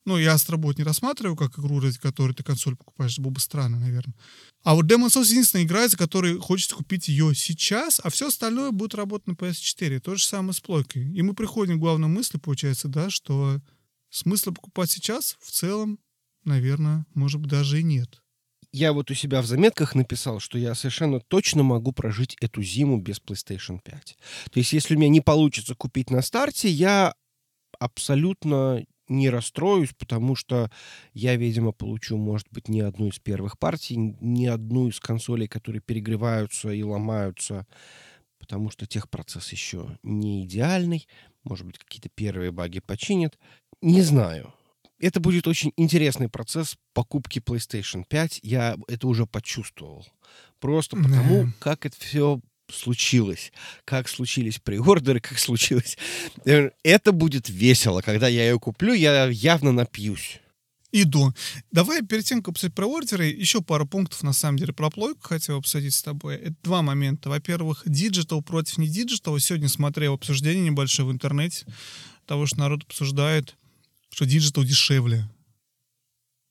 Ну, 0.04 0.16
я 0.16 0.32
Астробот 0.32 0.78
не 0.78 0.84
рассматриваю 0.84 1.36
как 1.36 1.58
игру, 1.58 1.80
ради 1.80 1.98
которой 1.98 2.32
ты 2.32 2.42
консоль 2.42 2.76
покупаешь. 2.76 3.18
было 3.18 3.30
бы 3.30 3.40
странно, 3.40 3.78
наверное. 3.78 4.14
А 4.62 4.74
вот 4.74 4.86
Demon 4.86 5.08
Souls 5.08 5.28
единственная 5.28 5.64
игра, 5.64 5.86
за 5.88 5.98
которой 5.98 6.38
хочется 6.38 6.74
купить 6.74 7.08
ее 7.08 7.34
сейчас, 7.34 8.00
а 8.02 8.08
все 8.08 8.28
остальное 8.28 8.70
будет 8.70 8.94
работать 8.94 9.26
на 9.26 9.32
PS4. 9.32 10.00
То 10.00 10.16
же 10.16 10.24
самое 10.24 10.54
с 10.54 10.60
плойкой. 10.60 11.12
И 11.12 11.20
мы 11.20 11.34
приходим 11.34 11.76
к 11.76 11.80
главной 11.80 12.08
мысли, 12.08 12.38
получается, 12.38 12.88
да, 12.88 13.10
что 13.10 13.60
смысла 14.08 14.52
покупать 14.52 14.90
сейчас 14.90 15.36
в 15.40 15.50
целом, 15.50 15.98
наверное, 16.44 17.04
может 17.12 17.40
быть, 17.40 17.50
даже 17.50 17.80
и 17.80 17.82
нет 17.82 18.22
я 18.72 18.92
вот 18.92 19.10
у 19.10 19.14
себя 19.14 19.40
в 19.40 19.46
заметках 19.46 19.94
написал, 19.94 20.40
что 20.40 20.58
я 20.58 20.74
совершенно 20.74 21.20
точно 21.20 21.62
могу 21.62 21.92
прожить 21.92 22.36
эту 22.40 22.62
зиму 22.62 22.98
без 22.98 23.20
PlayStation 23.20 23.80
5. 23.82 24.16
То 24.50 24.58
есть, 24.58 24.72
если 24.72 24.94
у 24.94 24.98
меня 24.98 25.08
не 25.08 25.20
получится 25.20 25.74
купить 25.74 26.10
на 26.10 26.22
старте, 26.22 26.68
я 26.68 27.14
абсолютно 27.78 28.84
не 29.08 29.30
расстроюсь, 29.30 29.94
потому 29.98 30.34
что 30.34 30.70
я, 31.14 31.36
видимо, 31.36 31.72
получу, 31.72 32.18
может 32.18 32.46
быть, 32.50 32.68
не 32.68 32.82
одну 32.82 33.08
из 33.08 33.18
первых 33.18 33.58
партий, 33.58 33.96
не 33.96 34.46
одну 34.46 34.88
из 34.88 35.00
консолей, 35.00 35.48
которые 35.48 35.80
перегреваются 35.80 36.70
и 36.70 36.82
ломаются, 36.82 37.66
потому 38.38 38.70
что 38.70 38.86
техпроцесс 38.86 39.50
еще 39.50 39.98
не 40.02 40.44
идеальный. 40.44 41.08
Может 41.44 41.66
быть, 41.66 41.78
какие-то 41.78 42.10
первые 42.14 42.52
баги 42.52 42.80
починят. 42.80 43.38
Не 43.80 44.02
знаю 44.02 44.52
это 45.00 45.20
будет 45.20 45.46
очень 45.46 45.72
интересный 45.76 46.28
процесс 46.28 46.76
покупки 46.92 47.38
PlayStation 47.38 48.04
5. 48.08 48.40
Я 48.42 48.76
это 48.88 49.06
уже 49.06 49.26
почувствовал. 49.26 50.06
Просто 50.60 50.96
потому, 50.96 51.44
mm. 51.44 51.52
как 51.60 51.86
это 51.86 51.96
все 51.98 52.40
случилось, 52.70 53.52
как 53.84 54.08
случились 54.08 54.58
preorder 54.58 55.08
ы, 55.08 55.20
как 55.20 55.38
случилось. 55.38 55.96
Э, 56.44 56.70
это 56.82 57.12
будет 57.12 57.48
весело. 57.48 58.00
Когда 58.00 58.28
я 58.28 58.48
ее 58.48 58.58
куплю, 58.58 58.92
я 58.92 59.26
явно 59.26 59.72
напьюсь. 59.72 60.40
И 60.90 61.01
да. 61.01 61.34
Давай 61.70 62.02
перед 62.02 62.24
тем, 62.24 62.38
как 62.40 62.52
обсудить 62.52 62.74
preorder 62.74 62.86
ы, 62.86 63.26
еще 63.26 63.60
пару 63.60 63.86
пунктов, 63.86 64.22
на 64.22 64.32
самом 64.32 64.58
деле, 64.58 64.72
про 64.72 64.88
плойку 64.88 65.20
хотел 65.20 65.58
обсудить 65.58 65.94
с 65.94 66.02
тобой. 66.02 66.36
Это 66.36 66.54
два 66.62 66.80
момента. 66.80 67.28
Во-первых, 67.28 67.82
digital 67.84 68.42
против 68.42 68.78
не 68.78 68.88
digital. 68.88 69.38
Сегодня 69.38 69.68
смотрел 69.68 70.14
обсуждение 70.14 70.64
небольшое 70.64 71.06
в 71.06 71.12
интернете 71.12 71.66
того, 72.26 72.46
что 72.46 72.58
народ 72.58 72.84
обсуждает 72.84 73.54
что 74.18 74.26
digital 74.26 74.64
дешевле. 74.64 75.30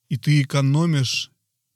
И 0.08 0.16
ты 0.16 0.40
экономишь 0.40 1.30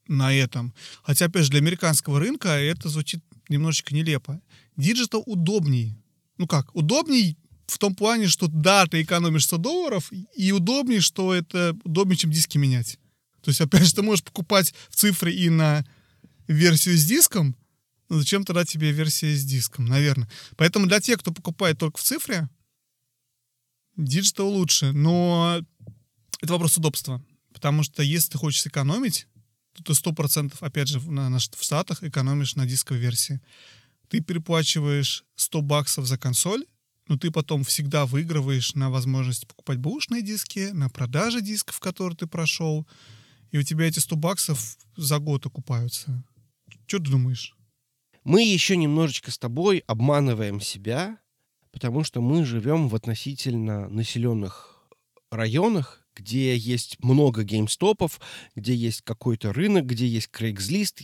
на 0.07 0.33
этом. 0.33 0.73
Хотя, 1.03 1.25
опять 1.25 1.43
же, 1.43 1.51
для 1.51 1.59
американского 1.59 2.19
рынка 2.19 2.49
это 2.49 2.89
звучит 2.89 3.23
немножечко 3.47 3.93
нелепо. 3.93 4.41
Digital 4.75 5.21
удобней. 5.27 5.95
Ну 6.39 6.47
как, 6.47 6.73
удобней 6.75 7.37
в 7.67 7.77
том 7.77 7.93
плане, 7.93 8.27
что 8.27 8.47
да, 8.47 8.87
ты 8.87 9.03
экономишь 9.03 9.45
100 9.45 9.57
долларов, 9.57 10.11
и 10.35 10.51
удобнее, 10.51 10.99
что 10.99 11.31
это 11.31 11.77
удобнее, 11.83 12.17
чем 12.17 12.31
диски 12.31 12.57
менять. 12.57 12.97
То 13.43 13.49
есть, 13.49 13.61
опять 13.61 13.85
же, 13.85 13.93
ты 13.93 14.01
можешь 14.01 14.23
покупать 14.23 14.73
в 14.89 14.95
цифре 14.95 15.31
и 15.31 15.51
на 15.51 15.85
версию 16.47 16.97
с 16.97 17.05
диском, 17.05 17.55
но 18.09 18.17
зачем 18.17 18.45
тогда 18.45 18.65
тебе 18.65 18.91
версия 18.91 19.35
с 19.35 19.45
диском, 19.45 19.85
наверное. 19.85 20.27
Поэтому 20.57 20.87
для 20.87 20.99
тех, 20.99 21.19
кто 21.19 21.31
покупает 21.31 21.77
только 21.77 21.99
в 21.99 22.03
цифре, 22.03 22.49
digital 23.95 24.49
лучше. 24.49 24.91
Но 24.91 25.61
это 26.43 26.53
вопрос 26.53 26.77
удобства. 26.77 27.23
Потому 27.53 27.83
что 27.83 28.03
если 28.03 28.31
ты 28.31 28.37
хочешь 28.37 28.65
экономить, 28.65 29.27
то 29.73 29.83
ты 29.83 29.95
сто 29.95 30.11
процентов, 30.11 30.61
опять 30.61 30.89
же, 30.89 30.99
на, 31.09 31.29
на, 31.29 31.39
в 31.39 31.63
Штатах 31.63 32.03
экономишь 32.03 32.55
на 32.55 32.65
дисковой 32.65 32.99
версии. 32.99 33.39
Ты 34.09 34.19
переплачиваешь 34.19 35.23
100 35.35 35.61
баксов 35.61 36.05
за 36.05 36.17
консоль, 36.17 36.65
но 37.07 37.17
ты 37.17 37.31
потом 37.31 37.63
всегда 37.63 38.05
выигрываешь 38.05 38.75
на 38.75 38.89
возможность 38.89 39.47
покупать 39.47 39.77
бэушные 39.77 40.21
диски, 40.21 40.71
на 40.73 40.89
продаже 40.89 41.41
дисков, 41.41 41.79
которые 41.79 42.17
ты 42.17 42.27
прошел, 42.27 42.85
и 43.51 43.57
у 43.57 43.63
тебя 43.63 43.87
эти 43.87 43.99
100 43.99 44.15
баксов 44.17 44.77
за 44.97 45.19
год 45.19 45.45
окупаются. 45.45 46.23
Что 46.87 46.97
ты 46.99 47.09
думаешь? 47.09 47.55
Мы 48.25 48.43
еще 48.43 48.75
немножечко 48.75 49.31
с 49.31 49.37
тобой 49.37 49.83
обманываем 49.87 50.59
себя, 50.59 51.19
потому 51.71 52.03
что 52.03 52.21
мы 52.21 52.43
живем 52.43 52.89
в 52.89 52.95
относительно 52.95 53.87
населенных 53.87 54.83
районах, 55.31 56.02
где 56.15 56.55
есть 56.55 56.97
много 57.03 57.43
геймстопов, 57.43 58.19
где 58.55 58.75
есть 58.75 59.01
какой-то 59.01 59.53
рынок, 59.53 59.85
где 59.85 60.07
есть 60.07 60.29
Craigslist, 60.31 61.03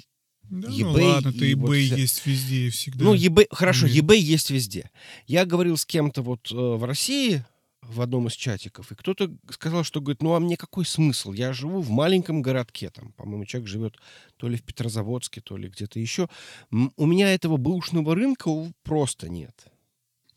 да, 0.49 0.68
eBay. 0.68 0.84
Ну 0.84 1.07
ладно, 1.07 1.32
ты 1.32 1.51
eBay 1.51 1.55
вот 1.55 1.74
есть 1.76 2.26
везде 2.26 2.68
и 2.68 2.70
всегда. 2.70 3.05
Ну, 3.05 3.16
eBay, 3.16 3.47
хорошо, 3.51 3.86
mm. 3.86 3.99
eBay 3.99 4.18
есть 4.18 4.49
везде. 4.49 4.89
Я 5.28 5.45
говорил 5.45 5.78
с 5.78 5.86
кем-то 5.86 6.24
вот 6.24 6.51
э, 6.51 6.55
в 6.55 6.84
России, 6.84 7.45
в 7.84 8.01
одном 8.01 8.28
из 8.28 8.34
чатиков, 8.34 8.91
и 8.91 8.95
кто-то 8.95 9.32
сказал, 9.49 9.84
что 9.84 10.01
говорит, 10.01 10.22
ну 10.22 10.34
а 10.34 10.39
мне 10.39 10.57
какой 10.57 10.86
смысл? 10.86 11.34
Я 11.34 11.53
живу 11.53 11.82
в 11.82 11.89
маленьком 11.89 12.41
городке, 12.41 12.89
там, 12.89 13.14
по-моему, 13.14 13.45
человек 13.45 13.70
живет 13.70 13.95
то 14.38 14.47
ли 14.47 14.57
в 14.57 14.64
Петрозаводске, 14.64 15.41
то 15.41 15.57
ли 15.57 15.70
где-то 15.70 15.99
еще. 15.99 16.28
У 16.72 17.05
меня 17.05 17.34
этого 17.34 17.57
бэушного 17.57 18.16
рынка 18.16 18.49
просто 18.84 19.30
нет. 19.30 19.66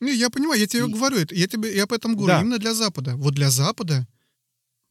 Не, 0.01 0.15
я 0.15 0.31
понимаю, 0.31 0.61
я 0.61 0.67
тебе 0.67 0.87
и... 0.87 0.93
говорю, 0.93 1.19
я 1.31 1.47
тебе, 1.47 1.75
я 1.75 1.85
об 1.85 1.93
этом 1.93 2.17
говорю, 2.17 2.35
да. 2.35 2.41
именно 2.41 2.59
для 2.59 2.75
Запада. 2.75 3.17
Вот 3.17 3.35
для 3.35 3.51
Запада 3.51 4.07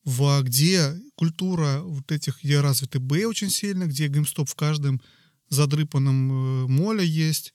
в, 0.04 0.42
где 0.44 0.94
культура 1.16 1.82
вот 1.82 2.12
этих, 2.12 2.44
где 2.44 2.62
развиты 2.62 3.00
Б 3.00 3.26
очень 3.26 3.50
сильно, 3.50 3.86
где 3.86 4.08
геймстоп 4.08 4.50
в 4.50 4.56
каждом 4.56 5.02
задрыпанном 5.50 6.66
э, 6.66 6.68
моле 6.68 7.06
есть. 7.06 7.54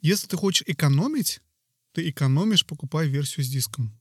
Если 0.00 0.26
ты 0.26 0.36
хочешь 0.36 0.64
экономить, 0.66 1.40
ты 1.92 2.08
экономишь, 2.08 2.64
покупая 2.64 3.06
версию 3.06 3.44
с 3.44 3.48
диском. 3.48 3.98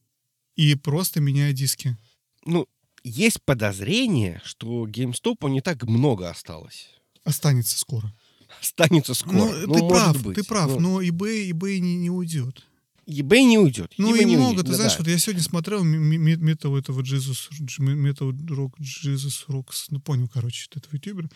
И 0.56 0.76
просто 0.76 1.20
меняя 1.20 1.52
диски. 1.52 1.98
Ну, 2.46 2.68
есть 3.04 3.42
подозрение, 3.44 4.42
что 4.44 4.88
GameStop 4.88 5.50
не 5.50 5.62
так 5.62 5.84
много 5.84 6.30
осталось. 6.30 6.90
Останется 7.24 7.78
скоро. 7.78 8.14
Останется 8.62 9.14
скоро. 9.14 9.36
Ну, 9.36 9.68
ну 9.68 9.74
ты 9.74 9.88
прав, 9.88 10.24
быть. 10.24 10.36
ты 10.36 10.44
прав, 10.44 10.72
ну. 10.72 10.80
но 10.80 11.02
eBay, 11.02 11.50
eBay 11.50 11.80
не, 11.80 11.96
не 11.96 12.10
уйдет. 12.10 12.66
eBay 13.08 13.44
не 13.44 13.58
уйдет. 13.58 13.94
Ну 13.98 14.16
eBay 14.16 14.22
и 14.22 14.26
не 14.26 14.38
много, 14.38 14.50
уйдет, 14.50 14.66
ты 14.66 14.72
да, 14.72 14.78
знаешь, 14.78 14.94
да. 14.94 14.98
вот 15.00 15.08
я 15.08 15.18
сегодня 15.18 15.44
смотрел 15.44 15.84
метал 15.84 16.76
этого 16.76 17.02
Jesus, 17.02 17.50
метал 17.80 18.34
рок 18.50 18.80
Jesus 18.80 19.48
Rocks, 19.48 19.86
ну 19.90 20.00
понял, 20.00 20.28
короче, 20.28 20.68
этого 20.74 20.96
ютубера. 20.96 21.30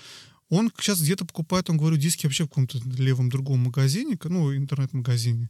Он 0.49 0.71
сейчас 0.79 0.99
где-то 1.01 1.25
покупает, 1.25 1.69
он, 1.69 1.77
говорю, 1.77 1.97
диски 1.97 2.25
вообще 2.25 2.45
в 2.45 2.47
каком-то 2.47 2.79
левом 2.97 3.29
другом 3.29 3.59
магазине, 3.59 4.17
ну, 4.23 4.55
интернет-магазине, 4.55 5.49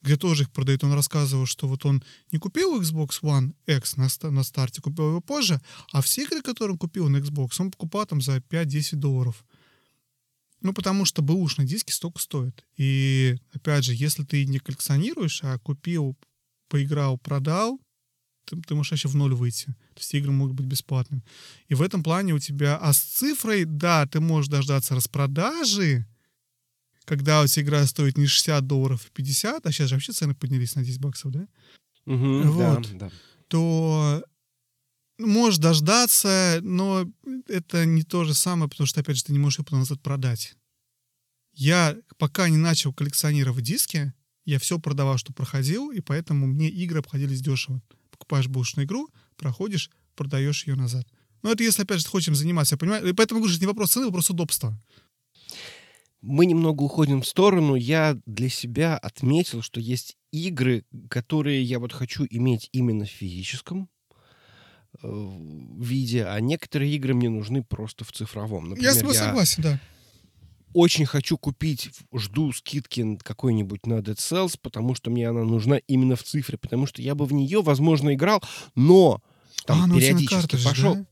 где 0.00 0.16
тоже 0.16 0.44
их 0.44 0.50
продают. 0.50 0.82
Он 0.82 0.94
рассказывал, 0.94 1.44
что 1.44 1.68
вот 1.68 1.84
он 1.84 2.02
не 2.32 2.38
купил 2.38 2.80
Xbox 2.80 3.20
One 3.22 3.52
X 3.66 3.96
на, 3.98 4.08
на 4.30 4.44
старте, 4.44 4.80
купил 4.80 5.08
его 5.08 5.20
позже, 5.20 5.60
а 5.92 6.00
все 6.00 6.22
игры, 6.22 6.40
которые 6.40 6.72
он 6.72 6.78
купил 6.78 7.10
на 7.10 7.18
Xbox, 7.18 7.56
он 7.58 7.70
покупал 7.70 8.06
там 8.06 8.22
за 8.22 8.38
5-10 8.38 8.96
долларов. 8.96 9.44
Ну, 10.64 10.72
потому 10.72 11.04
что 11.04 11.20
бэушные 11.20 11.68
диски 11.68 11.92
столько 11.92 12.18
стоят. 12.22 12.64
И, 12.78 13.36
опять 13.52 13.84
же, 13.84 13.92
если 13.94 14.24
ты 14.24 14.46
не 14.46 14.58
коллекционируешь, 14.58 15.44
а 15.44 15.58
купил, 15.58 16.16
поиграл, 16.68 17.18
продал, 17.18 17.78
ты, 18.46 18.58
ты 18.62 18.74
можешь 18.74 18.92
вообще 18.92 19.08
в 19.08 19.14
ноль 19.14 19.34
выйти. 19.34 19.66
То 19.66 20.00
есть 20.00 20.14
игры 20.14 20.32
могут 20.32 20.54
быть 20.56 20.64
бесплатными. 20.64 21.22
И 21.68 21.74
в 21.74 21.82
этом 21.82 22.02
плане 22.02 22.32
у 22.32 22.38
тебя... 22.38 22.78
А 22.78 22.94
с 22.94 22.98
цифрой, 22.98 23.66
да, 23.66 24.06
ты 24.06 24.20
можешь 24.20 24.48
дождаться 24.48 24.94
распродажи, 24.94 26.06
когда 27.04 27.42
у 27.42 27.46
тебя 27.46 27.62
игра 27.62 27.86
стоит 27.86 28.16
не 28.16 28.26
60 28.26 28.66
долларов, 28.66 29.04
а 29.06 29.14
50, 29.14 29.66
а 29.66 29.70
сейчас 29.70 29.90
же 29.90 29.96
вообще 29.96 30.12
цены 30.12 30.34
поднялись 30.34 30.76
на 30.76 30.82
10 30.82 30.98
баксов, 30.98 31.30
да? 31.30 31.46
Мгм, 32.06 32.50
Вот. 32.50 32.90
да, 32.92 33.08
да. 33.08 33.12
то 33.48 34.24
можешь 35.18 35.58
дождаться, 35.58 36.58
но 36.62 37.10
это 37.48 37.84
не 37.84 38.02
то 38.02 38.24
же 38.24 38.34
самое, 38.34 38.68
потому 38.68 38.86
что, 38.86 39.00
опять 39.00 39.16
же, 39.16 39.24
ты 39.24 39.32
не 39.32 39.38
можешь 39.38 39.58
ее 39.58 39.64
потом 39.64 39.80
назад 39.80 40.00
продать. 40.02 40.54
Я 41.52 41.96
пока 42.18 42.48
не 42.48 42.56
начал 42.56 42.92
коллекционировать 42.92 43.64
диски, 43.64 44.12
я 44.44 44.58
все 44.58 44.78
продавал, 44.78 45.18
что 45.18 45.32
проходил, 45.32 45.90
и 45.90 46.00
поэтому 46.00 46.46
мне 46.46 46.68
игры 46.68 46.98
обходились 46.98 47.40
дешево. 47.40 47.80
Покупаешь 48.10 48.48
бэушную 48.48 48.86
игру, 48.86 49.08
проходишь, 49.36 49.90
продаешь 50.16 50.66
ее 50.66 50.74
назад. 50.74 51.06
Но 51.42 51.50
это 51.52 51.62
если, 51.62 51.82
опять 51.82 52.00
же, 52.00 52.08
хочешь 52.08 52.28
этим 52.28 52.36
заниматься, 52.36 52.74
я 52.74 52.78
понимаю. 52.78 53.06
И 53.06 53.12
поэтому, 53.12 53.40
говорю, 53.40 53.58
не 53.58 53.66
вопрос 53.66 53.92
цены, 53.92 54.04
а 54.04 54.06
вопрос 54.06 54.30
удобства. 54.30 54.78
Мы 56.20 56.46
немного 56.46 56.82
уходим 56.82 57.20
в 57.22 57.26
сторону. 57.26 57.74
Я 57.74 58.18
для 58.26 58.48
себя 58.48 58.96
отметил, 58.96 59.60
что 59.60 59.78
есть 59.78 60.16
игры, 60.32 60.84
которые 61.10 61.62
я 61.62 61.78
вот 61.78 61.92
хочу 61.92 62.26
иметь 62.30 62.70
именно 62.72 63.04
в 63.04 63.10
физическом 63.10 63.90
виде, 65.02 66.24
а 66.24 66.38
некоторые 66.40 66.94
игры 66.94 67.14
мне 67.14 67.28
нужны 67.28 67.62
просто 67.62 68.04
в 68.04 68.12
цифровом. 68.12 68.68
Например, 68.70 68.90
я 68.90 68.94
с 68.94 68.98
тобой 68.98 69.14
согласен, 69.14 69.62
да. 69.62 69.80
очень 70.72 71.06
хочу 71.06 71.36
купить, 71.38 71.90
жду 72.14 72.52
скидки 72.52 73.16
какой-нибудь 73.22 73.86
на 73.86 73.94
Dead 74.00 74.16
Cells, 74.16 74.58
потому 74.60 74.94
что 74.94 75.10
мне 75.10 75.28
она 75.28 75.44
нужна 75.44 75.78
именно 75.86 76.16
в 76.16 76.22
цифре, 76.22 76.58
потому 76.58 76.86
что 76.86 77.02
я 77.02 77.14
бы 77.14 77.26
в 77.26 77.32
нее, 77.32 77.62
возможно, 77.62 78.14
играл, 78.14 78.42
но 78.74 79.20
там 79.66 79.82
а, 79.82 79.86
ну 79.86 79.96
периодически 79.96 80.62
пошел. 80.62 80.94
да? 80.96 81.06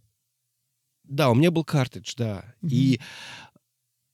Да, 1.04 1.30
у 1.30 1.34
меня 1.34 1.50
был 1.50 1.64
картридж, 1.64 2.14
да. 2.16 2.44
Мгм. 2.62 2.70
И 2.74 3.00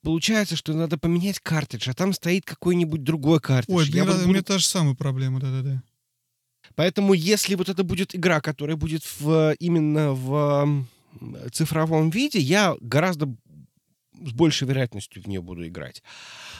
получается, 0.02 0.56
что 0.56 0.72
надо 0.74 0.98
поменять 0.98 1.38
картридж, 1.40 1.88
а 1.90 1.94
там 1.94 2.12
стоит 2.12 2.44
какой-нибудь 2.44 3.02
другой 3.02 3.40
картридж. 3.40 3.76
Ой, 3.76 3.88
Я 3.90 4.04
ra- 4.04 4.12
буду- 4.12 4.24
у 4.24 4.28
меня 4.28 4.42
та 4.42 4.58
же 4.58 4.66
самая 4.66 4.94
проблема, 4.94 5.40
да-да-да. 5.40 5.82
Поэтому 6.78 7.12
если 7.12 7.56
вот 7.56 7.68
это 7.68 7.82
будет 7.82 8.14
игра, 8.14 8.40
которая 8.40 8.76
будет 8.76 9.02
в, 9.18 9.56
именно 9.58 10.12
в 10.12 10.86
цифровом 11.50 12.10
виде, 12.10 12.38
я 12.38 12.76
гораздо 12.80 13.26
с 14.24 14.30
большей 14.32 14.68
вероятностью 14.68 15.20
в 15.20 15.26
нее 15.26 15.40
буду 15.42 15.66
играть. 15.66 16.04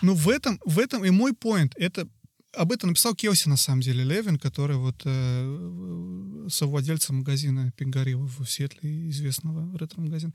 Ну, 0.03 0.15
в 0.15 0.29
этом, 0.29 0.59
в 0.65 0.81
этом 0.81 1.05
и 1.05 1.11
мой 1.11 1.31
point. 1.33 1.71
Это 1.77 2.09
об 2.53 2.73
этом 2.73 2.89
написал 2.89 3.15
Келси, 3.15 3.49
на 3.49 3.57
самом 3.57 3.81
деле, 3.81 4.03
Левин, 4.03 4.39
который 4.41 4.77
вот 4.77 5.03
э, 5.05 6.47
совладельца 6.51 7.13
магазина 7.13 7.71
Пингари 7.77 8.15
в 8.15 8.45
Сиэтле, 8.45 9.09
известного 9.11 9.79
ретро-магазина. 9.79 10.33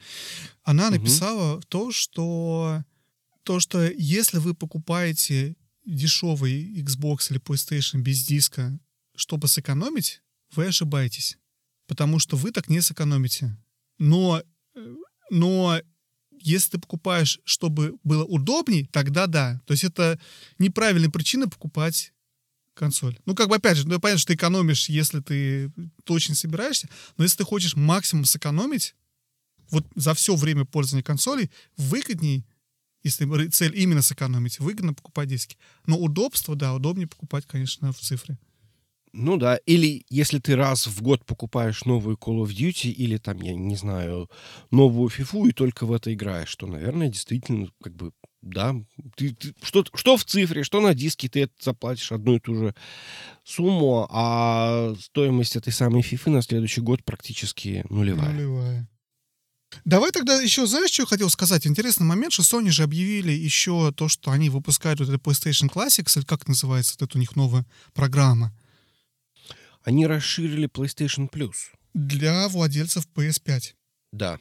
Она 0.63 0.89
Мгм. 0.89 0.93
написала 0.93 1.59
то, 1.67 1.91
что 1.91 2.83
то, 3.43 3.59
что 3.59 3.83
если 3.97 4.37
вы 4.37 4.53
покупаете 4.53 5.57
дешевый 5.85 6.81
Xbox 6.81 7.31
или 7.31 7.41
PlayStation 7.41 7.99
без 7.99 8.23
диска, 8.23 8.79
чтобы 9.15 9.47
сэкономить, 9.47 10.21
вы 10.55 10.67
ошибаетесь. 10.67 11.37
Потому 11.87 12.19
что 12.19 12.37
вы 12.37 12.51
так 12.51 12.69
не 12.69 12.81
сэкономите. 12.81 13.57
Но, 13.97 14.41
э, 14.75 14.95
но 15.29 15.79
если 16.39 16.71
ты 16.71 16.79
покупаешь, 16.79 17.39
чтобы 17.45 17.97
было 18.03 18.23
удобней, 18.23 18.85
тогда 18.91 19.27
да. 19.27 19.61
То 19.65 19.73
есть 19.73 19.83
это 19.83 20.19
неправильная 20.59 21.09
причина 21.09 21.47
покупать 21.47 22.13
консоль. 22.73 23.17
Ну, 23.25 23.35
как 23.35 23.49
бы, 23.49 23.55
опять 23.55 23.77
же, 23.77 23.87
ну, 23.87 23.99
понятно, 23.99 24.19
что 24.19 24.27
ты 24.29 24.35
экономишь, 24.35 24.89
если 24.89 25.19
ты 25.19 25.71
точно 26.03 26.35
собираешься, 26.35 26.89
но 27.17 27.23
если 27.23 27.37
ты 27.37 27.43
хочешь 27.43 27.75
максимум 27.75 28.25
сэкономить, 28.25 28.95
вот 29.69 29.85
за 29.95 30.13
все 30.13 30.35
время 30.35 30.65
пользования 30.65 31.03
консолей, 31.03 31.49
выгодней, 31.77 32.45
если 33.03 33.47
цель 33.49 33.77
именно 33.77 34.01
сэкономить, 34.01 34.59
выгодно 34.59 34.93
покупать 34.93 35.29
диски. 35.29 35.57
Но 35.85 35.97
удобство, 35.97 36.55
да, 36.55 36.73
удобнее 36.73 37.07
покупать, 37.07 37.45
конечно, 37.45 37.91
в 37.91 37.99
цифре. 37.99 38.37
Ну 39.13 39.37
да, 39.37 39.57
или 39.57 40.05
если 40.09 40.39
ты 40.39 40.55
раз 40.55 40.87
в 40.87 41.01
год 41.03 41.23
покупаешь 41.23 41.85
новую 41.85 42.17
Call 42.17 42.43
of 42.43 42.47
Duty 42.49 42.89
или 42.89 43.17
там, 43.17 43.39
я 43.41 43.53
не 43.53 43.75
знаю, 43.75 44.29
новую 44.71 45.09
FIFA 45.09 45.49
и 45.49 45.51
только 45.51 45.85
в 45.85 45.93
это 45.93 46.11
играешь, 46.11 46.55
то, 46.55 46.65
наверное, 46.65 47.09
действительно, 47.09 47.69
как 47.83 47.95
бы, 47.95 48.11
да, 48.41 48.75
ты, 49.15 49.35
ты- 49.35 49.53
что, 49.61 49.85
что 49.93 50.17
в 50.17 50.25
цифре, 50.25 50.63
что 50.63 50.81
на 50.81 50.95
диске, 50.95 51.29
ты 51.29 51.43
это 51.43 51.53
заплатишь 51.61 52.11
одну 52.11 52.37
и 52.37 52.39
ту 52.39 52.55
же 52.55 52.75
сумму, 53.43 54.07
а 54.09 54.95
стоимость 54.99 55.55
этой 55.55 55.71
самой 55.71 56.01
FIFA 56.01 56.31
на 56.31 56.41
следующий 56.41 56.81
год 56.81 57.03
практически 57.05 57.85
нулевая. 57.89 58.31
Нулевая. 58.31 58.89
Давай 59.85 60.11
тогда 60.11 60.41
еще, 60.41 60.65
знаешь, 60.65 60.91
что 60.91 61.03
я 61.03 61.07
хотел 61.07 61.29
сказать? 61.29 61.67
Интересный 61.67 62.05
момент, 62.05 62.33
что 62.33 62.41
Sony 62.43 62.69
же 62.69 62.83
объявили 62.83 63.31
еще 63.31 63.91
то, 63.91 64.07
что 64.07 64.31
они 64.31 64.49
выпускают 64.49 64.99
вот 64.99 65.09
это 65.09 65.17
PlayStation 65.17 65.69
Classics, 65.71 66.17
или 66.17 66.25
как 66.25 66.47
называется 66.47 66.95
вот 66.99 67.09
эта 67.09 67.17
у 67.17 67.19
них 67.19 67.35
новая 67.35 67.65
программа, 67.93 68.51
Они 69.83 70.07
расширили 70.07 70.67
PlayStation 70.67 71.29
Plus. 71.29 71.71
для 71.93 72.47
владельцев 72.47 73.07
PS5. 73.15 73.73
Да. 74.11 74.39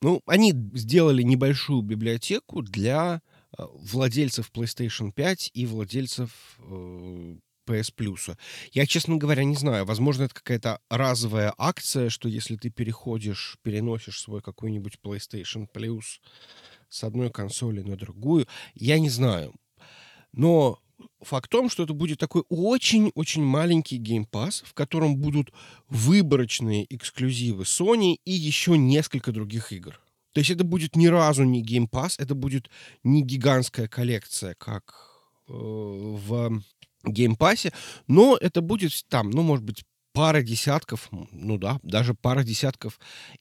Ну, 0.00 0.20
они 0.26 0.52
сделали 0.74 1.22
небольшую 1.22 1.82
библиотеку 1.82 2.62
для 2.62 3.20
э, 3.56 3.62
владельцев 3.72 4.50
PlayStation 4.52 5.12
5 5.12 5.50
и 5.54 5.66
владельцев 5.66 6.30
э, 6.58 7.36
PS 7.66 7.94
Plus. 7.96 8.36
Я, 8.72 8.86
честно 8.86 9.16
говоря, 9.16 9.44
не 9.44 9.56
знаю. 9.56 9.84
Возможно, 9.84 10.24
это 10.24 10.34
какая-то 10.34 10.80
разовая 10.90 11.54
акция, 11.56 12.10
что 12.10 12.28
если 12.28 12.56
ты 12.56 12.70
переходишь, 12.70 13.58
переносишь 13.62 14.20
свой 14.20 14.42
какой-нибудь 14.42 14.98
PlayStation 15.02 15.66
Plus 15.72 16.20
с 16.88 17.02
одной 17.04 17.30
консоли 17.30 17.80
на 17.80 17.96
другую. 17.96 18.46
Я 18.74 18.98
не 18.98 19.10
знаю. 19.10 19.54
Но 20.32 20.80
факт 21.20 21.46
в 21.46 21.50
том, 21.50 21.68
что 21.68 21.82
это 21.82 21.92
будет 21.92 22.18
такой 22.18 22.44
очень-очень 22.48 23.42
маленький 23.42 23.96
геймпас, 23.96 24.62
в 24.66 24.74
котором 24.74 25.16
будут 25.16 25.52
выборочные 25.88 26.86
эксклюзивы 26.94 27.64
Sony 27.64 28.16
и 28.24 28.32
еще 28.32 28.76
несколько 28.78 29.32
других 29.32 29.72
игр. 29.72 30.00
То 30.32 30.40
есть 30.40 30.50
это 30.50 30.64
будет 30.64 30.96
ни 30.96 31.06
разу 31.06 31.44
не 31.44 31.62
Game 31.62 31.87
Pass, 31.87 32.18
это 32.18 32.34
будет 32.34 32.68
не 33.04 33.22
гигантская 33.22 33.86
коллекция, 33.86 34.54
как 34.54 34.94
э, 35.48 35.52
в 35.52 36.62
Game 37.04 37.31
Pass 37.31 37.58
е, 37.58 37.72
но 38.08 38.36
это 38.40 38.60
будет 38.60 38.92
там, 39.08 39.30
ну, 39.30 39.42
может 39.42 39.64
быть, 39.64 39.84
пара 40.12 40.42
десятков, 40.42 41.08
ну 41.10 41.58
да, 41.58 41.78
даже 41.82 42.14
пара 42.14 42.42
десятков 42.42 42.98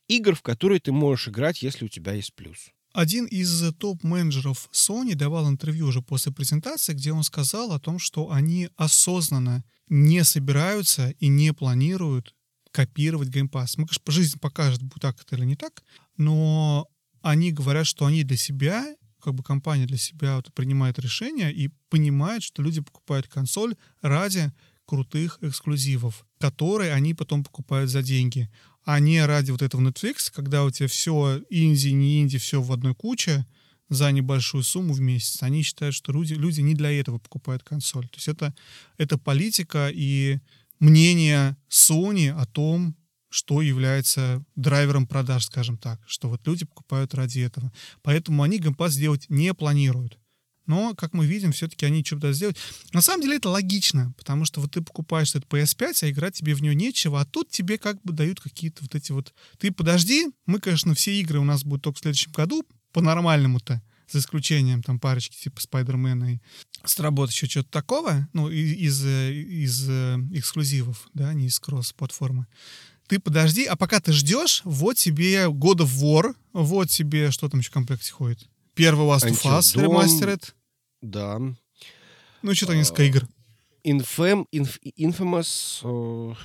игр, 0.08 0.36
в 0.36 0.42
которые 0.42 0.80
ты 0.80 0.92
можешь 0.92 1.28
играть, 1.30 1.62
если 1.62 1.86
у 1.86 1.88
тебя 1.88 2.14
есть 2.14 2.34
плюс. 2.34 2.72
Один 2.94 3.26
из 3.26 3.74
топ-менеджеров 3.80 4.70
Sony 4.72 5.16
давал 5.16 5.50
интервью 5.50 5.88
уже 5.88 6.04
после 6.04 6.32
презентации, 6.32 6.94
где 6.94 7.12
он 7.12 7.24
сказал 7.24 7.72
о 7.72 7.80
том, 7.80 7.98
что 7.98 8.32
они 8.32 8.70
осознанно 8.76 9.64
не 9.90 10.24
собираются 10.24 11.10
и 11.20 11.28
не 11.28 11.54
планируют 11.54 12.36
копировать 12.72 13.30
Game 13.30 13.50
Pass. 13.50 13.74
Мы, 13.78 13.88
конечно, 13.88 14.02
жизнь 14.08 14.40
покажет, 14.40 14.84
будет 14.84 15.02
так 15.02 15.20
это 15.20 15.36
или 15.36 15.46
не 15.46 15.56
так, 15.56 15.84
но 16.18 16.88
они 17.22 17.52
говорят, 17.52 17.88
что 17.88 18.06
они 18.06 18.24
для 18.24 18.38
себя, 18.38 18.86
как 19.20 19.34
бы 19.34 19.44
компания 19.44 19.88
для 19.88 19.98
себя 19.98 20.36
вот 20.36 20.54
принимает 20.54 21.00
решение 21.00 21.52
и 21.52 21.70
понимает, 21.90 22.44
что 22.44 22.62
люди 22.62 22.82
покупают 22.82 23.28
консоль 23.28 23.76
ради 24.02 24.52
крутых 24.86 25.40
эксклюзивов, 25.42 26.26
которые 26.40 26.94
они 26.94 27.14
потом 27.14 27.44
покупают 27.44 27.90
за 27.90 28.04
деньги, 28.04 28.52
а 28.86 29.00
не 29.00 29.26
ради 29.26 29.52
вот 29.52 29.62
этого 29.62 29.82
Netflix, 29.82 30.32
когда 30.34 30.64
у 30.64 30.72
тебя 30.72 30.88
все 30.88 31.42
инди, 31.50 31.90
не 31.90 32.22
инди, 32.22 32.38
все 32.38 32.62
в 32.62 32.72
одной 32.72 32.96
куче 32.96 33.46
за 33.90 34.12
небольшую 34.12 34.64
сумму 34.64 34.94
в 34.94 35.02
месяц. 35.02 35.42
Они 35.44 35.62
считают, 35.62 35.96
что 35.96 36.12
люди, 36.12 36.34
люди 36.34 36.62
не 36.62 36.74
для 36.74 36.92
этого 36.92 37.20
покупают 37.20 37.64
консоль. 37.64 38.08
То 38.10 38.18
есть 38.18 38.28
это, 38.28 38.54
это 38.98 39.18
политика 39.18 39.90
и 39.94 40.40
мнение 40.80 41.56
Sony 41.70 42.30
о 42.30 42.46
том, 42.46 42.96
что 43.30 43.62
является 43.62 44.44
драйвером 44.56 45.08
продаж, 45.08 45.46
скажем 45.46 45.78
так, 45.78 46.00
что 46.06 46.30
вот 46.30 46.46
люди 46.46 46.66
покупают 46.66 47.16
ради 47.16 47.40
этого. 47.40 47.72
Поэтому 48.04 48.44
они 48.44 48.60
Game 48.60 48.76
Pass 48.76 48.92
делать 48.92 49.26
не 49.30 49.54
планируют. 49.54 50.20
Но, 50.66 50.94
как 50.96 51.14
мы 51.14 51.26
видим, 51.26 51.52
все-таки 51.52 51.86
они 51.86 52.04
что-то 52.04 52.34
сделают. 52.34 52.58
На 52.94 53.02
самом 53.02 53.22
деле 53.22 53.38
это 53.38 53.50
логично, 53.50 54.14
потому 54.18 54.46
что 54.46 54.62
вот 54.62 54.72
ты 54.72 54.82
покупаешь 54.82 55.30
этот 55.36 55.46
PS5, 55.50 56.04
а 56.04 56.10
играть 56.10 56.36
тебе 56.36 56.54
в 56.56 56.62
нее 56.62 56.76
нечего, 56.76 57.22
а 57.22 57.26
тут 57.26 57.50
тебе 57.50 57.78
как 57.78 58.02
бы 58.04 58.14
дают 58.14 58.40
какие-то 58.40 58.84
вот 58.84 58.96
эти 58.96 59.12
вот... 59.12 59.34
Ты 59.58 59.72
подожди, 59.72 60.28
мы, 60.46 60.60
конечно, 60.60 60.94
все 60.96 61.20
игры 61.20 61.40
у 61.40 61.44
нас 61.44 61.64
будут 61.64 61.84
только 61.84 61.98
в 61.98 62.02
следующем 62.02 62.32
году, 62.32 62.66
по-нормальному-то, 62.92 63.82
за 64.10 64.20
исключением 64.20 64.84
там 64.84 65.00
парочки 65.00 65.36
типа 65.36 65.62
Спайдермена 65.62 66.36
и 66.36 66.40
сработать 66.86 67.36
еще 67.36 67.48
что-то 67.48 67.70
такого, 67.70 68.28
ну, 68.34 68.50
из, 68.50 69.04
из, 69.04 69.90
из 69.90 69.90
эксклюзивов, 70.38 71.10
да, 71.14 71.34
не 71.34 71.48
из 71.48 71.60
кросс-платформы. 71.60 72.48
Ты 73.08 73.20
подожди, 73.20 73.66
а 73.66 73.76
пока 73.76 74.00
ты 74.00 74.14
ждешь, 74.14 74.62
вот 74.64 74.98
тебе 74.98 75.46
God 75.46 75.80
of 75.80 76.02
War, 76.02 76.36
вот 76.54 76.90
тебе, 76.90 77.32
что 77.32 77.50
там 77.50 77.60
еще 77.60 77.70
в 77.70 77.74
комплекте 77.74 78.12
ходит? 78.12 78.48
Первый 78.76 79.08
Last 79.08 79.30
of 79.30 79.42
Us 79.44 79.76
Remastered. 79.76 80.54
Да. 81.02 81.40
Ну, 82.42 82.56
что-то 82.56 82.76
несколько 82.76 83.04
игр. 83.04 83.28
Infam, 83.86 84.46
Inf, 84.54 84.80
Infamous, 84.98 85.84
uh, 85.84 86.36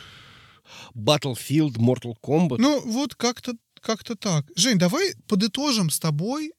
Battlefield, 0.95 1.76
Mortal 1.76 2.14
Kombat. 2.22 2.57
Ну, 2.59 2.81
вот 2.81 3.14
как-то 3.14 3.55
как-то 3.81 4.16
так. 4.16 4.47
Жень, 4.57 4.79
давай 4.79 5.14
подытожим 5.29 5.91
с 5.91 6.01
тобой, 6.01 6.53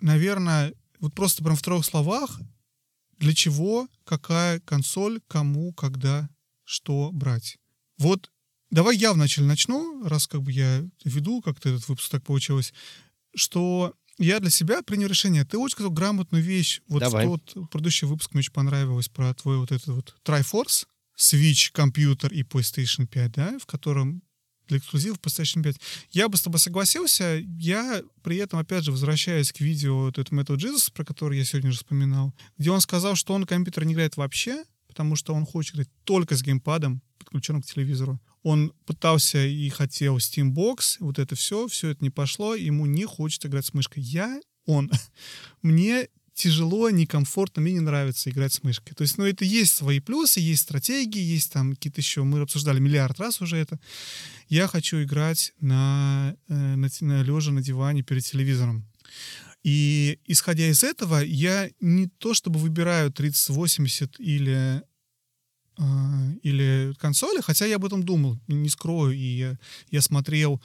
наверное, 0.00 0.72
вот 1.00 1.14
просто 1.14 1.44
прям 1.44 1.56
в 1.56 1.62
трех 1.62 1.84
словах, 1.84 2.40
для 3.18 3.34
чего, 3.34 3.88
какая 4.04 4.60
консоль, 4.60 5.20
кому, 5.28 5.72
когда, 5.74 6.28
что 6.64 7.10
брать. 7.12 7.58
Вот 7.98 8.30
давай 8.70 8.96
я 8.96 9.12
вначале 9.12 9.46
начну, 9.46 10.02
раз 10.04 10.26
как 10.26 10.42
бы 10.42 10.52
я 10.52 10.84
веду, 11.04 11.40
как-то 11.42 11.68
этот 11.68 11.88
выпуск 11.88 12.10
так 12.10 12.24
получилось, 12.24 12.72
что 13.34 13.94
я 14.18 14.40
для 14.40 14.50
себя 14.50 14.82
принял 14.82 15.08
решение. 15.08 15.44
Ты 15.44 15.58
очень 15.58 15.72
сказал 15.72 15.92
грамотную 15.92 16.42
вещь. 16.42 16.80
Вот 16.88 17.00
Давай. 17.00 17.26
тот 17.26 17.70
предыдущий 17.70 18.06
выпуск 18.06 18.32
мне 18.32 18.40
очень 18.40 18.52
понравилось 18.52 19.08
про 19.08 19.34
твой 19.34 19.58
вот 19.58 19.72
этот 19.72 19.88
вот 19.88 20.16
Triforce, 20.24 20.86
Switch, 21.18 21.70
компьютер 21.72 22.32
и 22.32 22.42
PlayStation 22.42 23.06
5, 23.06 23.32
да, 23.32 23.58
в 23.58 23.66
котором 23.66 24.22
для 24.68 24.78
эксклюзивов 24.78 25.18
PlayStation 25.20 25.62
5. 25.62 25.76
Я 26.10 26.28
бы 26.28 26.36
с 26.36 26.42
тобой 26.42 26.58
согласился. 26.58 27.42
Я 27.58 28.02
при 28.22 28.36
этом, 28.36 28.58
опять 28.58 28.84
же, 28.84 28.90
возвращаясь 28.90 29.52
к 29.52 29.60
видео 29.60 30.06
вот 30.06 30.18
этого 30.18 30.40
Metal 30.40 30.56
Jesus, 30.56 30.92
про 30.92 31.04
который 31.04 31.38
я 31.38 31.44
сегодня 31.44 31.70
уже 31.70 31.78
вспоминал, 31.78 32.34
где 32.58 32.70
он 32.70 32.80
сказал, 32.80 33.14
что 33.14 33.34
он 33.34 33.44
компьютер 33.44 33.84
не 33.84 33.94
играет 33.94 34.16
вообще, 34.16 34.64
потому 34.88 35.16
что 35.16 35.34
он 35.34 35.46
хочет 35.46 35.74
играть 35.74 35.90
только 36.04 36.36
с 36.36 36.42
геймпадом, 36.42 37.02
подключенным 37.18 37.62
к 37.62 37.66
телевизору. 37.66 38.20
Он 38.46 38.72
пытался 38.84 39.44
и 39.44 39.68
хотел 39.70 40.18
Steambox, 40.18 40.98
вот 41.00 41.18
это 41.18 41.34
все, 41.34 41.66
все 41.66 41.88
это 41.88 42.04
не 42.04 42.10
пошло, 42.10 42.54
ему 42.54 42.86
не 42.86 43.04
хочется 43.04 43.48
играть 43.48 43.66
с 43.66 43.74
мышкой. 43.74 44.04
Я, 44.04 44.40
он, 44.66 44.88
мне 45.62 46.06
тяжело, 46.32 46.88
некомфортно, 46.90 47.60
мне 47.60 47.72
не 47.72 47.80
нравится 47.80 48.30
играть 48.30 48.52
с 48.52 48.62
мышкой. 48.62 48.94
То 48.94 49.02
есть, 49.02 49.18
ну, 49.18 49.24
это 49.24 49.44
есть 49.44 49.74
свои 49.74 49.98
плюсы, 49.98 50.38
есть 50.38 50.62
стратегии, 50.62 51.20
есть 51.20 51.52
там 51.52 51.74
какие-то 51.74 52.00
еще, 52.00 52.22
мы 52.22 52.38
обсуждали 52.38 52.78
миллиард 52.78 53.18
раз 53.18 53.40
уже 53.40 53.56
это. 53.56 53.80
Я 54.48 54.68
хочу 54.68 55.02
играть 55.02 55.52
на, 55.58 56.36
э, 56.46 56.54
на, 56.54 56.88
на 57.00 57.22
лежа 57.24 57.50
на 57.50 57.62
диване 57.62 58.02
перед 58.02 58.24
телевизором. 58.24 58.86
И 59.64 60.20
исходя 60.24 60.68
из 60.68 60.84
этого, 60.84 61.18
я 61.18 61.68
не 61.80 62.06
то 62.06 62.32
чтобы 62.32 62.60
выбираю 62.60 63.12
3080 63.12 64.20
или 64.20 64.84
или 66.42 66.94
консоли, 66.98 67.40
хотя 67.40 67.66
я 67.66 67.76
об 67.76 67.84
этом 67.84 68.02
думал, 68.02 68.38
не 68.46 68.68
скрою, 68.68 69.12
и 69.12 69.18
я, 69.18 69.58
я 69.90 70.00
смотрел, 70.00 70.60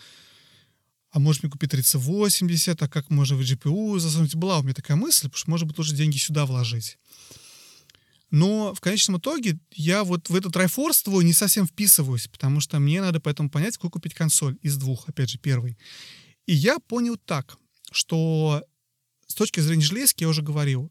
а 1.12 1.20
может 1.20 1.44
мне 1.44 1.52
купить 1.52 1.72
3080, 1.72 2.82
а 2.82 2.88
как 2.88 3.10
можно 3.10 3.36
в 3.36 3.42
GPU 3.42 4.00
засунуть? 4.00 4.36
Была 4.36 4.60
у 4.60 4.64
меня 4.64 4.74
такая 4.74 4.96
мысль, 4.96 5.24
потому 5.24 5.38
что, 5.38 5.50
может 5.50 5.68
быть, 5.68 5.78
лучше 5.78 5.94
деньги 5.94 6.18
сюда 6.18 6.46
вложить. 6.46 6.98
Но 8.30 8.74
в 8.74 8.80
конечном 8.80 9.18
итоге 9.18 9.60
я 9.72 10.06
вот 10.06 10.30
в 10.30 10.36
это 10.36 10.50
трайфорство 10.50 11.20
не 11.20 11.34
совсем 11.34 11.68
вписываюсь, 11.68 12.30
потому 12.30 12.62
что 12.62 12.80
мне 12.80 13.02
надо 13.02 13.20
поэтому 13.20 13.50
понять, 13.50 13.76
какую 13.76 13.92
купить 13.92 14.14
консоль 14.14 14.58
из 14.62 14.78
двух, 14.78 15.10
опять 15.10 15.30
же, 15.30 15.38
первый. 15.38 15.78
И 16.46 16.54
я 16.54 16.80
понял 16.80 17.18
так, 17.18 17.58
что 17.92 18.64
с 19.28 19.36
точки 19.36 19.60
зрения 19.60 19.84
железки, 19.84 20.24
я 20.24 20.30
уже 20.30 20.42
говорил, 20.42 20.90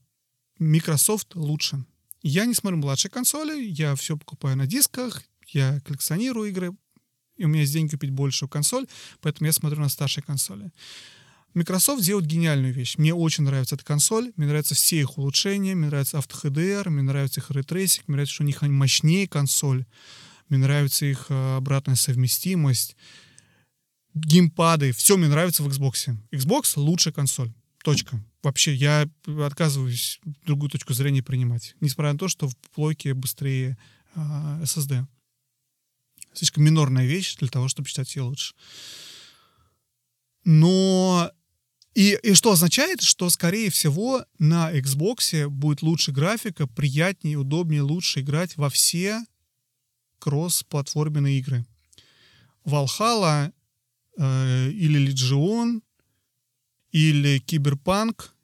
Microsoft 0.59 1.35
лучше. 1.35 1.83
Я 2.23 2.45
не 2.45 2.55
смотрю 2.55 2.79
младшие 2.79 3.11
консоли, 3.11 3.63
я 3.63 3.95
все 3.95 4.17
покупаю 4.17 4.57
на 4.57 4.67
дисках, 4.67 5.23
я 5.49 5.81
коллекционирую 5.81 6.51
игры, 6.51 6.73
и 7.37 7.45
у 7.45 7.49
меня 7.49 7.63
есть 7.63 7.73
деньги 7.73 7.93
купить 7.93 8.11
большую 8.11 8.49
консоль, 8.49 8.87
поэтому 9.21 9.47
я 9.47 9.53
смотрю 9.53 9.81
на 9.81 9.89
старшие 9.89 10.23
консоли. 10.23 10.71
Microsoft 11.55 12.05
делает 12.05 12.27
гениальную 12.27 12.73
вещь. 12.73 12.97
Мне 12.97 13.13
очень 13.13 13.45
нравится 13.45 13.75
эта 13.75 13.85
консоль, 13.85 14.33
мне 14.37 14.47
нравятся 14.47 14.75
все 14.75 15.01
их 15.01 15.19
улучшения, 15.19 15.75
мне 15.75 15.87
нравится 15.87 16.19
auto 16.19 16.37
HDR, 16.37 16.91
мне 16.91 17.03
нравится 17.03 17.41
их 17.41 17.51
ray 17.51 17.66
tracing, 17.66 18.07
мне 18.07 18.17
нравится, 18.17 18.35
что 18.35 18.45
у 18.45 18.47
них 18.47 18.63
мощнее 18.63 19.27
консоль, 19.27 19.87
мне 20.49 20.59
нравится 20.59 21.07
их 21.07 21.27
э, 21.29 21.57
обратная 21.57 21.97
совместимость, 21.97 22.97
геймпады, 24.15 24.93
все 24.93 25.17
мне 25.17 25.29
нравится 25.29 25.63
в 25.63 25.69
Xbox. 25.69 26.17
Xbox 26.33 26.73
лучшая 26.77 27.13
консоль. 27.13 27.53
Точка. 27.83 28.23
Вообще, 28.43 28.75
я 28.75 29.09
отказываюсь 29.45 30.19
другую 30.47 30.71
точку 30.71 30.95
зрения 30.95 31.23
принимать. 31.23 31.75
Несмотря 31.81 32.13
на 32.13 32.19
то, 32.19 32.29
что 32.29 32.49
в 32.49 32.57
плойке 32.75 33.13
быстрее 33.13 33.77
э, 34.15 34.21
SSD. 34.63 35.07
Слишком 36.33 36.65
минорная 36.65 37.07
вещь 37.07 37.37
для 37.37 37.49
того, 37.49 37.69
чтобы 37.69 37.89
считать 37.89 38.15
ее 38.17 38.23
лучше. 38.23 38.55
Но 40.45 41.31
и, 41.95 42.19
и 42.23 42.35
что 42.35 42.53
означает, 42.53 43.03
что, 43.03 43.29
скорее 43.31 43.71
всего, 43.71 44.25
на 44.39 44.73
Xbox 44.73 45.49
будет 45.49 45.83
лучше 45.83 46.13
графика, 46.13 46.67
приятнее, 46.67 47.37
удобнее, 47.37 47.83
лучше 47.83 48.21
играть 48.21 48.57
во 48.57 48.71
все 48.71 49.25
кросс-платформенные 50.19 51.39
игры. 51.41 51.67
Valhalla 52.65 53.53
э, 54.17 54.71
или 54.71 55.11
Legion 55.11 55.83
или 56.93 57.39
Киберпанк, 57.39 58.35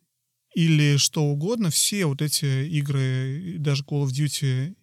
или 0.55 0.97
что 0.97 1.22
угодно, 1.24 1.70
все 1.70 2.07
вот 2.07 2.22
эти 2.22 2.66
игры, 2.68 3.57
даже 3.59 3.82
Call 3.82 4.05
of 4.05 4.09
Duty, 4.09 4.74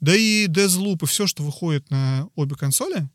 да 0.00 0.14
и 0.14 0.46
Deathloop, 0.46 1.04
и 1.04 1.06
все, 1.06 1.26
что 1.26 1.42
выходит 1.42 1.88
на 1.90 2.28
обе 2.34 2.54
консоли, 2.54 3.08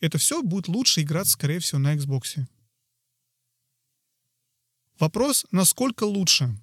это 0.00 0.16
все 0.16 0.42
будет 0.42 0.68
лучше 0.68 1.02
играться, 1.02 1.34
скорее 1.34 1.58
всего, 1.58 1.78
на 1.78 1.94
Xbox. 1.94 2.38
Вопрос, 4.98 5.44
насколько 5.50 6.04
лучше? 6.04 6.56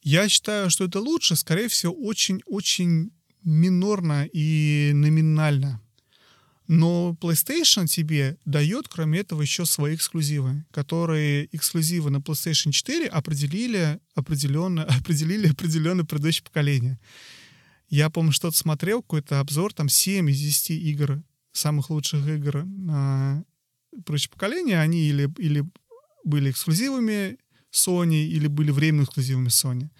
Я 0.00 0.26
считаю, 0.28 0.70
что 0.70 0.84
это 0.84 0.98
лучше, 1.00 1.36
скорее 1.36 1.68
всего, 1.68 1.92
очень-очень 1.92 3.12
минорно 3.42 4.24
и 4.32 4.92
номинально. 4.94 5.81
Но 6.68 7.16
PlayStation 7.20 7.86
тебе 7.86 8.38
дает, 8.44 8.88
кроме 8.88 9.20
этого, 9.20 9.42
еще 9.42 9.66
свои 9.66 9.94
эксклюзивы, 9.94 10.64
которые 10.70 11.48
эксклюзивы 11.54 12.10
на 12.10 12.18
PlayStation 12.18 12.70
4 12.70 13.06
определили 13.08 14.00
определенно, 14.14 14.84
определили 15.00 15.48
определенное 15.48 16.04
предыдущее 16.04 16.44
поколение. 16.44 16.98
Я, 17.88 18.08
помню, 18.10 18.32
что-то 18.32 18.56
смотрел, 18.56 19.02
какой-то 19.02 19.40
обзор, 19.40 19.74
там 19.74 19.88
7 19.88 20.30
из 20.30 20.38
10 20.38 20.70
игр, 20.70 21.22
самых 21.52 21.90
лучших 21.90 22.26
игр 22.26 22.64
на 22.64 23.44
предыдущее 23.90 24.30
поколение, 24.30 24.80
они 24.80 25.08
или, 25.08 25.30
или 25.38 25.64
были 26.24 26.50
эксклюзивами 26.50 27.38
Sony, 27.72 28.24
или 28.24 28.46
были 28.46 28.70
временными 28.70 29.04
эксклюзивами 29.04 29.48
Sony. 29.48 29.90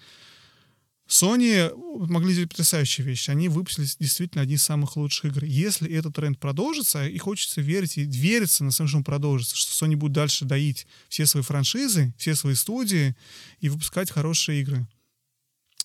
Sony 1.13 1.71
могли 2.09 2.33
сделать 2.33 2.49
потрясающие 2.49 3.05
вещи. 3.05 3.29
Они 3.29 3.47
выпустили 3.47 3.85
действительно 3.99 4.41
одни 4.41 4.55
из 4.55 4.63
самых 4.63 4.97
лучших 4.97 5.25
игр. 5.25 5.43
Если 5.43 5.91
этот 5.91 6.15
тренд 6.15 6.39
продолжится, 6.39 7.07
и 7.07 7.19
хочется 7.19 7.61
верить, 7.61 7.99
и 7.99 8.03
верится 8.03 8.63
на 8.63 8.71
самом 8.71 8.89
деле, 8.89 9.03
продолжится, 9.03 9.55
что 9.55 9.85
Sony 9.85 9.95
будет 9.95 10.13
дальше 10.13 10.45
доить 10.45 10.87
все 11.09 11.27
свои 11.27 11.43
франшизы, 11.43 12.15
все 12.17 12.33
свои 12.33 12.55
студии 12.55 13.15
и 13.59 13.69
выпускать 13.69 14.09
хорошие 14.09 14.61
игры. 14.61 14.87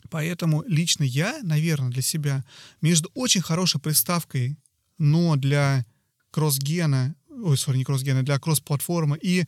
Поэтому 0.08 0.64
лично 0.66 1.04
я, 1.04 1.40
наверное, 1.42 1.90
для 1.90 2.00
себя 2.00 2.42
между 2.80 3.10
очень 3.14 3.42
хорошей 3.42 3.82
приставкой, 3.82 4.56
но 4.96 5.36
для 5.36 5.84
кросс-гена, 6.30 7.14
ой, 7.28 7.58
сори, 7.58 7.76
не 7.76 7.84
кросс-гена, 7.84 8.22
для 8.22 8.38
кросс-платформы 8.38 9.18
и 9.20 9.44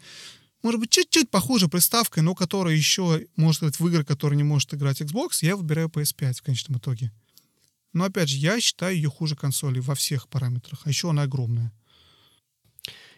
может 0.63 0.81
быть, 0.81 0.91
чуть-чуть 0.91 1.31
похуже 1.31 1.69
приставкой, 1.69 2.23
но 2.23 2.35
которая 2.35 2.75
еще 2.75 3.27
может 3.37 3.63
играть 3.63 3.81
в 3.81 3.89
игры, 3.89 4.05
которые 4.05 4.37
не 4.37 4.43
может 4.43 4.75
играть 4.75 5.01
Xbox, 5.01 5.39
я 5.43 5.57
выбираю 5.57 5.89
PS5 5.89 6.35
в 6.35 6.43
конечном 6.43 6.79
итоге. 6.79 7.13
Но 7.93 8.05
опять 8.05 8.29
же, 8.29 8.37
я 8.37 8.61
считаю 8.61 8.95
ее 8.95 9.09
хуже 9.09 9.37
консоли 9.37 9.81
во 9.81 9.95
всех 9.95 10.29
параметрах, 10.29 10.83
а 10.85 10.89
еще 10.89 11.11
она 11.11 11.23
огромная. 11.23 11.73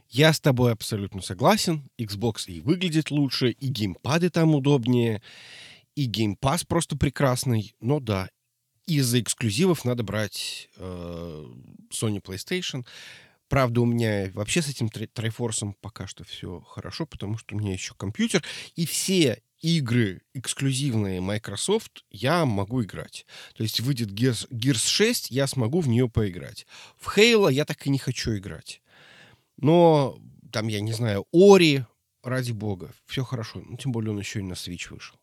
Я 0.08 0.32
с 0.32 0.40
тобой 0.40 0.72
абсолютно 0.72 1.22
согласен. 1.22 1.88
Xbox 1.98 2.44
и 2.46 2.60
выглядит 2.60 3.10
лучше, 3.10 3.50
и 3.50 3.68
геймпады 3.68 4.28
там 4.28 4.54
удобнее, 4.54 5.22
и 5.94 6.04
геймпас 6.04 6.64
просто 6.64 6.96
прекрасный. 6.96 7.74
Но 7.80 7.98
да, 7.98 8.28
из-за 8.86 9.20
эксклюзивов 9.20 9.84
надо 9.84 10.02
брать 10.02 10.68
э, 10.76 11.46
Sony 11.90 12.20
PlayStation. 12.22 12.86
Правда, 13.52 13.82
у 13.82 13.84
меня 13.84 14.30
вообще 14.32 14.62
с 14.62 14.68
этим 14.70 14.88
трайфорсом 14.88 15.74
пока 15.82 16.06
что 16.06 16.24
все 16.24 16.60
хорошо, 16.60 17.04
потому 17.04 17.36
что 17.36 17.54
у 17.54 17.58
меня 17.58 17.74
еще 17.74 17.92
компьютер. 17.92 18.42
И 18.76 18.86
все 18.86 19.42
игры 19.60 20.22
эксклюзивные 20.32 21.20
Microsoft 21.20 22.02
я 22.08 22.46
могу 22.46 22.82
играть. 22.82 23.26
То 23.54 23.62
есть 23.62 23.80
выйдет 23.80 24.08
Gears, 24.08 24.48
Gears 24.50 24.88
6, 24.88 25.30
я 25.30 25.46
смогу 25.46 25.80
в 25.80 25.88
нее 25.88 26.08
поиграть. 26.08 26.66
В 26.96 27.14
Halo 27.14 27.52
я 27.52 27.66
так 27.66 27.86
и 27.86 27.90
не 27.90 27.98
хочу 27.98 28.34
играть. 28.38 28.80
Но 29.58 30.18
там, 30.50 30.68
я 30.68 30.80
не 30.80 30.94
знаю, 30.94 31.26
Ори, 31.30 31.84
ради 32.22 32.52
бога, 32.52 32.94
все 33.04 33.22
хорошо. 33.22 33.60
Ну, 33.66 33.76
тем 33.76 33.92
более 33.92 34.12
он 34.12 34.18
еще 34.18 34.38
и 34.38 34.44
на 34.44 34.54
Switch 34.54 34.88
вышел. 34.88 35.18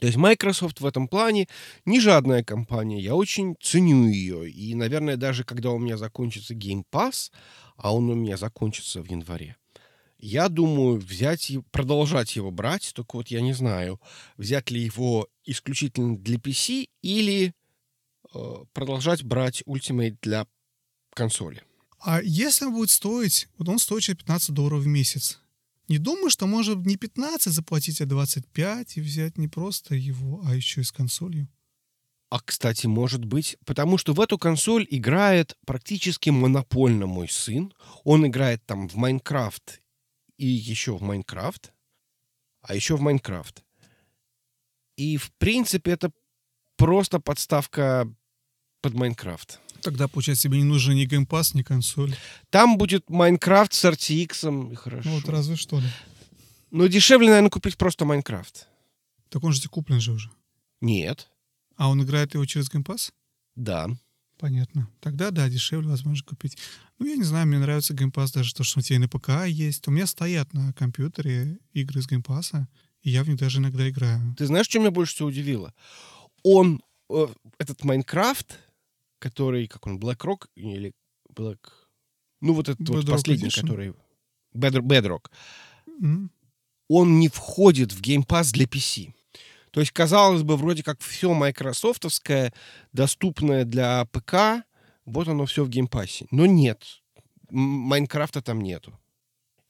То 0.00 0.06
есть 0.06 0.16
Microsoft 0.16 0.80
в 0.80 0.86
этом 0.86 1.08
плане 1.08 1.48
не 1.84 2.00
жадная 2.00 2.42
компания. 2.42 3.00
Я 3.00 3.14
очень 3.14 3.56
ценю 3.60 4.08
ее. 4.08 4.48
И, 4.50 4.74
наверное, 4.74 5.16
даже 5.16 5.44
когда 5.44 5.70
у 5.70 5.78
меня 5.78 5.96
закончится 5.96 6.54
Game 6.54 6.84
Pass, 6.90 7.30
а 7.82 7.94
он 7.94 8.08
у 8.08 8.14
меня 8.14 8.36
закончится 8.36 9.02
в 9.02 9.10
январе, 9.10 9.56
я 10.18 10.48
думаю 10.48 10.98
взять 10.98 11.50
и 11.50 11.58
продолжать 11.72 12.36
его 12.36 12.52
брать, 12.52 12.92
только 12.94 13.16
вот 13.16 13.28
я 13.28 13.40
не 13.40 13.52
знаю, 13.52 14.00
взять 14.36 14.70
ли 14.70 14.80
его 14.80 15.28
исключительно 15.44 16.16
для 16.16 16.36
PC 16.36 16.88
или 17.02 17.52
э, 18.32 18.54
продолжать 18.72 19.24
брать 19.24 19.62
Ultimate 19.66 20.16
для 20.22 20.46
консоли. 21.12 21.62
А 21.98 22.22
если 22.22 22.66
он 22.66 22.72
будет 22.72 22.90
стоить, 22.90 23.48
вот 23.58 23.68
он 23.68 23.80
стоит 23.80 24.18
15 24.18 24.50
долларов 24.50 24.82
в 24.82 24.86
месяц, 24.86 25.40
не 25.88 25.98
думаю, 25.98 26.30
что 26.30 26.46
может 26.46 26.86
не 26.86 26.96
15 26.96 27.52
заплатить, 27.52 28.00
а 28.00 28.06
25 28.06 28.96
и 28.96 29.00
взять 29.00 29.38
не 29.38 29.48
просто 29.48 29.96
его, 29.96 30.40
а 30.46 30.54
еще 30.54 30.82
и 30.82 30.84
с 30.84 30.92
консолью. 30.92 31.48
А, 32.32 32.40
кстати, 32.40 32.86
может 32.86 33.26
быть, 33.26 33.58
потому 33.66 33.98
что 33.98 34.14
в 34.14 34.20
эту 34.22 34.38
консоль 34.38 34.86
играет 34.88 35.54
практически 35.66 36.30
монопольно 36.30 37.04
мой 37.04 37.28
сын. 37.28 37.74
Он 38.04 38.26
играет 38.26 38.64
там 38.64 38.88
в 38.88 38.94
Майнкрафт 38.94 39.82
и 40.38 40.46
еще 40.46 40.96
в 40.96 41.02
Майнкрафт, 41.02 41.74
а 42.62 42.74
еще 42.74 42.96
в 42.96 43.02
Майнкрафт. 43.02 43.62
И, 44.96 45.18
в 45.18 45.30
принципе, 45.32 45.90
это 45.90 46.10
просто 46.78 47.20
подставка 47.20 48.10
под 48.80 48.94
Minecraft. 48.94 49.60
Тогда, 49.82 50.08
получается, 50.08 50.44
тебе 50.44 50.56
не 50.56 50.64
нужен 50.64 50.94
ни 50.94 51.04
Game 51.04 51.25
Pass, 51.25 51.52
ни 51.52 51.62
консоль. 51.62 52.16
Там 52.48 52.78
будет 52.78 53.10
Minecraft 53.10 53.74
с 53.74 53.84
RTX, 53.84 54.72
и 54.72 54.74
хорошо. 54.74 55.06
Ну, 55.06 55.16
вот 55.16 55.28
разве 55.28 55.56
что, 55.56 55.82
да. 55.82 55.92
Но 56.70 56.86
дешевле, 56.86 57.28
наверное, 57.28 57.50
купить 57.50 57.76
просто 57.76 58.06
Minecraft. 58.06 58.68
Так 59.28 59.44
он 59.44 59.52
же 59.52 59.60
тебе 59.60 59.68
куплен 59.68 60.00
же 60.00 60.12
уже. 60.12 60.30
Нет. 60.80 61.28
А 61.76 61.88
он 61.88 62.02
играет 62.02 62.34
его 62.34 62.44
через 62.46 62.70
Game 62.70 62.89
Pass? 62.89 63.12
Да. 63.54 63.88
Понятно. 64.38 64.88
Тогда, 65.00 65.30
да, 65.30 65.48
дешевле 65.48 65.88
возможно 65.88 66.26
купить. 66.26 66.58
Ну, 66.98 67.06
я 67.06 67.16
не 67.16 67.22
знаю, 67.22 67.46
мне 67.46 67.58
нравится 67.58 67.94
Game 67.94 68.13
Pass 68.13 68.32
даже 68.32 68.54
то, 68.54 68.64
что 68.64 68.80
у 68.80 68.82
тебя 68.82 68.96
и 68.96 68.98
на 68.98 69.08
ПК 69.08 69.46
есть. 69.46 69.86
У 69.86 69.90
меня 69.90 70.06
стоят 70.06 70.52
на 70.52 70.72
компьютере 70.72 71.58
игры 71.72 72.00
из 72.00 72.08
геймпаса, 72.08 72.68
и 73.02 73.10
я 73.10 73.22
в 73.22 73.28
них 73.28 73.38
даже 73.38 73.58
иногда 73.58 73.88
играю. 73.88 74.34
Ты 74.36 74.46
знаешь, 74.46 74.66
что 74.66 74.80
меня 74.80 74.90
больше 74.90 75.14
всего 75.14 75.28
удивило? 75.28 75.72
Он, 76.42 76.82
э, 77.08 77.28
этот 77.58 77.84
Minecraft, 77.84 78.58
который, 79.18 79.68
как 79.68 79.86
он, 79.86 79.98
Black 79.98 80.18
Rock 80.18 80.48
или 80.56 80.92
Black... 81.34 81.58
Ну, 82.40 82.54
вот 82.54 82.68
этот 82.68 82.88
вот 82.88 83.04
Bedrock 83.04 83.12
последний, 83.12 83.48
Edition? 83.48 83.60
который... 83.60 83.94
Bedrock, 84.54 84.82
Bedrock. 84.82 85.30
М. 86.00 86.32
Он 86.88 87.20
не 87.20 87.28
входит 87.28 87.92
в 87.92 88.00
Game 88.00 88.26
Pass 88.26 88.52
для 88.52 88.64
PC. 88.66 89.14
То 89.72 89.80
есть, 89.80 89.92
казалось 89.92 90.42
бы, 90.42 90.56
вроде 90.56 90.82
как 90.82 91.00
все 91.00 91.32
майкрософтовское, 91.32 92.52
доступное 92.92 93.64
для 93.64 94.04
ПК, 94.04 94.64
вот 95.06 95.28
оно 95.28 95.46
все 95.46 95.64
в 95.64 95.68
Game 95.68 95.91
Pass 95.91 96.14
е. 96.14 96.26
Но 96.30 96.46
нет. 96.46 96.84
Minecraft 97.50 98.33
а 98.33 98.42
там 98.42 98.60
нету. 98.60 98.98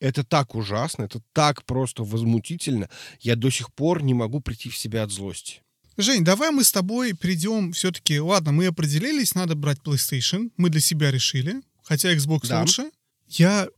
Это 0.01 0.25
так 0.25 0.57
ужасно, 0.57 1.05
это 1.05 1.21
так 1.33 1.65
просто 1.65 2.03
возмутительно. 2.03 2.91
Я 3.21 3.37
до 3.37 3.51
сих 3.51 3.73
пор 3.73 4.03
не 4.03 4.15
могу 4.15 4.41
прийти 4.41 4.69
в 4.69 4.77
себя 4.77 5.05
от 5.05 5.13
злости. 5.13 5.63
Жень, 5.97 6.25
давай 6.25 6.51
мы 6.51 6.65
с 6.65 6.73
тобой 6.73 7.13
перейдем 7.13 7.73
все-таки... 7.73 8.19
Ладно, 8.19 8.51
мы 8.51 8.67
определились, 8.67 9.37
надо 9.37 9.55
брать 9.55 9.79
PlayStation. 9.85 10.51
Мы 10.57 10.71
для 10.71 10.81
себя 10.81 11.13
решили. 11.13 11.63
Хотя 11.85 12.13
Xbox 12.13 12.49
Да. 12.49 12.61
лучше. 12.63 12.91
Я 13.29 13.69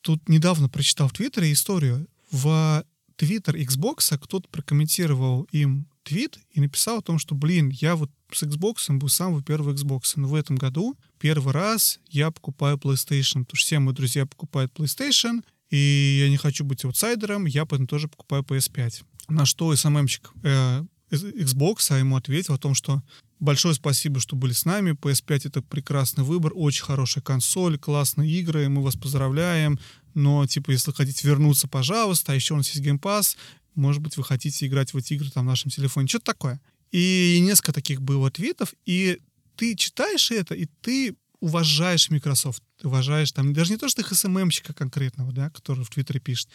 тут 0.00 0.28
недавно 0.28 0.70
прочитал 0.70 1.08
в 1.08 1.12
Твиттере 1.12 1.52
историю. 1.52 2.06
В 2.30 2.84
Твиттер 3.16 3.56
Xbox 3.56 4.16
кто-то 4.18 4.48
прокомментировал 4.48 5.42
им 5.52 5.86
твит 6.02 6.38
и 6.52 6.60
написал 6.60 6.98
о 6.98 7.02
том, 7.02 7.18
что, 7.18 7.34
блин, 7.34 7.70
я 7.70 7.96
вот 7.96 8.10
с 8.30 8.42
Xbox 8.42 8.92
был 8.96 9.08
самого 9.08 9.42
первого 9.42 9.72
Xbox. 9.72 10.12
Но 10.16 10.28
в 10.28 10.34
этом 10.34 10.56
году 10.56 10.96
первый 11.18 11.52
раз 11.52 12.00
я 12.08 12.30
покупаю 12.30 12.76
PlayStation, 12.76 13.44
потому 13.44 13.56
что 13.56 13.66
все 13.66 13.78
мои 13.78 13.94
друзья 13.94 14.26
покупают 14.26 14.72
PlayStation, 14.72 15.42
и 15.70 16.18
я 16.20 16.28
не 16.28 16.36
хочу 16.36 16.64
быть 16.64 16.84
аутсайдером, 16.84 17.46
я 17.46 17.64
поэтому 17.64 17.88
тоже 17.88 18.08
покупаю 18.08 18.42
PS5. 18.42 19.04
На 19.28 19.46
что 19.46 19.74
СММщик 19.74 20.30
э, 20.42 20.84
Xbox 21.10 21.98
ему 21.98 22.16
ответил 22.16 22.54
о 22.54 22.58
том, 22.58 22.74
что 22.74 23.02
большое 23.44 23.74
спасибо, 23.74 24.20
что 24.20 24.34
были 24.34 24.52
с 24.52 24.64
нами, 24.64 24.92
PS5 24.92 25.48
это 25.48 25.62
прекрасный 25.62 26.24
выбор, 26.24 26.52
очень 26.54 26.84
хорошая 26.84 27.22
консоль, 27.22 27.78
классные 27.78 28.30
игры, 28.30 28.68
мы 28.68 28.82
вас 28.82 28.96
поздравляем, 28.96 29.78
но, 30.14 30.46
типа, 30.46 30.70
если 30.72 30.92
хотите 30.92 31.28
вернуться, 31.28 31.68
пожалуйста, 31.68 32.32
а 32.32 32.34
еще 32.34 32.54
у 32.54 32.56
нас 32.56 32.68
есть 32.70 32.84
Game 32.84 33.00
Pass, 33.00 33.36
может 33.74 34.02
быть, 34.02 34.16
вы 34.16 34.24
хотите 34.24 34.66
играть 34.66 34.92
в 34.92 34.96
эти 34.96 35.14
игры 35.14 35.30
там 35.30 35.44
в 35.44 35.48
нашем 35.48 35.70
телефоне, 35.70 36.08
что-то 36.08 36.26
такое. 36.26 36.60
И 36.90 37.40
несколько 37.40 37.72
таких 37.72 38.00
было 38.00 38.28
ответов, 38.28 38.74
и 38.86 39.18
ты 39.56 39.74
читаешь 39.74 40.30
это, 40.30 40.54
и 40.54 40.66
ты 40.80 41.16
уважаешь 41.40 42.08
Microsoft, 42.08 42.62
ты 42.80 42.88
уважаешь 42.88 43.32
там, 43.32 43.52
даже 43.52 43.72
не 43.72 43.76
то, 43.76 43.88
что 43.88 44.00
их 44.00 44.12
СММщика 44.12 44.72
конкретного, 44.72 45.32
да, 45.32 45.50
который 45.50 45.84
в 45.84 45.90
Твиттере 45.90 46.20
пишет. 46.20 46.48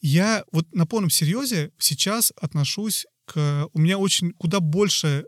Я 0.00 0.44
вот 0.50 0.74
на 0.74 0.86
полном 0.86 1.10
серьезе 1.10 1.70
сейчас 1.78 2.32
отношусь 2.40 3.06
к... 3.26 3.68
У 3.72 3.78
меня 3.78 3.98
очень 3.98 4.32
куда 4.32 4.60
больше 4.60 5.26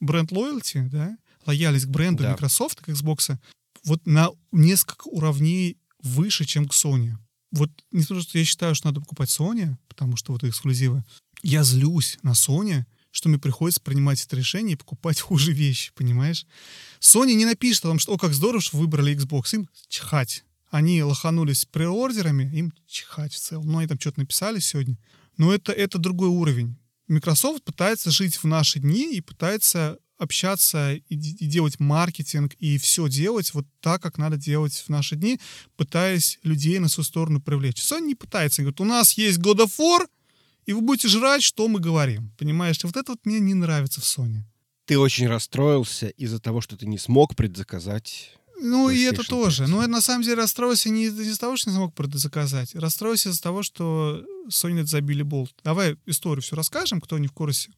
бренд 0.00 0.32
лоялти, 0.32 0.88
да, 0.90 1.16
лояльность 1.46 1.86
к 1.86 1.88
бренду 1.88 2.22
Да. 2.22 2.32
Microsoft, 2.32 2.80
к 2.80 2.88
Xbox, 2.88 3.36
вот 3.84 4.04
на 4.06 4.30
несколько 4.52 5.08
уровней 5.08 5.78
выше, 6.02 6.44
чем 6.44 6.68
к 6.68 6.72
Sony. 6.72 7.14
Вот 7.52 7.70
не 7.92 8.04
то, 8.04 8.20
что 8.20 8.38
я 8.38 8.44
считаю, 8.44 8.74
что 8.74 8.88
надо 8.88 9.00
покупать 9.00 9.30
Sony, 9.30 9.76
потому 9.88 10.16
что 10.16 10.32
вот 10.32 10.44
эксклюзивы. 10.44 11.04
Я 11.42 11.62
злюсь 11.62 12.18
на 12.22 12.32
Sony, 12.32 12.84
что 13.12 13.28
мне 13.28 13.38
приходится 13.38 13.80
принимать 13.80 14.22
это 14.22 14.36
решение 14.36 14.74
и 14.74 14.78
покупать 14.78 15.20
хуже 15.20 15.52
вещи, 15.52 15.92
понимаешь? 15.94 16.46
Sony 17.00 17.34
не 17.34 17.44
напишет 17.44 17.84
о 17.84 17.88
том, 17.88 17.98
что 17.98 18.14
«О, 18.14 18.18
как 18.18 18.34
здорово, 18.34 18.60
что 18.60 18.76
выбрали 18.76 19.16
Xbox». 19.16 19.54
Им 19.54 19.68
чихать. 19.88 20.44
Они 20.70 21.02
лоханулись 21.02 21.64
преордерами, 21.64 22.50
им 22.54 22.72
чихать 22.86 23.32
в 23.32 23.38
целом. 23.38 23.66
Ну, 23.70 23.78
они 23.78 23.86
там 23.86 24.00
что-то 24.00 24.20
написали 24.20 24.58
сегодня. 24.58 24.98
Но 25.36 25.54
это, 25.54 25.72
это 25.72 25.98
другой 25.98 26.28
уровень. 26.28 26.76
Microsoft 27.08 27.64
пытается 27.64 28.10
жить 28.10 28.36
в 28.36 28.44
наши 28.44 28.80
дни 28.80 29.14
и 29.14 29.20
пытается 29.20 29.98
общаться 30.18 30.94
и, 30.94 31.02
и 31.08 31.46
делать 31.46 31.78
маркетинг 31.78 32.54
и 32.58 32.78
все 32.78 33.08
делать 33.08 33.52
вот 33.54 33.66
так, 33.80 34.02
как 34.02 34.18
надо 34.18 34.36
делать 34.36 34.74
в 34.74 34.88
наши 34.88 35.16
дни, 35.16 35.38
пытаясь 35.76 36.38
людей 36.42 36.78
на 36.78 36.88
свою 36.88 37.04
сторону 37.04 37.40
привлечь. 37.40 37.80
Sony 37.80 38.06
не 38.06 38.14
пытается. 38.14 38.62
Говорит, 38.62 38.80
у 38.80 38.84
нас 38.84 39.12
есть 39.12 39.38
God 39.38 39.58
of 39.58 39.72
War, 39.78 40.06
и 40.64 40.72
вы 40.72 40.80
будете 40.80 41.08
жрать, 41.08 41.42
что 41.42 41.68
мы 41.68 41.80
говорим. 41.80 42.32
Понимаешь? 42.38 42.82
Вот 42.82 42.96
это 42.96 43.12
вот 43.12 43.20
мне 43.24 43.40
не 43.40 43.54
нравится 43.54 44.00
в 44.00 44.04
Sony. 44.04 44.42
Ты 44.86 44.98
очень 44.98 45.26
расстроился 45.26 46.08
из-за 46.08 46.40
того, 46.40 46.60
что 46.60 46.76
ты 46.76 46.86
не 46.86 46.98
смог 46.98 47.34
предзаказать. 47.34 48.36
Ну, 48.60 48.90
и 48.90 49.00
это 49.02 49.22
тоже. 49.22 49.64
5. 49.64 49.68
Но 49.70 49.82
я 49.82 49.88
на 49.88 50.00
самом 50.00 50.22
деле 50.22 50.36
расстроился 50.36 50.88
не 50.90 51.04
из- 51.06 51.18
из-за 51.20 51.38
того, 51.38 51.56
что 51.56 51.70
не 51.70 51.76
смог 51.76 51.94
заказать. 52.14 52.74
Расстроился 52.74 53.28
из-за 53.30 53.42
того, 53.42 53.62
что 53.62 54.24
Sony 54.48 54.84
забили 54.86 55.22
болт. 55.22 55.54
Давай 55.64 55.96
историю 56.06 56.42
все 56.42 56.56
расскажем, 56.56 57.00
кто 57.00 57.18
не 57.18 57.28
в 57.28 57.32
курсе. 57.32 57.70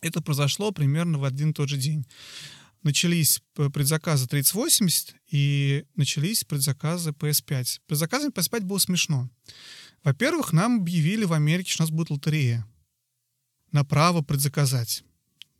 Это 0.00 0.22
произошло 0.22 0.70
примерно 0.72 1.18
в 1.18 1.24
один 1.24 1.50
и 1.50 1.52
тот 1.52 1.68
же 1.68 1.76
день. 1.76 2.06
Начались 2.84 3.42
предзаказы 3.54 4.28
3080 4.28 5.16
и 5.30 5.84
начались 5.96 6.44
предзаказы 6.44 7.10
PS5. 7.10 7.80
Предзаказами 7.86 8.30
PS5 8.30 8.60
было 8.60 8.78
смешно. 8.78 9.28
Во-первых, 10.04 10.52
нам 10.52 10.76
объявили 10.80 11.24
в 11.24 11.32
Америке, 11.32 11.72
что 11.72 11.82
у 11.82 11.86
нас 11.86 11.90
будет 11.90 12.10
лотерея 12.10 12.64
на 13.72 13.84
право 13.84 14.22
предзаказать. 14.22 15.02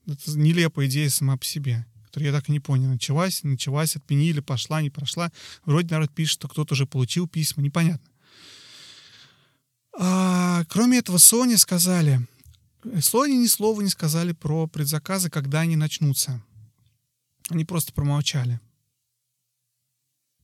Это 0.06 0.38
нелепая 0.38 0.86
идея 0.86 1.10
сама 1.10 1.36
по 1.36 1.44
себе, 1.44 1.84
которую 2.18 2.34
я 2.34 2.40
так 2.40 2.48
и 2.48 2.52
не 2.52 2.58
понял. 2.58 2.88
Началась, 2.88 3.44
началась, 3.44 3.94
отменили, 3.94 4.40
пошла, 4.40 4.82
не 4.82 4.90
прошла. 4.90 5.30
Вроде 5.64 5.94
народ 5.94 6.12
пишет, 6.12 6.34
что 6.34 6.48
кто-то 6.48 6.74
уже 6.74 6.84
получил 6.84 7.28
письма, 7.28 7.62
непонятно. 7.62 8.10
А, 9.96 10.64
кроме 10.64 10.98
этого, 10.98 11.18
Sony 11.18 11.56
сказали, 11.56 12.26
Sony 12.84 13.36
ни 13.36 13.46
слова 13.46 13.80
не 13.82 13.88
сказали 13.88 14.32
про 14.32 14.66
предзаказы, 14.66 15.30
когда 15.30 15.60
они 15.60 15.76
начнутся. 15.76 16.42
Они 17.50 17.64
просто 17.64 17.92
промолчали. 17.92 18.60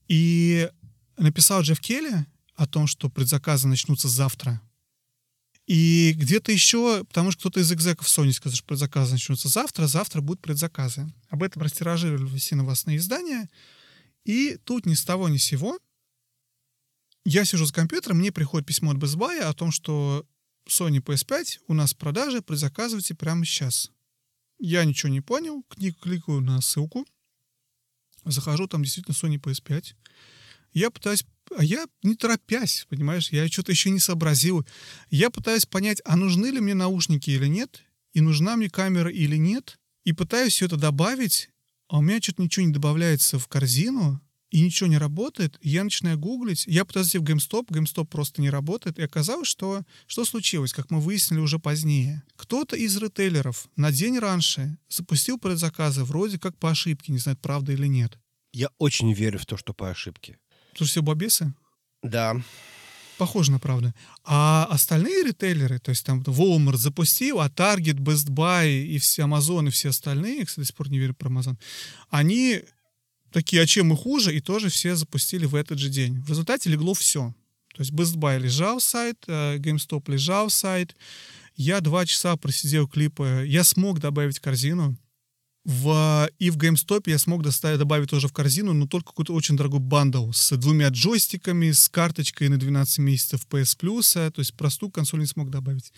И 0.07 0.71
написал 1.17 1.63
Джефф 1.63 1.81
Келли 1.81 2.27
о 2.55 2.67
том, 2.67 2.87
что 2.87 3.09
предзаказы 3.09 3.67
начнутся 3.67 4.09
завтра. 4.09 4.61
И 5.67 6.13
где-то 6.17 6.53
еще, 6.53 7.05
потому 7.05 7.31
что 7.31 7.41
кто-то 7.41 7.61
из 7.61 7.73
экзеков 7.73 8.07
Sony 8.07 8.33
сказал, 8.33 8.57
что 8.57 8.67
предзаказы 8.67 9.13
начнутся 9.13 9.49
завтра, 9.49 9.87
завтра 9.87 10.21
будут 10.21 10.43
предзаказы. 10.43 11.07
Об 11.29 11.43
этом 11.43 11.63
растиражировали 11.63 12.37
все 12.37 12.55
новостные 12.55 12.99
издания. 12.99 13.49
И 14.25 14.59
тут 14.65 14.85
ни 14.85 14.95
с 14.95 15.05
того 15.05 15.29
ни 15.29 15.39
с 15.39 15.45
сего 15.45 15.79
я 17.25 17.45
сижу 17.45 17.67
с 17.67 17.73
компьютером, 17.73 18.19
мне 18.19 18.33
приходит 18.33 18.67
письмо 18.67 18.91
от 18.91 18.99
Best 18.99 19.17
Buy 19.17 19.41
о 19.41 19.55
том, 19.55 19.73
что 19.73 20.27
Sony 20.69 21.03
PS5 21.03 21.61
у 21.69 21.75
нас 21.75 21.95
в 21.95 21.97
продаже, 21.97 22.43
предзаказывайте 22.43 23.15
прямо 23.15 23.45
сейчас. 23.45 23.91
Я 24.59 24.85
ничего 24.85 25.11
не 25.11 25.21
понял, 25.21 25.63
книг 25.65 25.99
кликаю 26.01 26.41
на 26.41 26.61
ссылку, 26.61 27.07
захожу, 28.25 28.69
там 28.69 28.83
действительно 28.83 29.15
Sony 29.15 29.41
PS5. 29.41 29.95
Я 30.73 30.91
пытаюсь, 30.91 31.25
а 31.57 31.65
я 31.65 31.87
не 32.03 32.15
торопясь, 32.15 32.87
понимаешь, 32.89 33.31
я 33.31 33.47
что-то 33.49 33.73
еще 33.73 33.91
не 33.91 34.01
сообразил. 34.01 34.67
Я 35.11 35.31
пытаюсь 35.31 35.67
понять, 35.67 36.01
а 36.05 36.17
нужны 36.17 36.47
ли 36.47 36.61
мне 36.61 36.75
наушники 36.75 37.31
или 37.31 37.47
нет, 37.47 37.83
и 38.13 38.21
нужна 38.21 38.57
мне 38.57 38.71
камера 38.71 39.11
или 39.11 39.37
нет, 39.37 39.79
и 40.05 40.13
пытаюсь 40.13 40.55
все 40.55 40.67
это 40.67 40.77
добавить, 40.77 41.51
а 41.89 41.99
у 41.99 42.03
меня 42.03 42.21
что-то 42.21 42.43
ничего 42.43 42.67
не 42.67 42.73
добавляется 42.73 43.39
в 43.39 43.49
корзину, 43.49 44.21
и 44.55 44.61
ничего 44.61 44.89
не 44.89 44.99
работает, 44.99 45.59
я 45.63 45.83
начинаю 45.83 46.17
гуглить, 46.17 46.65
я 46.69 46.85
пытаюсь 46.85 47.11
зайти 47.11 47.19
в 47.19 47.29
GameStop, 47.29 47.67
GameStop 47.71 48.07
просто 48.07 48.41
не 48.41 48.51
работает, 48.51 49.01
и 49.01 49.03
оказалось, 49.03 49.49
что 49.49 49.83
что 50.07 50.25
случилось, 50.25 50.73
как 50.73 50.93
мы 50.93 51.01
выяснили 51.01 51.41
уже 51.41 51.59
позднее. 51.59 52.23
Кто-то 52.37 52.77
из 52.77 52.97
ритейлеров 52.97 53.67
на 53.75 53.91
день 53.91 54.17
раньше 54.17 54.79
запустил 54.89 55.39
предзаказы 55.39 56.05
вроде 56.05 56.39
как 56.39 56.57
по 56.57 56.71
ошибке, 56.71 57.11
не 57.11 57.19
знаю, 57.19 57.37
правда 57.37 57.73
или 57.73 57.89
нет. 57.89 58.17
Я 58.53 58.69
очень 58.79 59.13
верю 59.13 59.41
в 59.41 59.47
то, 59.47 59.57
что 59.57 59.75
по 59.75 59.91
ошибке. 59.91 60.39
Что 60.75 60.85
все 60.85 61.03
бобесы? 61.03 61.55
Да. 62.03 62.37
Похоже 63.17 63.53
на 63.53 63.61
правду. 63.61 63.93
А 64.25 64.67
остальные 64.71 65.25
ритейлеры, 65.25 65.79
то 65.79 65.91
есть 65.91 66.05
там 66.05 66.21
Walmart 66.23 66.77
запустил, 66.77 67.41
а 67.41 67.49
Target, 67.49 67.99
Best 67.99 68.29
Buy 68.29 68.83
и 68.83 68.99
все 68.99 69.23
Amazon 69.23 69.69
и 69.69 69.71
все 69.71 69.91
остальные, 69.91 70.45
кстати, 70.45 70.61
до 70.61 70.67
сих 70.67 70.75
пор 70.75 70.91
не 70.91 70.99
верю 70.99 71.15
про 71.15 71.31
Amazon, 71.31 71.57
они 72.11 72.63
такие, 73.31 73.63
а 73.63 73.67
чем 73.67 73.89
мы 73.89 73.97
хуже, 73.97 74.35
и 74.35 74.41
тоже 74.41 74.69
все 74.69 74.97
запустили 74.97 75.47
в 75.47 75.55
этот 75.55 75.79
же 75.79 75.91
день. 75.91 76.21
В 76.23 76.29
результате 76.29 76.71
легло 76.71 76.95
все. 76.95 77.35
То 77.75 77.83
есть 77.83 77.93
Best 77.93 78.17
Buy 78.17 78.39
лежал 78.39 78.81
сайт, 78.81 79.19
э, 79.27 79.59
GameStop 79.59 80.11
лежал 80.11 80.51
сайт. 80.51 80.97
Я 81.57 81.81
два 81.81 82.07
часа 82.07 82.37
просидел 82.37 82.89
кликая. 82.89 83.45
Я 83.47 83.65
смог 83.65 84.01
добавить 84.01 84.41
корзину. 84.41 84.97
В, 85.65 86.29
и 86.39 86.51
в 86.51 86.59
GameStop 86.59 87.05
я 87.07 87.19
смог 87.19 87.43
доставить, 87.43 87.79
добавить 87.79 88.11
тоже 88.11 88.29
в 88.29 88.33
корзину, 88.33 88.75
но 88.75 88.87
только 88.87 89.09
какой-то 89.09 89.33
очень 89.33 89.57
дорогой 89.57 89.81
bundle 89.81 90.31
с 90.31 90.55
двумя 90.59 90.89
джойстиками, 90.89 91.71
с 91.71 91.89
карточкой 91.89 92.51
на 92.51 92.59
12 92.59 92.99
месяцев 92.99 93.47
PS 93.49 93.79
Plus, 93.79 94.31
то 94.31 94.41
есть 94.41 94.55
простую 94.55 94.91
консоль 94.91 95.21
не 95.21 95.27
смог 95.27 95.49
добавить. 95.49 95.93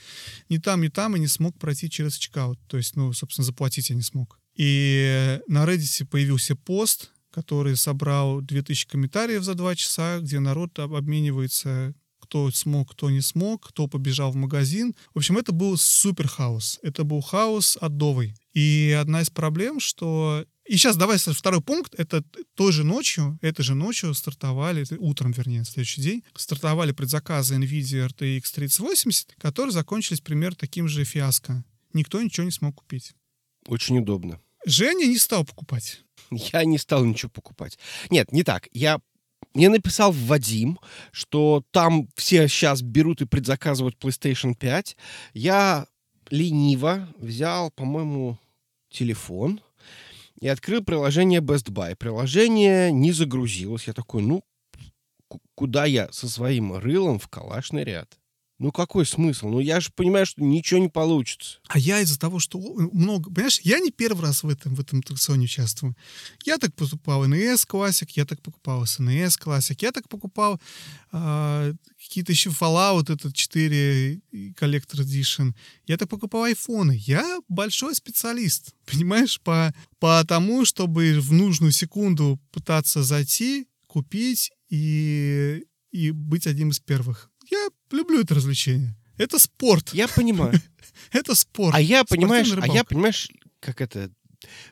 Ни 0.48 0.58
там, 0.58 0.82
ни 0.82 0.88
там 0.88 1.16
и 1.16 1.20
не 1.20 1.26
смог 1.26 1.58
пройти 1.58 1.90
через 1.90 2.16
checkout, 2.16 2.60
то 2.68 2.76
есть, 2.76 2.94
ну, 2.94 3.12
собственно, 3.12 3.44
заплатить 3.44 3.90
я 3.90 3.96
не 3.96 4.02
смог. 4.02 4.38
И 4.54 5.40
на 5.48 5.64
Reddit 5.64 6.06
появился 6.06 6.54
пост, 6.54 7.10
который 7.32 7.76
собрал 7.76 8.40
2000 8.40 8.86
комментариев 8.86 9.42
за 9.42 9.54
два 9.54 9.74
часа, 9.74 10.20
где 10.20 10.38
народ 10.38 10.78
обменивается 10.78 11.94
кто 12.26 12.50
смог, 12.50 12.90
кто 12.90 13.08
не 13.08 13.20
смог, 13.20 13.68
кто 13.68 13.86
побежал 13.86 14.32
в 14.32 14.36
магазин. 14.36 14.94
В 15.14 15.18
общем, 15.18 15.38
это 15.38 15.52
был 15.52 15.76
супер 15.76 16.26
хаос. 16.26 16.80
Это 16.82 17.04
был 17.04 17.20
хаос 17.20 17.78
адовый. 17.80 18.34
И 18.52 18.96
одна 18.98 19.22
из 19.22 19.30
проблем, 19.30 19.78
что... 19.80 20.44
И 20.66 20.76
сейчас 20.76 20.96
давай 20.96 21.18
второй 21.18 21.60
пункт. 21.60 21.94
Это 21.96 22.24
той 22.54 22.72
же 22.72 22.82
ночью, 22.82 23.38
этой 23.40 23.62
же 23.62 23.76
ночью 23.76 24.12
стартовали, 24.14 24.84
утром, 24.98 25.30
вернее, 25.30 25.64
следующий 25.64 26.00
день, 26.00 26.24
стартовали 26.34 26.90
предзаказы 26.90 27.54
NVIDIA 27.54 28.08
RTX 28.08 28.42
3080, 28.52 29.36
которые 29.38 29.72
закончились 29.72 30.20
примерно 30.20 30.56
таким 30.56 30.88
же 30.88 31.04
фиаско. 31.04 31.64
Никто 31.92 32.20
ничего 32.20 32.44
не 32.44 32.50
смог 32.50 32.74
купить. 32.74 33.12
Очень 33.68 33.98
удобно. 33.98 34.40
Женя 34.66 35.06
не 35.06 35.18
стал 35.18 35.44
покупать. 35.44 36.02
Я 36.30 36.64
не 36.64 36.78
стал 36.78 37.04
ничего 37.04 37.30
покупать. 37.30 37.78
Нет, 38.10 38.32
не 38.32 38.42
так. 38.42 38.68
Я 38.72 38.98
мне 39.56 39.70
написал 39.70 40.12
Вадим, 40.12 40.78
что 41.12 41.64
там 41.70 42.08
все 42.14 42.46
сейчас 42.46 42.82
берут 42.82 43.22
и 43.22 43.24
предзаказывают 43.24 43.96
PlayStation 43.98 44.54
5. 44.54 44.96
Я 45.32 45.86
лениво 46.28 47.08
взял, 47.16 47.70
по-моему, 47.70 48.38
телефон 48.90 49.62
и 50.38 50.46
открыл 50.46 50.84
приложение 50.84 51.40
Best 51.40 51.70
Buy. 51.70 51.96
Приложение 51.96 52.92
не 52.92 53.12
загрузилось. 53.12 53.86
Я 53.86 53.94
такой, 53.94 54.20
ну, 54.20 54.44
куда 55.54 55.86
я 55.86 56.12
со 56.12 56.28
своим 56.28 56.76
рылом 56.76 57.18
в 57.18 57.28
калашный 57.28 57.84
ряд? 57.84 58.18
Ну 58.58 58.72
какой 58.72 59.04
смысл? 59.04 59.48
Ну 59.48 59.60
я 59.60 59.80
же 59.80 59.90
понимаю, 59.94 60.24
что 60.24 60.42
ничего 60.42 60.80
не 60.80 60.88
получится. 60.88 61.58
А 61.68 61.78
я 61.78 62.00
из-за 62.00 62.18
того, 62.18 62.38
что 62.38 62.58
много... 62.92 63.30
Понимаешь, 63.30 63.60
я 63.60 63.80
не 63.80 63.90
первый 63.90 64.22
раз 64.22 64.42
в 64.42 64.48
этом, 64.48 64.74
в 64.74 64.80
этом 64.80 65.00
аттракционе 65.00 65.44
участвую. 65.44 65.94
Я 66.44 66.56
так 66.56 66.74
покупал 66.74 67.26
NES 67.26 67.68
Classic, 67.68 68.08
я 68.14 68.24
так 68.24 68.40
покупал 68.40 68.84
SNES 68.84 69.38
Classic, 69.38 69.76
я 69.80 69.92
так 69.92 70.08
покупал 70.08 70.58
э, 71.12 71.74
какие-то 72.02 72.32
еще 72.32 72.48
Fallout, 72.48 73.12
этот 73.12 73.34
4 73.34 74.20
Collector 74.58 75.00
Edition. 75.02 75.52
Я 75.86 75.98
так 75.98 76.08
покупал 76.08 76.44
айфоны. 76.44 76.98
Я 76.98 77.40
большой 77.48 77.94
специалист, 77.94 78.74
понимаешь, 78.86 79.38
по, 79.42 79.74
по 79.98 80.24
тому, 80.24 80.64
чтобы 80.64 81.20
в 81.20 81.30
нужную 81.30 81.72
секунду 81.72 82.40
пытаться 82.52 83.02
зайти, 83.02 83.66
купить 83.86 84.50
и, 84.70 85.64
и 85.90 86.10
быть 86.10 86.46
одним 86.46 86.70
из 86.70 86.80
первых. 86.80 87.30
Я 87.50 87.68
люблю 87.90 88.20
это 88.20 88.34
развлечение. 88.34 88.96
Это 89.16 89.38
спорт. 89.38 89.90
Я 89.92 90.08
понимаю. 90.08 90.60
это 91.12 91.34
спорт. 91.34 91.74
А 91.74 91.80
я, 91.80 92.04
понимаешь, 92.04 92.52
а 92.60 92.66
я, 92.66 92.84
понимаешь, 92.84 93.30
как 93.60 93.80
это... 93.80 94.10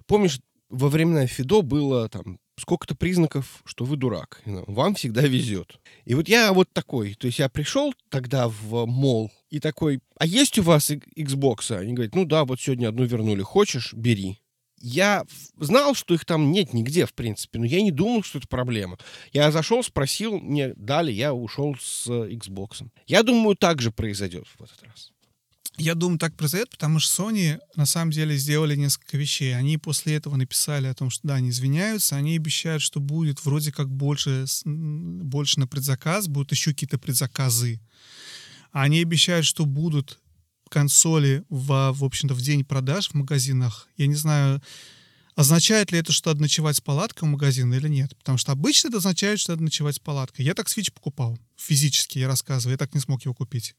Помнишь, 0.07 0.41
во 0.69 0.89
времена 0.89 1.27
Фидо 1.27 1.63
было 1.63 2.09
там 2.09 2.39
сколько-то 2.59 2.95
признаков, 2.95 3.63
что 3.65 3.85
вы 3.85 3.97
дурак. 3.97 4.43
Вам 4.45 4.95
всегда 4.95 5.23
везет. 5.23 5.81
И 6.05 6.15
вот 6.15 6.29
я 6.29 6.53
вот 6.53 6.69
такой. 6.73 7.15
То 7.15 7.27
есть 7.27 7.39
я 7.39 7.49
пришел 7.49 7.95
тогда 8.11 8.49
в 8.49 8.87
мол 8.87 9.33
и 9.51 9.61
такой, 9.61 10.01
а 10.19 10.27
есть 10.27 10.59
у 10.59 10.63
вас 10.63 10.91
Xbox? 10.91 11.77
Они 11.77 11.95
говорят, 11.95 12.15
ну 12.15 12.25
да, 12.25 12.45
вот 12.45 12.61
сегодня 12.61 12.89
одну 12.89 13.05
вернули. 13.05 13.43
Хочешь, 13.43 13.93
бери 13.95 14.39
я 14.85 15.25
знал, 15.59 15.95
что 15.95 16.13
их 16.13 16.27
там 16.27 16.53
нет 16.53 16.75
нигде, 16.75 17.07
в 17.07 17.15
принципе, 17.15 17.59
но 17.59 17.65
я 17.65 17.81
не 17.81 17.91
думал, 17.91 18.23
что 18.23 18.39
это 18.39 18.47
проблема. 18.47 18.99
Я 19.33 19.51
зашел, 19.51 19.83
спросил, 19.83 20.39
мне 20.39 20.75
дали, 20.77 21.11
я 21.11 21.33
ушел 21.33 21.75
с 21.81 22.07
Xbox. 22.07 22.87
Я 23.07 23.23
думаю, 23.23 23.57
так 23.57 23.81
же 23.81 23.91
произойдет 23.91 24.47
в 24.59 24.63
этот 24.63 24.83
раз. 24.83 25.11
Я 25.77 25.95
думаю, 25.95 26.19
так 26.19 26.37
произойдет, 26.37 26.71
потому 26.71 27.01
что 27.01 27.25
Sony 27.25 27.59
на 27.75 27.87
самом 27.87 28.13
деле 28.13 28.37
сделали 28.37 28.77
несколько 28.77 29.17
вещей. 29.17 29.57
Они 29.57 29.79
после 29.79 30.17
этого 30.17 30.37
написали 30.37 30.87
о 30.87 30.95
том, 30.95 31.11
что 31.11 31.27
да, 31.27 31.37
они 31.37 31.49
извиняются, 31.49 32.17
они 32.17 32.37
обещают, 32.37 32.83
что 32.83 33.01
будет 33.01 33.45
вроде 33.45 33.73
как 33.73 33.91
больше, 33.91 34.45
больше 34.65 35.59
на 35.59 35.67
предзаказ, 35.67 36.29
будут 36.29 36.53
еще 36.53 36.73
какие-то 36.73 36.99
предзаказы. 36.99 37.81
Они 38.71 39.01
обещают, 39.01 39.47
что 39.47 39.65
будут 39.65 40.21
консоли 40.75 41.45
в, 41.49 41.93
в 41.93 42.03
общем-то, 42.03 42.35
в 42.35 42.41
день 42.41 42.65
продаж 42.65 43.11
в 43.11 43.15
магазинах, 43.15 43.87
я 43.97 44.09
не 44.09 44.17
знаю, 44.17 44.61
означает 45.37 45.93
ли 45.93 46.01
это, 46.01 46.11
что 46.11 46.31
надо 46.31 46.43
ночевать 46.43 46.77
с 46.77 46.81
палаткой 46.81 47.29
в 47.29 47.31
магазине 47.31 47.77
или 47.77 47.87
нет. 47.87 48.17
Потому 48.19 48.39
что 48.39 48.51
обычно 48.51 48.89
это 48.89 48.97
означает, 48.97 49.39
что 49.39 49.53
надо 49.53 49.63
ночевать 49.63 49.95
с 49.95 49.99
палаткой. 50.01 50.45
Я 50.45 50.53
так 50.55 50.67
Switch 50.67 50.93
покупал. 50.93 51.39
Физически, 51.57 52.19
я 52.19 52.27
рассказываю. 52.27 52.73
Я 52.73 52.79
так 52.79 52.93
не 52.93 53.01
смог 53.01 53.25
его 53.25 53.35
купить. 53.35 53.77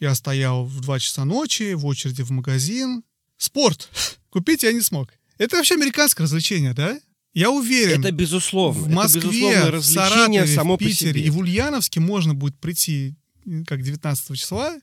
Я 0.00 0.14
стоял 0.14 0.64
в 0.64 0.80
2 0.80 0.98
часа 0.98 1.26
ночи 1.26 1.74
в 1.74 1.84
очереди 1.84 2.22
в 2.22 2.30
магазин. 2.30 3.02
Спорт. 3.36 3.90
Купить 4.30 4.62
я 4.62 4.72
не 4.72 4.80
смог. 4.80 5.10
Это 5.36 5.56
вообще 5.56 5.74
американское 5.74 6.24
развлечение, 6.24 6.72
да? 6.72 6.98
Я 7.34 7.50
уверен. 7.50 8.00
Это 8.00 8.12
безусловно. 8.12 8.82
В 8.82 8.88
Москве, 8.88 9.50
это 9.50 9.76
в 9.76 9.84
Саратове, 9.84 10.46
само 10.46 10.76
в 10.76 10.78
Питере 10.78 11.20
и 11.20 11.28
в 11.28 11.36
Ульяновске 11.36 12.00
можно 12.00 12.32
будет 12.32 12.58
прийти 12.58 13.14
как 13.66 13.82
19 13.82 14.38
числа 14.38 14.74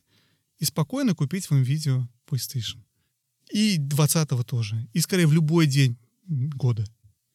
и 0.60 0.66
спокойно 0.66 1.16
купить 1.16 1.49
вам 1.49 1.64
видео 1.64 2.08
PlayStation. 2.28 2.82
И 3.51 3.78
20-го 3.78 4.43
тоже. 4.43 4.88
И 4.93 4.99
скорее 5.01 5.28
в 5.28 5.34
любой 5.34 5.68
день 5.68 5.97
года. 6.28 6.86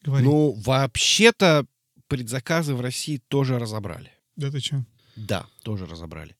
Говори. 0.02 0.24
Ну, 0.24 0.52
вообще-то 0.52 1.66
предзаказы 2.08 2.74
в 2.74 2.80
России 2.80 3.18
тоже 3.28 3.58
разобрали. 3.58 4.10
Да 4.36 4.50
ты 4.50 4.60
что? 4.60 4.84
Да, 5.16 5.46
тоже 5.62 5.86
разобрали. 5.86 6.36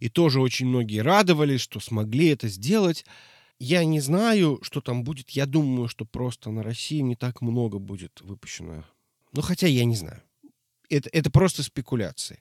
И 0.00 0.08
тоже 0.08 0.40
очень 0.40 0.66
многие 0.66 1.00
радовались, 1.00 1.60
что 1.60 1.80
смогли 1.80 2.28
это 2.28 2.48
сделать. 2.48 3.04
Я 3.58 3.84
не 3.84 4.00
знаю, 4.00 4.60
что 4.62 4.80
там 4.80 5.02
будет. 5.02 5.30
Я 5.30 5.46
думаю, 5.46 5.88
что 5.88 6.04
просто 6.04 6.50
на 6.50 6.62
России 6.62 7.00
не 7.00 7.16
так 7.16 7.40
много 7.40 7.78
будет 7.78 8.20
выпущено. 8.20 8.84
Ну, 9.32 9.40
хотя 9.40 9.66
я 9.66 9.84
не 9.84 9.96
знаю 9.96 10.22
это, 10.88 11.08
это 11.12 11.30
просто 11.30 11.62
спекуляции. 11.62 12.40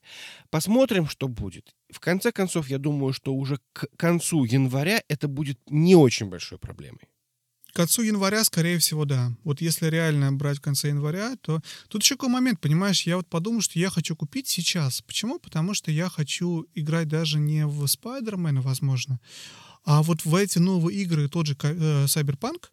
Посмотрим, 0.49 1.07
что 1.07 1.27
будет. 1.27 1.75
В 1.91 1.99
конце 1.99 2.31
концов, 2.31 2.69
я 2.69 2.77
думаю, 2.77 3.13
что 3.13 3.33
уже 3.33 3.59
к 3.73 3.87
концу 3.97 4.43
января 4.45 5.01
это 5.07 5.27
будет 5.27 5.59
не 5.69 5.95
очень 5.95 6.27
большой 6.27 6.57
проблемой. 6.57 7.09
К 7.71 7.75
концу 7.77 8.01
января, 8.01 8.43
скорее 8.43 8.79
всего, 8.79 9.05
да. 9.05 9.31
Вот 9.43 9.61
если 9.61 9.87
реально 9.87 10.31
брать 10.33 10.57
в 10.57 10.61
конце 10.61 10.87
января, 10.87 11.35
то 11.41 11.61
тут 11.89 12.01
еще 12.01 12.15
какой 12.15 12.29
момент, 12.29 12.59
понимаешь, 12.59 13.03
я 13.03 13.17
вот 13.17 13.27
подумал, 13.27 13.61
что 13.61 13.77
я 13.77 13.89
хочу 13.89 14.15
купить 14.15 14.47
сейчас. 14.47 15.01
Почему? 15.01 15.37
Потому 15.37 15.73
что 15.73 15.91
я 15.91 16.09
хочу 16.09 16.65
играть 16.73 17.07
даже 17.07 17.39
не 17.39 17.67
в 17.67 17.85
Спайдермена, 17.85 18.61
возможно, 18.61 19.19
а 19.87 20.03
вот 20.03 20.25
в 20.25 20.35
эти 20.35 20.59
новые 20.59 20.99
игры, 20.99 21.29
тот 21.29 21.47
же 21.47 21.55
э, 21.63 22.05
Cyberpunk, 22.07 22.65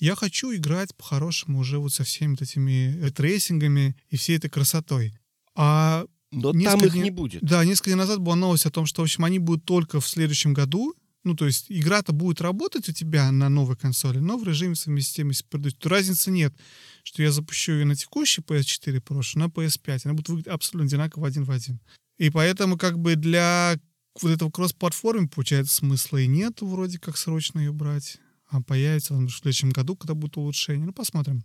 я 0.00 0.16
хочу 0.16 0.54
играть 0.54 0.94
по-хорошему 0.96 1.58
уже 1.60 1.78
вот 1.78 1.92
со 1.92 2.04
всеми 2.04 2.32
вот 2.32 2.42
этими 2.42 3.08
трейсингами 3.10 3.94
и 4.08 4.16
всей 4.16 4.36
этой 4.36 4.50
красотой. 4.50 5.14
А 5.54 6.04
Но 6.32 6.52
Несколько 6.52 6.70
там 6.78 6.86
их 6.86 6.92
дней- 6.92 7.02
не 7.04 7.10
будет. 7.10 7.42
Да, 7.42 7.64
несколько 7.64 7.90
дней 7.90 7.96
назад 7.96 8.20
была 8.20 8.36
новость 8.36 8.64
о 8.66 8.70
том, 8.70 8.86
что, 8.86 9.02
в 9.02 9.04
общем, 9.04 9.24
они 9.24 9.38
будут 9.38 9.64
только 9.64 10.00
в 10.00 10.08
следующем 10.08 10.54
году. 10.54 10.94
Ну, 11.22 11.34
то 11.36 11.44
есть 11.44 11.66
игра-то 11.68 12.12
будет 12.12 12.40
работать 12.40 12.88
у 12.88 12.92
тебя 12.92 13.30
на 13.30 13.48
новой 13.50 13.76
консоли, 13.76 14.18
но 14.20 14.38
в 14.38 14.44
режиме 14.44 14.74
совместимости 14.74 15.44
предыдущей. 15.50 15.88
Разницы 15.88 16.30
нет, 16.30 16.54
что 17.02 17.22
я 17.22 17.30
запущу 17.30 17.72
ее 17.72 17.84
на 17.84 17.94
текущей 17.94 18.40
PS4 18.40 19.02
Pro, 19.02 19.22
на 19.34 19.48
PS5. 19.48 20.00
Она 20.04 20.14
будет 20.14 20.28
выглядеть 20.30 20.52
абсолютно 20.52 20.86
одинаково 20.86 21.26
один 21.26 21.44
в 21.44 21.50
один. 21.50 21.78
И 22.16 22.30
поэтому 22.30 22.78
как 22.78 22.98
бы 22.98 23.16
для 23.16 23.78
вот 24.22 24.30
этого 24.30 24.50
кросс-платформы, 24.50 25.28
получается, 25.28 25.74
смысла 25.76 26.18
и 26.18 26.26
нет 26.26 26.62
вроде 26.62 26.98
как 26.98 27.18
срочно 27.18 27.58
ее 27.58 27.72
брать. 27.72 28.18
А 28.50 28.60
появится 28.60 29.14
в 29.14 29.30
следующем 29.30 29.70
году, 29.70 29.96
когда 29.96 30.14
будет 30.14 30.36
улучшение. 30.36 30.84
Ну, 30.84 30.92
посмотрим. 30.92 31.42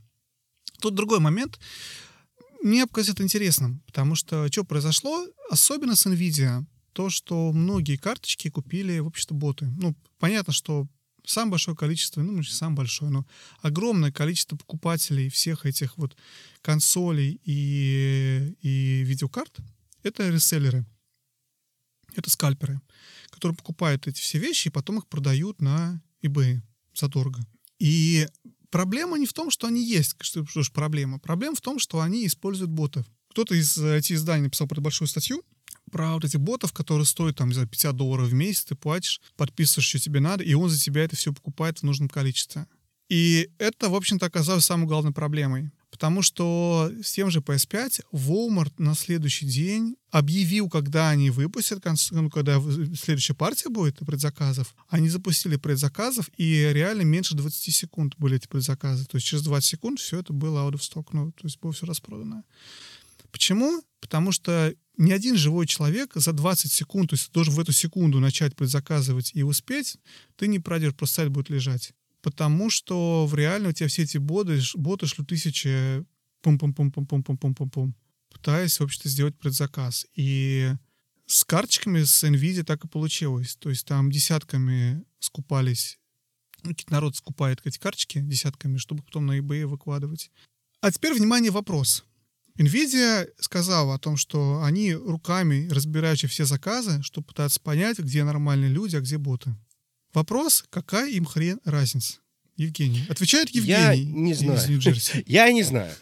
Тут 0.79 0.95
другой 0.95 1.19
момент. 1.19 1.59
Мне 2.61 2.85
это 3.11 3.23
интересным, 3.23 3.81
потому 3.85 4.15
что 4.15 4.51
что 4.51 4.63
произошло, 4.63 5.27
особенно 5.51 5.95
с 5.95 6.07
NVIDIA, 6.07 6.65
то, 6.93 7.09
что 7.09 7.51
многие 7.51 7.97
карточки 7.97 8.49
купили, 8.49 8.99
в 8.99 9.07
общем-то, 9.07 9.35
боты. 9.35 9.65
Ну, 9.77 9.95
понятно, 10.17 10.51
что 10.51 10.87
самое 11.25 11.51
большое 11.51 11.77
количество, 11.77 12.21
ну, 12.21 12.31
не 12.31 12.43
самое 12.43 12.77
большое, 12.77 13.11
но 13.11 13.25
огромное 13.61 14.11
количество 14.11 14.55
покупателей 14.55 15.29
всех 15.29 15.65
этих 15.65 15.97
вот 15.97 16.15
консолей 16.61 17.39
и, 17.43 18.55
и 18.61 19.03
видеокарт— 19.03 19.57
это 20.03 20.29
реселлеры, 20.29 20.85
это 22.15 22.29
скальперы, 22.29 22.81
которые 23.29 23.55
покупают 23.55 24.07
эти 24.07 24.21
все 24.21 24.39
вещи 24.39 24.69
и 24.69 24.71
потом 24.71 24.99
их 24.99 25.07
продают 25.07 25.61
на 25.61 26.01
eBay 26.23 26.61
задорого. 26.99 27.39
И 27.79 28.27
проблема 28.69 29.17
не 29.17 29.25
в 29.25 29.33
том, 29.33 29.51
что 29.51 29.67
они 29.67 29.83
есть, 29.83 30.15
что, 30.21 30.45
что 30.45 30.63
ж 30.63 30.71
проблема. 30.71 31.19
Проблема 31.19 31.55
в 31.55 31.61
том, 31.61 31.79
что 31.79 32.01
они 32.01 32.25
используют 32.25 32.71
ботов. 32.71 33.05
Кто-то 33.29 33.55
из 33.55 33.77
IT-изданий 33.77 34.43
написал 34.43 34.67
про 34.67 34.81
большую 34.81 35.07
статью 35.07 35.43
про 35.91 36.13
вот 36.13 36.25
этих 36.25 36.39
ботов, 36.39 36.73
которые 36.73 37.05
стоят 37.05 37.37
там 37.37 37.53
за 37.53 37.65
50 37.65 37.95
долларов 37.95 38.29
в 38.29 38.33
месяц, 38.33 38.65
ты 38.65 38.75
платишь, 38.75 39.21
подписываешь, 39.37 39.87
что 39.87 39.99
тебе 39.99 40.19
надо, 40.19 40.43
и 40.43 40.53
он 40.53 40.69
за 40.69 40.79
тебя 40.79 41.03
это 41.03 41.15
все 41.15 41.33
покупает 41.33 41.79
в 41.79 41.83
нужном 41.83 42.09
количестве. 42.09 42.67
И 43.07 43.49
это, 43.59 43.89
в 43.89 43.95
общем-то, 43.95 44.25
оказалось 44.25 44.65
самой 44.65 44.87
главной 44.87 45.13
проблемой. 45.13 45.71
Потому 45.95 46.21
что 46.21 46.91
с 47.01 47.13
тем 47.13 47.31
же 47.31 47.39
PS5 47.39 48.01
Walmart 48.11 48.73
на 48.79 48.95
следующий 48.95 49.45
день 49.45 49.95
объявил, 50.11 50.69
когда 50.69 51.09
они 51.09 51.29
выпустят, 51.29 51.81
ну, 52.11 52.29
когда 52.29 52.61
следующая 52.99 53.33
партия 53.33 53.69
будет 53.69 53.99
предзаказов. 53.99 54.75
Они 54.89 55.07
запустили 55.07 55.55
предзаказов, 55.55 56.29
и 56.35 56.69
реально 56.73 57.03
меньше 57.03 57.33
20 57.37 57.73
секунд 57.73 58.15
были 58.17 58.35
эти 58.35 58.45
предзаказы. 58.45 59.05
То 59.05 59.15
есть 59.15 59.25
через 59.25 59.43
20 59.43 59.69
секунд 59.69 59.99
все 60.01 60.19
это 60.19 60.33
было 60.33 60.69
out 60.69 60.73
of 60.73 60.81
stock, 60.81 61.07
ну, 61.13 61.31
то 61.31 61.47
есть 61.47 61.61
было 61.61 61.71
все 61.71 61.85
распродано. 61.85 62.43
Почему? 63.31 63.81
Потому 64.01 64.33
что 64.33 64.75
ни 64.97 65.13
один 65.13 65.37
живой 65.37 65.65
человек 65.65 66.11
за 66.15 66.33
20 66.33 66.69
секунд, 66.73 67.11
то 67.11 67.13
есть 67.13 67.31
должен 67.31 67.53
в 67.53 67.59
эту 67.61 67.71
секунду 67.71 68.19
начать 68.19 68.53
предзаказывать 68.53 69.31
и 69.33 69.43
успеть, 69.43 69.95
ты 70.35 70.47
не 70.47 70.59
пройдешь, 70.59 70.93
просто 70.93 71.15
сайт 71.15 71.29
будет 71.29 71.49
лежать. 71.49 71.93
Потому 72.25 72.71
что 72.71 73.27
в 73.27 73.35
реально 73.35 73.69
у 73.69 73.71
тебя 73.71 73.87
все 73.87 74.01
эти 74.01 74.17
боты, 74.17 74.59
боты 74.73 75.05
шлют 75.05 75.29
тысячи 75.29 76.03
пум-пум-пум-пум-пум-пум-пум-пум, 76.41 77.93
пытаясь, 78.31 78.79
в 78.79 78.83
общем-то, 78.83 79.09
сделать 79.09 79.37
предзаказ. 79.37 80.07
И 80.15 80.73
с 81.27 81.43
карточками 81.43 82.01
с 82.01 82.23
NVIDIA 82.23 82.63
так 82.63 82.83
и 82.83 82.87
получилось. 82.87 83.55
То 83.57 83.69
есть 83.69 83.85
там 83.85 84.09
десятками 84.09 85.03
скупались, 85.19 85.99
ну, 86.63 86.71
народ 86.89 87.15
скупает 87.15 87.61
эти 87.63 87.77
карточки 87.77 88.21
десятками, 88.21 88.77
чтобы 88.77 89.03
потом 89.03 89.27
на 89.27 89.37
eBay 89.37 89.67
выкладывать. 89.67 90.31
А 90.81 90.91
теперь, 90.91 91.13
внимание, 91.13 91.51
вопрос. 91.51 92.05
NVIDIA 92.57 93.27
сказала 93.37 93.93
о 93.93 93.99
том, 93.99 94.17
что 94.17 94.63
они 94.63 94.95
руками 94.95 95.67
разбирают 95.69 96.21
все 96.21 96.45
заказы, 96.45 97.03
чтобы 97.03 97.27
пытаться 97.27 97.59
понять, 97.59 97.99
где 97.99 98.23
нормальные 98.23 98.71
люди, 98.71 98.95
а 98.95 99.01
где 99.01 99.19
боты. 99.19 99.55
Вопрос, 100.15 100.63
какая 100.69 101.09
им 101.09 101.25
хрен 101.25 101.59
разница? 101.65 102.19
Евгений. 102.55 103.03
Отвечает 103.09 103.49
Я 103.49 103.91
Евгений 103.91 104.13
не 104.13 104.31
из 104.31 104.39
знаю. 104.39 104.81
Я 105.25 105.51
не 105.51 105.63
знаю. 105.63 105.93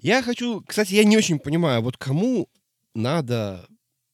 Я 0.00 0.22
хочу... 0.22 0.62
Кстати, 0.66 0.94
я 0.94 1.04
не 1.04 1.16
очень 1.16 1.38
понимаю, 1.38 1.80
вот 1.80 1.96
кому 1.96 2.50
надо 2.94 3.66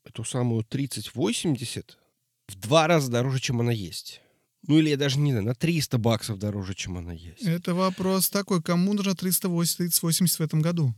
эту 0.05 0.25
самую 0.25 0.63
3080 0.65 1.99
в 2.47 2.55
два 2.55 2.87
раза 2.87 3.11
дороже, 3.11 3.41
чем 3.41 3.61
она 3.61 3.73
есть? 3.73 4.21
Ну 4.67 4.79
или 4.79 4.91
я 4.91 4.97
даже 4.97 5.19
не 5.19 5.33
знаю, 5.33 5.47
на 5.47 5.55
300 5.55 5.99
баксов 5.99 6.39
дороже, 6.39 6.75
чем 6.75 6.99
она 6.99 7.13
есть. 7.13 7.43
Это 7.43 7.75
вопрос 7.75 8.31
такой, 8.31 8.63
кому 8.63 8.95
нужно 8.95 9.17
380, 9.17 9.79
3080 9.79 10.39
в 10.39 10.43
этом 10.43 10.63
году? 10.63 10.95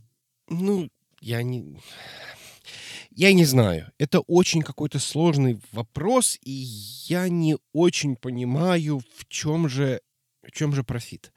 Ну, 0.49 0.87
я 1.19 1.41
не... 1.41 1.79
Я 3.13 3.33
не 3.33 3.43
знаю. 3.45 3.91
Это 3.97 4.21
очень 4.21 4.61
какой-то 4.61 4.99
сложный 4.99 5.59
вопрос, 5.71 6.37
и 6.43 6.51
я 6.51 7.27
не 7.29 7.57
очень 7.73 8.15
понимаю, 8.15 9.01
в 9.17 9.27
чем 9.27 9.67
же, 9.67 10.01
в 10.43 10.51
чем 10.51 10.73
же 10.73 10.83
профит. 10.83 11.33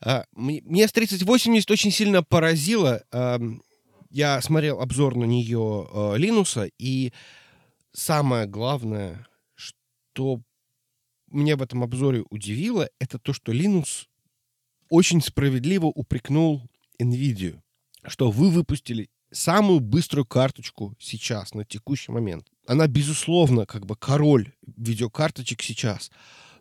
А, 0.00 0.24
м- 0.36 0.46
Меня 0.46 0.86
с 0.86 0.92
3080 0.92 1.70
очень 1.70 1.90
сильно 1.90 2.22
поразило. 2.22 3.02
Я 4.10 4.40
смотрел 4.42 4.80
обзор 4.80 5.16
на 5.16 5.24
нее 5.24 5.88
Линуса, 6.16 6.68
и 6.78 7.12
самое 7.92 8.46
главное, 8.46 9.26
что 9.54 10.40
меня 11.30 11.56
в 11.56 11.62
этом 11.62 11.82
обзоре 11.82 12.24
удивило, 12.30 12.88
это 13.00 13.18
то, 13.18 13.32
что 13.32 13.52
Linux 13.52 14.06
очень 14.90 15.20
справедливо 15.20 15.86
упрекнул 15.86 16.62
NVIDIA, 17.02 17.60
что 18.06 18.30
вы 18.30 18.50
выпустили 18.50 19.08
самую 19.32 19.80
быструю 19.80 20.24
карточку 20.24 20.94
сейчас, 20.98 21.54
на 21.54 21.64
текущий 21.64 22.12
момент. 22.12 22.46
Она, 22.66 22.86
безусловно, 22.86 23.66
как 23.66 23.86
бы 23.86 23.96
король 23.96 24.52
видеокарточек 24.76 25.62
сейчас. 25.62 26.10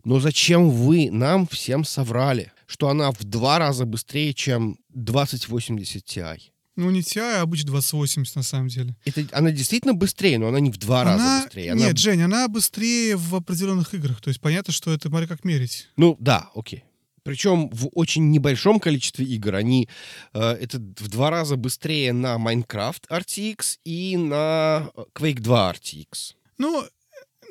Но 0.03 0.19
зачем 0.19 0.69
вы 0.69 1.09
нам 1.09 1.47
всем 1.47 1.83
соврали, 1.83 2.51
что 2.67 2.89
она 2.89 3.11
в 3.11 3.23
два 3.23 3.57
раза 3.57 3.85
быстрее, 3.85 4.33
чем 4.33 4.77
2080 4.89 6.03
Ti? 6.05 6.39
Ну, 6.75 6.91
не 6.91 6.99
TI, 6.99 7.37
а 7.37 7.41
обычно 7.41 7.71
2080 7.71 8.35
на 8.35 8.43
самом 8.43 8.67
деле. 8.67 8.95
Это, 9.05 9.25
она 9.31 9.51
действительно 9.51 9.93
быстрее, 9.93 10.37
но 10.37 10.49
она 10.49 10.59
не 10.59 10.71
в 10.71 10.77
два 10.77 11.01
она... 11.01 11.11
раза 11.13 11.43
быстрее. 11.45 11.71
Она- 11.71 11.85
Нет, 11.85 11.97
Жень, 11.97 12.21
она 12.21 12.47
быстрее 12.49 13.15
в 13.15 13.33
определенных 13.33 13.93
играх. 13.93 14.21
То 14.21 14.27
есть 14.27 14.41
понятно, 14.41 14.73
что 14.73 14.91
это, 14.91 15.07
смотри, 15.07 15.27
как 15.27 15.45
мерить. 15.45 15.87
Ну 15.95 16.17
да, 16.19 16.49
окей. 16.53 16.83
Причем 17.25 17.69
в 17.69 17.89
очень 17.93 18.29
небольшом 18.29 18.79
количестве 18.79 19.25
игр 19.25 19.55
они 19.55 19.89
э, 20.33 20.39
это 20.39 20.77
в 20.77 21.07
два 21.09 21.31
раза 21.31 21.55
быстрее 21.55 22.13
на 22.13 22.35
Minecraft 22.35 23.07
RTX 23.09 23.79
и 23.83 24.15
на 24.15 24.91
э, 24.95 25.05
Quake 25.15 25.39
2 25.41 25.73
RTX. 25.73 26.35
Ну, 26.59 26.85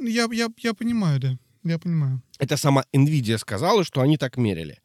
я, 0.00 0.28
я, 0.30 0.48
я 0.58 0.74
понимаю, 0.74 1.18
да. 1.18 1.38
Я 1.64 1.80
понимаю. 1.80 2.22
Это 2.38 2.56
сама 2.56 2.84
Nvidia 2.94 3.36
сказала, 3.36 3.82
что 3.82 4.00
они 4.00 4.16
так 4.16 4.36
мерили. 4.36 4.78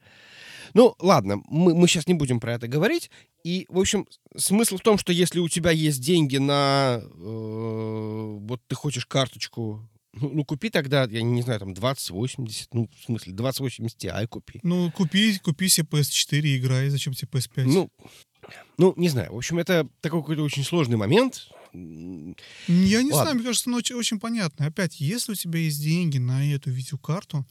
Ну, 0.73 0.95
ладно, 0.99 1.39
мы, 1.47 1.75
мы 1.75 1.87
сейчас 1.87 2.07
не 2.07 2.15
будем 2.15 2.39
про 2.39 2.53
это 2.53 2.67
говорить. 2.67 3.11
И, 3.43 3.67
в 3.69 3.77
общем, 3.77 4.07
смысл 4.35 4.77
в 4.77 4.81
том, 4.81 4.97
что 4.97 5.13
если 5.13 5.39
у 5.39 5.49
тебя 5.49 5.69
есть 5.69 6.01
деньги 6.01 6.37
на... 6.37 6.99
э, 6.99 8.37
вот 8.41 8.59
ты 8.67 8.73
хочешь 8.73 9.05
карточку... 9.05 9.87
Ну, 10.13 10.29
ну, 10.33 10.43
купи 10.45 10.69
тогда, 10.69 11.03
я 11.03 11.21
не 11.21 11.41
знаю, 11.41 11.59
там 11.59 11.73
2080, 11.73 12.73
ну, 12.73 12.89
в 12.99 13.05
смысле, 13.05 13.33
2080 13.33 14.03
Ti 14.03 14.27
купи. 14.27 14.59
Ну, 14.63 14.91
купи, 14.91 15.37
купи 15.39 15.69
себе 15.69 15.87
PS4 15.87 16.41
и 16.41 16.57
играй. 16.57 16.89
Зачем 16.89 17.13
тебе 17.13 17.27
PS5? 17.31 17.63
Ну, 17.65 17.89
ну, 18.77 18.93
не 18.97 19.09
знаю. 19.09 19.33
В 19.33 19.37
общем, 19.37 19.59
это 19.59 19.87
такой 20.01 20.21
какой-то 20.21 20.41
очень 20.43 20.63
сложный 20.63 20.97
момент. 20.97 21.47
Я 21.73 23.03
не 23.03 23.11
Ладно. 23.11 23.21
знаю, 23.21 23.35
мне 23.35 23.45
кажется, 23.45 23.69
оно 23.69 23.77
очень, 23.77 23.95
очень 23.95 24.19
понятно. 24.19 24.65
Опять, 24.65 24.99
если 24.99 25.33
у 25.33 25.35
тебя 25.35 25.59
есть 25.59 25.81
деньги 25.81 26.17
на 26.17 26.51
эту 26.53 26.71
видеокарту, 26.71 27.45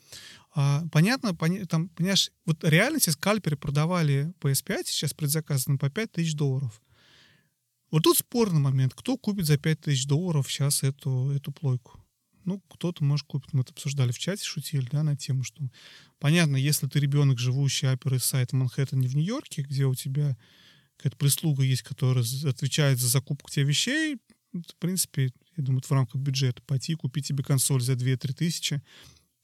а, 0.55 0.83
понятно, 0.91 1.35
поня- 1.35 1.67
там, 1.67 1.89
понимаешь, 1.91 2.33
вот 2.45 2.65
реально 2.65 2.99
все 2.99 3.13
скальперы 3.13 3.57
продавали 3.57 4.33
PS5 4.41 4.87
сейчас 4.87 5.15
предзаказано 5.15 5.79
по 5.79 5.89
5 5.91 6.13
тысяч 6.13 6.35
долларов. 6.35 6.83
Вот 7.93 8.03
тут 8.03 8.19
спорный 8.19 8.61
момент, 8.61 8.93
кто 8.95 9.17
купит 9.17 9.47
за 9.47 9.57
5 9.57 9.81
тысяч 9.83 10.07
долларов 10.07 10.51
сейчас 10.51 10.83
эту, 10.83 11.31
эту 11.31 11.53
плойку. 11.53 12.01
Ну, 12.49 12.63
кто-то, 12.67 13.05
может, 13.05 13.27
купит. 13.27 13.53
Мы 13.53 13.61
это 13.61 13.73
обсуждали 13.73 14.11
в 14.11 14.19
чате, 14.19 14.43
шутили, 14.43 14.89
да, 14.91 15.03
на 15.03 15.19
тему, 15.19 15.45
что 15.45 15.63
понятно, 16.19 16.57
если 16.57 16.87
ты 16.87 16.99
ребенок, 16.99 17.39
живущий 17.39 17.85
East 17.85 18.01
Side 18.07 18.49
в 18.49 18.53
Манхэттене 18.55 19.07
в 19.07 19.15
Нью-Йорке, 19.15 19.61
где 19.61 19.85
у 19.85 19.95
тебя 19.95 20.35
какая-то 20.97 21.19
прислуга 21.19 21.63
есть, 21.63 21.83
которая 21.83 22.25
отвечает 22.47 23.01
за 23.01 23.09
закупку 23.09 23.51
тебе 23.51 23.67
вещей, 23.67 24.17
ну, 24.55 24.63
в 24.67 24.77
принципе, 24.77 25.31
я 25.59 25.63
думаю, 25.63 25.83
в 25.85 25.93
рамках 25.93 26.23
бюджета 26.23 26.63
пойти 26.63 26.95
купить 26.95 27.27
тебе 27.27 27.45
консоль 27.45 27.83
за 27.83 27.93
2-3 27.93 28.33
тысячи, 28.33 28.81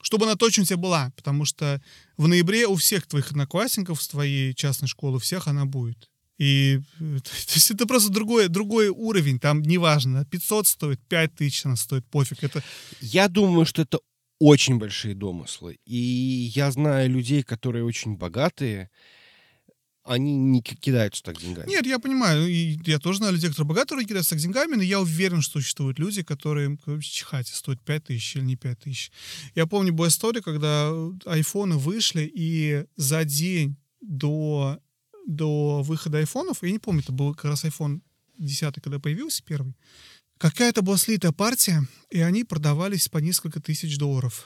чтобы 0.01 0.25
она 0.25 0.35
точно 0.37 0.63
у 0.63 0.67
тебя 0.67 0.79
была, 0.79 1.13
потому 1.15 1.45
что 1.45 1.83
в 2.17 2.27
ноябре 2.27 2.67
у 2.67 2.75
всех 2.75 3.07
твоих 3.07 3.33
одноклассников 3.33 4.03
с 4.03 4.09
твоей 4.09 4.55
частной 4.55 4.89
школы, 4.89 5.17
у 5.17 5.21
всех 5.21 5.47
она 5.47 5.67
будет. 5.67 6.11
И 6.39 6.81
э, 7.01 7.19
то 7.25 7.31
есть 7.55 7.71
это 7.71 7.87
просто 7.87 8.11
другой, 8.11 8.49
другой 8.49 8.89
уровень, 8.89 9.39
там 9.39 9.63
неважно, 9.63 10.25
500 10.25 10.67
стоит, 10.67 11.01
5 11.09 11.35
тысяч 11.35 11.65
она 11.67 11.77
стоит, 11.77 12.05
пофиг, 12.07 12.43
это 12.43 12.63
Я 13.01 13.29
думаю, 13.29 13.67
что 13.67 13.83
это 13.83 13.99
очень 14.41 14.79
большие 14.79 15.15
домыслы. 15.15 15.79
И 15.87 16.51
я 16.55 16.71
знаю 16.73 17.09
людей, 17.11 17.43
которые 17.43 17.85
очень 17.85 18.17
богатые. 18.17 18.91
они 20.07 20.37
не 20.37 20.61
ки- 20.61 20.75
кидаются 20.75 21.23
так 21.23 21.39
деньгами. 21.41 21.67
Нет, 21.71 21.87
я 21.87 21.99
понимаю, 21.99 22.47
и 22.47 22.79
я 22.85 22.99
тоже 22.99 23.19
знаю 23.19 23.33
людей, 23.33 23.49
которые 23.49 23.69
богатые, 23.69 23.87
которые 23.87 24.07
кидаются 24.07 24.31
так 24.31 24.41
деньгами, 24.41 24.75
но 24.75 24.83
я 24.83 25.01
уверен, 25.01 25.41
что 25.41 25.61
существуют 25.61 25.99
люди, 25.99 26.23
которые 26.23 26.77
чихать, 27.01 27.49
стоят 27.49 27.81
5 27.83 28.05
тысяч 28.05 28.37
или 28.37 28.45
не 28.45 28.57
5 28.57 28.81
тысяч. 28.81 29.11
Я 29.55 29.67
помню, 29.67 29.95
была 29.95 30.09
история, 30.09 30.43
когда 30.43 30.93
айфоны 31.25 31.77
вышли, 31.79 32.31
и 32.35 32.85
за 32.97 33.25
день 33.25 33.77
до, 34.03 34.79
до 35.27 35.83
выхода 35.83 36.19
айфонов, 36.19 36.63
я 36.63 36.71
не 36.71 36.79
помню, 36.79 37.03
это 37.03 37.13
был 37.13 37.35
как 37.35 37.47
раз 37.47 37.65
iPhone 37.65 38.01
10, 38.39 38.75
когда 38.83 38.99
появился 38.99 39.43
первый, 39.45 39.75
какая-то 40.39 40.83
была 40.83 40.97
слитая 40.97 41.33
партия, 41.33 41.87
и 42.11 42.21
они 42.21 42.45
продавались 42.45 43.09
по 43.09 43.19
несколько 43.19 43.61
тысяч 43.61 43.99
долларов. 43.99 44.45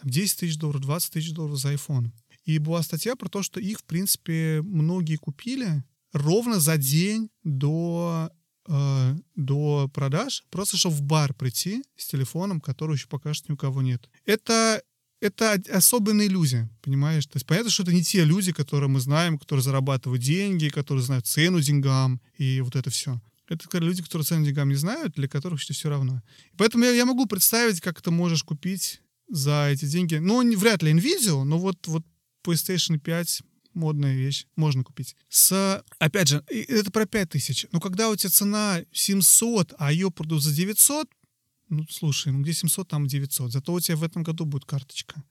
Там 0.00 0.10
10 0.10 0.40
тысяч 0.40 0.58
долларов, 0.58 0.82
20 0.82 1.12
тысяч 1.12 1.32
долларов 1.32 1.58
за 1.58 1.72
iPhone. 1.72 2.10
И 2.44 2.58
была 2.58 2.82
статья 2.82 3.16
про 3.16 3.28
то, 3.28 3.42
что 3.42 3.60
их, 3.60 3.80
в 3.80 3.84
принципе, 3.84 4.62
многие 4.62 5.16
купили 5.16 5.84
ровно 6.12 6.60
за 6.60 6.76
день 6.78 7.30
до, 7.44 8.30
э, 8.68 9.16
до 9.34 9.90
продаж, 9.92 10.44
просто 10.50 10.76
чтобы 10.76 10.96
в 10.96 11.02
бар 11.02 11.34
прийти 11.34 11.84
с 11.96 12.06
телефоном, 12.06 12.60
который 12.60 12.94
еще 12.94 13.08
пока 13.08 13.34
что 13.34 13.50
ни 13.50 13.54
у 13.54 13.58
кого 13.58 13.82
нет. 13.82 14.08
Это 14.24 14.82
это 15.20 15.60
особенная 15.70 16.26
иллюзия, 16.26 16.70
понимаешь? 16.82 17.26
То 17.26 17.36
есть 17.36 17.46
понятно, 17.46 17.70
что 17.70 17.82
это 17.82 17.92
не 17.92 18.02
те 18.02 18.24
люди, 18.24 18.52
которые 18.52 18.88
мы 18.88 19.00
знаем, 19.00 19.38
которые 19.38 19.62
зарабатывают 19.62 20.22
деньги, 20.22 20.68
которые 20.68 21.04
знают 21.04 21.26
цену 21.26 21.60
деньгам 21.60 22.20
и 22.36 22.60
вот 22.60 22.76
это 22.76 22.90
все. 22.90 23.20
Это 23.48 23.78
люди, 23.78 24.02
которые 24.02 24.26
цену 24.26 24.44
деньгам 24.44 24.68
не 24.68 24.74
знают, 24.74 25.14
для 25.14 25.28
которых 25.28 25.64
это 25.64 25.72
все 25.72 25.88
равно. 25.88 26.22
Поэтому 26.56 26.84
я, 26.84 26.90
я 26.90 27.06
могу 27.06 27.26
представить, 27.26 27.80
как 27.80 28.02
ты 28.02 28.10
можешь 28.10 28.44
купить 28.44 29.00
за 29.28 29.68
эти 29.70 29.86
деньги. 29.86 30.16
Ну, 30.16 30.42
не, 30.42 30.56
вряд 30.56 30.82
ли 30.82 30.92
NVIDIA, 30.92 31.42
но 31.44 31.58
вот, 31.58 31.86
вот 31.86 32.04
PlayStation 32.44 32.98
5 32.98 33.42
модная 33.74 34.14
вещь, 34.14 34.46
можно 34.56 34.84
купить. 34.84 35.16
С, 35.28 35.82
опять 35.98 36.28
же, 36.28 36.44
это 36.48 36.90
про 36.90 37.06
5000. 37.06 37.68
Но 37.72 37.80
когда 37.80 38.10
у 38.10 38.16
тебя 38.16 38.30
цена 38.30 38.80
700, 38.92 39.74
а 39.78 39.92
ее 39.92 40.10
продают 40.10 40.42
за 40.42 40.52
900, 40.52 41.08
ну, 41.68 41.84
слушай, 41.90 42.32
ну 42.32 42.42
где 42.42 42.52
700, 42.52 42.88
там 42.88 43.06
900. 43.06 43.52
Зато 43.52 43.72
у 43.72 43.80
тебя 43.80 43.96
в 43.96 44.02
этом 44.04 44.22
году 44.22 44.44
будет 44.44 44.64
карточка. 44.64 45.22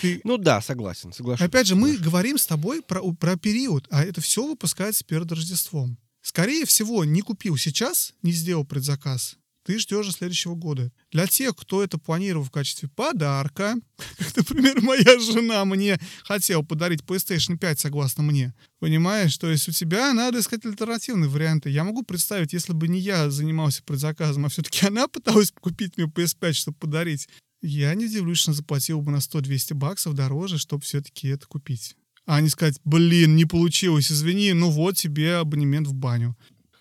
Ты- 0.00 0.20
Ну 0.24 0.36
да, 0.36 0.60
согласен, 0.60 1.12
соглашусь. 1.12 1.46
Опять 1.46 1.66
же, 1.66 1.74
мы 1.74 1.88
соглашусь. 1.88 2.04
говорим 2.06 2.38
с 2.38 2.46
тобой 2.46 2.82
про, 2.82 3.02
про 3.14 3.36
период, 3.36 3.86
а 3.90 4.04
это 4.04 4.20
все 4.20 4.46
выпускается 4.46 5.04
перед 5.04 5.30
Рождеством. 5.30 5.96
Скорее 6.22 6.66
всего, 6.66 7.04
не 7.04 7.22
купил 7.22 7.56
сейчас, 7.56 8.12
не 8.22 8.32
сделал 8.32 8.64
предзаказ, 8.64 9.36
ты 9.70 9.78
ждешь 9.78 10.06
до 10.06 10.12
следующего 10.12 10.56
года. 10.56 10.90
Для 11.12 11.28
тех, 11.28 11.54
кто 11.54 11.84
это 11.84 11.96
планировал 11.96 12.44
в 12.44 12.50
качестве 12.50 12.88
подарка, 12.88 13.76
как, 14.18 14.36
например, 14.36 14.80
моя 14.82 15.20
жена 15.20 15.64
мне 15.64 15.96
хотела 16.24 16.62
подарить 16.62 17.02
PlayStation 17.02 17.56
5, 17.56 17.78
согласно 17.78 18.24
мне, 18.24 18.52
понимаешь? 18.80 19.38
То 19.38 19.48
есть 19.48 19.68
у 19.68 19.70
тебя 19.70 20.12
надо 20.12 20.40
искать 20.40 20.66
альтернативные 20.66 21.30
варианты. 21.30 21.70
Я 21.70 21.84
могу 21.84 22.02
представить, 22.02 22.52
если 22.52 22.72
бы 22.72 22.88
не 22.88 22.98
я 22.98 23.30
занимался 23.30 23.84
предзаказом, 23.84 24.46
а 24.46 24.48
все-таки 24.48 24.84
она 24.88 25.06
пыталась 25.06 25.52
купить 25.52 25.96
мне 25.96 26.06
PS5, 26.06 26.52
чтобы 26.52 26.76
подарить, 26.76 27.28
я 27.62 27.94
не 27.94 28.06
удивлюсь, 28.06 28.38
что 28.38 28.50
она 28.50 28.56
заплатила 28.56 29.00
бы 29.00 29.12
на 29.12 29.18
100-200 29.18 29.74
баксов 29.74 30.14
дороже, 30.14 30.58
чтобы 30.58 30.82
все-таки 30.82 31.28
это 31.28 31.46
купить. 31.46 31.94
А 32.26 32.40
не 32.40 32.48
сказать, 32.48 32.80
блин, 32.84 33.36
не 33.36 33.44
получилось, 33.44 34.10
извини, 34.10 34.52
ну 34.52 34.68
вот 34.68 34.96
тебе 34.96 35.36
абонемент 35.36 35.86
в 35.86 35.94
баню. 35.94 36.36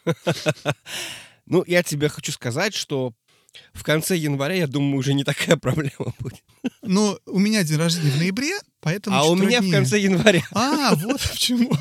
Ну, 1.49 1.63
я 1.67 1.83
тебе 1.83 2.09
хочу 2.09 2.31
сказать, 2.31 2.73
что 2.73 3.13
в 3.73 3.83
конце 3.83 4.15
января, 4.15 4.55
я 4.55 4.67
думаю, 4.67 4.97
уже 4.97 5.13
не 5.13 5.23
такая 5.23 5.57
проблема 5.57 6.13
будет. 6.19 6.43
Но 6.81 7.19
у 7.25 7.39
меня 7.39 7.63
день 7.63 7.77
рождения 7.77 8.11
в 8.11 8.17
ноябре, 8.17 8.57
поэтому 8.79 9.17
а 9.17 9.23
у 9.25 9.35
меня 9.35 9.57
в 9.57 9.61
труднее. 9.61 9.73
конце 9.73 9.99
января. 9.99 10.43
А, 10.51 10.95
вот 10.95 11.21
почему. 11.21 11.71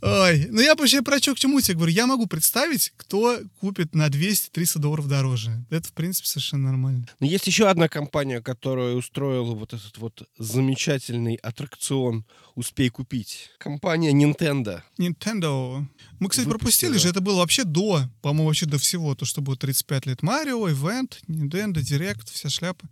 Ой, 0.00 0.46
ну 0.50 0.60
я 0.60 0.74
вообще 0.74 1.02
про 1.02 1.18
что 1.18 1.34
к 1.34 1.38
чему 1.38 1.60
тебе 1.60 1.76
говорю. 1.76 1.92
Я 1.92 2.06
могу 2.06 2.26
представить, 2.26 2.92
кто 2.96 3.38
купит 3.60 3.94
на 3.94 4.06
200-300 4.06 4.78
долларов 4.78 5.08
дороже. 5.08 5.64
Это, 5.70 5.88
в 5.88 5.92
принципе, 5.92 6.28
совершенно 6.28 6.64
нормально. 6.64 7.06
Но 7.18 7.26
есть 7.26 7.46
еще 7.46 7.68
одна 7.68 7.88
компания, 7.88 8.40
которая 8.40 8.94
устроила 8.94 9.54
вот 9.54 9.72
этот 9.74 9.98
вот 9.98 10.22
замечательный 10.38 11.34
аттракцион 11.34 12.24
«Успей 12.54 12.90
купить». 12.90 13.50
Компания 13.58 14.12
Nintendo. 14.12 14.82
Nintendo. 14.98 15.84
Мы, 16.20 16.28
кстати, 16.28 16.46
Выпустила. 16.46 16.58
пропустили 16.58 16.96
же, 16.96 17.08
это 17.08 17.20
было 17.20 17.38
вообще 17.38 17.64
до, 17.64 18.08
по-моему, 18.22 18.46
вообще 18.46 18.66
до 18.66 18.78
всего, 18.78 19.14
то, 19.14 19.24
что 19.24 19.40
будет 19.40 19.58
35 19.60 20.06
лет 20.06 20.22
Марио, 20.22 20.70
Ивент, 20.70 21.20
Nintendo, 21.28 21.74
Direct, 21.74 22.30
вся 22.32 22.48
шляпа. 22.48 22.88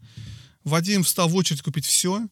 Вадим 0.64 1.04
встал 1.04 1.28
в 1.28 1.36
очередь 1.36 1.62
купить 1.62 1.86
все. 1.86 2.26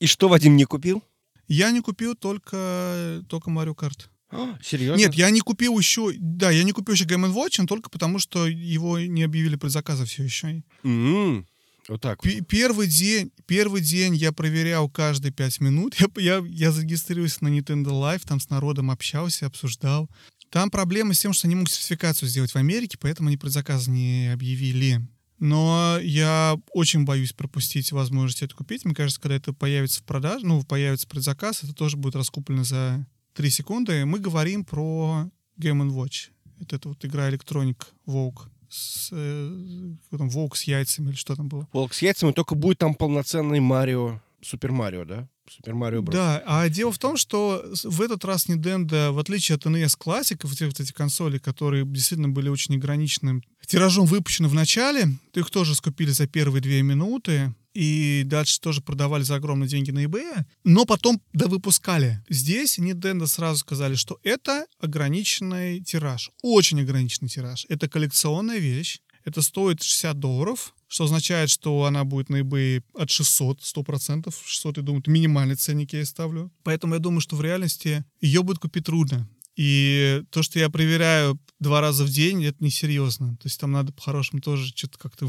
И 0.00 0.06
что 0.06 0.28
Вадим 0.28 0.56
не 0.56 0.64
купил? 0.64 1.04
Я 1.48 1.70
не 1.70 1.80
купил 1.80 2.16
только, 2.16 3.22
только 3.28 3.50
Mario 3.50 3.76
Kart. 3.76 4.06
А, 4.30 4.58
серьезно? 4.62 4.98
Нет, 5.00 5.14
я 5.14 5.30
не 5.30 5.40
купил 5.40 5.78
еще, 5.78 6.12
да, 6.18 6.50
я 6.50 6.64
не 6.64 6.72
купил 6.72 6.94
еще 6.94 7.04
Game 7.04 7.32
Watch, 7.32 7.64
только 7.66 7.90
потому, 7.90 8.18
что 8.18 8.46
его 8.46 8.98
не 8.98 9.22
объявили 9.22 9.56
предзаказа 9.56 10.04
все 10.04 10.24
еще. 10.24 10.62
М, 10.82 11.46
Вот 11.88 12.00
так. 12.00 12.20
П- 12.22 12.40
Первый 12.40 12.88
день, 12.88 13.30
первый 13.46 13.80
день 13.80 14.16
я 14.16 14.32
проверял 14.32 14.88
каждые 14.90 15.32
пять 15.32 15.60
минут. 15.60 15.94
Я, 16.16 16.38
я, 16.40 16.44
я 16.48 16.72
зарегистрировался 16.72 17.44
на 17.44 17.48
Nintendo 17.48 17.90
Live, 17.90 18.22
там 18.26 18.40
с 18.40 18.50
народом 18.50 18.90
общался, 18.90 19.46
обсуждал. 19.46 20.10
Там 20.50 20.70
проблема 20.70 21.14
с 21.14 21.20
тем, 21.20 21.32
что 21.32 21.46
они 21.46 21.54
могут 21.54 21.70
сертификацию 21.72 22.28
сделать 22.28 22.52
в 22.52 22.56
Америке, 22.56 22.96
поэтому 23.00 23.28
они 23.28 23.36
предзаказ 23.36 23.86
не 23.88 24.32
объявили. 24.32 25.00
Но 25.38 25.98
я 26.02 26.56
очень 26.72 27.04
боюсь 27.04 27.32
пропустить 27.32 27.92
возможность 27.92 28.42
это 28.42 28.54
купить. 28.54 28.84
Мне 28.84 28.94
кажется, 28.94 29.20
когда 29.20 29.36
это 29.36 29.52
появится 29.52 30.00
в 30.00 30.04
продаже, 30.04 30.46
ну, 30.46 30.62
появится 30.64 31.06
предзаказ, 31.06 31.62
это 31.62 31.74
тоже 31.74 31.96
будет 31.96 32.16
раскуплено 32.16 32.64
за 32.64 33.06
3 33.36 33.50
секунды. 33.50 34.04
Мы 34.06 34.18
говорим 34.18 34.64
про 34.64 35.30
Game 35.60 35.88
Watch. 35.90 36.30
Это, 36.58 36.76
это 36.76 36.88
вот 36.88 37.04
игра 37.04 37.30
Electronic 37.30 37.76
Vogue. 38.06 38.48
С, 38.68 39.10
э, 39.12 39.94
там, 40.10 40.28
Vogue 40.28 40.56
с 40.56 40.64
яйцами 40.64 41.10
или 41.10 41.16
что 41.16 41.36
там 41.36 41.48
было. 41.48 41.68
Волк 41.72 41.94
с 41.94 42.02
яйцами, 42.02 42.32
только 42.32 42.54
будет 42.54 42.78
там 42.78 42.94
полноценный 42.94 43.60
Марио, 43.60 44.20
Супер 44.42 44.72
Марио, 44.72 45.04
да? 45.04 45.28
Супер 45.48 45.74
Марио 45.74 46.02
Брос. 46.02 46.14
Да, 46.14 46.42
а 46.46 46.68
дело 46.68 46.92
в 46.92 46.98
том, 46.98 47.16
что 47.16 47.64
в 47.84 48.02
этот 48.02 48.24
раз 48.24 48.48
Nintendo, 48.48 49.10
в 49.10 49.18
отличие 49.18 49.56
от 49.56 49.66
NES 49.66 49.96
Classic, 49.98 50.38
вот 50.42 50.80
эти, 50.80 50.92
консоли, 50.92 51.38
которые 51.38 51.84
действительно 51.84 52.28
были 52.28 52.48
очень 52.48 52.76
ограниченным 52.76 53.42
тиражом 53.66 54.06
выпущены 54.06 54.48
в 54.48 54.54
начале, 54.54 55.08
их 55.34 55.50
тоже 55.50 55.74
скупили 55.74 56.10
за 56.10 56.26
первые 56.26 56.62
две 56.62 56.82
минуты, 56.82 57.54
и 57.76 58.22
дальше 58.24 58.58
тоже 58.58 58.80
продавали 58.80 59.22
за 59.22 59.34
огромные 59.34 59.68
деньги 59.68 59.90
на 59.90 60.04
eBay, 60.04 60.44
но 60.64 60.86
потом 60.86 61.20
довыпускали. 61.34 62.24
Здесь 62.28 62.78
Nintendo 62.78 63.26
сразу 63.26 63.58
сказали, 63.58 63.96
что 63.96 64.18
это 64.22 64.64
ограниченный 64.80 65.82
тираж, 65.82 66.30
очень 66.42 66.80
ограниченный 66.80 67.28
тираж. 67.28 67.66
Это 67.68 67.86
коллекционная 67.86 68.58
вещь, 68.58 69.00
это 69.26 69.42
стоит 69.42 69.82
60 69.82 70.18
долларов, 70.18 70.74
что 70.88 71.04
означает, 71.04 71.50
что 71.50 71.84
она 71.84 72.04
будет 72.04 72.30
на 72.30 72.36
eBay 72.36 72.82
от 72.94 73.10
600, 73.10 73.60
100%. 73.60 74.32
600, 74.44 74.76
я 74.78 74.82
думаю, 74.82 75.00
это 75.02 75.10
минимальный 75.10 75.56
ценник 75.56 75.92
я 75.92 76.04
ставлю. 76.06 76.50
Поэтому 76.62 76.94
я 76.94 77.00
думаю, 77.00 77.20
что 77.20 77.36
в 77.36 77.42
реальности 77.42 78.04
ее 78.20 78.42
будет 78.42 78.58
купить 78.58 78.86
трудно. 78.86 79.28
И 79.56 80.22
то, 80.30 80.42
что 80.42 80.58
я 80.58 80.68
проверяю 80.68 81.40
два 81.58 81.80
раза 81.80 82.04
в 82.04 82.10
день, 82.10 82.44
это 82.44 82.62
несерьезно. 82.62 83.36
То 83.38 83.46
есть 83.46 83.58
там 83.58 83.72
надо 83.72 83.92
по-хорошему 83.92 84.42
тоже 84.42 84.68
что-то 84.68 84.98
как-то, 84.98 85.28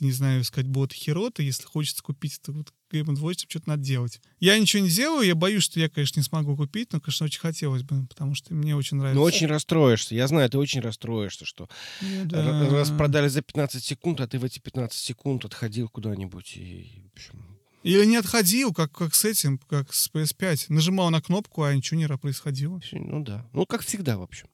не 0.00 0.10
знаю, 0.10 0.42
искать 0.42 0.66
боты 0.66 0.96
хероты. 0.96 1.44
Если 1.44 1.64
хочется 1.64 2.02
купить 2.02 2.38
это 2.42 2.52
вот 2.52 2.72
Game 2.92 3.14
Watch, 3.16 3.44
что-то 3.48 3.68
надо 3.68 3.82
делать. 3.82 4.20
Я 4.40 4.58
ничего 4.58 4.82
не 4.82 4.88
делаю, 4.88 5.26
я 5.26 5.34
боюсь, 5.34 5.62
что 5.62 5.78
я, 5.78 5.88
конечно, 5.88 6.18
не 6.18 6.24
смогу 6.24 6.56
купить, 6.56 6.92
но, 6.92 7.00
конечно, 7.00 7.26
очень 7.26 7.40
хотелось 7.40 7.82
бы, 7.82 8.06
потому 8.06 8.34
что 8.34 8.54
мне 8.54 8.74
очень 8.74 8.96
нравится. 8.96 9.20
Ну, 9.20 9.24
очень 9.24 9.46
расстроишься. 9.46 10.14
Я 10.14 10.26
знаю, 10.26 10.48
ты 10.50 10.58
очень 10.58 10.80
расстроишься, 10.80 11.44
что 11.44 11.68
Ну 12.00 12.24
да. 12.24 12.68
раз 12.70 12.90
продали 12.90 13.28
за 13.28 13.42
15 13.42 13.84
секунд, 13.84 14.20
а 14.20 14.26
ты 14.26 14.38
в 14.38 14.44
эти 14.44 14.58
15 14.58 14.98
секунд 14.98 15.44
отходил 15.44 15.88
куда-нибудь. 15.88 16.56
И, 16.56 17.02
в 17.04 17.12
общем, 17.14 17.47
Или 17.88 18.04
не 18.04 18.16
отходил, 18.16 18.74
как, 18.74 18.92
как 18.92 19.14
с 19.14 19.24
этим, 19.24 19.56
как 19.56 19.94
с 19.94 20.10
PS5. 20.12 20.66
Нажимал 20.68 21.08
на 21.08 21.22
кнопку, 21.22 21.62
а 21.62 21.74
ничего 21.74 21.98
не 21.98 22.06
происходило. 22.18 22.80
ну 22.92 23.24
да. 23.24 23.48
Ну, 23.54 23.64
как 23.64 23.80
всегда, 23.80 24.18
в 24.18 24.22
общем. 24.22 24.46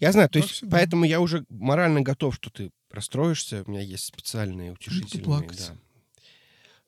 Я 0.00 0.12
знаю, 0.12 0.28
то 0.28 0.38
Как 0.38 0.48
есть, 0.48 0.58
всегда. 0.58 0.76
поэтому 0.76 1.06
я 1.06 1.20
уже 1.20 1.46
морально 1.48 2.02
готов, 2.02 2.34
что 2.34 2.50
ты 2.50 2.70
расстроишься. 2.90 3.64
У 3.66 3.70
меня 3.70 3.80
есть 3.80 4.04
специальные 4.04 4.72
утешительные, 4.72 5.24
плакать. 5.24 5.58
да. 5.58 5.76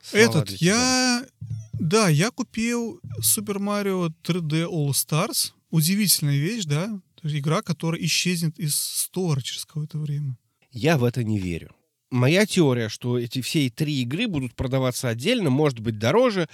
слова 0.03 0.23
Этот, 0.23 0.51
я... 0.61 1.27
Да, 1.73 2.09
я 2.09 2.31
купил 2.31 3.01
Super 3.21 3.57
Mario 3.59 4.13
3D 4.23 4.67
All 4.71 4.91
Stars. 4.91 5.53
Удивительная 5.71 6.37
вещь, 6.39 6.65
да? 6.65 7.01
Игра, 7.23 7.63
которая 7.63 8.03
исчезнет 8.03 8.59
из 8.59 8.77
стора 8.77 9.41
через 9.41 9.65
какое-то 9.65 9.99
время. 9.99 10.37
Я 10.71 10.99
в 10.99 11.05
это 11.05 11.25
не 11.25 11.39
верю. 11.39 11.75
Моя 12.11 12.47
теория, 12.47 12.89
что 12.89 13.19
эти 13.19 13.41
все 13.41 13.69
три 13.69 14.03
игры 14.03 14.29
будут 14.29 14.55
продаваться 14.55 15.09
отдельно, 15.09 15.51
может 15.51 15.81
быть, 15.81 15.99
дороже, 15.99 16.49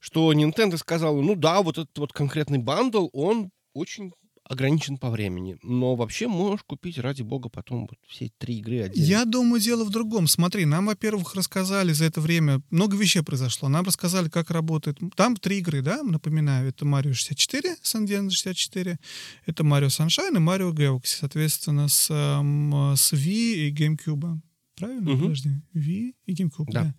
что 0.00 0.32
Nintendo 0.32 0.76
сказала, 0.78 1.20
ну 1.20 1.34
да, 1.34 1.62
вот 1.62 1.78
этот 1.78 1.98
вот 1.98 2.12
конкретный 2.12 2.58
бандл, 2.58 3.08
он 3.12 3.50
очень 3.74 4.12
ограничен 4.48 4.96
по 4.96 5.10
времени. 5.10 5.58
Но 5.62 5.96
вообще 5.96 6.28
можешь 6.28 6.62
купить, 6.64 6.98
ради 6.98 7.22
бога, 7.22 7.48
потом 7.48 7.82
вот 7.82 7.98
все 8.06 8.30
три 8.38 8.58
игры 8.58 8.82
отдельно. 8.82 9.06
Я 9.06 9.24
думаю, 9.24 9.60
дело 9.60 9.84
в 9.84 9.90
другом. 9.90 10.28
Смотри, 10.28 10.64
нам, 10.64 10.86
во-первых, 10.86 11.34
рассказали 11.34 11.92
за 11.92 12.04
это 12.04 12.20
время, 12.20 12.62
много 12.70 12.96
вещей 12.96 13.22
произошло. 13.22 13.68
Нам 13.68 13.84
рассказали, 13.84 14.28
как 14.28 14.50
работает. 14.50 14.98
Там 15.16 15.36
три 15.36 15.58
игры, 15.58 15.82
да, 15.82 16.02
напоминаю. 16.02 16.68
Это 16.68 16.84
Mario 16.84 17.12
64, 17.12 17.76
Сан 17.82 18.06
64, 18.06 18.98
это 19.46 19.62
Mario 19.64 19.88
Sunshine 19.88 20.36
и 20.36 20.40
Mario 20.40 20.72
Galaxy, 20.72 21.18
соответственно, 21.18 21.88
с, 21.88 22.08
эм, 22.10 22.94
с 22.96 23.12
Wii 23.12 23.68
и 23.68 23.72
GameCube. 23.72 24.40
Правильно? 24.76 25.10
Мгм. 25.10 25.22
Подожди. 25.22 25.50
Wii 25.74 26.14
и 26.26 26.34
GameCube, 26.34 26.70
Да. 26.70 26.84
да. 26.84 26.94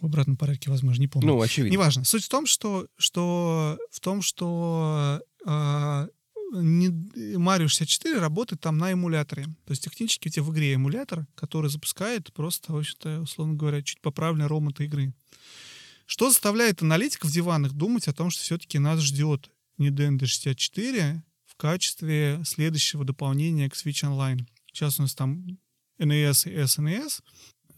В 0.00 0.04
обратном 0.06 0.36
порядке, 0.36 0.70
возможно, 0.70 1.00
не 1.00 1.08
помню. 1.08 1.28
Ну, 1.28 1.40
очевидно. 1.40 1.72
Неважно. 1.72 2.04
Суть 2.04 2.24
в 2.24 2.28
том, 2.28 2.44
что, 2.46 2.86
что 2.98 3.78
в 3.90 4.00
том, 4.00 4.20
что 4.20 5.22
а, 5.46 6.06
не, 6.52 6.88
Mario 7.36 7.68
64 7.68 8.18
работает 8.18 8.60
там 8.60 8.76
на 8.76 8.92
эмуляторе. 8.92 9.44
То 9.64 9.70
есть 9.70 9.84
технически 9.84 10.28
у 10.28 10.30
тебя 10.30 10.42
в 10.42 10.52
игре 10.52 10.74
эмулятор, 10.74 11.26
который 11.34 11.70
запускает 11.70 12.32
просто, 12.34 12.72
в 12.72 12.76
общем-то, 12.76 13.22
условно 13.22 13.54
говоря, 13.54 13.82
чуть 13.82 14.00
поправленный 14.00 14.46
ром 14.46 14.68
этой 14.68 14.86
игры. 14.86 15.14
Что 16.04 16.28
заставляет 16.28 16.82
аналитиков 16.82 17.30
диванных 17.32 17.72
думать 17.72 18.06
о 18.06 18.12
том, 18.12 18.30
что 18.30 18.42
все-таки 18.42 18.78
нас 18.78 19.00
ждет 19.00 19.50
Nintendo 19.78 20.26
64 20.26 21.22
в 21.46 21.56
качестве 21.56 22.40
следующего 22.44 23.04
дополнения 23.04 23.68
к 23.68 23.74
Switch 23.74 24.04
Online. 24.04 24.46
Сейчас 24.72 24.98
у 24.98 25.02
нас 25.02 25.14
там 25.14 25.58
NES 25.98 26.50
и 26.50 26.56
SNES, 26.56 27.20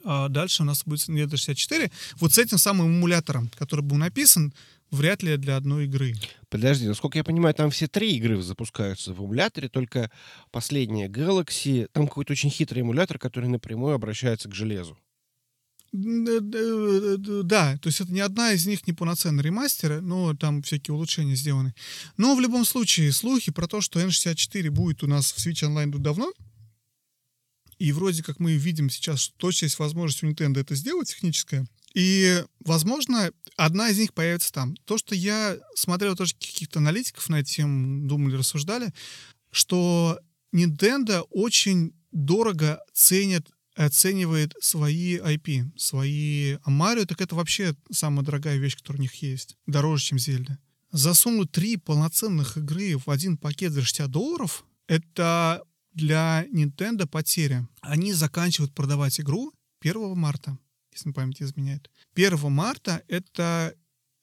а 0.05 0.29
дальше 0.29 0.63
у 0.63 0.67
нас 0.67 0.83
будет 0.85 1.09
Nintendo 1.09 1.37
64. 1.37 1.91
Вот 2.21 2.33
с 2.33 2.39
этим 2.39 2.59
самым 2.59 2.89
эмулятором, 2.89 3.51
который 3.59 3.81
был 3.83 3.97
написан, 3.97 4.53
вряд 4.91 5.23
ли 5.23 5.37
для 5.37 5.57
одной 5.57 5.85
игры. 5.85 6.15
Подожди, 6.49 6.87
насколько 6.87 7.19
я 7.19 7.25
понимаю, 7.25 7.55
там 7.55 7.71
все 7.71 7.89
три 7.89 8.17
игры 8.17 8.41
запускаются 8.41 9.13
в 9.13 9.21
эмуляторе, 9.21 9.69
только 9.69 10.11
последняя 10.51 11.09
Galaxy, 11.09 11.89
там 11.93 12.09
какой-то 12.09 12.33
очень 12.33 12.51
хитрый 12.51 12.83
эмулятор, 12.83 13.19
который 13.19 13.49
напрямую 13.49 13.95
обращается 13.95 14.49
к 14.49 14.55
железу. 14.55 14.97
Д- 15.93 16.41
д- 16.41 17.17
д- 17.17 17.43
Да, 17.45 17.79
то 17.79 17.89
есть 17.89 18.01
это 18.03 18.13
ни 18.13 18.21
одна 18.21 18.53
из 18.53 18.67
них 18.67 18.87
не 18.87 18.93
полноценный 18.93 19.43
ремастер, 19.43 20.03
но 20.03 20.35
там 20.35 20.63
всякие 20.63 20.95
улучшения 20.95 21.35
сделаны. 21.35 21.75
Но 22.19 22.35
в 22.37 22.41
любом 22.41 22.65
случае, 22.67 23.11
слухи 23.13 23.51
про 23.51 23.67
то, 23.67 23.81
что 23.81 23.99
N64 24.01 24.71
будет 24.71 25.03
у 25.03 25.07
нас 25.07 25.33
в 25.33 25.39
Switch 25.39 25.67
Online 25.67 25.97
давно, 25.99 26.31
и 27.79 27.93
вроде 27.93 28.23
как 28.23 28.41
мы 28.41 28.55
видим 28.55 28.91
сейчас, 28.91 29.21
что 29.21 29.35
точно 29.37 29.67
есть 29.67 29.79
возможность 29.79 30.23
у 30.23 30.27
Nintendo 30.27 30.61
это 30.61 30.75
сделать, 30.75 31.09
техническая. 31.09 31.67
И, 31.95 32.45
возможно, 32.61 33.31
одна 33.57 33.91
из 33.91 33.99
них 33.99 34.13
появится 34.15 34.53
там. 34.53 34.77
То, 34.85 34.99
что 34.99 35.15
я 35.15 35.57
смотрел 35.75 36.17
тоже 36.17 36.35
каких-то 36.35 36.79
аналитиков 36.81 37.29
на 37.29 37.41
эту 37.41 37.51
тему, 37.51 38.07
думали, 38.07 38.37
рассуждали, 38.37 38.93
что 39.51 40.19
Nintendo 40.55 41.27
очень 41.31 41.95
дорого 42.13 42.81
ценит 42.93 43.49
оценивает 43.75 44.55
свои 44.61 45.19
IP, 45.19 45.71
свои... 45.77 46.57
А 46.65 46.71
Марио, 46.71 47.05
так 47.05 47.21
это 47.21 47.37
вообще 47.37 47.77
самая 47.91 48.25
дорогая 48.25 48.57
вещь, 48.57 48.77
которая 48.77 48.99
у 48.99 49.03
них 49.03 49.15
есть. 49.23 49.57
Дороже, 49.67 50.05
чем 50.05 50.19
Зельда. 50.19 50.59
Засунуть 50.91 51.53
три 51.53 51.77
полноценных 51.77 52.57
игры 52.57 52.99
в 52.99 53.09
один 53.09 53.37
пакет 53.37 53.73
за 53.73 53.83
60 53.83 54.11
долларов— 54.11 54.65
это 54.89 55.63
для 55.99 56.47
Nintendo 56.53 57.07
потеря. 57.07 57.69
Они 57.81 58.13
заканчивают 58.13 58.75
продавать 58.75 59.21
игру 59.21 59.53
1 59.81 60.17
марта, 60.17 60.57
если 60.93 61.11
память 61.11 61.43
изменяет. 61.43 61.91
1 62.15 62.51
марта— 62.51 63.03
это 63.09 63.75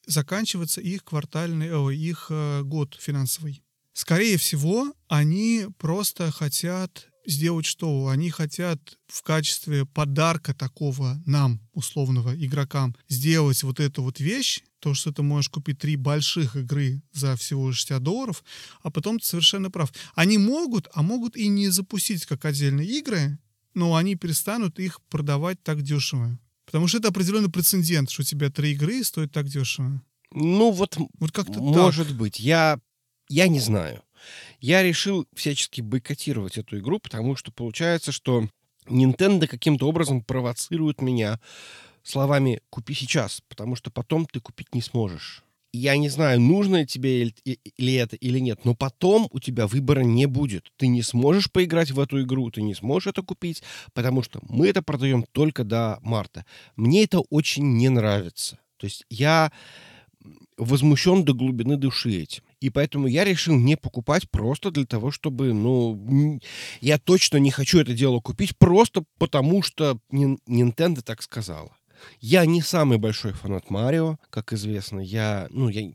заканчивается 0.07 0.81
их 0.81 1.03
квартальный, 1.03 1.75
о, 1.75 1.91
их 1.91 2.27
э, 2.29 2.63
год 2.63 2.97
финансовый. 2.99 3.63
Скорее 3.93 4.37
всего, 4.37 4.93
они 5.07 5.67
просто 5.77 6.31
хотят 6.31 7.09
сделать 7.25 7.65
что? 7.65 8.07
Они 8.07 8.29
хотят 8.29 8.79
в 9.07 9.21
качестве 9.21 9.85
подарка 9.85 10.53
такого 10.53 11.21
нам, 11.25 11.59
условного 11.73 12.35
игрокам, 12.35 12.95
сделать 13.07 13.63
вот 13.63 13.79
эту 13.79 14.03
вот 14.03 14.19
вещь, 14.19 14.61
то, 14.79 14.93
что 14.93 15.11
ты 15.11 15.23
можешь 15.23 15.49
купить 15.49 15.79
три 15.79 15.95
больших 15.95 16.55
игры 16.55 17.01
за 17.11 17.35
всего 17.35 17.71
60 17.71 18.01
долларов, 18.03 18.43
а 18.83 18.91
потом 18.91 19.19
ты 19.19 19.25
совершенно 19.25 19.71
прав. 19.71 19.91
Они 20.13 20.37
могут, 20.37 20.87
а 20.93 21.01
могут 21.01 21.35
и 21.35 21.47
не 21.47 21.69
запустить 21.69 22.25
как 22.25 22.45
отдельные 22.45 22.87
игры, 22.87 23.39
но 23.73 23.95
они 23.95 24.15
перестанут 24.15 24.79
их 24.79 25.01
продавать 25.09 25.61
так 25.63 25.81
дешево. 25.81 26.37
Потому 26.65 26.87
что 26.87 26.97
это 26.97 27.09
определенный 27.09 27.51
прецедент, 27.51 28.09
что 28.09 28.21
у 28.21 28.25
тебя 28.25 28.49
три 28.49 28.71
игры 28.71 29.03
стоят 29.03 29.31
так 29.31 29.47
дешево. 29.47 30.01
Ну 30.31 30.71
вот, 30.71 30.97
Вот 31.19 31.31
как-то 31.31 31.53
так. 31.53 31.61
может 31.61 32.15
быть. 32.15 32.39
Я, 32.39 32.79
я 33.29 33.47
не 33.47 33.59
знаю. 33.59 34.01
Я 34.59 34.83
решил 34.83 35.27
всячески 35.33 35.81
бойкотировать 35.81 36.57
эту 36.57 36.79
игру, 36.79 36.99
потому 36.99 37.35
что 37.35 37.51
получается, 37.51 38.11
что 38.11 38.47
Nintendo 38.87 39.47
каким-то 39.47 39.87
образом 39.87 40.21
провоцирует 40.21 41.01
меня 41.01 41.39
словами 42.03 42.61
«купи 42.69 42.93
сейчас», 42.93 43.41
потому 43.47 43.75
что 43.75 43.91
потом 43.91 44.25
ты 44.25 44.39
купить 44.39 44.73
не 44.73 44.81
сможешь. 44.81 45.43
Я 45.73 45.97
не 45.97 46.07
знаю, 46.07 46.39
нужно 46.39 46.85
тебе 46.85 47.33
или 47.43 47.93
это 47.95 48.15
или 48.15 48.39
нет, 48.39 48.63
но 48.63 48.75
потом 48.75 49.27
у 49.31 49.39
тебя 49.39 49.67
выбора 49.67 50.01
не 50.01 50.25
будет. 50.25 50.71
Ты 50.77 50.87
не 50.87 51.01
сможешь 51.01 51.51
поиграть 51.51 51.91
в 51.91 51.99
эту 51.99 52.21
игру, 52.21 52.49
ты 52.49 52.61
не 52.61 52.73
сможешь 52.73 53.07
это 53.07 53.23
купить, 53.23 53.61
потому 53.93 54.23
что 54.23 54.39
мы 54.47 54.69
это 54.69 54.81
продаем 54.81 55.25
только 55.33 55.65
до 55.65 55.99
марта. 56.01 56.45
Мне 56.77 57.03
это 57.03 57.19
очень 57.19 57.75
не 57.75 57.89
нравится. 57.89 58.57
То 58.77 58.85
есть 58.85 59.03
я 59.09 59.51
возмущен 60.57 61.25
до 61.25 61.33
глубины 61.33 61.75
души 61.75 62.21
этим. 62.21 62.44
И 62.61 62.69
поэтому 62.69 63.07
я 63.07 63.23
решил 63.23 63.55
не 63.55 63.75
покупать 63.75 64.29
просто 64.29 64.71
для 64.71 64.85
того, 64.85 65.11
чтобы, 65.11 65.53
ну, 65.53 66.39
я 66.81 66.97
точно 66.97 67.37
не 67.37 67.51
хочу 67.51 67.79
это 67.79 67.93
дело 67.93 68.19
купить 68.19 68.57
просто 68.57 69.03
потому, 69.17 69.61
что 69.61 69.99
Nintendo 70.11 71.01
так 71.01 71.21
сказала. 71.21 71.75
Я 72.19 72.45
не 72.45 72.61
самый 72.61 72.97
большой 72.97 73.33
фанат 73.33 73.69
Марио, 73.69 74.17
как 74.29 74.53
известно. 74.53 74.99
Я, 74.99 75.47
ну, 75.49 75.69
я, 75.69 75.91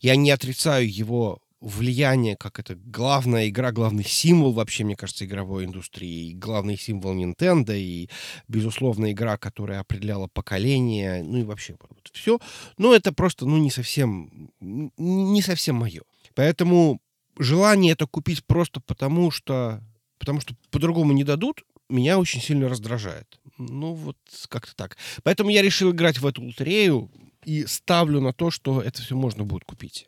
я 0.00 0.16
не 0.16 0.30
отрицаю 0.30 0.92
его 0.92 1.40
влияние, 1.60 2.36
как 2.36 2.58
это 2.58 2.74
главная 2.74 3.48
игра, 3.48 3.70
главный 3.72 4.04
символ 4.04 4.52
вообще, 4.52 4.84
мне 4.84 4.96
кажется, 4.96 5.24
игровой 5.24 5.66
индустрии, 5.66 6.30
и 6.30 6.34
главный 6.34 6.76
символ 6.76 7.14
Nintendo, 7.14 7.76
и, 7.76 8.08
безусловно, 8.48 9.12
игра, 9.12 9.36
которая 9.36 9.80
определяла 9.80 10.26
поколение, 10.26 11.22
ну 11.22 11.38
и 11.38 11.42
вообще 11.42 11.76
вот 11.80 12.10
все. 12.12 12.38
Но 12.78 12.94
это 12.94 13.12
просто, 13.12 13.46
ну, 13.46 13.58
не 13.58 13.70
совсем, 13.70 14.50
не 14.60 15.42
совсем 15.42 15.76
мое. 15.76 16.02
Поэтому 16.34 17.00
желание 17.38 17.92
это 17.92 18.06
купить 18.06 18.44
просто 18.44 18.80
потому, 18.80 19.30
что, 19.30 19.82
потому 20.18 20.40
что 20.40 20.54
по-другому 20.70 21.12
не 21.12 21.24
дадут, 21.24 21.64
меня 21.90 22.18
очень 22.18 22.40
сильно 22.40 22.68
раздражает. 22.68 23.38
Ну, 23.58 23.94
вот 23.94 24.16
как-то 24.48 24.74
так. 24.74 24.96
Поэтому 25.22 25.50
я 25.50 25.60
решил 25.60 25.90
играть 25.90 26.18
в 26.18 26.26
эту 26.26 26.42
лотерею 26.42 27.10
и 27.44 27.66
ставлю 27.66 28.20
на 28.20 28.32
то, 28.32 28.50
что 28.50 28.80
это 28.80 29.02
все 29.02 29.16
можно 29.16 29.44
будет 29.44 29.64
купить. 29.64 30.06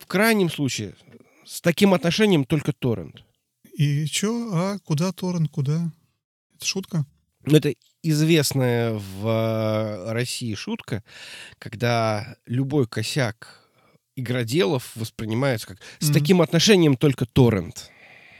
В 0.00 0.06
крайнем 0.06 0.50
случае, 0.50 0.94
с 1.46 1.60
таким 1.60 1.94
отношением 1.94 2.44
только 2.44 2.72
торрент. 2.72 3.22
И 3.76 4.06
чё? 4.06 4.50
А 4.52 4.78
куда 4.80 5.12
торрент? 5.12 5.50
Куда? 5.50 5.92
Это 6.56 6.64
шутка? 6.66 7.06
Ну, 7.44 7.56
Это 7.56 7.72
известная 8.02 8.92
в 8.92 9.26
э, 9.26 10.12
России 10.12 10.54
шутка, 10.54 11.04
когда 11.58 12.36
любой 12.46 12.86
косяк 12.88 13.60
игроделов 14.16 14.90
воспринимается 14.96 15.66
как 15.68 15.78
с 16.00 16.10
таким 16.10 16.42
отношением 16.42 16.96
только 16.96 17.24
торрент. 17.26 17.90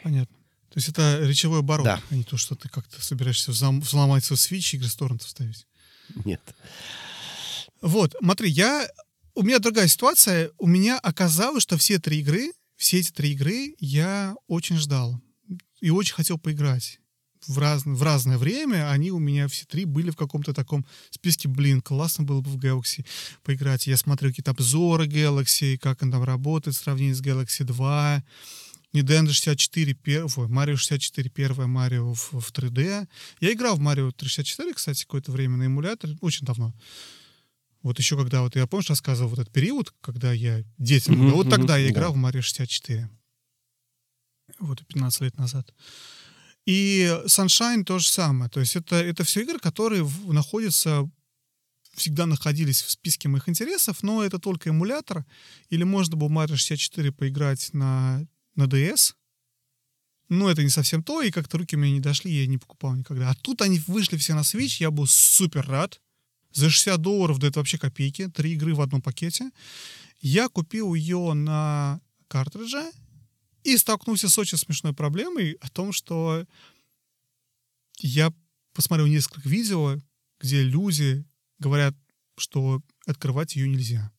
Понятно. 0.02 0.34
То 0.70 0.78
есть 0.78 0.88
это 0.88 1.20
речевой 1.22 1.60
оборот, 1.60 1.84
Да. 1.84 2.00
а 2.10 2.14
не 2.14 2.24
то, 2.24 2.36
что 2.36 2.54
ты 2.54 2.68
как-то 2.68 3.02
собираешься 3.02 3.50
взлом- 3.52 3.80
взломать 3.80 4.24
свой 4.24 4.36
свич 4.38 4.72
и 4.74 4.76
игры 4.76 4.88
с 4.88 4.94
торрента 4.96 5.26
вставить. 5.26 5.66
Нет. 6.24 6.40
Вот, 7.80 8.14
смотри, 8.18 8.50
я... 8.50 8.86
У 9.40 9.42
меня 9.42 9.58
другая 9.58 9.88
ситуация. 9.88 10.50
У 10.58 10.66
меня 10.66 10.98
оказалось, 10.98 11.62
что 11.62 11.78
все 11.78 11.98
три 11.98 12.20
игры, 12.20 12.52
все 12.76 12.98
эти 12.98 13.10
три 13.10 13.32
игры 13.32 13.74
я 13.78 14.34
очень 14.48 14.76
ждал. 14.76 15.18
И 15.80 15.88
очень 15.88 16.12
хотел 16.12 16.36
поиграть. 16.36 17.00
В, 17.46 17.56
раз... 17.58 17.86
в 17.86 18.02
разное 18.02 18.36
время 18.36 18.90
они 18.90 19.10
у 19.10 19.18
меня 19.18 19.48
все 19.48 19.64
три 19.64 19.86
были 19.86 20.10
в 20.10 20.16
каком-то 20.16 20.52
таком 20.52 20.84
списке. 21.08 21.48
Блин, 21.48 21.80
классно 21.80 22.22
было 22.22 22.42
бы 22.42 22.50
в 22.50 22.58
Galaxy 22.58 23.06
поиграть. 23.42 23.86
Я 23.86 23.96
смотрел 23.96 24.30
какие-то 24.30 24.50
обзоры 24.50 25.06
Galaxy, 25.06 25.78
как 25.78 26.02
он 26.02 26.12
там 26.12 26.22
работает 26.22 26.76
в 26.76 26.80
сравнении 26.80 27.14
с 27.14 27.22
Galaxy 27.22 27.64
2. 27.64 28.22
Nintendo 28.92 29.28
64, 29.28 29.94
пер... 29.94 30.24
ой, 30.24 30.48
Mario 30.48 30.76
64, 30.76 31.30
первое 31.30 31.66
Марио 31.66 32.12
в, 32.12 32.32
в 32.32 32.52
3D. 32.52 33.08
Я 33.40 33.52
играл 33.54 33.76
в 33.76 33.80
Mario 33.80 34.12
64, 34.14 34.74
кстати, 34.74 35.04
какое-то 35.04 35.32
время 35.32 35.56
на 35.56 35.64
эмуляторе, 35.64 36.18
очень 36.20 36.44
давно. 36.44 36.74
Вот 37.82 37.98
еще 37.98 38.16
когда, 38.16 38.42
вот 38.42 38.56
я, 38.56 38.66
помнишь, 38.66 38.90
рассказывал 38.90 39.30
вот 39.30 39.38
этот 39.38 39.52
период, 39.52 39.92
когда 40.00 40.32
я 40.32 40.62
детям, 40.76 41.18
был, 41.18 41.30
вот 41.30 41.48
тогда 41.48 41.78
я 41.78 41.86
да. 41.86 41.92
играл 41.92 42.12
в 42.12 42.16
Mario 42.16 42.42
64. 42.42 43.08
Вот 44.58 44.86
15 44.86 45.20
лет 45.22 45.38
назад. 45.38 45.72
И 46.66 47.10
Sunshine 47.26 47.84
то 47.84 47.98
же 47.98 48.08
самое. 48.08 48.50
То 48.50 48.60
есть 48.60 48.76
это, 48.76 48.96
это 48.96 49.24
все 49.24 49.42
игры, 49.42 49.58
которые 49.58 50.02
в- 50.02 50.32
находятся 50.32 51.10
всегда 51.94 52.26
находились 52.26 52.82
в 52.82 52.90
списке 52.90 53.28
моих 53.28 53.48
интересов, 53.48 54.02
но 54.02 54.22
это 54.22 54.38
только 54.38 54.70
эмулятор. 54.70 55.24
Или 55.70 55.84
можно 55.84 56.16
было 56.16 56.28
Mario 56.28 56.56
64 56.56 57.12
поиграть 57.12 57.72
на 57.72 58.26
на 58.56 58.64
DS. 58.64 59.14
Ну, 60.28 60.48
это 60.48 60.62
не 60.62 60.68
совсем 60.68 61.02
то, 61.02 61.22
и 61.22 61.30
как-то 61.30 61.58
руки 61.58 61.76
у 61.76 61.78
меня 61.78 61.92
не 61.92 62.00
дошли, 62.00 62.32
я 62.32 62.46
не 62.46 62.58
покупал 62.58 62.94
никогда. 62.94 63.30
А 63.30 63.34
тут 63.34 63.62
они 63.62 63.80
вышли 63.86 64.16
все 64.16 64.34
на 64.34 64.40
Switch, 64.40 64.76
я 64.78 64.90
был 64.90 65.06
супер 65.06 65.66
рад. 65.66 66.00
За 66.52 66.68
60 66.68 67.00
долларов, 67.00 67.38
да 67.38 67.48
это 67.48 67.60
вообще 67.60 67.78
копейки, 67.78 68.28
три 68.28 68.52
игры 68.52 68.74
в 68.74 68.80
одном 68.80 69.02
пакете. 69.02 69.50
Я 70.20 70.48
купил 70.48 70.94
ее 70.94 71.32
на 71.32 72.00
картридже 72.28 72.90
и 73.62 73.76
столкнулся 73.76 74.28
с 74.28 74.38
очень 74.38 74.58
смешной 74.58 74.92
проблемой 74.92 75.52
о 75.60 75.68
том, 75.68 75.92
что 75.92 76.44
я 77.98 78.32
посмотрел 78.72 79.06
несколько 79.06 79.48
видео, 79.48 79.98
где 80.40 80.62
люди 80.62 81.24
говорят, 81.58 81.94
что 82.36 82.82
открывать 83.06 83.56
ее 83.56 83.68
нельзя. 83.68 84.10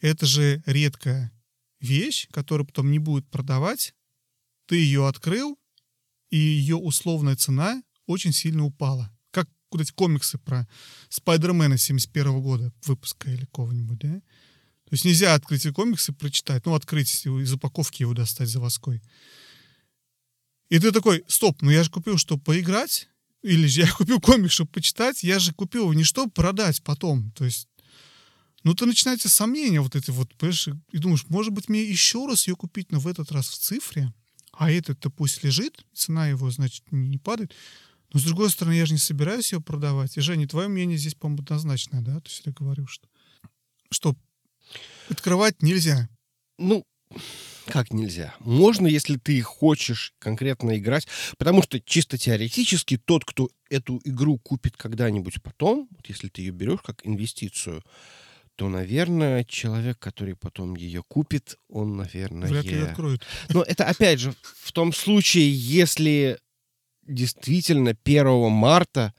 Это 0.00 0.26
же 0.26 0.62
редкая 0.66 1.32
вещь, 1.80 2.28
которую 2.30 2.66
потом 2.66 2.90
не 2.90 2.98
будут 2.98 3.28
продавать. 3.30 3.94
Ты 4.66 4.76
ее 4.76 5.06
открыл, 5.06 5.58
и 6.30 6.36
ее 6.36 6.76
условная 6.76 7.36
цена 7.36 7.82
очень 8.06 8.32
сильно 8.32 8.64
упала. 8.64 9.16
Вот 9.70 9.80
эти 9.80 9.92
комиксы 9.92 10.38
про 10.38 10.66
Спайдермена 11.08 11.76
71 11.76 12.40
года 12.40 12.72
выпуска 12.84 13.30
или 13.30 13.46
кого-нибудь, 13.52 13.98
да? 13.98 14.20
То 14.88 14.94
есть 14.94 15.04
нельзя 15.04 15.34
открыть 15.34 15.66
эти 15.66 15.72
комиксы 15.72 16.12
прочитать. 16.12 16.64
Ну, 16.64 16.74
открыть 16.74 17.26
из 17.26 17.52
упаковки 17.52 18.02
его 18.02 18.14
достать 18.14 18.48
заводской. 18.48 19.02
И 20.70 20.78
ты 20.78 20.92
такой, 20.92 21.24
стоп, 21.28 21.60
ну 21.62 21.70
я 21.70 21.82
же 21.82 21.90
купил, 21.90 22.16
чтобы 22.16 22.42
поиграть, 22.42 23.08
или 23.42 23.66
же 23.66 23.82
я 23.82 23.92
купил 23.96 24.20
комик, 24.20 24.50
чтобы 24.50 24.70
почитать, 24.70 25.22
я 25.22 25.38
же 25.38 25.52
купил 25.52 25.82
его 25.82 25.94
не 25.94 26.04
чтобы 26.04 26.30
продать 26.30 26.82
потом. 26.82 27.30
То 27.32 27.44
есть 27.44 27.68
ну, 28.64 28.74
то 28.74 28.86
начинаются 28.86 29.28
сомнения 29.28 29.80
вот 29.80 29.94
эти 29.94 30.10
вот, 30.10 30.34
понимаешь, 30.34 30.68
и 30.92 30.98
думаешь, 30.98 31.24
может 31.28 31.52
быть, 31.52 31.68
мне 31.68 31.82
еще 31.82 32.26
раз 32.26 32.48
ее 32.48 32.56
купить, 32.56 32.90
но 32.90 32.98
в 32.98 33.06
этот 33.06 33.30
раз 33.30 33.48
в 33.48 33.56
цифре, 33.56 34.12
а 34.52 34.70
этот-то 34.70 35.10
пусть 35.10 35.44
лежит, 35.44 35.84
цена 35.94 36.28
его, 36.28 36.50
значит, 36.50 36.82
не 36.90 37.18
падает. 37.18 37.54
Но, 38.12 38.20
с 38.20 38.24
другой 38.24 38.50
стороны, 38.50 38.74
я 38.74 38.86
же 38.86 38.92
не 38.92 38.98
собираюсь 38.98 39.52
ее 39.52 39.60
продавать. 39.60 40.16
И, 40.16 40.20
Женя, 40.20 40.48
твое 40.48 40.68
мнение 40.68 40.96
здесь, 40.96 41.14
по-моему, 41.14 41.42
однозначное, 41.42 42.00
да? 42.00 42.20
То 42.20 42.30
есть 42.30 42.42
я 42.44 42.52
говорю, 42.52 42.86
что, 42.86 43.06
что 43.90 44.16
открывать 45.10 45.62
нельзя. 45.62 46.08
Ну, 46.58 46.84
как 47.66 47.92
нельзя? 47.92 48.34
Можно, 48.40 48.86
если 48.86 49.16
ты 49.16 49.40
хочешь 49.42 50.14
конкретно 50.18 50.78
играть, 50.78 51.06
потому 51.36 51.62
что 51.62 51.80
чисто 51.80 52.16
теоретически 52.16 52.96
тот, 52.96 53.24
кто 53.24 53.50
эту 53.68 54.00
игру 54.04 54.38
купит 54.38 54.76
когда-нибудь 54.76 55.42
потом, 55.42 55.88
вот 55.90 56.08
если 56.08 56.28
ты 56.28 56.42
ее 56.42 56.52
берешь 56.52 56.80
как 56.82 57.06
инвестицию, 57.06 57.82
то, 58.56 58.68
наверное, 58.68 59.44
человек, 59.44 59.98
который 59.98 60.34
потом 60.34 60.74
ее 60.74 61.04
купит, 61.06 61.56
он, 61.68 61.96
наверное... 61.96 62.48
Вряд 62.48 62.64
ли 62.64 62.78
откроет. 62.78 63.22
Но 63.50 63.62
это, 63.62 63.84
опять 63.84 64.18
же, 64.18 64.34
в 64.42 64.72
том 64.72 64.92
случае, 64.92 65.52
если 65.52 66.40
действительно 67.08 67.96
1 68.04 68.50
марта 68.50 69.14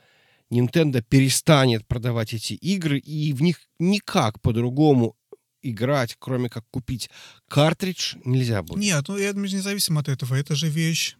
Nintendo 0.52 1.02
перестанет 1.02 1.88
продавать 1.88 2.34
эти 2.34 2.54
игры, 2.54 3.00
и 3.00 3.34
в 3.34 3.42
них 3.42 3.60
никак 3.80 4.42
по-другому 4.42 5.16
играть, 5.62 6.16
кроме 6.18 6.50
как 6.50 6.66
купить 6.72 7.10
картридж, 7.48 8.16
нельзя 8.24 8.64
будет. 8.64 8.80
Нет, 8.80 9.08
ну 9.08 9.18
это 9.18 9.38
независимо 9.38 10.02
от 10.02 10.10
этого. 10.10 10.36
Это 10.36 10.56
же 10.56 10.70
вещь. 10.70 11.16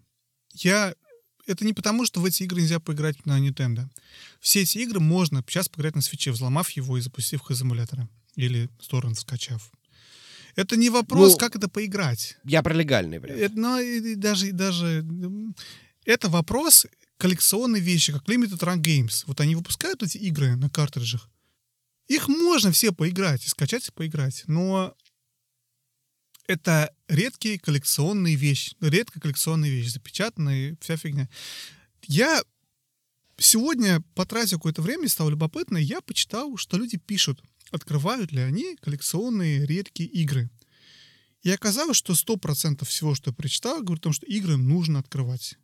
Я 0.54 0.94
это 1.46 1.66
не 1.66 1.74
потому, 1.74 2.06
что 2.06 2.22
в 2.22 2.26
эти 2.26 2.44
игры 2.44 2.62
нельзя 2.62 2.80
поиграть 2.80 3.26
на 3.26 3.40
Nintendo. 3.40 3.88
Все 4.40 4.62
эти 4.62 4.78
игры 4.80 5.00
можно 5.00 5.44
сейчас 5.48 5.68
поиграть 5.68 5.96
на 5.96 6.02
свече, 6.02 6.32
взломав 6.32 6.70
его 6.72 6.98
и 6.98 7.02
запустив 7.02 7.42
их 7.42 7.52
из 7.52 7.62
эмулятора. 7.62 8.08
Или 8.36 8.70
сторону 8.80 9.16
скачав. 9.16 9.72
Это 10.56 10.78
не 10.78 10.90
вопрос, 10.90 11.34
ну, 11.34 11.38
как 11.38 11.56
это 11.56 11.68
поиграть. 11.68 12.38
Я 12.44 12.62
про 12.62 12.74
легальный 12.74 13.20
вариант. 13.20 13.42
Это, 13.42 13.58
но 13.58 13.80
и 13.80 14.16
даже, 14.16 14.52
даже 14.52 15.06
это 16.10 16.28
вопрос 16.28 16.88
коллекционной 17.18 17.80
вещи, 17.80 18.12
как 18.12 18.28
Limited 18.28 18.58
Run 18.60 18.82
Games. 18.82 19.24
Вот 19.28 19.40
они 19.42 19.56
выпускают 19.56 20.02
эти 20.02 20.18
игры 20.18 20.56
на 20.56 20.68
картриджах. 20.68 21.30
Их 22.08 22.28
можно 22.28 22.72
все 22.72 22.92
поиграть, 22.92 23.46
и 23.46 23.48
скачать 23.48 23.88
и 23.88 23.92
поиграть. 23.92 24.44
Но 24.48 24.96
это 26.48 26.92
редкие 27.08 27.60
коллекционные 27.60 28.36
вещи. 28.36 28.76
Редкая 28.82 29.22
коллекционная 29.22 29.70
вещь, 29.70 29.92
запечатанная, 29.92 30.76
вся 30.82 30.98
фигня. 30.98 31.30
Я 32.08 32.42
сегодня 33.38 34.02
потратил 34.16 34.58
какое-то 34.58 34.82
время, 34.82 35.08
стало 35.10 35.30
любопытно, 35.30 35.78
я 35.78 36.02
почитал, 36.02 36.58
что 36.58 36.78
люди 36.78 36.98
пишут, 36.98 37.44
открывают 37.70 38.32
ли 38.32 38.42
они 38.42 38.78
коллекционные 38.78 39.64
редкие 39.68 40.10
игры. 40.10 40.50
И 41.44 41.52
оказалось, 41.52 41.98
что 41.98 42.14
100% 42.14 42.84
всего, 42.84 43.14
что 43.14 43.30
я 43.30 43.36
прочитал, 43.36 43.84
говорит 43.84 44.02
о 44.02 44.06
том, 44.06 44.14
что 44.14 44.26
игры 44.26 44.58
нужно 44.58 44.98
открывать. 44.98 45.56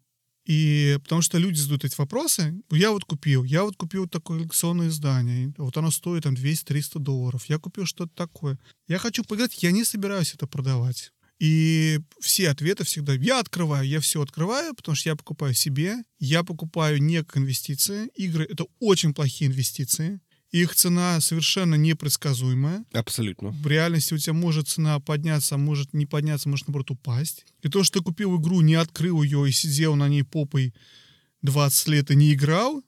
И 0.46 1.00
потому 1.04 1.22
что 1.24 1.40
люди 1.40 1.58
задают 1.58 1.86
эти 1.86 1.96
вопросы, 1.98 2.62
я 2.70 2.92
вот 2.92 3.04
купил, 3.04 3.44
я 3.44 3.64
вот 3.64 3.76
купил 3.76 4.08
такое 4.08 4.40
коллекционное 4.40 4.90
издание, 4.90 5.54
вот 5.58 5.76
оно 5.76 5.90
стоит 5.90 6.24
там 6.24 6.36
200-300 6.36 7.00
долларов, 7.00 7.46
я 7.46 7.58
купил 7.58 7.86
что-то 7.86 8.14
такое. 8.14 8.60
Я 8.88 9.00
хочу 9.00 9.24
поиграть, 9.24 9.64
я 9.64 9.72
не 9.72 9.84
собираюсь 9.84 10.34
это 10.36 10.46
продавать. 10.46 11.12
И 11.40 12.00
все 12.22 12.50
ответы 12.50 12.86
всегда, 12.86 13.14
я 13.14 13.40
открываю, 13.40 13.86
я 13.88 14.00
все 14.00 14.22
открываю, 14.22 14.74
потому 14.74 14.96
что 14.96 15.10
я 15.10 15.16
покупаю 15.16 15.54
себе, 15.54 15.98
я 16.18 16.44
покупаю 16.44 17.02
не 17.02 17.24
как 17.24 17.38
инвестиции. 17.38 18.08
Игры— 18.16 18.46
это 18.50 18.66
очень 18.80 19.14
плохие 19.14 19.50
инвестиции. 19.50 20.22
Их 20.56 20.74
цена 20.74 21.20
совершенно 21.20 21.76
непредсказуемая. 21.76 22.86
Абсолютно. 22.94 23.50
В 23.50 23.68
реальности 23.68 24.14
у 24.14 24.18
тебя 24.18 24.32
может 24.32 24.70
цена 24.70 25.02
подняться, 25.02 25.56
а 25.56 25.58
может 25.58 25.94
не 25.94 26.06
подняться, 26.06 26.48
может, 26.48 26.70
наоборот, 26.70 26.92
упасть. 26.92 27.46
И 27.62 27.68
то, 27.68 27.84
что 27.84 28.00
ты 28.00 28.06
купил 28.06 28.40
игру, 28.40 28.62
не 28.62 28.76
открыл 28.76 29.22
ее 29.22 29.50
и 29.50 29.52
сидел 29.52 29.98
на 29.98 30.08
ней 30.08 30.24
попой 30.24 30.74
20 31.42 31.88
лет 31.90 32.10
и 32.10 32.16
не 32.16 32.32
играл, 32.32 32.82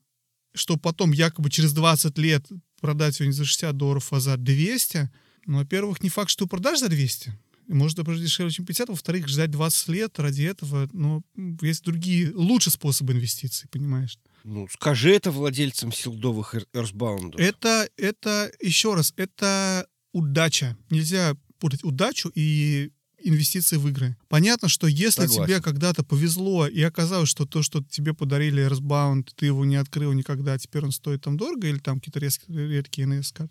что 0.54 0.78
потом 0.78 1.12
якобы 1.12 1.50
через 1.50 1.74
20 1.74 2.18
лет 2.20 2.48
продать 2.80 3.20
ее 3.20 3.28
не 3.28 3.34
за 3.34 3.44
60 3.44 3.76
долларов, 3.76 4.14
а 4.14 4.22
за 4.22 4.38
200, 4.38 5.10
ну, 5.46 5.58
во-первых, 5.58 6.02
не 6.02 6.08
факт, 6.08 6.30
что 6.30 6.46
ты 6.46 6.50
продашь 6.50 6.80
за 6.80 6.88
200. 6.88 7.38
Может, 7.68 8.00
это 8.00 8.16
дешевле, 8.16 8.54
чем 8.54 8.66
50. 8.66 8.88
Во-вторых, 8.88 9.28
ждать 9.28 9.52
20 9.52 9.90
лет 9.90 10.18
ради 10.20 10.44
этого, 10.44 10.88
ну, 10.94 11.22
есть 11.62 11.84
другие, 11.84 12.32
лучше 12.34 12.72
способы 12.72 13.12
инвестиций, 13.12 13.68
понимаешь? 13.70 14.18
Ну, 14.44 14.68
скажи 14.70 15.12
это 15.12 15.32
владельцам 15.32 15.92
силдовых 15.92 16.56
Earthbound. 16.74 17.36
Это, 17.38 17.90
это, 17.98 18.52
еще 18.62 18.94
раз, 18.94 19.14
это 19.18 19.88
удача. 20.14 20.78
Нельзя 20.90 21.36
путать 21.60 21.84
удачу 21.84 22.32
и 22.34 22.92
инвестиции 23.20 23.78
в 23.78 23.88
игры. 23.88 24.16
Понятно, 24.30 24.70
что 24.70 24.88
если 24.88 25.22
Согласен. 25.22 25.46
тебе 25.46 25.62
когда-то 25.62 26.04
повезло 26.04 26.68
и 26.68 26.82
оказалось, 26.82 27.30
что 27.30 27.46
то, 27.46 27.64
что 27.64 27.84
тебе 27.84 28.14
подарили 28.14 28.66
Earthbound, 28.66 29.30
ты 29.36 29.48
его 29.48 29.66
не 29.66 29.76
открыл 29.76 30.14
никогда, 30.14 30.54
а 30.54 30.60
теперь 30.60 30.86
он 30.86 30.92
стоит 30.92 31.24
там 31.24 31.36
дорого, 31.36 31.68
или 31.68 31.80
там 31.80 32.00
какие-то 32.00 32.20
редкие 32.20 33.08
NS 33.08 33.50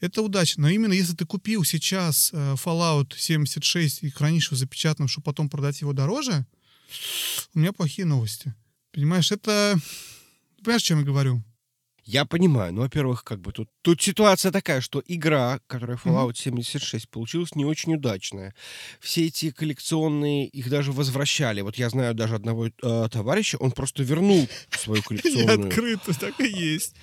это 0.00 0.22
удача. 0.22 0.60
Но 0.60 0.68
именно 0.68 0.92
если 0.92 1.14
ты 1.14 1.26
купил 1.26 1.64
сейчас 1.64 2.30
э, 2.32 2.54
Fallout 2.54 3.12
76 3.16 4.02
и 4.02 4.10
хранишь 4.10 4.46
его 4.46 4.56
запечатанным, 4.56 5.08
чтобы 5.08 5.24
потом 5.24 5.48
продать 5.48 5.80
его 5.80 5.92
дороже, 5.92 6.46
у 7.54 7.58
меня 7.58 7.72
плохие 7.72 8.06
новости. 8.06 8.54
Понимаешь, 8.92 9.32
это... 9.32 9.76
Понимаешь, 10.62 10.82
о 10.82 10.86
чем 10.86 10.98
я 11.00 11.04
говорю? 11.04 11.42
Я 12.04 12.24
понимаю. 12.24 12.72
Ну, 12.72 12.80
во-первых, 12.80 13.22
как 13.22 13.40
бы 13.40 13.52
тут, 13.52 13.68
тут 13.82 14.02
ситуация 14.02 14.50
такая, 14.50 14.80
что 14.80 15.00
игра, 15.06 15.60
которая 15.68 15.96
Fallout 15.96 16.32
mm-hmm. 16.32 16.66
76, 16.66 17.08
получилась 17.08 17.54
не 17.54 17.64
очень 17.64 17.94
удачная. 17.94 18.52
Все 19.00 19.26
эти 19.26 19.52
коллекционные, 19.52 20.48
их 20.48 20.68
даже 20.70 20.90
возвращали. 20.90 21.60
Вот 21.60 21.76
я 21.76 21.88
знаю 21.88 22.14
даже 22.14 22.34
одного 22.34 22.66
э, 22.66 23.08
товарища, 23.12 23.58
он 23.58 23.70
просто 23.70 24.02
вернул 24.02 24.48
свою 24.70 25.02
коллекционную. 25.06 25.68
Открытую, 25.68 26.16
так 26.16 26.40
и 26.40 26.48
есть. 26.48 26.96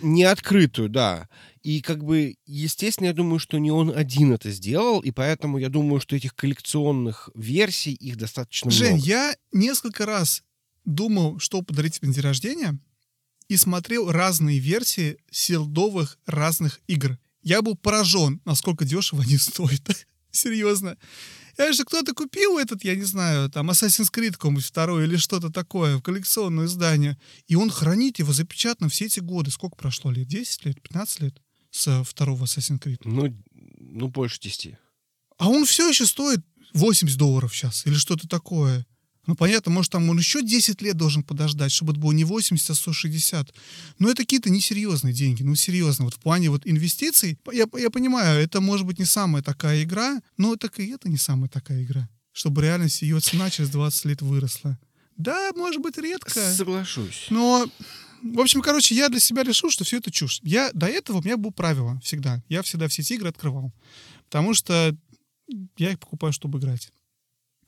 Не 0.00 0.24
открытую, 0.24 0.88
да. 0.88 1.28
И 1.62 1.82
как 1.82 2.02
бы, 2.02 2.36
естественно, 2.46 3.08
я 3.08 3.12
думаю, 3.12 3.38
что 3.38 3.58
не 3.58 3.70
он 3.70 3.92
один 3.94 4.32
это 4.32 4.50
сделал, 4.50 5.00
и 5.00 5.10
поэтому 5.10 5.58
я 5.58 5.68
думаю, 5.68 6.00
что 6.00 6.16
этих 6.16 6.34
коллекционных 6.34 7.28
версий, 7.34 7.92
их 7.92 8.16
достаточно 8.16 8.70
Жень, 8.70 8.92
много. 8.92 9.00
Жень, 9.00 9.10
я 9.10 9.36
несколько 9.52 10.06
раз 10.06 10.42
думал, 10.84 11.38
что 11.38 11.62
подарить 11.62 11.94
тебе 11.94 12.08
на 12.08 12.14
день 12.14 12.22
рождения, 12.22 12.78
и 13.48 13.56
смотрел 13.56 14.10
разные 14.10 14.58
версии 14.58 15.18
силдовых 15.30 16.18
разных 16.26 16.80
игр. 16.86 17.18
Я 17.42 17.60
был 17.62 17.76
поражен, 17.76 18.40
насколько 18.44 18.84
дешево 18.84 19.22
они 19.22 19.36
стоят. 19.38 20.06
Серьезно. 20.30 20.96
Я 21.56 21.72
же 21.72 21.84
кто-то 21.84 22.14
купил 22.14 22.58
этот, 22.58 22.82
я 22.82 22.96
не 22.96 23.04
знаю, 23.04 23.48
там 23.48 23.70
Assassin's 23.70 24.10
Creed 24.12 24.32
какой-нибудь 24.32 24.64
второй 24.64 25.04
или 25.04 25.16
что-то 25.16 25.50
такое 25.50 25.98
в 25.98 26.02
коллекционное 26.02 26.66
издание, 26.66 27.16
и 27.46 27.54
он 27.54 27.70
хранит 27.70 28.18
его 28.18 28.32
запечатано 28.32 28.88
все 28.88 29.04
эти 29.04 29.20
годы. 29.20 29.52
Сколько 29.52 29.76
прошло 29.76 30.10
лет? 30.10 30.26
10 30.26 30.64
лет? 30.64 30.82
15 30.82 31.20
лет 31.20 31.40
с 31.70 32.02
второго 32.02 32.44
Assassin's 32.44 32.80
Creed? 32.80 33.02
Ну, 33.04 33.40
ну 33.52 34.08
больше 34.08 34.40
10. 34.40 34.74
А 35.38 35.48
он 35.48 35.64
все 35.64 35.88
еще 35.88 36.06
стоит 36.06 36.40
80 36.72 37.16
долларов 37.16 37.54
сейчас 37.54 37.86
или 37.86 37.94
что-то 37.94 38.26
такое. 38.26 38.84
Ну, 39.26 39.34
понятно, 39.34 39.72
может, 39.72 39.92
там 39.92 40.08
он 40.10 40.18
еще 40.18 40.42
10 40.42 40.82
лет 40.82 40.96
должен 40.96 41.22
подождать, 41.22 41.72
чтобы 41.72 41.92
это 41.92 42.00
было 42.00 42.12
не 42.12 42.24
80, 42.24 42.70
а 42.70 42.74
160. 42.74 43.54
Но 43.98 44.10
это 44.10 44.22
какие-то 44.22 44.50
несерьезные 44.50 45.14
деньги. 45.14 45.42
Ну, 45.42 45.54
серьезно, 45.54 46.04
вот 46.04 46.14
в 46.14 46.18
плане 46.18 46.50
вот 46.50 46.62
инвестиций, 46.66 47.38
я, 47.52 47.66
я 47.78 47.90
понимаю, 47.90 48.40
это 48.42 48.60
может 48.60 48.86
быть 48.86 48.98
не 48.98 49.06
самая 49.06 49.42
такая 49.42 49.82
игра, 49.82 50.20
но 50.36 50.56
так 50.56 50.78
и 50.78 50.86
это 50.90 51.08
не 51.08 51.16
самая 51.16 51.48
такая 51.48 51.82
игра. 51.82 52.08
чтобы 52.32 52.62
реально 52.62 52.88
ее 53.00 53.20
цена 53.20 53.48
через 53.48 53.70
20 53.70 54.04
лет 54.06 54.22
выросла. 54.22 54.78
Да, 55.16 55.52
может 55.54 55.80
быть, 55.80 55.96
редко. 55.96 56.52
Соглашусь. 56.52 57.26
Но, 57.30 57.66
в 58.22 58.40
общем, 58.40 58.60
короче, 58.60 58.94
я 58.96 59.08
для 59.08 59.20
себя 59.20 59.44
решил, 59.44 59.70
что 59.70 59.84
все 59.84 59.98
это 59.98 60.10
чушь. 60.10 60.40
Я 60.42 60.70
до 60.74 60.86
этого 60.86 61.18
у 61.18 61.22
меня 61.22 61.36
было 61.36 61.52
правило 61.52 62.00
всегда. 62.02 62.42
Я 62.48 62.62
всегда 62.62 62.88
все 62.88 63.02
эти 63.02 63.12
игры 63.12 63.28
открывал. 63.28 63.72
Потому 64.24 64.54
что 64.54 64.96
я 65.78 65.92
их 65.92 66.00
покупаю, 66.00 66.32
чтобы 66.32 66.58
играть. 66.58 66.90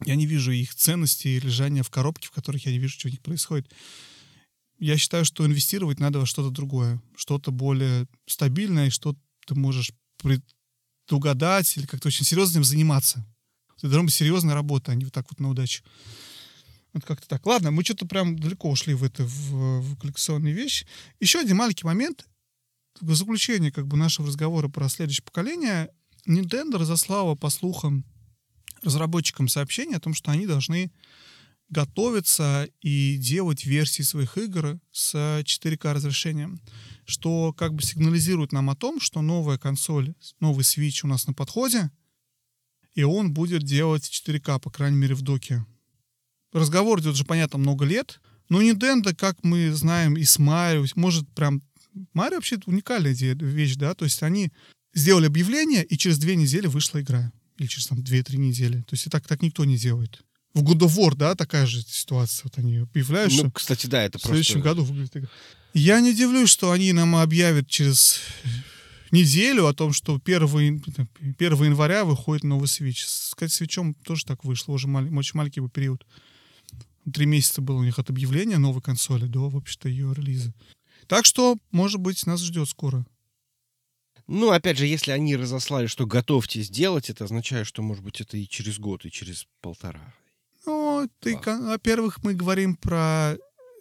Я 0.05 0.15
не 0.15 0.27
вижу 0.27 0.53
их 0.53 0.75
ценности 0.75 1.29
и 1.29 1.41
лежания 1.41 1.83
в 1.83 1.91
коробке, 1.91 2.29
в 2.29 2.31
которых 2.31 2.67
я 2.67 2.73
не 2.73 2.79
вижу, 2.79 2.95
что 2.95 3.09
у 3.09 3.11
них 3.11 3.23
происходит. 3.23 3.73
Я 4.79 4.99
считаю, 4.99 5.25
что 5.25 5.47
инвестировать 5.47 6.01
надо 6.01 6.19
во 6.19 6.27
что-то 6.27 6.51
другое, 6.51 7.01
что-то 7.17 7.51
более 7.51 8.07
стабильное, 8.27 8.91
что 8.91 9.17
ты 9.47 9.55
можешь 9.55 9.93
предугадать 10.19 11.77
или 11.77 11.87
как-то 11.87 12.09
очень 12.09 12.27
серьезно 12.27 12.59
им 12.59 12.65
заниматься. 12.65 13.27
Это 13.79 13.89
должна 13.89 14.05
быть 14.05 14.15
серьезная 14.15 14.55
работа, 14.55 14.93
а 14.93 14.95
не 14.95 15.05
вот 15.05 15.15
так 15.15 15.27
вот 15.31 15.41
на 15.41 15.49
удачу. 15.49 15.83
Вот 16.93 17.05
как-то 17.05 17.29
так. 17.29 17.45
Ладно, 17.47 17.71
мы 17.71 17.85
что-то 17.85 18.07
прям 18.07 18.39
далеко 18.39 18.71
ушли 18.71 18.95
в 18.95 19.05
это, 19.05 19.25
в, 19.25 19.81
в 19.81 19.99
коллекционные 19.99 20.55
вещи. 20.55 20.87
Еще 21.21 21.41
один 21.41 21.57
маленький 21.57 21.85
момент. 21.85 22.27
В 23.01 23.15
заключение 23.15 23.71
как 23.71 23.87
бы 23.87 23.97
нашего 23.97 24.29
разговора 24.29 24.69
про 24.69 24.89
следующее 24.89 25.25
поколение. 25.25 25.91
Nintendo 26.27 26.79
разослала, 26.79 27.35
по 27.35 27.51
слухам, 27.51 28.05
разработчикам 28.87 29.49
сообщение 29.49 29.97
о 29.97 30.01
том, 30.01 30.15
что 30.15 30.31
они 30.31 30.47
должны 30.47 30.91
готовиться 31.69 32.69
и 32.81 33.17
делать 33.17 33.65
версии 33.65 34.03
своих 34.03 34.39
игр 34.39 34.79
с 34.93 35.15
4К 35.15 35.93
разрешением, 35.93 36.61
что 37.05 37.53
как 37.53 37.75
бы 37.75 37.83
сигнализирует 37.83 38.53
нам 38.53 38.71
о 38.71 38.77
том, 38.77 39.01
что 39.01 39.21
новая 39.21 39.59
консоль, 39.59 40.15
новый 40.41 40.63
Switch 40.63 41.01
у 41.03 41.09
нас 41.09 41.27
на 41.27 41.33
подходе, 41.33 41.91
и 42.95 43.03
он 43.03 43.35
будет 43.35 43.65
делать 43.65 44.09
4К, 44.09 44.61
по 44.61 44.71
крайней 44.71 44.97
мере, 44.97 45.15
в 45.15 45.23
доке. 45.23 45.67
Разговор 46.53 47.01
идет 47.01 47.15
уже, 47.15 47.25
понятно, 47.25 47.59
много 47.59 47.85
лет, 47.85 48.21
но 48.49 48.63
Nintendo, 48.63 49.15
как 49.15 49.43
мы 49.43 49.73
знаем, 49.73 50.17
и 50.17 50.25
с 50.25 50.39
Mario, 50.39 50.89
может 50.95 51.29
прям... 51.35 51.63
Mario 52.15 52.37
вообще 52.37 52.59
уникальная 52.67 53.13
вещь, 53.13 53.75
да, 53.75 53.95
то 53.95 54.05
есть 54.05 54.23
они 54.23 54.53
сделали 54.95 55.27
объявление, 55.27 55.85
и 55.85 55.99
через 55.99 56.19
две 56.19 56.37
недели 56.37 56.67
вышла 56.67 57.01
игра. 57.01 57.33
Или 57.59 57.67
через 57.67 57.87
там 57.87 58.03
две-три 58.03 58.39
недели. 58.39 58.83
То 58.83 58.93
есть 58.95 59.07
и 59.07 59.11
так, 59.11 59.27
так 59.27 59.43
никто 59.43 59.65
не 59.65 59.77
делает. 59.77 60.21
В 60.55 60.63
God 60.63 60.81
of 60.87 60.97
War, 60.97 61.15
да, 61.15 61.35
такая 61.35 61.67
же 61.67 61.83
ситуация. 61.83 62.45
Вот 62.45 62.59
они 62.59 62.77
объявляют, 62.79 63.33
Ну, 63.35 63.51
кстати, 63.51 63.87
да, 63.87 64.03
это 64.03 64.19
в 64.19 64.23
следующем 64.23 64.63
просто... 64.63 64.69
году 64.69 64.85
выглядит. 64.85 65.31
Я 65.75 66.01
не 66.01 66.11
удивлюсь, 66.13 66.49
что 66.49 66.71
они 66.71 66.93
нам 66.93 67.17
объявят 67.17 67.69
через 67.69 68.21
неделю 69.11 69.67
о 69.67 69.75
том, 69.75 69.93
что 69.93 70.21
1, 70.25 70.83
1 71.39 71.65
января 71.65 72.05
выходит 72.05 72.45
новый 72.45 72.67
Switch. 72.67 73.05
С 73.07 73.35
кстати, 73.35 73.53
свечом 73.53 73.95
тоже 73.95 74.25
так 74.25 74.45
вышло, 74.45 74.73
уже 74.73 74.89
мал- 74.89 75.07
очень 75.19 75.33
маленький 75.37 75.61
был 75.61 75.69
период. 75.69 76.07
Три 77.13 77.27
месяца 77.27 77.61
было 77.61 77.77
у 77.77 77.85
них 77.85 77.99
от 77.99 78.11
объявления 78.11 78.59
новой 78.59 78.81
консоли 78.83 79.27
до, 79.27 79.49
в 79.49 79.57
общем-то, 79.57 79.89
ее 79.89 80.13
релиза. 80.15 80.53
Так 81.07 81.25
что, 81.25 81.57
может 81.71 82.01
быть, 82.01 82.27
нас 82.27 82.43
ждет 82.43 82.69
скоро. 82.69 83.07
Ну, 84.29 84.51
опять 84.51 84.77
же, 84.79 84.87
если 84.87 85.13
они 85.13 85.37
разослали, 85.37 85.87
что 85.87 86.07
готовьтесь 86.07 86.69
делать, 86.69 87.11
это 87.11 87.25
означает, 87.25 87.67
что, 87.67 87.83
может 87.83 88.03
быть, 88.03 88.21
это 88.21 88.37
и 88.37 88.49
через 88.49 88.79
год, 88.79 89.05
и 89.05 89.11
через 89.11 89.47
полтора. 89.61 90.15
Ну, 90.67 91.09
ты, 91.21 91.39
во-первых, 91.45 92.25
мы 92.25 92.35
говорим 92.35 92.75
про 92.77 93.37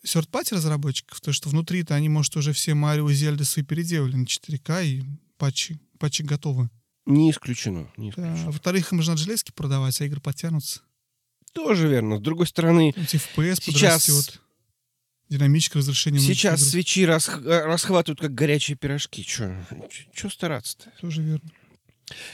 third-party 0.05 0.53
разработчиков, 0.55 1.19
то 1.19 1.34
что 1.34 1.49
внутри-то 1.49 1.95
они, 1.95 2.09
может, 2.09 2.35
уже 2.38 2.53
все 2.53 2.76
Марио 2.76 3.09
и 3.09 3.13
Зельды 3.15 3.43
свои 3.43 3.65
переделали 3.65 4.15
на 4.15 4.26
4К, 4.26 4.85
и 4.85 5.03
патчи, 5.38 5.80
патчи 5.97 6.22
готовы. 6.22 6.69
Не 7.07 7.31
исключено. 7.31 7.91
Не 7.97 8.11
Да. 8.11 8.22
исключено. 8.27 8.43
А 8.43 8.51
Во-вторых, 8.51 8.91
им 8.93 9.01
же 9.01 9.09
надо 9.09 9.22
железки 9.23 9.51
продавать, 9.51 9.99
а 9.99 10.05
игры 10.05 10.22
подтянутся. 10.22 10.81
Тоже 11.53 11.88
верно. 11.88 12.17
С 12.17 12.22
другой 12.22 12.45
стороны, 12.47 12.93
FPS 12.95 13.55
Сейчас- 13.61 14.05
подрастет. 14.05 14.41
Динамическое 15.30 15.81
разрешение. 15.81 16.22
сейчас 16.22 16.61
игр. 16.61 16.69
свечи 16.69 16.99
э, 17.02 17.65
расхватывают 17.65 18.19
как 18.19 18.34
горячие 18.34 18.77
пирожки. 18.77 19.23
Че 19.23 19.65
Че 20.14 20.30
стараться-то? 20.30 20.91
Тоже 21.02 21.22
верно. 21.23 21.49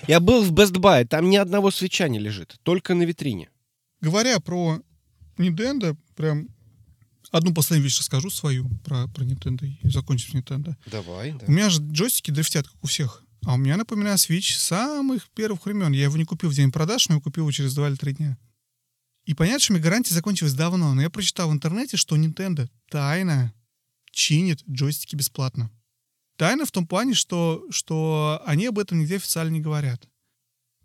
Я 0.07 0.19
был 0.19 0.43
в 0.43 0.51
Best 0.51 0.73
Buy, 0.73 1.07
там 1.07 1.29
ни 1.29 1.37
одного 1.37 1.71
свеча 1.71 2.09
не 2.09 2.19
лежит, 2.19 2.57
только 2.63 2.93
на 2.93 3.03
витрине. 3.03 3.49
Говоря 4.01 4.39
про 4.39 4.81
Nintendo, 5.37 5.95
прям 6.15 6.49
одну 7.31 7.53
последнюю 7.53 7.85
вещь 7.85 7.99
расскажу 7.99 8.29
свою 8.29 8.67
про, 8.83 9.07
про 9.07 9.23
Nintendo 9.23 9.65
и 9.65 9.89
закончим 9.89 10.31
с 10.31 10.33
Nintendo. 10.35 10.75
Давай, 10.85 11.31
да. 11.31 11.45
У 11.47 11.51
меня 11.51 11.69
же 11.69 11.81
джойстики 11.81 12.31
дрифтят, 12.31 12.67
как 12.67 12.83
у 12.83 12.87
всех. 12.87 13.23
А 13.45 13.55
у 13.55 13.57
меня, 13.57 13.77
напоминаю, 13.77 14.17
Switch 14.17 14.55
самых 14.57 15.27
первых 15.29 15.65
времен. 15.65 15.91
Я 15.93 16.03
его 16.03 16.17
не 16.17 16.25
купил 16.25 16.49
в 16.49 16.53
день 16.53 16.71
продаж, 16.71 17.09
но 17.09 17.15
я 17.15 17.21
купил 17.21 17.43
его 17.43 17.51
через 17.51 17.73
2 17.73 17.89
или 17.89 17.95
3 17.95 18.13
дня. 18.13 18.37
И 19.25 19.33
понятно, 19.33 19.59
что 19.59 19.73
у 19.73 19.75
меня 19.75 19.83
гарантия 19.83 20.13
закончилась 20.13 20.53
давно, 20.53 20.93
но 20.93 21.01
я 21.01 21.09
прочитал 21.09 21.49
в 21.49 21.53
интернете, 21.53 21.97
что 21.97 22.17
Nintendo 22.17 22.69
тайно 22.89 23.53
чинит 24.11 24.63
джойстики 24.69 25.15
бесплатно. 25.15 25.71
Тайна 26.37 26.65
в 26.65 26.71
том 26.71 26.87
плане, 26.87 27.13
что, 27.13 27.65
что 27.69 28.41
они 28.45 28.65
об 28.65 28.79
этом 28.79 28.99
нигде 28.99 29.17
официально 29.17 29.51
не 29.51 29.61
говорят. 29.61 30.07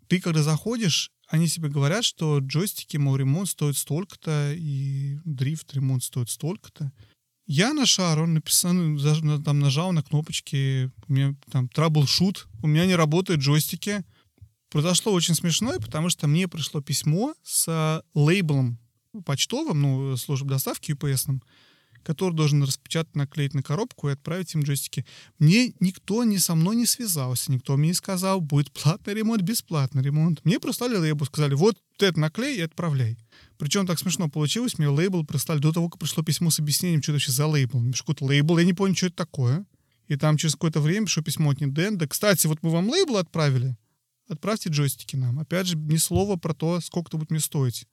Ты, 0.07 0.21
когда 0.21 0.43
заходишь, 0.43 1.11
они 1.27 1.47
тебе 1.47 1.67
говорят, 1.67 2.05
что 2.05 2.39
джойстики, 2.39 2.97
мол, 2.97 3.17
ремонт 3.17 3.49
стоит 3.49 3.75
столько-то, 3.75 4.53
и 4.55 5.17
дрифт, 5.25 5.73
ремонт 5.73 6.03
стоит 6.03 6.29
столько-то. 6.29 6.91
Я 7.47 7.73
на 7.73 7.85
шар, 7.85 8.21
он 8.21 8.35
написал, 8.35 8.73
ну, 8.73 8.97
заж- 8.97 9.23
на- 9.23 9.41
там 9.41 9.59
нажал 9.59 9.91
на 9.93 10.03
кнопочки, 10.03 10.91
у 11.07 11.13
меня 11.13 11.35
там 11.51 11.69
troubleshoot, 11.73 12.45
у 12.61 12.67
меня 12.67 12.85
не 12.85 12.95
работают 12.95 13.41
джойстики. 13.41 14.05
Произошло 14.69 15.13
очень 15.13 15.35
смешное, 15.35 15.79
потому 15.79 16.09
что 16.09 16.27
мне 16.27 16.47
пришло 16.47 16.81
письмо 16.81 17.33
с 17.43 18.03
лейблом 18.13 18.79
почтовым, 19.25 19.81
ну, 19.81 20.17
службы 20.17 20.49
доставки 20.49 20.91
UPS, 20.91 21.41
который 22.03 22.33
должен 22.33 22.63
распечатать, 22.63 23.15
наклеить 23.15 23.53
на 23.53 23.63
коробку 23.63 24.07
и 24.07 24.13
отправить 24.13 24.53
им 24.55 24.63
джойстики. 24.63 25.05
Мне 25.39 25.73
никто 25.79 26.23
ни 26.23 26.37
со 26.37 26.55
мной 26.55 26.75
не 26.75 26.85
связался, 26.85 27.51
никто 27.51 27.75
мне 27.75 27.89
не 27.89 27.93
сказал, 27.93 28.39
будет 28.39 28.71
платный 28.71 29.13
ремонт, 29.13 29.41
бесплатный 29.41 30.03
ремонт. 30.03 30.43
Мне 30.45 30.59
прислали 30.59 30.95
лейбл, 30.95 31.25
сказали, 31.25 31.53
вот 31.53 31.77
это 31.99 32.19
наклей 32.19 32.57
и 32.57 32.61
отправляй. 32.61 33.17
Причем 33.57 33.87
так 33.87 33.99
смешно 33.99 34.29
получилось, 34.29 34.77
мне 34.77 34.87
лейбл 34.87 35.25
прислали 35.25 35.59
до 35.59 35.73
того, 35.73 35.89
как 35.89 35.99
пришло 35.99 36.23
письмо 36.23 36.49
с 36.49 36.59
объяснением, 36.59 37.01
что 37.01 37.11
это 37.11 37.15
вообще 37.17 37.31
за 37.31 37.47
лейбл. 37.47 37.79
Мне 37.79 37.93
какой-то 37.93 38.25
лейбл, 38.25 38.57
я 38.57 38.65
не 38.65 38.73
понял, 38.73 38.95
что 38.95 39.07
это 39.07 39.15
такое. 39.15 39.65
И 40.07 40.15
там 40.15 40.37
через 40.37 40.53
какое-то 40.53 40.79
время 40.79 41.05
пришло 41.07 41.23
письмо 41.23 41.51
от 41.51 41.61
Nintendo. 41.61 42.07
Кстати, 42.07 42.47
вот 42.47 42.59
мы 42.61 42.69
вам 42.69 42.89
лейбл 42.89 43.17
отправили, 43.17 43.75
отправьте 44.27 44.69
джойстики 44.69 45.15
нам. 45.15 45.39
Опять 45.39 45.67
же, 45.67 45.77
ни 45.77 45.97
слова 45.97 46.35
про 46.35 46.53
то, 46.53 46.79
сколько 46.81 47.09
это 47.09 47.17
будет 47.17 47.31
мне 47.31 47.39
стоить. 47.39 47.85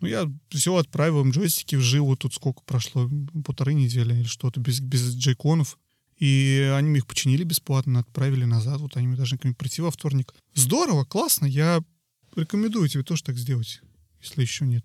Ну, 0.00 0.08
я 0.08 0.30
все 0.50 0.76
отправил 0.76 1.20
им 1.20 1.30
джойстики 1.30 1.76
вживую. 1.76 2.16
Тут 2.16 2.34
сколько 2.34 2.62
прошло? 2.64 3.08
Полторы 3.44 3.74
недели 3.74 4.14
или 4.14 4.24
что-то 4.24 4.60
без, 4.60 4.80
без 4.80 5.14
джейконов. 5.14 5.78
И 6.18 6.72
они 6.76 6.90
мне 6.90 6.98
их 6.98 7.06
починили 7.06 7.44
бесплатно, 7.44 8.00
отправили 8.00 8.44
назад. 8.44 8.80
Вот 8.80 8.96
они 8.96 9.06
мне 9.06 9.16
должны 9.16 9.38
ко 9.38 9.46
мне 9.46 9.56
прийти 9.56 9.82
во 9.82 9.90
вторник. 9.90 10.34
Здорово, 10.54 11.04
классно. 11.04 11.46
Я 11.46 11.82
рекомендую 12.36 12.88
тебе 12.88 13.02
тоже 13.02 13.22
так 13.24 13.36
сделать, 13.36 13.80
если 14.20 14.42
еще 14.42 14.64
нет. 14.64 14.84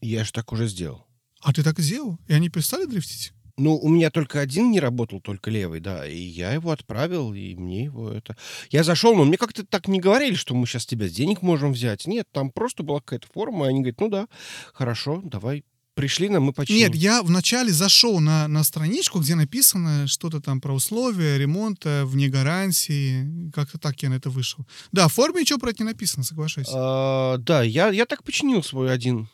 Я 0.00 0.24
же 0.24 0.32
так 0.32 0.52
уже 0.52 0.68
сделал. 0.68 1.06
А 1.40 1.52
ты 1.52 1.62
так 1.62 1.78
сделал? 1.80 2.18
И 2.28 2.32
они 2.32 2.48
перестали 2.48 2.86
дрифтить? 2.86 3.32
Ну, 3.58 3.76
у 3.76 3.88
меня 3.88 4.10
только 4.10 4.40
один 4.40 4.70
не 4.70 4.78
работал, 4.80 5.20
только 5.20 5.50
левый, 5.50 5.80
да. 5.80 6.06
И 6.06 6.16
я 6.16 6.52
его 6.52 6.70
отправил, 6.70 7.34
и 7.34 7.54
мне 7.56 7.84
его 7.84 8.10
это... 8.10 8.36
Я 8.70 8.84
зашел, 8.84 9.16
но 9.16 9.24
мне 9.24 9.36
как-то 9.36 9.66
так 9.66 9.88
не 9.88 10.00
говорили, 10.00 10.34
что 10.34 10.54
мы 10.54 10.66
сейчас 10.66 10.86
тебя 10.86 11.08
с 11.08 11.12
денег 11.12 11.42
можем 11.42 11.72
взять. 11.72 12.06
Нет, 12.06 12.26
там 12.32 12.50
просто 12.50 12.84
была 12.84 13.00
какая-то 13.00 13.26
форма, 13.32 13.66
и 13.66 13.70
они 13.70 13.80
говорят, 13.80 14.00
ну 14.00 14.08
да, 14.08 14.28
хорошо, 14.72 15.20
давай. 15.24 15.64
Пришли 15.94 16.28
нам, 16.28 16.44
мы 16.44 16.52
починим. 16.52 16.78
Нет, 16.78 16.94
я 16.94 17.24
вначале 17.24 17.72
зашел 17.72 18.20
на, 18.20 18.46
на 18.46 18.62
страничку, 18.62 19.18
где 19.18 19.34
написано 19.34 20.06
что-то 20.06 20.40
там 20.40 20.60
про 20.60 20.72
условия 20.72 21.36
ремонта 21.38 22.04
вне 22.06 22.28
гарантии. 22.28 23.50
Как-то 23.50 23.78
так 23.78 24.00
я 24.00 24.08
на 24.08 24.14
это 24.14 24.30
вышел. 24.30 24.64
Да, 24.92 25.08
в 25.08 25.14
форме 25.14 25.40
ничего 25.40 25.58
про 25.58 25.70
это 25.70 25.82
не 25.82 25.88
написано, 25.88 26.22
соглашайся. 26.22 26.70
А, 26.72 27.38
да, 27.38 27.64
я, 27.64 27.88
я 27.88 28.06
так 28.06 28.22
починил 28.22 28.62
свой 28.62 28.92
один. 28.92 29.28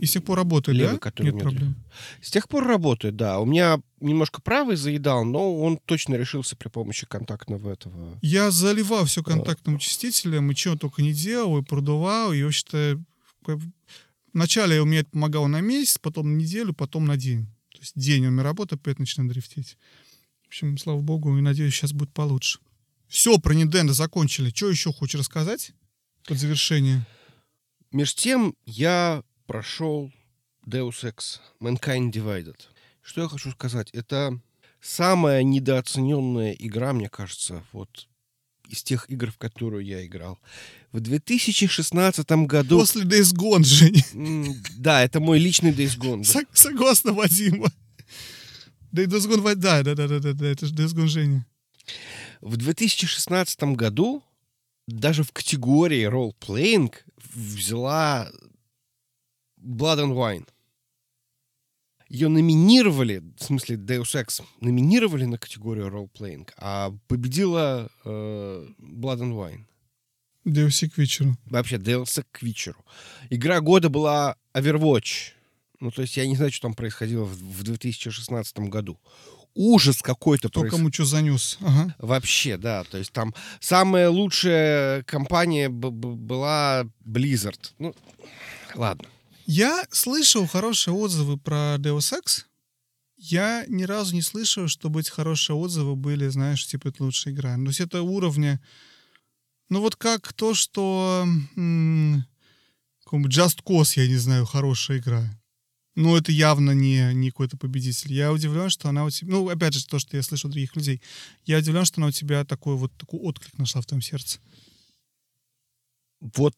И 0.00 0.06
с 0.06 0.12
тех 0.12 0.24
пор 0.24 0.38
работает, 0.38 0.78
левый, 0.78 0.94
да? 0.94 0.98
который 0.98 1.26
Нет 1.26 1.34
меня 1.34 1.42
проблем. 1.42 1.76
С 2.22 2.30
тех 2.30 2.48
пор 2.48 2.66
работает, 2.66 3.16
да. 3.16 3.38
У 3.38 3.44
меня 3.44 3.82
немножко 4.00 4.40
правый 4.40 4.76
заедал, 4.76 5.26
но 5.26 5.60
он 5.60 5.76
точно 5.76 6.14
решился 6.14 6.56
при 6.56 6.68
помощи 6.68 7.06
контактного 7.06 7.70
этого. 7.70 8.18
Я 8.22 8.50
заливал 8.50 9.04
все 9.04 9.22
контактным 9.22 9.76
очистителем, 9.76 10.50
и 10.50 10.54
чего 10.54 10.76
только 10.76 11.02
не 11.02 11.12
делал, 11.12 11.58
и 11.58 11.62
продувал, 11.62 12.32
и 12.32 12.42
вообще-то 12.42 12.98
вначале 14.32 14.80
у 14.80 14.86
меня 14.86 15.00
это 15.00 15.10
помогало 15.10 15.48
на 15.48 15.60
месяц, 15.60 15.98
потом 15.98 16.32
на 16.32 16.36
неделю, 16.38 16.72
потом 16.72 17.04
на 17.04 17.18
день. 17.18 17.44
То 17.72 17.80
есть 17.80 17.92
день 17.94 18.26
у 18.26 18.30
меня 18.30 18.42
работает, 18.42 18.80
опять 18.80 18.98
начинает 18.98 19.32
дрифтить. 19.32 19.76
В 20.44 20.46
общем, 20.46 20.78
слава 20.78 21.02
богу, 21.02 21.36
и 21.36 21.42
надеюсь, 21.42 21.74
сейчас 21.74 21.92
будет 21.92 22.14
получше. 22.14 22.58
Все, 23.06 23.38
про 23.38 23.54
Nintendo 23.54 23.90
закончили. 23.90 24.50
Что 24.50 24.70
еще 24.70 24.94
хочешь 24.94 25.20
рассказать 25.20 25.72
под 26.26 26.38
завершение? 26.38 27.06
Меж 27.92 28.14
тем 28.14 28.54
я 28.64 29.24
прошел 29.50 30.12
Deus 30.64 31.02
Ex 31.02 31.40
Mankind 31.60 32.12
Divided. 32.12 32.54
Что 33.02 33.22
я 33.22 33.28
хочу 33.28 33.50
сказать? 33.50 33.90
Это 33.90 34.38
самая 34.80 35.42
недооцененная 35.42 36.52
игра, 36.52 36.92
мне 36.92 37.08
кажется, 37.08 37.64
вот 37.72 38.06
из 38.68 38.84
тех 38.84 39.10
игр, 39.10 39.32
в 39.32 39.38
которую 39.38 39.84
я 39.84 40.06
играл. 40.06 40.38
В 40.92 41.00
2016 41.00 42.30
году... 42.46 42.78
После 42.78 43.02
Days 43.02 43.34
Gone, 43.34 43.64
Жень. 43.64 44.62
Да, 44.76 45.02
это 45.02 45.18
мой 45.18 45.40
личный 45.40 45.72
Days 45.72 45.98
Gone. 45.98 46.22
Да. 46.32 46.42
Согласна, 46.52 47.12
Вадима. 47.12 47.72
Days 48.92 49.08
Gone, 49.08 49.56
да, 49.56 49.82
да, 49.82 49.96
да, 49.96 50.06
да, 50.06 50.20
да, 50.20 50.32
да, 50.32 50.46
это 50.46 50.66
же 50.66 50.74
Days 50.74 50.94
Gone 50.94 51.08
Женя. 51.08 51.44
В 52.40 52.56
2016 52.56 53.60
году 53.74 54.22
даже 54.86 55.24
в 55.24 55.32
категории 55.32 56.08
role-playing 56.08 56.94
взяла 57.34 58.30
Blood 59.62 59.98
and 59.98 60.14
Wine. 60.14 60.48
Ее 62.08 62.28
номинировали, 62.28 63.22
в 63.38 63.44
смысле 63.44 63.76
Deus 63.76 64.20
Ex, 64.20 64.42
номинировали 64.60 65.26
на 65.26 65.38
категорию 65.38 65.86
role-playing, 65.86 66.48
а 66.56 66.92
победила 67.06 67.88
э, 68.04 68.68
Blood 68.80 69.20
and 69.20 69.32
Wine. 69.32 69.64
Deus 70.44 70.88
к 70.88 70.98
вечеру. 70.98 71.36
Вообще, 71.46 71.76
Deus 71.76 72.24
к 72.32 72.42
вечеру. 72.42 72.84
Игра 73.28 73.60
года 73.60 73.88
была 73.88 74.36
Overwatch. 74.54 75.32
Ну, 75.78 75.90
то 75.90 76.02
есть 76.02 76.16
я 76.16 76.26
не 76.26 76.36
знаю, 76.36 76.50
что 76.52 76.62
там 76.62 76.74
происходило 76.74 77.24
в, 77.24 77.32
в 77.32 77.62
2016 77.62 78.58
году. 78.60 78.98
Ужас 79.54 80.02
какой-то. 80.02 80.48
Кто 80.48 80.60
проис... 80.60 80.72
кому 80.72 80.92
что 80.92 81.04
занес. 81.04 81.58
Ага. 81.60 81.94
Вообще, 81.98 82.56
да. 82.56 82.84
То 82.84 82.98
есть 82.98 83.12
там 83.12 83.34
самая 83.60 84.08
лучшая 84.10 85.02
компания 85.04 85.68
была 85.68 86.86
Blizzard. 87.04 87.72
Ну, 87.78 87.94
ладно. 88.74 89.08
Я 89.52 89.84
слышал 89.90 90.46
хорошие 90.46 90.94
отзывы 90.94 91.36
про 91.36 91.74
Deus 91.76 92.16
Ex. 92.16 92.44
Я 93.16 93.64
ни 93.66 93.82
разу 93.82 94.14
не 94.14 94.22
слышал, 94.22 94.68
чтобы 94.68 95.00
эти 95.00 95.10
хорошие 95.10 95.56
отзывы 95.56 95.96
были, 95.96 96.28
знаешь, 96.28 96.64
типа, 96.64 96.86
это 96.86 97.02
лучшая 97.02 97.34
игра. 97.34 97.56
То 97.56 97.64
есть 97.64 97.80
это 97.80 98.02
уровня... 98.02 98.60
Ну 99.68 99.80
вот 99.80 99.96
как 99.96 100.32
то, 100.34 100.54
что... 100.54 101.26
М- 101.56 102.24
Just 103.12 103.64
Cause, 103.64 103.94
я 103.96 104.06
не 104.06 104.18
знаю, 104.18 104.46
хорошая 104.46 104.98
игра. 104.98 105.28
Ну, 105.96 106.16
это 106.16 106.30
явно 106.30 106.70
не, 106.70 107.12
не 107.12 107.30
какой-то 107.30 107.56
победитель. 107.56 108.12
Я 108.12 108.32
удивлен, 108.32 108.70
что 108.70 108.88
она 108.88 109.04
у 109.04 109.10
тебя... 109.10 109.32
Ну, 109.32 109.48
опять 109.48 109.74
же, 109.74 109.84
то, 109.84 109.98
что 109.98 110.16
я 110.16 110.22
слышу 110.22 110.46
от 110.46 110.52
других 110.52 110.76
людей. 110.76 111.02
Я 111.44 111.58
удивлен, 111.58 111.84
что 111.84 112.00
она 112.00 112.06
у 112.06 112.12
тебя 112.12 112.44
такой 112.44 112.76
вот 112.76 112.96
такой 112.96 113.18
отклик 113.18 113.58
нашла 113.58 113.80
в 113.80 113.86
твоем 113.86 114.00
сердце. 114.00 114.38
Вот 116.20 116.54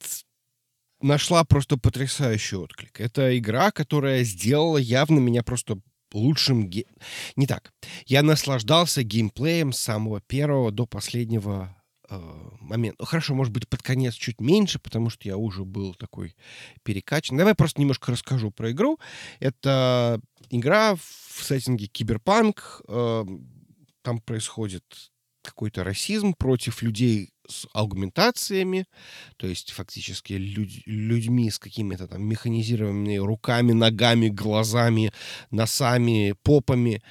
нашла 1.03 1.45
просто 1.45 1.77
потрясающий 1.77 2.57
отклик. 2.57 3.01
Это 3.01 3.37
игра, 3.39 3.71
которая 3.71 4.25
сделала 4.25 4.79
явно 4.79 5.19
меня 5.19 5.43
просто 5.43 5.79
лучшим... 6.13 6.69
Ге... 6.69 6.85
Не 7.37 7.47
так. 7.47 7.73
Я 8.07 8.23
наслаждался 8.23 9.03
геймплеем 9.03 9.73
с 9.73 9.79
самого 9.79 10.21
первого 10.21 10.71
до 10.71 10.87
последнего 10.87 11.77
э, 12.09 12.19
момента. 12.61 12.97
Ну, 13.01 13.07
хорошо, 13.07 13.35
может 13.35 13.53
быть, 13.53 13.69
под 13.69 13.83
конец 13.83 14.15
чуть 14.15 14.41
меньше, 14.41 14.79
потому 14.79 15.11
что 15.11 15.29
я 15.29 15.37
уже 15.37 15.65
был 15.65 15.95
такой 15.95 16.37
перекачан. 16.83 17.37
Давай 17.37 17.55
просто 17.55 17.81
немножко 17.81 18.13
расскажу 18.13 18.51
про 18.51 18.71
игру. 18.73 18.99
Это 19.41 20.21
игра 20.51 20.97
в 20.97 21.45
сеттинге 21.45 21.87
киберпанк. 21.87 22.83
Э, 22.89 23.25
там 24.03 24.21
происходит 24.21 25.12
какой-то 25.43 25.85
расизм 25.85 26.35
против 26.35 26.83
людей 26.83 27.31
с 27.49 27.67
аугментациями, 27.73 28.87
то 29.37 29.47
есть 29.47 29.73
фактически 29.73 30.35
люд, 30.35 30.69
людьми 30.87 31.51
с 31.51 31.59
какими-то 31.59 32.09
там 32.09 32.25
механизированными 32.25 33.17
руками, 33.17 33.73
ногами, 33.73 34.29
глазами, 34.29 35.13
носами, 35.51 36.35
попами. 36.43 37.03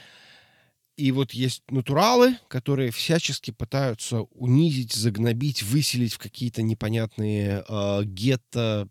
И 0.98 1.12
вот 1.12 1.32
есть 1.32 1.64
натуралы, 1.70 2.38
которые 2.48 2.91
всячески 2.91 3.52
пытаются 3.52 4.22
унизить, 4.22 4.94
загнобить, 4.94 5.64
выселить 5.64 6.14
в 6.14 6.20
какие-то 6.20 6.62
непонятные 6.62 7.64
э, 7.68 8.02
гетто 8.06 8.90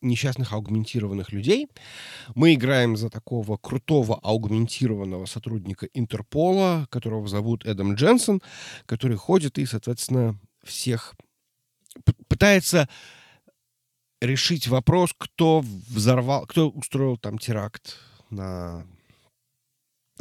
несчастных 0.00 0.52
аугментированных 0.52 1.32
людей. 1.32 1.68
Мы 2.34 2.54
играем 2.54 2.96
за 2.96 3.10
такого 3.10 3.56
крутого 3.56 4.18
аугментированного 4.22 5.26
сотрудника 5.26 5.86
Интерпола, 5.94 6.86
которого 6.90 7.28
зовут 7.28 7.64
Эдам 7.66 7.94
Дженсен, 7.94 8.40
который 8.86 9.16
ходит 9.16 9.58
и, 9.58 9.66
соответственно, 9.66 10.38
всех 10.64 11.14
пытается 12.28 12.88
решить 14.20 14.68
вопрос, 14.68 15.14
кто 15.16 15.60
взорвал, 15.60 16.46
кто 16.46 16.70
устроил 16.70 17.16
там 17.16 17.38
теракт 17.38 17.96
на 18.30 18.86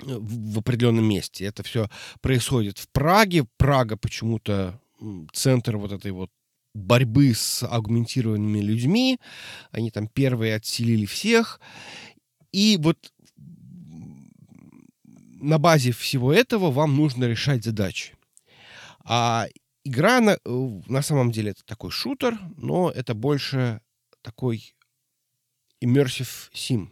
в 0.01 0.59
определенном 0.59 1.05
месте. 1.05 1.45
Это 1.45 1.61
все 1.63 1.89
происходит 2.21 2.77
в 2.77 2.87
Праге. 2.89 3.45
Прага 3.57 3.97
почему-то 3.97 4.79
центр 5.33 5.77
вот 5.77 5.91
этой 5.91 6.11
вот 6.11 6.29
борьбы 6.73 7.33
с 7.33 7.65
агментированными 7.67 8.59
людьми. 8.59 9.19
Они 9.71 9.91
там 9.91 10.07
первые 10.07 10.55
отселили 10.55 11.05
всех. 11.05 11.59
И 12.51 12.77
вот 12.79 13.11
на 15.41 15.57
базе 15.57 15.91
всего 15.91 16.33
этого 16.33 16.71
вам 16.71 16.95
нужно 16.95 17.25
решать 17.25 17.63
задачи. 17.63 18.15
А 19.03 19.47
игра 19.83 20.19
на, 20.19 20.31
э, 20.31 20.37
на 20.87 21.01
самом 21.01 21.31
деле 21.31 21.51
это 21.51 21.65
такой 21.65 21.91
шутер, 21.91 22.37
но 22.57 22.91
это 22.91 23.13
больше 23.13 23.81
такой 24.21 24.75
immersive 25.83 26.49
sim. 26.53 26.89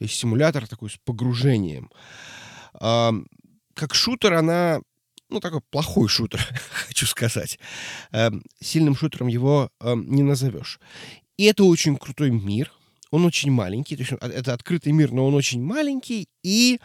То 0.00 0.04
есть 0.04 0.14
симулятор 0.14 0.66
такой 0.66 0.90
с 0.90 0.96
погружением. 1.04 1.90
Как 2.72 3.94
шутер 3.94 4.32
она 4.32 4.80
ну, 5.30 5.40
такой 5.40 5.60
плохой 5.70 6.08
шутер, 6.08 6.40
хочу 6.88 7.06
сказать. 7.06 7.58
Эм, 8.12 8.42
сильным 8.60 8.96
шутером 8.96 9.28
его 9.28 9.70
эм, 9.80 10.10
не 10.10 10.22
назовешь. 10.22 10.80
И 11.36 11.44
это 11.44 11.64
очень 11.64 11.96
крутой 11.96 12.30
мир. 12.30 12.72
Он 13.10 13.24
очень 13.24 13.50
маленький. 13.50 13.96
То 13.96 14.02
есть 14.02 14.12
это 14.20 14.52
открытый 14.52 14.92
мир, 14.92 15.12
но 15.12 15.26
он 15.26 15.34
очень 15.34 15.62
маленький. 15.62 16.28
И 16.42 16.78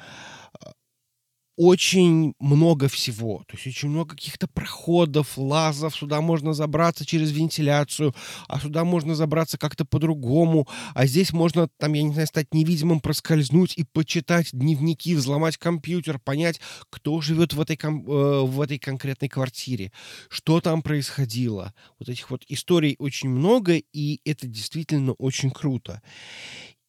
очень 1.58 2.34
много 2.40 2.88
всего. 2.88 3.44
То 3.48 3.56
есть 3.56 3.68
очень 3.68 3.90
много 3.90 4.16
каких-то 4.16 4.48
проходов, 4.48 5.38
лазов. 5.38 5.96
Сюда 5.96 6.22
можно 6.22 6.54
забраться 6.54 7.06
через 7.06 7.32
вентиляцию, 7.32 8.14
а 8.48 8.60
сюда 8.60 8.84
можно 8.84 9.16
забраться 9.16 9.58
как-то 9.58 9.86
по-другому. 9.86 10.68
А 10.94 11.06
здесь 11.06 11.32
можно, 11.32 11.70
там, 11.78 11.94
я 11.94 12.04
не 12.04 12.14
знаю, 12.14 12.28
стать 12.28 12.54
невидимым, 12.54 13.00
проскользнуть 13.00 13.78
и 13.78 13.84
почитать 13.84 14.50
дневники, 14.52 15.16
взломать 15.16 15.58
компьютер, 15.58 16.20
понять, 16.20 16.60
кто 16.90 17.22
живет 17.22 17.54
в 17.54 17.62
этой, 17.62 17.78
ком- 17.78 18.06
э, 18.06 18.42
в 18.42 18.60
этой 18.60 18.78
конкретной 18.78 19.30
квартире, 19.30 19.92
что 20.30 20.60
там 20.60 20.82
происходило. 20.82 21.74
Вот 22.00 22.10
этих 22.10 22.30
вот 22.32 22.44
историй 22.48 22.96
очень 23.00 23.30
много, 23.30 23.76
и 23.94 24.20
это 24.26 24.48
действительно 24.48 25.14
очень 25.14 25.52
круто. 25.52 26.02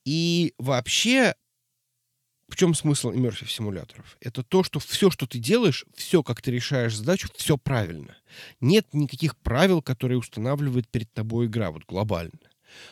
И 0.05 0.55
вообще 0.59 1.34
в 2.48 2.56
чем 2.56 2.74
смысл 2.74 3.12
immersive 3.12 3.48
симуляторов? 3.48 4.16
Это 4.20 4.43
то, 4.43 4.62
что 4.62 4.78
все, 4.78 5.10
что 5.10 5.27
ты 5.27 5.39
делаешь, 5.39 5.85
все, 5.94 6.23
как 6.23 6.40
ты 6.40 6.51
решаешь 6.51 6.97
задачу, 6.97 7.28
все 7.36 7.56
правильно. 7.56 8.16
Нет 8.60 8.86
никаких 8.93 9.36
правил, 9.36 9.82
которые 9.82 10.18
устанавливает 10.18 10.89
перед 10.89 11.12
тобой 11.12 11.47
игра, 11.47 11.70
вот 11.70 11.85
глобально. 11.86 12.39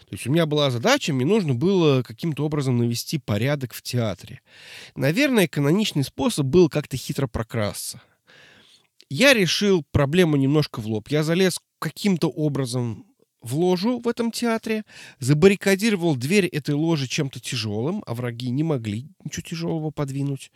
То 0.06 0.12
есть 0.12 0.26
у 0.26 0.32
меня 0.32 0.46
была 0.46 0.70
задача, 0.70 1.12
мне 1.12 1.26
нужно 1.26 1.54
было 1.54 2.02
каким-то 2.02 2.44
образом 2.44 2.78
навести 2.78 3.18
порядок 3.18 3.74
в 3.74 3.82
театре. 3.82 4.40
Наверное, 4.96 5.48
каноничный 5.48 6.04
способ 6.04 6.46
был 6.46 6.68
как-то 6.68 6.96
хитро 6.96 7.26
прокрасться. 7.26 8.00
Я 9.10 9.34
решил 9.34 9.84
проблему 9.90 10.36
немножко 10.36 10.80
в 10.80 10.86
лоб. 10.86 11.08
Я 11.08 11.22
залез 11.22 11.60
каким-то 11.78 12.28
образом 12.28 13.04
в 13.44 13.56
ложу 13.56 14.00
в 14.00 14.08
этом 14.08 14.30
театре, 14.30 14.84
забаррикадировал 15.20 16.16
дверь 16.16 16.46
этой 16.46 16.74
ложи 16.74 17.06
чем-то 17.06 17.40
тяжелым, 17.40 18.02
а 18.06 18.14
враги 18.14 18.50
не 18.50 18.62
могли 18.62 19.06
ничего 19.22 19.42
тяжелого 19.42 19.90
подвинуть. 19.90 20.50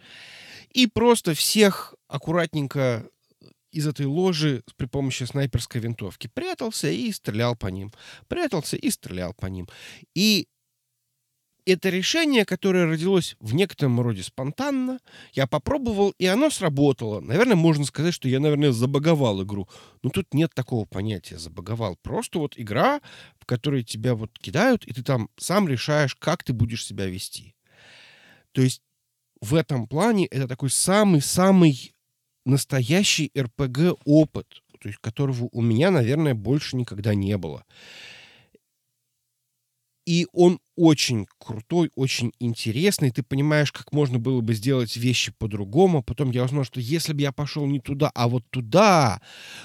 И 0.72 0.86
просто 0.86 1.34
всех 1.34 1.94
аккуратненько 2.08 3.06
из 3.70 3.86
этой 3.86 4.06
ложи 4.06 4.62
при 4.76 4.86
помощи 4.86 5.24
снайперской 5.24 5.80
винтовки 5.80 6.28
прятался 6.32 6.90
и 6.90 7.12
стрелял 7.12 7.54
по 7.54 7.66
ним. 7.66 7.92
Прятался 8.26 8.76
и 8.76 8.90
стрелял 8.90 9.34
по 9.34 9.46
ним. 9.46 9.68
И 10.14 10.48
это 11.72 11.90
решение, 11.90 12.44
которое 12.44 12.86
родилось 12.86 13.36
в 13.40 13.54
некотором 13.54 14.00
роде 14.00 14.22
спонтанно. 14.22 15.00
Я 15.32 15.46
попробовал, 15.46 16.14
и 16.18 16.26
оно 16.26 16.50
сработало. 16.50 17.20
Наверное, 17.20 17.56
можно 17.56 17.84
сказать, 17.84 18.14
что 18.14 18.28
я, 18.28 18.40
наверное, 18.40 18.72
забаговал 18.72 19.42
игру. 19.42 19.68
Но 20.02 20.10
тут 20.10 20.32
нет 20.32 20.52
такого 20.54 20.84
понятия 20.84 21.38
забаговал. 21.38 21.96
Просто 22.02 22.38
вот 22.38 22.54
игра, 22.56 23.00
в 23.38 23.46
которой 23.46 23.84
тебя 23.84 24.14
вот 24.14 24.38
кидают, 24.38 24.84
и 24.84 24.92
ты 24.92 25.02
там 25.02 25.28
сам 25.36 25.68
решаешь, 25.68 26.14
как 26.14 26.42
ты 26.42 26.52
будешь 26.52 26.86
себя 26.86 27.06
вести. 27.06 27.54
То 28.52 28.62
есть 28.62 28.82
в 29.40 29.54
этом 29.54 29.86
плане 29.86 30.26
это 30.26 30.48
такой 30.48 30.70
самый-самый 30.70 31.94
настоящий 32.44 33.30
РПГ-опыт, 33.36 34.62
то 34.80 34.88
есть 34.88 34.98
которого 35.00 35.48
у 35.52 35.60
меня, 35.60 35.90
наверное, 35.90 36.34
больше 36.34 36.76
никогда 36.76 37.14
не 37.14 37.36
было. 37.36 37.64
И 40.08 40.26
он 40.32 40.58
очень 40.74 41.26
крутой, 41.38 41.90
очень 41.94 42.32
интересный. 42.40 43.10
Ты 43.10 43.22
понимаешь, 43.22 43.70
как 43.72 43.92
можно 43.92 44.18
было 44.18 44.40
бы 44.40 44.54
сделать 44.54 44.96
вещи 44.96 45.34
по-другому. 45.36 46.02
Потом 46.02 46.30
я 46.30 46.44
узнал, 46.44 46.64
что 46.64 46.80
если 46.80 47.12
бы 47.12 47.20
я 47.20 47.30
пошел 47.30 47.66
не 47.66 47.78
туда, 47.78 48.10
а 48.14 48.26
вот 48.26 48.42
туда, 48.48 49.20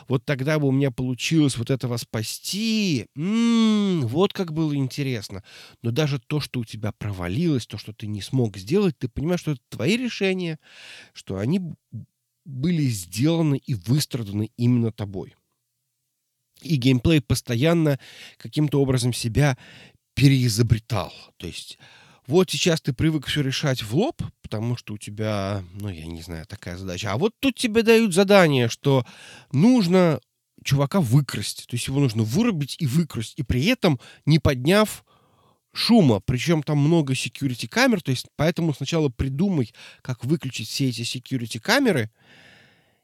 вот 0.09 0.25
тогда 0.25 0.59
бы 0.59 0.67
у 0.67 0.71
меня 0.73 0.91
получилось 0.91 1.55
вот 1.57 1.69
этого 1.71 1.95
спасти. 1.95 3.05
М-м, 3.15 4.05
вот 4.05 4.33
как 4.33 4.51
было 4.51 4.75
интересно. 4.75 5.45
Но 5.81 5.91
даже 5.91 6.19
то, 6.19 6.41
что 6.41 6.59
у 6.59 6.65
тебя 6.65 6.91
провалилось, 6.91 7.65
то, 7.65 7.77
что 7.77 7.93
ты 7.93 8.07
не 8.07 8.21
смог 8.21 8.57
сделать, 8.57 8.99
ты 8.99 9.07
понимаешь, 9.07 9.39
что 9.39 9.51
это 9.51 9.61
твои 9.69 9.95
решения, 9.95 10.59
что 11.13 11.37
они 11.37 11.61
были 12.45 12.83
сделаны 12.87 13.61
и 13.65 13.75
выстраданы 13.75 14.51
именно 14.57 14.91
тобой. 14.91 15.35
И 16.61 16.75
геймплей 16.77 17.21
постоянно 17.21 17.99
каким-то 18.37 18.81
образом 18.81 19.11
себя 19.11 19.57
переизобретал. 20.13 21.13
То 21.37 21.47
есть 21.47 21.77
вот 22.27 22.49
сейчас 22.49 22.81
ты 22.81 22.93
привык 22.93 23.27
все 23.27 23.41
решать 23.41 23.83
в 23.83 23.95
лоб, 23.95 24.21
потому 24.41 24.77
что 24.77 24.93
у 24.93 24.97
тебя, 24.97 25.63
ну, 25.73 25.89
я 25.89 26.05
не 26.05 26.21
знаю, 26.21 26.45
такая 26.45 26.77
задача. 26.77 27.11
А 27.11 27.17
вот 27.17 27.33
тут 27.39 27.55
тебе 27.55 27.83
дают 27.83 28.13
задание, 28.13 28.69
что 28.69 29.05
нужно 29.51 30.19
чувака 30.63 31.01
выкрасть. 31.01 31.67
То 31.67 31.75
есть 31.75 31.87
его 31.87 31.99
нужно 31.99 32.23
вырубить 32.23 32.77
и 32.79 32.85
выкрасть. 32.85 33.33
И 33.37 33.43
при 33.43 33.65
этом 33.65 33.99
не 34.25 34.39
подняв 34.39 35.03
шума. 35.73 36.21
Причем 36.21 36.63
там 36.63 36.77
много 36.77 37.13
security 37.13 37.67
камер. 37.67 38.01
То 38.01 38.11
есть 38.11 38.27
поэтому 38.37 38.73
сначала 38.73 39.09
придумай, 39.09 39.73
как 40.01 40.23
выключить 40.23 40.69
все 40.69 40.89
эти 40.89 41.01
security 41.01 41.59
камеры— 41.59 42.09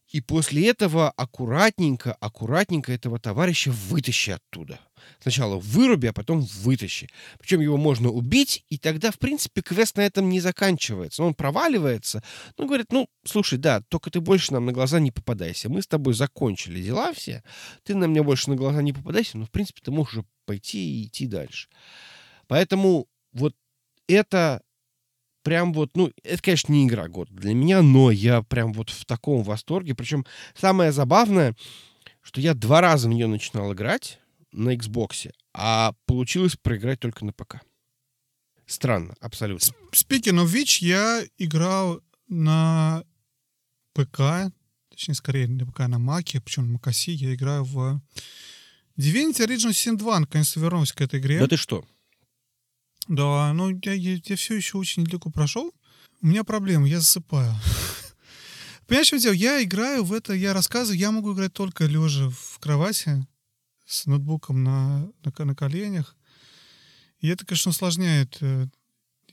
и 0.09 0.21
после 0.21 0.67
этого 0.67 1.11
аккуратненько, 1.11 2.13
аккуратненько 2.13 2.91
этого 2.91 3.19
товарища 3.19 3.71
вытащи 3.71 4.31
оттуда. 4.31 4.79
Сначала 5.19 5.57
выруби, 5.57 6.07
а 6.07 6.13
потом 6.13 6.41
вытащи. 6.41 7.09
Причем 7.39 7.61
его 7.61 7.77
можно 7.77 8.09
убить, 8.09 8.65
и 8.69 8.77
тогда, 8.77 9.11
в 9.11 9.19
принципе, 9.19 9.61
квест 9.61 9.97
на 9.97 10.01
этом 10.01 10.29
не 10.29 10.39
заканчивается. 10.39 11.23
Он 11.23 11.33
проваливается, 11.33 12.23
но 12.57 12.65
говорит, 12.65 12.87
ну, 12.91 13.07
слушай, 13.23 13.59
да, 13.59 13.81
только 13.81 14.09
ты 14.09 14.19
больше 14.19 14.53
нам 14.53 14.65
на 14.65 14.71
глаза 14.71 14.99
не 14.99 15.11
попадайся. 15.11 15.69
Мы 15.69 15.81
с 15.81 15.87
тобой 15.87 16.13
закончили 16.13 16.81
дела 16.81 17.13
все. 17.13 17.43
Ты 17.83 17.95
на 17.95 18.05
меня 18.05 18.23
больше 18.23 18.49
на 18.49 18.55
глаза 18.55 18.81
не 18.81 18.93
попадайся, 18.93 19.37
но, 19.37 19.45
в 19.45 19.51
принципе, 19.51 19.81
ты 19.83 19.91
можешь 19.91 20.13
уже 20.13 20.25
пойти 20.45 21.01
и 21.01 21.05
идти 21.05 21.27
дальше. 21.27 21.69
Поэтому 22.47 23.07
вот 23.31 23.55
это 24.07 24.63
прям 25.43 25.73
вот, 25.73 25.95
ну, 25.95 26.11
это, 26.23 26.41
конечно, 26.41 26.71
не 26.71 26.85
игра 26.85 27.07
года 27.07 27.33
для 27.33 27.53
меня, 27.53 27.81
но 27.81 28.11
я 28.11 28.41
прям 28.41 28.73
вот 28.73 28.89
в 28.89 29.05
таком 29.05 29.43
восторге. 29.43 29.95
Причем 29.95 30.25
самое 30.55 30.91
забавное, 30.91 31.55
что 32.21 32.41
я 32.41 32.53
два 32.53 32.81
раза 32.81 33.07
в 33.07 33.11
нее 33.11 33.27
начинал 33.27 33.73
играть 33.73 34.19
на 34.51 34.75
Xbox, 34.75 35.31
а 35.53 35.93
получилось 36.05 36.55
проиграть 36.55 36.99
только 36.99 37.25
на 37.25 37.33
ПК. 37.33 37.61
Странно, 38.65 39.15
абсолютно. 39.19 39.73
Speaking 39.91 40.43
of 40.43 40.53
which, 40.53 40.77
я 40.85 41.23
играл 41.37 42.01
на 42.27 43.03
ПК, 43.93 44.51
точнее, 44.91 45.15
скорее 45.15 45.47
на 45.47 45.65
ПК, 45.65 45.79
на 45.87 45.97
Маке, 45.97 46.39
причем 46.39 46.67
на 46.67 46.73
Макаси, 46.73 47.11
я 47.11 47.33
играю 47.33 47.63
в 47.63 48.01
Divinity 48.97 49.47
Original 49.47 49.71
Sin 49.71 49.97
2, 49.97 50.19
наконец-то 50.19 50.59
вернулся 50.59 50.93
к 50.93 51.01
этой 51.01 51.19
игре. 51.19 51.39
Да 51.39 51.47
ты 51.47 51.57
что? 51.57 51.85
Да, 53.09 53.51
ну 53.53 53.71
я, 53.83 53.93
я, 53.93 54.19
я 54.23 54.35
все 54.35 54.55
еще 54.55 54.77
очень 54.77 55.03
далеко 55.03 55.31
прошел. 55.31 55.73
У 56.21 56.27
меня 56.27 56.43
проблема, 56.43 56.87
я 56.87 56.99
засыпаю. 56.99 57.55
Понимаешь, 58.87 59.07
что 59.07 59.17
дело? 59.17 59.33
Я 59.33 59.63
играю 59.63 60.03
в 60.03 60.13
это, 60.13 60.33
я 60.33 60.53
рассказываю, 60.53 60.99
я 60.99 61.09
могу 61.09 61.33
играть 61.33 61.51
только 61.51 61.85
лежа 61.85 62.29
в 62.29 62.59
кровати 62.59 63.25
с 63.87 64.05
ноутбуком 64.05 64.63
на, 64.63 65.11
на, 65.23 65.45
на 65.45 65.55
коленях. 65.55 66.15
И 67.19 67.27
это, 67.29 67.47
конечно, 67.47 67.71
усложняет 67.71 68.37
э, 68.41 68.67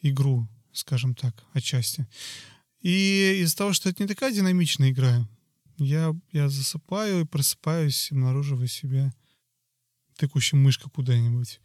игру, 0.01 0.49
скажем 0.73 1.15
так, 1.15 1.45
отчасти. 1.53 2.07
И 2.81 3.41
из-за 3.43 3.59
того, 3.59 3.75
что 3.75 3.91
это 3.91 4.03
не 4.03 4.09
такая 4.09 4.33
динамичная 4.33 4.91
игра, 4.91 5.29
я, 5.77 6.15
я 6.33 6.49
засыпаю 6.49 7.21
и 7.21 7.27
просыпаюсь, 7.27 8.11
обнаруживая 8.11 8.69
себя 8.69 9.13
тыкущим 10.17 10.63
мышкой 10.63 10.91
куда-нибудь. 10.91 11.61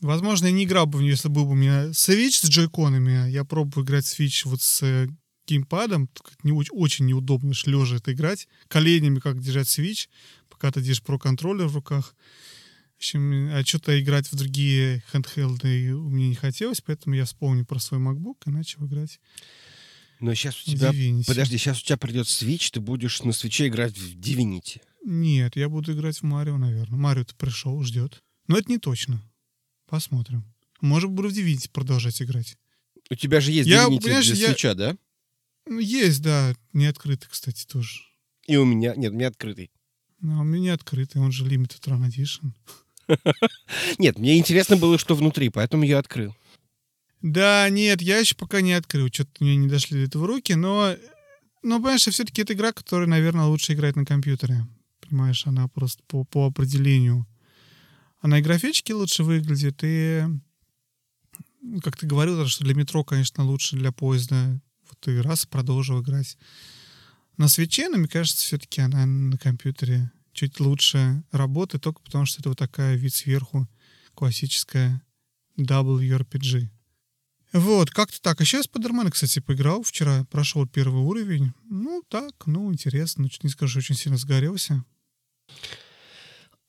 Возможно, 0.00 0.46
я 0.46 0.52
не 0.52 0.64
играл 0.64 0.86
бы 0.86 0.98
в 0.98 1.02
нее, 1.02 1.12
если 1.12 1.28
был 1.28 1.46
бы 1.46 1.52
у 1.52 1.54
меня 1.54 1.86
Switch 1.86 2.44
с 2.44 2.48
джойконами. 2.48 3.30
Я 3.30 3.44
пробую 3.44 3.84
играть 3.84 4.04
Switch 4.04 4.42
вот 4.44 4.60
с 4.60 4.82
э, 4.82 5.08
геймпадом. 5.46 6.10
Не, 6.42 6.52
очень 6.52 7.06
неудобно 7.06 7.52
лежа 7.64 7.96
это 7.96 8.12
играть. 8.12 8.46
Коленями 8.68 9.20
как 9.20 9.40
держать 9.40 9.68
Switch, 9.68 10.08
пока 10.50 10.70
ты 10.70 10.80
держишь 10.80 11.02
про 11.02 11.18
контроллер 11.18 11.66
в 11.66 11.74
руках. 11.74 12.14
В 12.94 12.98
общем, 12.98 13.50
а 13.52 13.62
что-то 13.64 13.98
играть 14.00 14.30
в 14.30 14.36
другие 14.36 15.02
хендхелды 15.12 15.94
у 15.94 16.08
меня 16.08 16.28
не 16.28 16.34
хотелось, 16.34 16.80
поэтому 16.80 17.14
я 17.14 17.24
вспомнил 17.26 17.66
про 17.66 17.78
свой 17.78 18.00
MacBook 18.00 18.36
и 18.46 18.50
начал 18.50 18.86
играть. 18.86 19.20
Но 20.18 20.34
сейчас 20.34 20.62
у 20.62 20.70
тебя... 20.70 20.90
Divinity. 20.90 21.26
Подожди, 21.26 21.58
сейчас 21.58 21.80
у 21.82 21.84
тебя 21.84 21.98
придет 21.98 22.26
Switch, 22.26 22.70
ты 22.72 22.80
будешь 22.80 23.22
на 23.22 23.32
свече 23.32 23.68
играть 23.68 23.96
в 23.96 24.18
Divinity. 24.18 24.80
Нет, 25.04 25.56
я 25.56 25.68
буду 25.68 25.92
играть 25.92 26.18
в 26.18 26.22
Марио, 26.22 26.56
наверное. 26.56 26.98
Марио-то 26.98 27.34
пришел, 27.36 27.82
ждет. 27.82 28.22
Но 28.48 28.56
это 28.56 28.70
не 28.70 28.78
точно. 28.78 29.22
Посмотрим. 29.86 30.44
Может, 30.80 31.10
буду 31.10 31.28
в 31.28 31.32
Divinity 31.32 31.70
продолжать 31.72 32.20
играть. 32.20 32.56
У 33.10 33.14
тебя 33.14 33.40
же 33.40 33.52
есть 33.52 33.68
я, 33.68 33.86
Divinity 33.86 34.00
для 34.00 34.18
я... 34.18 34.22
свеча, 34.22 34.74
да? 34.74 34.96
Ну, 35.66 35.78
есть, 35.78 36.22
да. 36.22 36.54
Не 36.72 36.86
открытый, 36.86 37.28
кстати, 37.30 37.66
тоже. 37.66 38.00
И 38.46 38.56
у 38.56 38.64
меня... 38.64 38.94
Нет, 38.96 39.12
у 39.12 39.14
меня 39.14 39.28
открытый. 39.28 39.70
Ну, 40.20 40.40
у 40.40 40.44
меня 40.44 40.74
открытый, 40.74 41.20
он 41.20 41.32
же 41.32 41.44
Limited 41.44 41.80
Run 41.86 42.08
Edition. 42.08 42.52
Нет, 43.98 44.18
мне 44.18 44.38
интересно 44.38 44.76
было, 44.76 44.98
что 44.98 45.14
внутри, 45.14 45.48
поэтому 45.50 45.84
я 45.84 45.98
открыл. 45.98 46.34
Да, 47.22 47.68
нет, 47.70 48.02
я 48.02 48.18
еще 48.18 48.34
пока 48.34 48.60
не 48.60 48.72
открыл. 48.72 49.08
Что-то 49.12 49.32
мне 49.40 49.56
не 49.56 49.68
дошли 49.68 49.98
до 49.98 50.06
этого 50.06 50.26
руки, 50.26 50.52
но... 50.54 50.94
Но, 51.62 51.78
понимаешь, 51.78 52.02
все-таки 52.02 52.42
это 52.42 52.52
игра, 52.52 52.72
которая, 52.72 53.08
наверное, 53.08 53.46
лучше 53.46 53.72
играть 53.72 53.96
на 53.96 54.04
компьютере. 54.04 54.66
Понимаешь, 55.00 55.46
она 55.46 55.66
просто 55.66 56.02
по, 56.06 56.24
по 56.24 56.46
определению 56.46 57.26
она 58.20 58.38
и 58.38 58.42
графически 58.42 58.92
лучше 58.92 59.24
выглядит, 59.24 59.80
и, 59.82 60.24
как 61.82 61.96
ты 61.96 62.06
говорил, 62.06 62.46
что 62.46 62.64
для 62.64 62.74
метро, 62.74 63.04
конечно, 63.04 63.44
лучше 63.44 63.76
для 63.76 63.92
поезда. 63.92 64.60
Вот 64.88 65.08
и 65.08 65.18
раз 65.18 65.46
продолжил 65.46 66.02
играть. 66.02 66.36
На 67.36 67.48
свече, 67.48 67.88
но 67.88 67.98
мне 67.98 68.08
кажется, 68.08 68.46
все-таки 68.46 68.80
она 68.80 69.04
на 69.04 69.36
компьютере 69.36 70.10
чуть 70.32 70.58
лучше 70.58 71.22
работает, 71.32 71.82
только 71.82 72.00
потому 72.00 72.24
что 72.24 72.40
это 72.40 72.48
вот 72.48 72.58
такая 72.58 72.96
вид 72.96 73.12
сверху 73.12 73.68
классическая 74.14 75.02
WRPG. 75.58 76.68
Вот, 77.52 77.90
как-то 77.90 78.20
так. 78.20 78.40
А 78.40 78.44
сейчас 78.44 78.64
Спайдермен, 78.64 79.10
кстати, 79.10 79.40
поиграл 79.40 79.82
вчера, 79.82 80.24
прошел 80.30 80.66
первый 80.66 81.02
уровень. 81.02 81.52
Ну, 81.64 82.02
так, 82.08 82.32
ну, 82.46 82.72
интересно. 82.72 83.24
Ну, 83.24 83.30
не 83.42 83.50
скажу, 83.50 83.78
очень 83.78 83.94
сильно 83.94 84.18
сгорелся 84.18 84.84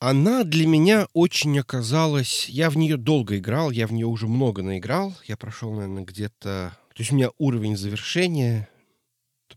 она 0.00 0.44
для 0.44 0.66
меня 0.66 1.08
очень 1.12 1.58
оказалась... 1.58 2.48
Я 2.48 2.70
в 2.70 2.76
нее 2.76 2.96
долго 2.96 3.38
играл, 3.38 3.70
я 3.70 3.86
в 3.86 3.92
нее 3.92 4.06
уже 4.06 4.26
много 4.28 4.62
наиграл. 4.62 5.16
Я 5.26 5.36
прошел, 5.36 5.72
наверное, 5.72 6.04
где-то... 6.04 6.76
То 6.94 7.02
есть 7.02 7.12
у 7.12 7.16
меня 7.16 7.30
уровень 7.38 7.76
завершения, 7.76 8.68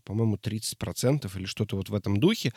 по-моему, 0.04 0.36
30% 0.36 1.30
или 1.38 1.44
что-то 1.44 1.76
вот 1.76 1.88
в 1.88 1.94
этом 1.94 2.18
духе, 2.18 2.52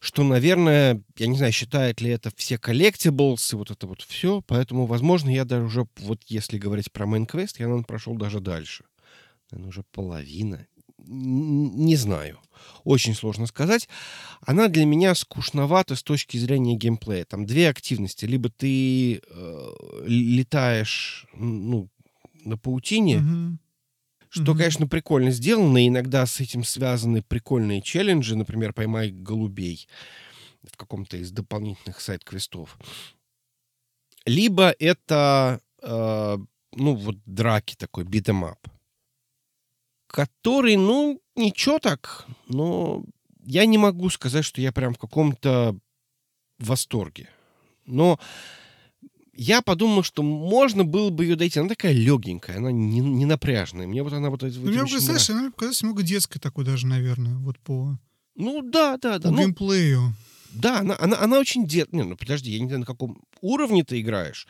что, 0.00 0.22
наверное, 0.22 1.02
я 1.18 1.26
не 1.26 1.36
знаю, 1.36 1.52
считает 1.52 2.00
ли 2.00 2.10
это 2.10 2.30
все 2.36 2.58
коллектиблс 2.58 3.52
и 3.52 3.56
вот 3.56 3.70
это 3.70 3.86
вот 3.86 4.02
все, 4.02 4.42
поэтому, 4.46 4.86
возможно, 4.86 5.30
я 5.30 5.44
даже 5.44 5.64
уже, 5.64 5.86
вот 5.98 6.22
если 6.26 6.58
говорить 6.58 6.92
про 6.92 7.06
quest, 7.06 7.56
я, 7.58 7.66
наверное, 7.66 7.84
прошел 7.84 8.14
даже 8.14 8.40
дальше. 8.40 8.84
Наверное, 9.50 9.68
уже 9.68 9.82
половина 9.92 10.66
не 11.06 11.96
знаю. 11.96 12.40
Очень 12.84 13.14
сложно 13.14 13.46
сказать. 13.46 13.88
Она 14.40 14.68
для 14.68 14.84
меня 14.84 15.14
скучновата 15.14 15.96
с 15.96 16.02
точки 16.02 16.36
зрения 16.36 16.76
геймплея. 16.76 17.24
Там 17.24 17.46
две 17.46 17.68
активности. 17.68 18.24
Либо 18.24 18.48
ты 18.48 19.16
э, 19.18 19.68
летаешь 20.06 21.26
ну, 21.34 21.88
на 22.44 22.56
паутине, 22.56 23.16
mm-hmm. 23.16 23.56
что, 24.28 24.52
mm-hmm. 24.52 24.58
конечно, 24.58 24.86
прикольно 24.86 25.30
сделано. 25.30 25.86
Иногда 25.86 26.26
с 26.26 26.40
этим 26.40 26.64
связаны 26.64 27.22
прикольные 27.22 27.82
челленджи. 27.82 28.36
Например, 28.36 28.72
поймай 28.72 29.10
голубей 29.10 29.88
в 30.62 30.76
каком-то 30.76 31.16
из 31.16 31.30
дополнительных 31.30 32.00
side 32.00 32.26
quest 32.26 32.59
ов. 32.59 32.78
Либо 34.24 34.74
это, 34.78 35.60
э, 35.82 36.38
ну, 36.72 36.94
вот 36.94 37.16
драки 37.24 37.76
такой, 37.76 38.04
beat 38.04 38.28
'em 38.28 38.46
up 38.46 38.58
который, 40.16 40.76
ну, 40.76 41.20
ничего 41.34 41.78
так, 41.78 42.24
но 42.48 43.04
я 43.44 43.66
не 43.66 43.76
могу 43.76 44.08
сказать, 44.08 44.46
что 44.46 44.62
я 44.62 44.72
прям 44.72 44.94
в 44.94 44.98
каком-то 44.98 45.76
восторге. 46.58 47.28
Но 47.84 48.18
я 49.34 49.60
подумал, 49.60 50.02
что 50.02 50.22
можно 50.22 50.84
было 50.84 51.10
бы 51.10 51.26
ее 51.26 51.36
дойти. 51.36 51.60
Она 51.60 51.68
такая 51.68 51.92
легенькая, 51.92 52.56
она 52.56 52.72
не, 52.72 53.00
не 53.00 53.26
напряжная. 53.26 53.86
Мне 53.86 54.02
вот 54.02 54.14
она 54.14 54.30
вот... 54.30 54.40
Ну, 54.40 54.48
мне 54.48 54.80
показалось, 54.80 55.28
она 55.28 55.50
показалась 55.50 55.82
немного 55.82 56.02
детской 56.02 56.38
такой 56.38 56.64
даже, 56.64 56.86
наверное, 56.86 57.36
вот 57.36 57.58
по... 57.58 57.98
Ну, 58.36 58.62
да, 58.62 58.96
да, 58.96 59.18
да. 59.18 59.28
По 59.28 59.34
ну, 59.34 59.42
геймплею. 59.42 60.14
Да, 60.52 60.78
она, 60.78 60.96
она, 60.98 61.18
она 61.18 61.38
очень 61.38 61.66
дет... 61.66 61.92
Не, 61.92 62.04
ну 62.04 62.16
подожди, 62.16 62.52
я 62.52 62.60
не 62.60 62.68
знаю, 62.68 62.80
на 62.80 62.86
каком... 62.86 63.22
уровне 63.42 63.84
ты 63.84 64.00
играешь, 64.00 64.48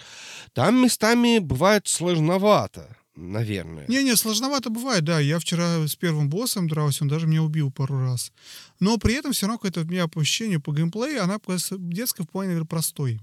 там 0.52 0.80
местами 0.80 1.40
бывает 1.40 1.88
сложновато, 1.88 2.95
наверное. 3.16 3.86
Не-не, 3.88 4.16
сложновато 4.16 4.70
бывает, 4.70 5.04
да. 5.04 5.20
Я 5.20 5.38
вчера 5.38 5.86
с 5.86 5.96
первым 5.96 6.28
боссом 6.28 6.68
дрался, 6.68 7.04
он 7.04 7.08
даже 7.08 7.26
меня 7.26 7.42
убил 7.42 7.70
пару 7.70 7.98
раз. 7.98 8.32
Но 8.80 8.98
при 8.98 9.14
этом 9.14 9.32
все 9.32 9.46
равно 9.46 9.58
какое-то 9.58 9.80
у 9.80 9.84
меня 9.84 10.08
по 10.08 10.20
ощущению 10.20 10.60
по 10.60 10.72
геймплею, 10.72 11.22
она 11.22 11.38
детская 11.70 12.24
в 12.24 12.28
плане, 12.28 12.48
наверное, 12.48 12.68
простой. 12.68 13.20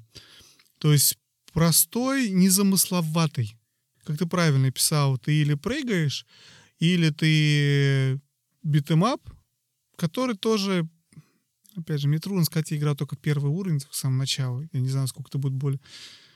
То 0.80 0.91
есть 0.91 1.18
простой, 1.53 2.30
незамысловатый. 2.30 3.56
Как 4.03 4.18
ты 4.18 4.26
правильно 4.26 4.72
писал, 4.72 5.18
ты 5.18 5.34
или 5.34 5.53
прыгаешь, 5.53 6.26
или 6.80 7.10
ты 7.10 8.20
beat 8.64 8.87
'em 8.87 9.04
up, 9.04 9.22
который 9.95 10.36
тоже 10.36 10.88
Опять 11.76 12.02
же, 12.02 12.07
мне 12.07 12.20
трудно 12.20 12.45
сказать, 12.45 12.70
я 12.72 12.78
играл 12.78 12.95
только 12.95 13.15
первый 13.15 13.49
уровень 13.49 13.80
в 13.80 13.95
самом 13.95 14.20
начале. 14.20 14.70
Я 14.74 14.80
не 14.80 14.90
знаю, 14.90 15.07
сколько 15.07 15.30
это 15.30 15.38
будет 15.38 15.53
более. 15.53 15.80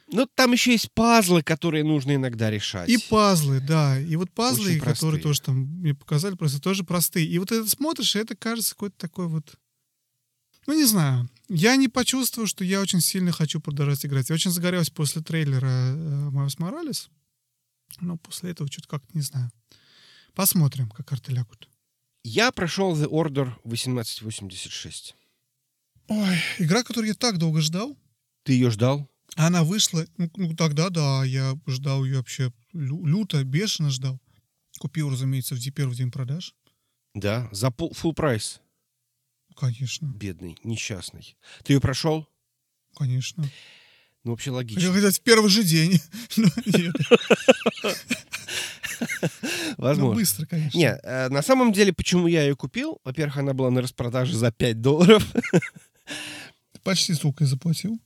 Ну, 0.09 0.25
там 0.25 0.53
еще 0.53 0.71
есть 0.71 0.91
пазлы, 0.93 1.43
которые 1.43 1.83
нужно 1.83 2.15
иногда 2.15 2.49
решать. 2.49 2.89
И 2.89 2.97
пазлы, 2.97 3.59
да. 3.59 3.99
И 3.99 4.15
вот 4.15 4.31
пазлы, 4.31 4.79
которые 4.79 5.21
тоже 5.21 5.41
там 5.41 5.57
мне 5.57 5.93
показали, 5.93 6.35
просто 6.35 6.61
тоже 6.61 6.83
простые. 6.83 7.27
И 7.27 7.37
вот 7.39 7.51
это 7.51 7.69
смотришь, 7.69 8.15
и 8.15 8.19
это 8.19 8.35
кажется 8.35 8.71
какой-то 8.71 8.97
такой 8.97 9.27
вот... 9.27 9.55
Ну, 10.65 10.73
не 10.73 10.85
знаю. 10.85 11.29
Я 11.49 11.75
не 11.75 11.87
почувствовал, 11.87 12.47
что 12.47 12.63
я 12.63 12.81
очень 12.81 13.01
сильно 13.01 13.31
хочу 13.31 13.59
продолжать 13.59 14.05
играть. 14.05 14.29
Я 14.29 14.35
очень 14.35 14.51
загорелся 14.51 14.91
после 14.91 15.21
трейлера 15.21 15.93
Майос 16.31 16.59
Моралес. 16.59 17.09
Но 17.99 18.17
после 18.17 18.51
этого 18.51 18.71
что-то 18.71 18.87
как-то 18.87 19.09
не 19.13 19.21
знаю. 19.21 19.51
Посмотрим, 20.35 20.89
как 20.89 21.07
карты 21.07 21.33
лягут. 21.33 21.69
Я 22.23 22.51
прошел 22.51 22.95
The 22.95 23.09
Order 23.09 23.53
1886. 23.63 25.15
Ой, 26.09 26.37
игра, 26.59 26.83
которую 26.83 27.09
я 27.09 27.13
так 27.13 27.37
долго 27.37 27.61
ждал. 27.61 27.97
Ты 28.43 28.53
ее 28.53 28.69
ждал? 28.69 29.09
Она 29.35 29.63
вышла, 29.63 30.05
ну, 30.17 30.31
ну 30.35 30.55
тогда 30.55 30.89
да, 30.89 31.23
я 31.23 31.57
ждал 31.67 32.03
ее 32.05 32.17
вообще 32.17 32.51
лю- 32.73 33.05
люто, 33.05 33.43
бешено 33.43 33.89
ждал. 33.89 34.19
Купил, 34.79 35.09
разумеется, 35.09 35.55
в 35.55 35.71
первый 35.71 35.95
день 35.95 36.11
продаж. 36.11 36.53
Да, 37.13 37.49
за 37.51 37.71
пол, 37.71 37.91
full 37.91 38.13
прайс. 38.13 38.61
Конечно. 39.55 40.05
Бедный, 40.05 40.57
несчастный. 40.63 41.35
Ты 41.63 41.73
ее 41.73 41.81
прошел? 41.81 42.27
Конечно. 42.95 43.43
Ну, 44.23 44.31
вообще 44.31 44.51
логично. 44.51 44.81
Хотел 44.81 44.93
сказать, 44.93 45.17
в 45.17 45.21
первый 45.21 45.49
же 45.49 45.63
день. 45.63 45.99
Возможно. 49.77 50.13
Ну, 50.13 50.15
быстро, 50.15 50.45
конечно. 50.45 50.77
Не, 50.77 50.97
э, 51.03 51.29
на 51.29 51.41
самом 51.41 51.71
деле, 51.71 51.93
почему 51.93 52.27
я 52.27 52.43
ее 52.43 52.55
купил? 52.55 52.99
Во-первых, 53.03 53.37
она 53.37 53.53
была 53.53 53.69
на 53.69 53.81
распродаже 53.81 54.35
за 54.35 54.51
5 54.51 54.81
долларов. 54.81 55.23
Почти 56.83 57.13
столько 57.13 57.43
и 57.43 57.47
заплатил. 57.47 57.99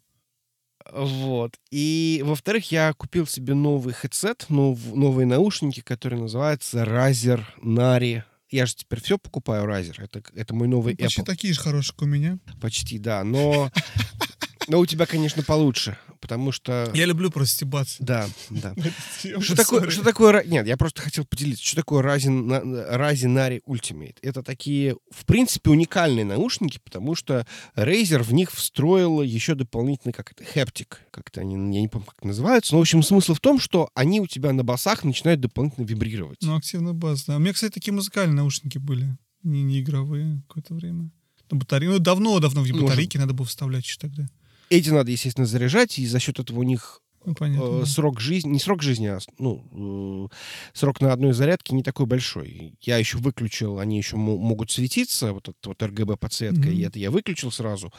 Вот. 0.92 1.54
И, 1.72 2.22
во-вторых, 2.26 2.72
я 2.72 2.94
купил 2.94 3.26
себе 3.26 3.54
новый 3.54 3.94
хедсет, 3.94 4.46
нов, 4.50 4.80
новые 4.94 5.26
наушники, 5.26 5.80
которые 5.82 6.22
называются 6.22 6.84
Razer 6.84 7.42
Nari. 7.64 8.24
Я 8.50 8.66
же 8.66 8.76
теперь 8.76 9.02
все 9.02 9.18
покупаю 9.18 9.66
Razer. 9.66 10.04
Это, 10.04 10.22
это 10.36 10.54
мой 10.54 10.68
новый 10.68 10.96
ну, 11.00 11.06
Почти 11.06 11.22
Apple. 11.22 11.26
такие 11.26 11.54
же 11.54 11.62
хорошие, 11.62 11.94
как 11.96 12.02
у 12.02 12.06
меня. 12.06 12.38
Почти, 12.60 13.00
да. 13.00 13.24
Но, 13.24 13.72
но 14.68 14.80
у 14.80 14.86
тебя, 14.86 15.06
конечно, 15.06 15.44
получше 15.44 15.98
потому 16.22 16.52
что... 16.52 16.90
Я 16.94 17.06
люблю 17.06 17.30
просто 17.32 17.56
стебаться. 17.56 17.98
Да, 18.00 18.30
да. 18.50 18.74
Что 19.42 19.56
такое, 19.56 19.90
что 19.90 20.04
такое... 20.04 20.44
Нет, 20.46 20.68
я 20.68 20.78
просто 20.78 21.02
хотел 21.02 21.26
поделиться. 21.26 21.66
Что 21.66 21.78
такое 21.78 22.04
Razer 22.04 23.62
Ultimate? 23.68 24.16
Это 24.22 24.44
такие, 24.44 24.96
в 25.10 25.26
принципе, 25.26 25.72
уникальные 25.72 26.24
наушники, 26.24 26.80
потому 26.84 27.16
что 27.16 27.46
Razer 27.76 28.22
в 28.22 28.34
них 28.34 28.52
встроил 28.52 29.22
еще 29.22 29.56
дополнительный, 29.56 30.14
как 30.14 30.32
это, 30.32 30.46
хептик. 30.46 31.02
Как-то 31.12 31.42
они, 31.42 31.56
я 31.76 31.82
не 31.82 31.88
помню, 31.88 32.06
как 32.06 32.24
называются. 32.24 32.74
Но, 32.74 32.78
в 32.78 32.82
общем, 32.82 33.04
смысл 33.04 33.34
в 33.34 33.40
том, 33.40 33.60
что 33.60 33.90
они 33.96 34.22
у 34.22 34.28
тебя 34.28 34.54
на 34.54 34.64
басах 34.64 35.04
начинают 35.04 35.42
дополнительно 35.42 35.86
вибрировать. 35.86 36.38
Ну, 36.42 36.56
активный 36.56 36.94
бас, 36.94 37.26
да. 37.26 37.38
У 37.38 37.40
меня, 37.40 37.54
кстати, 37.54 37.74
такие 37.74 37.94
музыкальные 37.94 38.36
наушники 38.36 38.78
были. 38.78 39.18
Не, 39.44 39.64
не 39.64 39.82
игровые 39.82 40.44
какое-то 40.48 40.76
время. 40.76 41.10
Батарее. 41.50 41.90
Ну, 41.90 42.00
давно-давно 42.00 42.62
в 42.62 42.72
батарейки 42.72 43.18
надо 43.18 43.34
было 43.34 43.46
вставлять 43.46 43.86
еще 43.86 43.98
тогда. 44.00 44.30
Эти 44.72 44.90
надо, 44.90 45.12
естественно, 45.12 45.46
заряжать, 45.46 46.00
и 46.00 46.08
за 46.08 46.18
счет 46.20 46.40
этого 46.40 46.60
у 46.60 46.64
них 46.64 47.02
ну, 47.26 47.36
понятно, 47.36 47.66
э, 47.66 47.80
да. 47.82 47.86
срок 47.86 48.22
жизни, 48.22 48.52
не 48.52 48.60
срок 48.60 48.82
жизни, 48.82 49.08
а 49.08 49.20
ну, 49.38 50.30
э, 50.32 50.36
срок 50.74 51.02
на 51.02 51.12
одной 51.12 51.34
зарядке 51.34 51.76
не 51.76 51.84
такой 51.84 52.06
большой. 52.06 52.76
Я 52.80 52.96
еще 52.96 53.18
выключил, 53.18 53.80
они 53.80 53.98
еще 53.98 54.16
могут 54.16 54.72
светиться, 54.72 55.34
вот 55.34 55.50
эта 55.50 55.68
вот 55.68 55.82
RGB-подсветка, 55.82 56.70
mm-hmm. 56.70 56.74
и 56.74 56.82
это 56.84 57.00
я 57.00 57.12
выключил 57.12 57.52
сразу. 57.52 57.92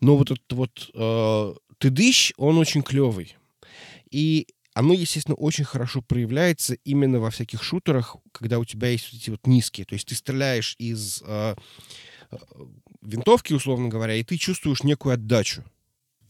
Но 0.00 0.16
вот 0.16 0.30
этот 0.30 0.50
вот 0.52 0.90
э, 0.94 1.54
тыдыщ, 1.76 2.32
он 2.38 2.56
очень 2.56 2.82
клевый. 2.82 3.36
И 4.10 4.46
оно, 4.72 4.94
естественно, 4.94 5.36
очень 5.36 5.64
хорошо 5.64 6.00
проявляется 6.00 6.72
именно 6.84 7.20
во 7.20 7.30
всяких 7.30 7.62
шутерах, 7.62 8.16
когда 8.32 8.58
у 8.58 8.64
тебя 8.64 8.88
есть 8.88 9.12
вот 9.12 9.20
эти 9.20 9.28
вот 9.28 9.46
низкие. 9.46 9.84
То 9.84 9.92
есть 9.92 10.08
ты 10.08 10.14
стреляешь 10.14 10.74
из 10.78 11.22
э, 11.26 11.54
э 12.30 12.36
винтовки, 13.02 13.52
условно 13.52 13.90
говоря, 13.90 14.14
и 14.14 14.24
ты 14.24 14.38
чувствуешь 14.38 14.82
некую 14.82 15.12
отдачу 15.12 15.62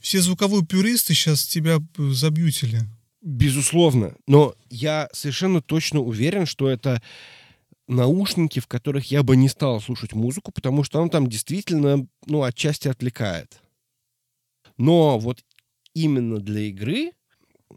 все 0.05 0.21
звуковые 0.21 0.67
пюристы 0.67 1.15
сейчас 1.15 1.47
тебя 1.47 1.79
забьютили. 1.97 2.83
Безусловно. 3.23 4.15
Но 4.27 4.55
я 4.69 5.09
совершенно 5.15 5.63
точно 5.63 6.01
уверен, 6.01 6.45
что 6.45 6.69
это 6.69 7.03
наушники, 7.89 8.61
в 8.61 8.67
которых 8.67 9.11
я 9.11 9.23
бы 9.23 9.35
не 9.35 9.49
стал 9.49 9.81
слушать 9.81 10.13
музыку, 10.13 10.53
потому 10.53 10.85
что 10.85 11.01
он 11.01 11.09
там 11.09 11.27
действительно, 11.27 12.07
ну, 12.27 12.43
отчасти 12.43 12.89
отвлекает. 12.89 13.63
Но 14.77 15.19
вот 15.19 15.43
именно 15.95 16.39
для 16.39 16.61
игры 16.65 17.13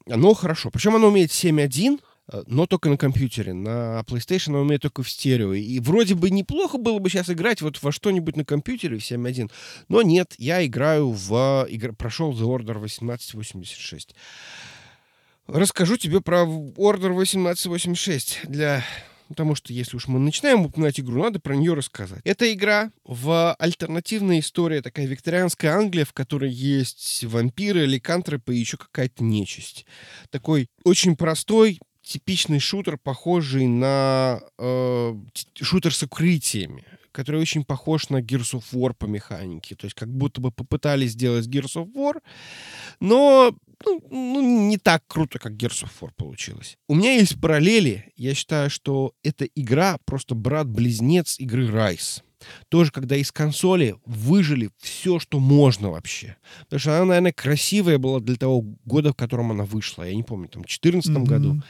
оно 0.06 0.34
хорошо. 0.34 0.70
Причем 0.70 0.98
оно 0.98 1.08
умеет 1.08 1.32
7.1, 1.32 2.02
Э, 2.02 2.07
но 2.46 2.66
только 2.66 2.90
на 2.90 2.98
компьютере. 2.98 3.54
На 3.54 4.04
PlayStation 4.08 4.50
он 4.50 4.62
умеет 4.68 4.82
только 4.82 5.04
в 5.04 5.10
стерео. 5.10 5.54
И 5.54 5.80
вроде 5.80 6.16
бы 6.16 6.30
неплохо 6.30 6.78
было 6.78 7.00
бы 7.00 7.10
сейчас 7.10 7.30
играть 7.30 7.62
вот 7.62 7.82
во 7.82 7.92
что-нибудь 7.92 8.36
на 8.36 8.46
компьютере 8.46 8.98
в 8.98 9.02
7.1. 9.02 9.52
Но 9.88 10.02
нет, 10.02 10.36
я 10.38 10.66
играю 10.66 11.12
в... 11.12 11.66
Игр... 11.70 11.94
Прошел 11.94 12.32
The 12.32 12.46
Order 12.46 12.76
1886. 12.78 14.16
Расскажу 15.48 15.96
тебе 15.98 16.20
про 16.20 16.44
Order 16.44 17.12
1886 17.12 18.42
для 18.44 18.84
потому 19.28 19.56
что 19.56 19.74
если 19.74 19.98
уж 19.98 20.08
мы 20.08 20.20
начинаем 20.20 20.66
упоминать 20.66 21.00
игру, 21.00 21.22
надо 21.22 21.40
про 21.40 21.56
нее 21.56 21.74
рассказать. 21.74 22.22
Это 22.24 22.52
игра 22.54 22.92
в 23.04 23.54
альтернативная 23.56 24.40
история, 24.40 24.82
такая 24.82 25.06
викторианская 25.06 25.74
Англия, 25.74 26.06
в 26.06 26.14
которой 26.14 26.52
есть 26.52 27.24
вампиры, 27.26 27.86
ликантропы 27.86 28.56
и 28.56 28.60
еще 28.60 28.78
какая-то 28.78 29.24
нечисть. 29.24 29.86
Такой 30.30 30.70
очень 30.84 31.16
простой, 31.16 31.80
типичный 32.08 32.60
шутер, 32.60 32.98
похожий 32.98 33.68
на 33.68 34.42
э, 34.58 35.16
шутер 35.62 35.94
с 35.94 36.04
укрытиями, 36.04 36.84
который 37.12 37.42
очень 37.42 37.64
похож 37.64 38.10
на 38.10 38.22
Gears 38.22 38.54
of 38.54 38.64
War 38.74 38.94
по 38.94 39.06
механике. 39.06 39.76
То 39.76 39.86
есть 39.86 39.96
как 39.96 40.10
будто 40.10 40.42
бы 40.42 40.52
попытались 40.52 41.12
сделать 41.12 41.48
Gears 41.48 41.76
of 41.76 41.94
War, 41.94 42.22
но 43.00 43.56
ну, 43.86 44.02
ну, 44.10 44.68
не 44.70 44.78
так 44.78 45.04
круто, 45.08 45.40
как 45.40 45.54
Gears 45.54 45.84
of 45.84 45.92
War 46.02 46.12
получилось. 46.16 46.78
У 46.88 46.96
меня 46.96 47.14
есть 47.14 47.40
параллели. 47.40 48.12
Я 48.16 48.34
считаю, 48.34 48.70
что 48.70 49.14
эта 49.24 49.46
игра 49.46 49.98
просто 50.06 50.36
брат-близнец 50.36 51.40
игры 51.40 51.68
Rise. 51.68 52.24
Тоже, 52.70 52.92
когда 52.92 53.16
из 53.16 53.32
консоли 53.32 53.96
выжили 54.06 54.70
все, 54.80 55.20
что 55.20 55.40
можно 55.40 55.92
вообще. 55.92 56.38
Потому 56.66 56.80
что 56.80 56.96
она, 56.98 57.06
наверное, 57.06 57.34
красивая 57.34 57.98
была 57.98 58.20
для 58.20 58.36
того 58.36 58.62
года, 58.86 59.12
в 59.12 59.16
котором 59.16 59.52
она 59.52 59.66
вышла. 59.66 60.04
Я 60.04 60.16
не 60.16 60.24
помню, 60.24 60.48
там, 60.48 60.64
в 60.64 60.68
2014 60.68 61.12
mm-hmm. 61.12 61.26
году. 61.26 61.62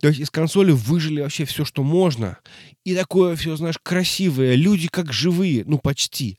То 0.00 0.08
есть 0.08 0.20
из 0.20 0.30
консоли 0.30 0.72
выжили 0.72 1.22
вообще 1.22 1.44
все, 1.44 1.64
что 1.64 1.82
можно. 1.82 2.38
И 2.84 2.94
такое 2.94 3.34
все, 3.36 3.56
знаешь, 3.56 3.78
красивое. 3.82 4.54
Люди 4.54 4.88
как 4.88 5.12
живые, 5.12 5.64
ну 5.66 5.78
почти. 5.78 6.38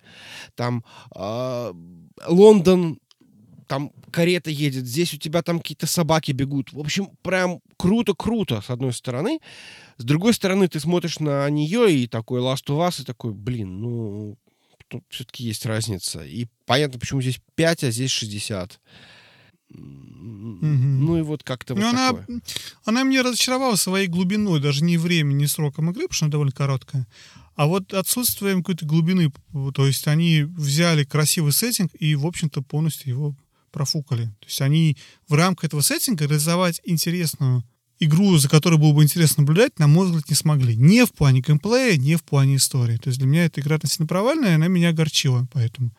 Там 0.55 0.85
э, 1.15 1.73
Лондон, 2.27 2.99
там 3.67 3.91
карета 4.11 4.49
едет, 4.49 4.85
здесь 4.85 5.13
у 5.13 5.17
тебя 5.17 5.41
там 5.41 5.59
какие-то 5.59 5.87
собаки 5.87 6.31
бегут. 6.31 6.73
В 6.73 6.79
общем, 6.79 7.09
прям 7.21 7.59
круто-круто, 7.77 8.61
с 8.61 8.69
одной 8.69 8.93
стороны. 8.93 9.39
С 9.97 10.03
другой 10.03 10.33
стороны, 10.33 10.67
ты 10.67 10.79
смотришь 10.79 11.19
на 11.19 11.49
нее 11.49 11.93
и 11.93 12.07
такой 12.07 12.41
Last 12.41 12.65
of 12.67 12.87
Us, 12.87 13.01
и 13.01 13.05
такой, 13.05 13.33
блин, 13.33 13.81
ну, 13.81 14.37
тут 14.87 15.03
все-таки 15.09 15.43
есть 15.43 15.65
разница. 15.65 16.23
И 16.23 16.47
понятно, 16.65 16.99
почему 16.99 17.21
здесь 17.21 17.39
5, 17.55 17.83
а 17.85 17.91
здесь 17.91 18.11
60. 18.11 18.79
Mm-hmm. 19.69 20.61
Ну 20.61 21.17
и 21.17 21.21
вот 21.21 21.43
как-то 21.43 21.75
вот 21.75 21.83
она, 21.83 22.13
такое. 22.13 22.41
она 22.85 23.03
меня 23.03 23.21
разочаровала 23.21 23.75
своей 23.75 24.07
глубиной, 24.07 24.61
даже 24.61 24.83
не 24.83 24.97
времени, 24.97 25.39
не 25.39 25.47
сроком 25.47 25.89
игры, 25.89 26.03
потому 26.03 26.13
что 26.15 26.25
она 26.25 26.31
довольно 26.31 26.53
короткая, 26.53 27.05
а 27.55 27.67
вот 27.67 27.93
отсутствием 27.93 28.63
какой-то 28.63 28.85
глубины. 28.85 29.31
То 29.73 29.85
есть 29.85 30.07
они 30.07 30.43
взяли 30.43 31.03
красивый 31.03 31.51
сеттинг 31.51 31.91
и, 31.99 32.15
в 32.15 32.25
общем-то, 32.25 32.61
полностью 32.61 33.09
его 33.09 33.35
профукали. 33.77 34.25
То 34.39 34.47
есть 34.47 34.61
они 34.61 34.97
в 35.27 35.33
рамках 35.33 35.65
этого 35.65 35.81
сеттинга 35.81 36.25
реализовать 36.25 36.81
интересную 36.83 37.63
игру, 37.99 38.37
за 38.37 38.49
которой 38.49 38.79
было 38.79 38.91
бы 38.91 39.03
интересно 39.03 39.41
наблюдать, 39.41 39.77
на 39.77 39.87
мой 39.87 40.07
взгляд, 40.07 40.29
не 40.29 40.35
смогли. 40.35 40.75
Не 40.75 41.05
в 41.05 41.13
плане 41.13 41.41
геймплея, 41.41 41.95
не 41.97 42.15
в 42.15 42.23
плане 42.23 42.55
истории. 42.55 42.97
То 42.97 43.09
есть 43.09 43.19
для 43.19 43.27
меня 43.27 43.45
эта 43.45 43.61
игра 43.61 43.75
относительно 43.75 44.07
провальная, 44.07 44.51
и 44.51 44.55
она 44.55 44.67
меня 44.67 44.89
огорчила, 44.89 45.47
поэтому. 45.53 45.91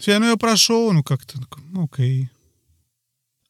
Я 0.00 0.18
ну, 0.18 0.26
я 0.26 0.36
прошел, 0.36 0.92
ну 0.92 1.04
как-то, 1.04 1.38
ну 1.70 1.84
окей. 1.84 2.28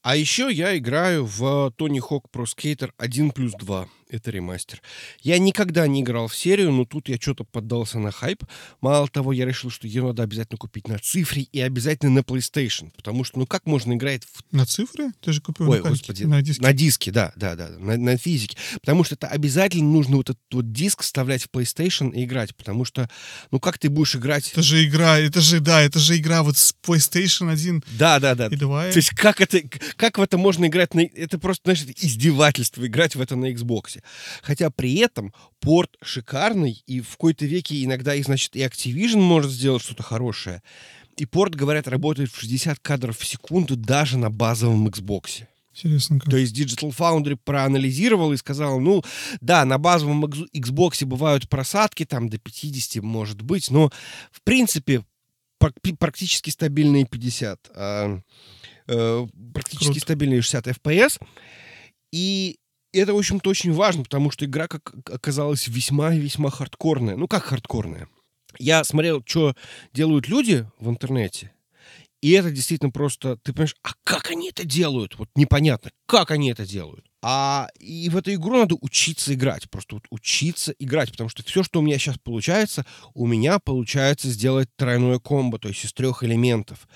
А 0.02 0.16
еще 0.16 0.50
я 0.52 0.76
играю 0.76 1.24
в 1.26 1.72
Tony 1.78 2.00
Hawk 2.00 2.24
Pro 2.32 2.44
Skater 2.44 2.90
1 2.98 3.30
плюс 3.30 3.52
2. 3.54 3.88
Это 4.10 4.30
ремастер. 4.30 4.80
Я 5.20 5.38
никогда 5.38 5.86
не 5.86 6.00
играл 6.00 6.28
в 6.28 6.36
серию, 6.36 6.72
но 6.72 6.86
тут 6.86 7.10
я 7.10 7.16
что-то 7.20 7.44
поддался 7.44 7.98
на 7.98 8.10
хайп. 8.10 8.42
Мало 8.80 9.06
того, 9.08 9.32
я 9.32 9.44
решил, 9.44 9.70
что 9.70 9.86
ее 9.86 10.02
надо 10.02 10.22
обязательно 10.22 10.56
купить 10.56 10.88
на 10.88 10.98
цифре 10.98 11.42
и 11.42 11.60
обязательно 11.60 12.12
на 12.12 12.18
PlayStation. 12.20 12.90
Потому 12.96 13.24
что, 13.24 13.38
ну 13.38 13.46
как 13.46 13.66
можно 13.66 13.92
играть 13.92 14.22
в... 14.24 14.42
На 14.50 14.64
цифре? 14.64 15.12
Ты 15.20 15.32
же 15.32 15.42
купил 15.42 15.68
Ой, 15.68 15.82
на, 15.82 15.90
господи, 15.90 16.24
на 16.24 16.40
диске. 16.40 16.62
На 16.62 16.72
диске, 16.72 17.10
да, 17.10 17.32
да, 17.36 17.54
да, 17.54 17.68
на, 17.78 17.98
на 17.98 18.16
физике. 18.16 18.56
Потому 18.80 19.04
что 19.04 19.14
это 19.14 19.26
обязательно 19.26 19.90
нужно 19.90 20.16
вот 20.16 20.30
этот 20.30 20.42
вот 20.52 20.72
диск 20.72 21.02
вставлять 21.02 21.42
в 21.42 21.50
PlayStation 21.50 22.12
и 22.14 22.24
играть. 22.24 22.56
Потому 22.56 22.86
что, 22.86 23.10
ну 23.50 23.60
как 23.60 23.76
ты 23.76 23.90
будешь 23.90 24.16
играть... 24.16 24.50
Это 24.52 24.62
же 24.62 24.86
игра, 24.86 25.18
это 25.18 25.42
же, 25.42 25.60
да, 25.60 25.82
это 25.82 25.98
же 25.98 26.16
игра 26.16 26.42
вот 26.42 26.56
с 26.56 26.74
PlayStation 26.82 27.50
1 27.52 27.84
Да, 27.98 28.18
да, 28.20 28.34
да. 28.34 28.46
и 28.46 28.56
2. 28.56 28.90
То 28.90 28.96
есть 28.96 29.10
как 29.10 29.42
это, 29.42 29.60
как 29.96 30.16
в 30.16 30.22
это 30.22 30.38
можно 30.38 30.64
играть? 30.64 30.94
На, 30.94 31.02
это 31.02 31.38
просто, 31.38 31.60
знаешь, 31.64 31.84
издевательство 31.98 32.86
играть 32.86 33.14
в 33.14 33.20
это 33.20 33.36
на 33.36 33.52
Xbox. 33.52 33.97
Хотя 34.42 34.70
при 34.70 34.96
этом 34.96 35.32
порт 35.60 35.96
шикарный, 36.02 36.82
и 36.86 37.00
в 37.00 37.10
какой-то 37.12 37.46
веке 37.46 37.84
иногда 37.84 38.14
и, 38.14 38.22
значит, 38.22 38.56
и 38.56 38.60
Activision 38.60 39.20
может 39.20 39.50
сделать 39.50 39.82
что-то 39.82 40.02
хорошее. 40.02 40.62
И 41.16 41.26
порт, 41.26 41.54
говорят, 41.54 41.88
работает 41.88 42.30
в 42.30 42.40
60 42.40 42.78
кадров 42.80 43.18
в 43.18 43.26
секунду 43.26 43.76
даже 43.76 44.18
на 44.18 44.30
базовом 44.30 44.86
Xbox. 44.86 45.44
Интересно 45.74 46.18
как. 46.18 46.30
То 46.30 46.36
есть 46.36 46.56
Digital 46.58 46.90
Foundry 46.96 47.36
проанализировал 47.36 48.32
и 48.32 48.36
сказал, 48.36 48.80
ну, 48.80 49.02
да, 49.40 49.64
на 49.64 49.78
базовом 49.78 50.24
Xbox 50.24 51.04
бывают 51.04 51.48
просадки, 51.48 52.04
там 52.04 52.28
до 52.28 52.38
50 52.38 53.02
может 53.02 53.42
быть, 53.42 53.70
но, 53.70 53.90
в 54.32 54.42
принципе, 54.42 55.04
прак- 55.60 55.96
практически 55.98 56.50
стабильные 56.50 57.04
50. 57.04 57.70
а, 57.74 58.20
э, 58.88 59.26
практически 59.52 59.84
Круто. 59.86 60.00
стабильные 60.00 60.40
60 60.42 60.68
FPS. 60.68 61.20
И 62.12 62.58
это, 62.92 63.14
в 63.14 63.18
общем-то, 63.18 63.50
очень 63.50 63.72
важно, 63.72 64.04
потому 64.04 64.30
что 64.30 64.44
игра 64.44 64.66
как 64.68 64.94
оказалась 65.10 65.68
весьма 65.68 66.14
и 66.14 66.20
весьма 66.20 66.50
хардкорная. 66.50 67.16
Ну, 67.16 67.28
как 67.28 67.44
хардкорная? 67.44 68.08
Я 68.58 68.82
смотрел, 68.84 69.22
что 69.26 69.54
делают 69.92 70.28
люди 70.28 70.68
в 70.78 70.88
интернете, 70.88 71.52
и 72.20 72.32
это 72.32 72.50
действительно 72.50 72.90
просто, 72.90 73.36
ты 73.36 73.52
понимаешь, 73.52 73.76
а 73.82 73.90
как 74.04 74.30
они 74.30 74.48
это 74.48 74.64
делают? 74.64 75.18
Вот 75.18 75.28
непонятно, 75.34 75.90
как 76.06 76.30
они 76.30 76.50
это 76.50 76.66
делают. 76.66 77.07
А 77.20 77.68
и 77.80 78.08
в 78.08 78.16
эту 78.16 78.32
игру 78.34 78.58
надо 78.58 78.76
учиться 78.80 79.34
играть, 79.34 79.68
просто 79.68 79.96
вот 79.96 80.04
учиться 80.10 80.72
играть, 80.78 81.10
потому 81.10 81.28
что 81.28 81.42
все, 81.42 81.64
что 81.64 81.80
у 81.80 81.82
меня 81.82 81.98
сейчас 81.98 82.16
получается, 82.18 82.86
у 83.14 83.26
меня 83.26 83.58
получается 83.58 84.28
сделать 84.28 84.68
тройное 84.76 85.18
комбо, 85.18 85.58
то 85.58 85.68
есть 85.68 85.84
из 85.84 85.92
трех 85.92 86.22
элементов. 86.22 86.86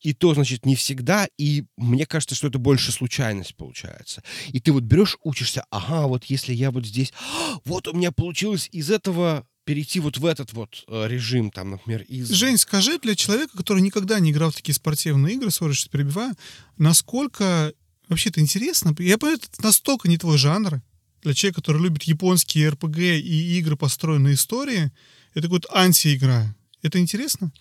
И 0.00 0.12
то, 0.12 0.34
значит, 0.34 0.66
не 0.66 0.76
всегда, 0.76 1.26
и 1.38 1.64
мне 1.78 2.04
кажется, 2.04 2.34
что 2.34 2.48
это 2.48 2.58
больше 2.58 2.92
случайность 2.92 3.56
получается. 3.56 4.22
И 4.48 4.60
ты 4.60 4.72
вот 4.72 4.82
берешь, 4.82 5.16
учишься, 5.22 5.64
ага, 5.70 6.06
вот 6.06 6.24
если 6.24 6.52
я 6.52 6.70
вот 6.70 6.84
здесь, 6.84 7.12
вот 7.64 7.88
у 7.88 7.94
меня 7.94 8.12
получилось 8.12 8.68
из 8.72 8.90
этого 8.90 9.46
перейти 9.64 10.00
вот 10.00 10.18
в 10.18 10.26
этот 10.26 10.52
вот 10.52 10.84
э, 10.88 11.06
режим, 11.08 11.50
там, 11.50 11.70
например, 11.70 12.02
из... 12.02 12.30
Жень, 12.30 12.58
скажи 12.58 12.98
для 12.98 13.14
человека, 13.14 13.56
который 13.56 13.80
никогда 13.80 14.18
не 14.18 14.32
играл 14.32 14.50
в 14.50 14.56
такие 14.56 14.74
спортивные 14.74 15.36
игры, 15.36 15.50
сори, 15.50 15.72
что 15.72 15.88
перебиваю, 15.88 16.34
насколько 16.78 17.72
вообще 18.12 18.30
это 18.30 18.40
интересно? 18.40 18.94
Я 18.98 19.18
понимаю, 19.18 19.38
это 19.38 19.62
настолько 19.62 20.08
не 20.08 20.18
твой 20.18 20.38
жанр. 20.38 20.80
Для 21.22 21.34
человека, 21.34 21.60
который 21.60 21.82
любит 21.82 22.02
японские 22.04 22.70
РПГ 22.70 22.98
и 22.98 23.58
игры, 23.58 23.76
построенные 23.76 24.34
истории, 24.34 24.90
это 25.34 25.48
какая-то 25.48 25.68
анти-игра. 25.72 26.54
Это 26.82 26.98
интересно? 26.98 27.52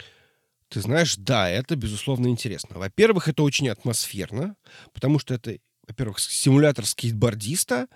Ты 0.69 0.81
знаешь, 0.81 1.15
да, 1.17 1.49
это, 1.49 1.75
безусловно, 1.75 2.27
интересно. 2.27 2.79
Во-первых, 2.79 3.27
это 3.27 3.43
очень 3.43 3.69
атмосферно, 3.69 4.55
потому 4.93 5.19
что 5.19 5.33
это, 5.33 5.57
во-первых, 5.87 6.19
симулятор 6.19 6.85
скейтбордиста 6.85 7.87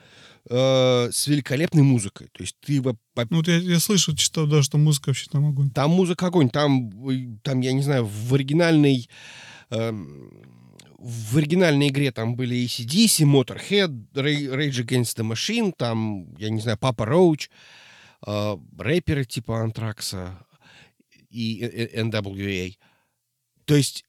э, 0.49 1.09
с 1.11 1.27
великолепной 1.27 1.83
музыкой. 1.83 2.27
То 2.33 2.43
есть 2.43 2.57
ты 2.59 2.81
Ну, 2.81 2.93
вот 3.37 3.47
я, 3.47 3.57
я 3.57 3.79
слышал, 3.79 4.13
читал, 4.13 4.45
да, 4.45 4.61
что 4.61 4.77
музыка 4.77 5.09
вообще 5.09 5.29
там 5.31 5.47
огонь. 5.47 5.71
Там 5.71 5.91
музыка 5.91 6.27
огонь, 6.27 6.49
там, 6.49 6.91
э, 7.09 7.37
там, 7.41 7.61
я 7.61 7.71
не 7.73 7.81
знаю, 7.81 8.05
в 8.05 8.33
оригинальной... 8.33 9.09
эм, 9.71 10.31
в 11.05 11.37
оригинальной 11.37 11.89
игре 11.89 12.11
там 12.11 12.35
были 12.35 12.65
ACDC, 12.65 13.25
Motorhead, 13.25 14.11
Ra- 14.13 14.55
Rage 14.55 14.83
Against 14.83 15.15
the 15.15 15.23
Machine, 15.23 15.71
там, 15.77 16.33
я 16.37 16.49
не 16.49 16.59
знаю, 16.59 16.79
Папа 16.79 17.05
Роуч, 17.05 17.51
э, 18.25 18.57
рэперы 18.79 19.23
типа 19.25 19.61
Антракса 19.61 20.43
и 21.29 21.61
э, 21.61 21.89
э, 21.93 22.01
NWA. 22.01 22.75
То 23.65 23.75
есть 23.75 24.03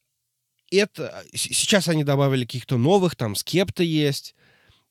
это... 0.70 1.23
Сейчас 1.35 1.89
они 1.89 2.02
добавили 2.02 2.47
каких-то 2.47 2.78
новых, 2.78 3.14
там 3.14 3.35
Скепта 3.35 3.82
есть. 3.82 4.35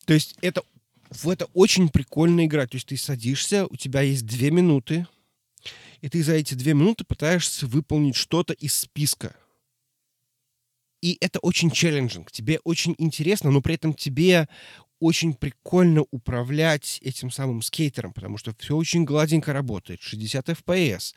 То 0.05 0.13
есть 0.13 0.35
это, 0.41 0.61
в 1.09 1.27
это 1.27 1.45
очень 1.53 1.89
прикольно 1.89 2.45
играть. 2.45 2.69
То 2.69 2.75
есть 2.75 2.87
ты 2.87 2.97
садишься, 2.97 3.65
у 3.65 3.77
тебя 3.77 4.01
есть 4.01 4.27
две 4.27 4.51
минуты, 4.51 5.07
и 6.01 6.09
ты 6.09 6.23
за 6.23 6.33
эти 6.33 6.53
две 6.53 6.75
минуты 6.75 7.03
пытаешься 7.03 7.65
выполнить 7.65 8.15
что-то 8.15 8.53
из 8.53 8.75
списка. 8.75 9.35
И 11.05 11.17
это 11.21 11.37
очень 11.37 11.69
челленджинг. 11.69 12.31
Тебе 12.31 12.59
очень 12.63 12.95
интересно, 12.97 13.51
но 13.51 13.61
при 13.61 13.75
этом 13.75 13.93
тебе 13.93 14.49
очень 14.99 15.35
прикольно 15.35 16.03
управлять 16.09 16.97
этим 17.03 17.29
самым 17.29 17.61
скейтером, 17.61 18.11
потому 18.11 18.39
что 18.39 18.55
все 18.57 18.75
очень 18.75 19.03
гладенько 19.03 19.53
работает, 19.53 20.01
60 20.01 20.49
FPS. 20.49 21.13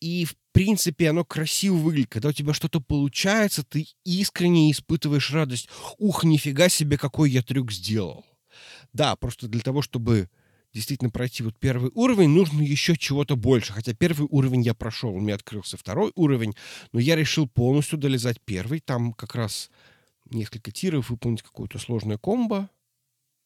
И, 0.00 0.24
в 0.24 0.36
принципе, 0.52 1.10
оно 1.10 1.24
красиво 1.24 1.74
выглядит. 1.74 2.10
Когда 2.10 2.28
у 2.28 2.32
тебя 2.32 2.54
что-то 2.54 2.80
получается, 2.80 3.64
ты 3.64 3.88
искренне 4.04 4.70
испытываешь 4.70 5.32
радость. 5.32 5.68
Ух, 5.98 6.22
нифига 6.22 6.68
себе, 6.68 6.96
какой 6.98 7.32
я 7.32 7.42
трюк 7.42 7.72
сделал. 7.72 8.24
Да, 8.92 9.16
просто 9.16 9.48
для 9.48 9.60
того, 9.60 9.82
чтобы 9.82 10.30
действительно 10.72 11.10
пройти 11.10 11.42
вот 11.42 11.58
первый 11.58 11.90
уровень, 11.94 12.28
нужно 12.28 12.62
еще 12.62 12.96
чего-то 12.96 13.36
больше. 13.36 13.72
Хотя 13.72 13.94
первый 13.94 14.28
уровень 14.30 14.62
я 14.62 14.74
прошел, 14.74 15.14
у 15.14 15.20
меня 15.20 15.34
открылся 15.34 15.76
второй 15.76 16.12
уровень, 16.14 16.54
но 16.92 17.00
я 17.00 17.16
решил 17.16 17.48
полностью 17.48 17.98
долезать 17.98 18.40
первый. 18.40 18.80
Там 18.80 19.12
как 19.12 19.34
раз 19.34 19.70
несколько 20.30 20.70
тиров, 20.70 21.10
выполнить 21.10 21.42
какое-то 21.42 21.78
сложное 21.78 22.18
комбо, 22.18 22.70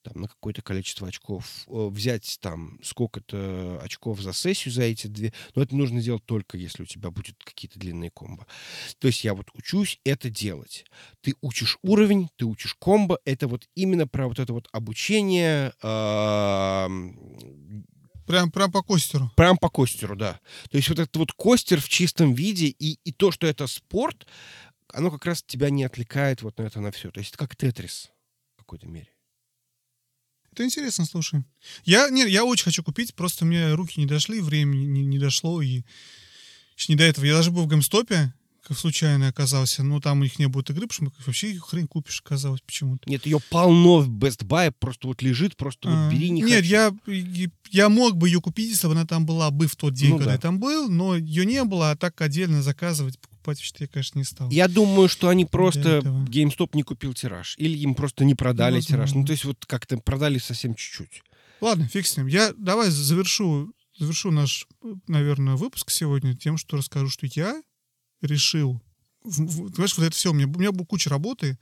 там 0.03 0.23
на 0.23 0.29
какое-то 0.29 0.63
количество 0.63 1.09
очков, 1.09 1.65
э, 1.69 1.89
взять 1.91 2.39
там 2.41 2.79
сколько-то 2.83 3.81
очков 3.83 4.21
за 4.21 4.33
сессию 4.33 4.73
за 4.73 4.83
эти 4.83 5.07
две, 5.07 5.33
но 5.55 5.63
это 5.63 5.77
нужно 5.77 6.01
делать 6.01 6.25
только 6.27 6.57
если 6.57 6.83
у 6.83 6.87
тебя 6.87 7.11
будут 7.11 7.43
какие-то 7.45 7.79
длинные 7.79 8.11
комбо. 8.11 8.47
То 8.99 9.09
есть 9.09 9.25
я 9.25 9.35
вот 9.35 9.49
учусь 9.55 10.01
это 10.05 10.31
делать. 10.31 10.85
Ты 11.21 11.35
учишь 11.41 11.79
уровень, 11.83 12.29
ты 12.37 12.45
учишь 12.45 12.75
комбо, 12.75 13.19
это 13.25 13.49
вот 13.49 13.69
именно 13.75 14.07
про 14.07 14.29
вот 14.29 14.39
это 14.39 14.53
вот 14.53 14.69
обучение, 14.73 15.73
Прям, 18.27 18.51
прям 18.53 18.71
по 18.71 18.83
костеру. 18.83 19.31
Прям 19.37 19.59
по 19.59 19.69
костеру, 19.69 20.17
да. 20.17 20.41
То 20.71 20.77
есть 20.77 20.89
вот 20.89 20.99
этот 20.99 21.17
вот 21.17 21.33
костер 21.33 21.81
в 21.81 21.89
чистом 21.89 22.35
виде 22.35 22.67
и, 22.67 22.99
и 23.05 23.13
то, 23.13 23.31
что 23.31 23.47
это 23.47 23.67
спорт, 23.67 24.27
оно 24.93 25.11
как 25.11 25.27
раз 25.27 25.43
тебя 25.43 25.71
не 25.71 25.85
отвлекает 25.85 26.43
вот 26.43 26.59
на 26.59 26.63
это 26.63 26.81
на 26.81 26.93
все. 26.93 27.11
То 27.11 27.19
есть 27.19 27.31
это 27.31 27.39
как 27.39 27.57
тетрис 27.57 28.11
в 28.55 28.59
какой-то 28.61 28.87
мере. 28.87 29.09
Это 30.53 30.65
интересно, 30.65 31.05
слушай. 31.07 31.45
Я, 31.85 32.11
нет, 32.11 32.29
я 32.29 32.45
очень 32.45 32.65
хочу 32.65 32.83
купить, 32.83 33.15
просто 33.15 33.45
мне 33.45 33.73
руки 33.75 33.99
не 33.99 34.07
дошли, 34.07 34.41
время 34.41 34.75
не, 34.77 35.05
не 35.07 35.19
дошло, 35.19 35.63
и 35.63 35.83
еще 36.77 36.93
не 36.93 36.97
до 36.97 37.05
этого. 37.05 37.25
Я 37.25 37.35
даже 37.35 37.51
был 37.51 37.63
в 37.65 37.69
Гамстопе, 37.69 38.35
как 38.63 38.79
случайно 38.79 39.29
оказался, 39.29 39.83
но 39.83 39.99
там 40.01 40.21
у 40.21 40.23
них 40.25 40.39
не 40.39 40.47
будет 40.47 40.71
игры, 40.71 40.87
потому 40.87 41.11
что 41.11 41.23
вообще 41.27 41.53
их 41.53 41.65
хрень 41.65 41.89
купишь, 41.89 42.21
оказалось 42.25 42.61
почему-то. 42.61 43.09
Нет, 43.11 43.25
ее 43.27 43.41
полно 43.51 44.01
в 44.01 44.11
Best 44.11 44.45
Buy, 44.47 44.73
просто 44.79 45.09
вот 45.09 45.23
лежит, 45.23 45.57
просто 45.57 45.89
А, 45.91 46.05
вот 46.09 46.15
бери, 46.15 46.31
не 46.31 46.43
Нет, 46.43 46.61
хочу. 46.65 46.69
я, 46.69 47.51
я 47.71 47.89
мог 47.89 48.17
бы 48.17 48.29
ее 48.29 48.41
купить, 48.41 48.71
если 48.71 48.87
бы 48.87 48.93
она 48.93 49.07
там 49.07 49.27
была 49.27 49.51
бы 49.51 49.67
в 49.67 49.75
тот 49.75 49.95
день, 49.95 50.11
Ну 50.11 50.17
когда 50.19 50.31
да. 50.31 50.35
я 50.35 50.39
там 50.39 50.61
был, 50.61 50.89
но 50.89 51.17
ее 51.17 51.45
не 51.47 51.65
было, 51.65 51.91
а 51.93 51.97
так 51.97 52.21
отдельно 52.21 52.63
заказывать, 52.63 53.19
покупать, 53.19 53.32
что 53.61 53.85
я, 53.85 53.89
конечно, 53.89 54.19
не 54.19 54.25
стал. 54.25 54.51
Я 54.51 54.69
думаю, 54.69 55.09
что 55.09 55.29
они 55.29 55.45
просто... 55.45 55.99
GameStop 56.01 56.71
не 56.75 56.83
купил 56.83 57.15
тираж. 57.15 57.55
Или 57.59 57.79
им 57.79 57.95
просто 57.95 58.25
не 58.25 58.35
продали 58.35 58.77
Возможно. 58.77 58.97
тираж. 58.97 59.15
Ну, 59.15 59.25
то 59.25 59.33
есть 59.33 59.45
вот 59.45 59.67
как-то 59.67 59.99
продали 59.99 60.39
совсем 60.39 60.75
чуть-чуть. 60.75 61.23
Ладно, 61.61 61.87
фиг 61.87 62.07
с 62.07 62.17
ним. 62.17 62.27
Я 62.27 62.53
давай 62.57 62.91
завершу, 62.91 63.73
завершу 63.99 64.31
наш, 64.31 64.67
наверное, 65.07 65.57
выпуск 65.57 65.91
сегодня 65.91 66.37
тем, 66.37 66.57
что 66.57 66.77
расскажу, 66.77 67.09
что 67.09 67.27
я 67.27 67.63
решил. 68.21 68.81
Знаешь, 69.25 69.97
вот 69.97 70.07
это 70.07 70.17
все, 70.17 70.31
у 70.31 70.35
меня, 70.35 70.47
у 70.47 70.59
меня 70.59 70.73
была 70.73 70.87
куча 70.87 71.09
работы, 71.09 71.59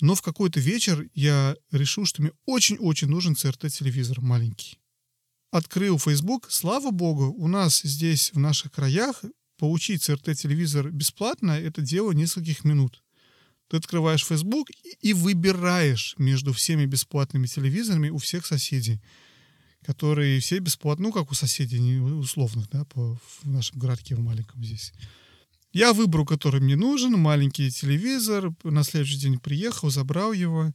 но 0.00 0.16
в 0.16 0.22
какой-то 0.22 0.58
вечер 0.58 1.08
я 1.14 1.56
решил, 1.70 2.04
что 2.04 2.22
мне 2.22 2.32
очень-очень 2.46 3.08
нужен 3.08 3.34
CRT-телевизор 3.34 4.20
маленький. 4.20 4.78
Открыл 5.52 5.98
Facebook, 5.98 6.50
слава 6.50 6.90
богу, 6.90 7.32
у 7.36 7.46
нас 7.46 7.82
здесь, 7.82 8.32
в 8.32 8.38
наших 8.38 8.72
краях, 8.72 9.22
получить 9.62 10.02
CRT-телевизор 10.02 10.90
бесплатно— 10.90 11.52
это 11.52 11.82
дело 11.82 12.10
нескольких 12.10 12.64
минут. 12.64 13.00
Ты 13.68 13.76
открываешь 13.76 14.26
Facebook 14.26 14.66
и- 15.00 15.12
выбираешь 15.12 16.16
между 16.18 16.52
всеми 16.52 16.84
бесплатными 16.84 17.46
телевизорами 17.46 18.08
у 18.08 18.18
всех 18.18 18.44
соседей, 18.44 19.00
которые 19.86 20.40
все 20.40 20.58
бесплатно, 20.58 21.04
ну, 21.04 21.12
как 21.12 21.30
у 21.30 21.34
соседей, 21.34 22.00
условных, 22.00 22.70
да, 22.70 22.84
по, 22.86 23.16
в 23.42 23.48
нашем 23.48 23.78
городке 23.78 24.16
в 24.16 24.20
маленьком 24.20 24.64
здесь. 24.64 24.92
Я 25.72 25.92
выбрал, 25.92 26.26
который 26.26 26.60
мне 26.60 26.74
нужен, 26.74 27.12
маленький 27.12 27.70
телевизор. 27.70 28.52
На 28.64 28.82
следующий 28.82 29.18
день 29.18 29.38
приехал, 29.38 29.90
забрал 29.90 30.32
его 30.32 30.72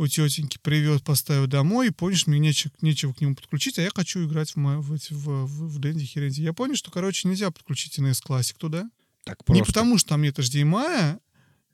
у 0.00 0.06
тетеньки, 0.06 0.58
привез, 0.62 1.02
поставил 1.02 1.46
домой, 1.46 1.88
и 1.88 1.90
понял, 1.90 2.16
что 2.16 2.30
мне 2.30 2.38
нечего, 2.38 2.72
нечего 2.80 3.12
к 3.12 3.20
нему 3.20 3.34
подключить, 3.34 3.78
а 3.78 3.82
я 3.82 3.90
хочу 3.94 4.26
играть 4.26 4.56
в, 4.56 4.56
в, 4.56 4.80
в, 4.80 5.10
в, 5.10 5.68
в 5.68 5.78
Дэнди 5.78 6.06
Херенди. 6.06 6.40
Я 6.40 6.54
понял, 6.54 6.74
что, 6.74 6.90
короче, 6.90 7.28
нельзя 7.28 7.50
подключить 7.50 7.98
NS 7.98 8.22
Classic 8.26 8.54
туда. 8.56 8.90
Так 9.24 9.44
просто. 9.44 9.62
Не 9.62 9.66
потому, 9.66 9.98
что 9.98 10.10
там 10.10 10.22
нет 10.22 10.38
HDMI, 10.38 11.20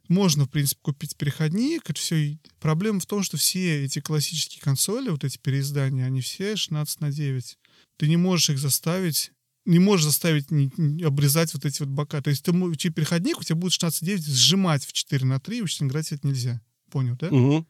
можно, 0.09 0.45
в 0.45 0.51
принципе, 0.51 0.81
купить 0.83 1.17
переходник, 1.17 1.89
это 1.89 2.01
все. 2.01 2.17
И 2.17 2.39
проблема 2.59 2.99
в 2.99 3.07
том, 3.07 3.23
что 3.23 3.37
все 3.37 3.85
эти 3.85 4.01
классические 4.01 4.61
консоли, 4.61 5.09
вот 5.11 5.23
эти 5.23 5.39
переиздания, 5.39 6.05
они 6.05 6.21
все 6.21 6.57
16 6.57 7.01
на 7.01 7.13
9. 7.13 7.59
Ты 7.97 8.09
не 8.09 8.17
можешь 8.17 8.51
их 8.51 8.59
заставить 8.59 9.31
не 9.65 9.81
можешь 9.81 10.07
заставить 10.07 10.53
не, 10.53 10.71
не 10.77 11.03
обрезать 11.03 11.53
вот 11.53 11.65
эти 11.65 11.81
вот 11.81 11.89
бока. 11.89 12.23
То 12.23 12.31
есть 12.31 12.45
ты 12.45 12.53
переходник 12.53 13.41
у 13.41 13.43
тебя 13.43 13.57
будет 13.57 13.73
16.9 13.73 14.19
сжимать 14.19 14.85
в 14.85 14.93
4 14.93 15.27
на 15.27 15.41
3, 15.41 15.63
в 15.63 15.83
играть 15.83 16.13
это 16.13 16.25
нельзя. 16.25 16.63
Понял, 16.89 17.17
да? 17.17 17.31
Угу. 17.31 17.67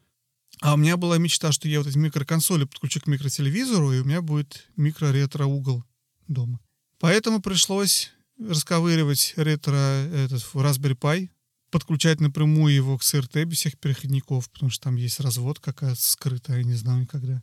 А 0.60 0.74
у 0.74 0.76
меня 0.76 0.96
была 0.96 1.18
мечта, 1.18 1.52
что 1.52 1.68
я 1.68 1.78
вот 1.78 1.86
эти 1.86 1.98
микроконсоли 1.98 2.64
подключу 2.64 3.00
к 3.00 3.06
микротелевизору, 3.06 3.92
и 3.92 4.00
у 4.00 4.04
меня 4.04 4.22
будет 4.22 4.68
микро-ретро-угол 4.76 5.84
дома. 6.28 6.60
Поэтому 6.98 7.40
пришлось 7.40 8.12
расковыривать 8.38 9.34
ретро 9.36 9.76
этот 9.76 10.42
Raspberry 10.54 10.96
Pi, 10.96 11.28
подключать 11.70 12.20
напрямую 12.20 12.74
его 12.74 12.96
к 12.96 13.02
CRT 13.02 13.44
без 13.44 13.58
всех 13.58 13.78
переходников, 13.78 14.50
потому 14.50 14.70
что 14.70 14.84
там 14.84 14.96
есть 14.96 15.20
развод 15.20 15.60
какая-то 15.60 16.00
скрытая, 16.00 16.58
я 16.58 16.64
не 16.64 16.74
знаю 16.74 17.02
никогда. 17.02 17.42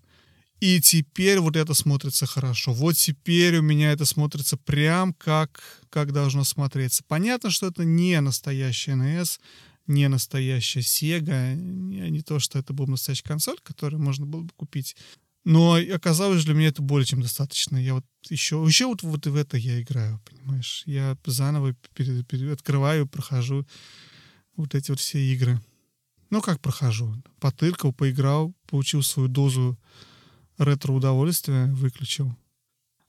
И 0.60 0.80
теперь 0.80 1.40
вот 1.40 1.58
это 1.58 1.74
смотрится 1.74 2.26
хорошо. 2.26 2.72
Вот 2.74 2.96
теперь 2.96 3.58
у 3.58 3.62
меня 3.62 3.92
это 3.92 4.06
смотрится 4.06 4.56
прям 4.56 5.14
как, 5.14 5.62
как 5.90 6.14
должно 6.14 6.46
смотреться. 6.46 7.04
Понятно, 7.06 7.50
что 7.50 7.68
это 7.68 7.84
не 7.84 8.20
настоящий 8.22 8.92
NES, 8.92 9.40
не 9.88 10.08
настоящая 10.08 10.82
Sega, 10.82 11.56
не, 11.56 12.22
то, 12.22 12.40
что 12.40 12.60
это 12.60 12.74
был 12.74 12.88
настоящая 12.88 13.24
консоль, 13.24 13.58
которую 13.64 14.02
можно 14.02 14.26
было 14.26 14.42
бы 14.42 14.52
купить. 14.56 14.96
Но 15.46 15.76
оказалось, 15.76 16.46
для 16.46 16.54
меня 16.54 16.70
это 16.70 16.82
более 16.82 17.06
чем 17.06 17.22
достаточно. 17.22 17.76
Я 17.78 17.96
вот 17.96 18.06
еще, 18.30 18.64
еще 18.66 18.86
вот, 18.86 19.04
вот 19.04 19.26
в 19.28 19.36
это 19.36 19.58
я 19.58 19.82
играю, 19.82 20.22
понимаешь? 20.26 20.84
Я 20.86 21.18
заново 21.26 21.76
пере, 21.94 22.24
пере, 22.24 22.54
открываю, 22.54 23.08
прохожу 23.08 23.68
вот 24.56 24.74
эти 24.74 24.92
вот 24.92 25.02
все 25.02 25.20
игры. 25.20 25.60
Ну, 26.30 26.42
как 26.42 26.62
прохожу? 26.62 27.14
Потыркал, 27.40 27.94
поиграл, 27.94 28.56
получил 28.68 29.04
свою 29.04 29.28
дозу 29.28 29.78
ретро-удовольствия, 30.58 31.66
выключил. 31.74 32.34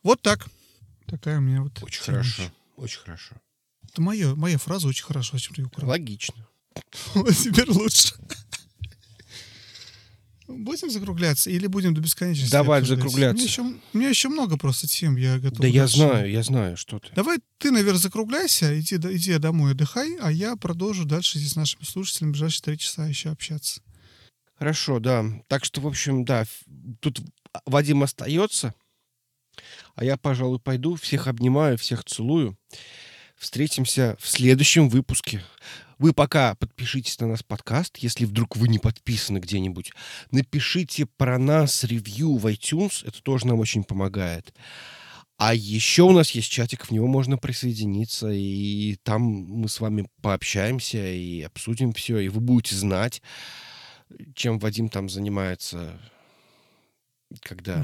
Вот 0.02 0.20
так. 0.20 0.48
Такая 1.06 1.38
у 1.38 1.40
меня 1.40 1.62
вот... 1.62 1.82
Очень 1.82 2.02
хорошо, 2.02 2.42
очень 2.76 3.01
хорошо. 3.01 3.36
Это 3.82 4.02
моя, 4.02 4.34
моя 4.34 4.59
фраза 4.59 4.88
очень 4.88 5.05
хорошо, 5.05 5.36
о 5.36 5.38
чем 5.38 5.55
ты 5.55 5.62
украл. 5.62 5.88
Логично. 5.88 6.48
Теперь 7.14 7.70
лучше. 7.70 8.14
Будем 10.46 10.90
закругляться 10.90 11.51
или 11.51 11.66
будем 11.66 11.94
до 11.94 12.01
бесконечности? 12.01 12.52
Давай 12.52 12.80
обсуждать? 12.80 13.05
закругляться. 13.05 13.34
У 13.34 13.64
меня, 13.64 13.72
еще, 13.72 13.80
у 13.92 13.98
меня 13.98 14.09
еще 14.10 14.28
много 14.28 14.59
просто 14.59 14.86
тем, 14.86 15.16
я 15.16 15.38
готов. 15.38 15.60
Да 15.60 15.66
я 15.66 15.86
знаю, 15.86 16.30
я 16.30 16.42
знаю, 16.42 16.76
что 16.76 16.98
ты. 16.98 17.09
Давай 17.14 17.38
ты, 17.59 17.70
наверное, 17.70 17.98
закругляйся, 17.98 18.78
иди, 18.78 18.96
иди 18.96 19.38
домой 19.38 19.72
отдыхай, 19.72 20.16
а 20.20 20.30
я 20.30 20.56
продолжу 20.56 21.06
дальше 21.06 21.38
здесь 21.38 21.52
с 21.52 21.56
нашими 21.56 21.84
слушателями 21.84 22.30
в 22.30 22.32
ближайшие 22.32 22.62
три 22.62 22.78
часа 22.78 23.06
еще 23.06 23.30
общаться. 23.30 23.80
Хорошо, 24.59 25.01
да. 25.01 25.24
Так 25.48 25.64
что, 25.64 25.80
в 25.80 25.86
общем, 25.86 26.24
да, 26.24 26.44
тут 27.01 27.20
Вадим 27.64 28.02
остается, 28.02 28.74
а 29.94 30.05
я, 30.05 30.16
пожалуй, 30.16 30.60
пойду. 30.60 30.96
Всех 30.96 31.26
обнимаю, 31.26 31.78
всех 31.78 32.05
целую. 32.05 32.59
Встретимся 33.36 34.16
в 34.20 34.28
следующем 34.28 34.88
выпуске. 34.88 35.42
Вы 35.99 36.12
пока 36.12 36.55
подпишитесь 36.55 37.19
на 37.21 37.29
нас 37.29 37.43
подкаст, 37.43 37.99
если 37.99 38.25
вдруг 38.25 38.57
вы 38.57 38.69
не 38.69 38.79
подписаны 38.79 39.39
где-нибудь. 39.39 39.93
Напишите 40.31 41.07
про 41.07 41.39
нас 41.39 41.85
ревью 41.85 42.37
в 42.37 42.47
iTunes, 42.47 43.07
это 43.07 43.23
тоже 43.23 43.47
нам 43.47 43.61
очень 43.61 43.85
помогает. 43.85 44.55
А 45.37 45.53
еще 45.55 46.03
у 46.03 46.12
нас 46.12 46.31
есть 46.31 46.51
чатик, 46.51 46.87
в 46.87 46.91
него 46.91 47.07
можно 47.07 47.37
присоединиться, 47.37 48.31
и 48.31 48.97
там 49.03 49.23
мы 49.23 49.69
с 49.69 49.81
вами 49.81 50.09
пообщаемся 50.23 51.05
и 51.05 51.43
обсудим 51.43 51.93
все, 51.93 52.19
и 52.19 52.29
вы 52.29 52.41
будете 52.41 52.77
знать, 52.77 53.21
чем 54.35 54.59
Вадим 54.59 54.89
там 54.89 55.09
занимается 55.09 55.99
когда... 57.43 57.83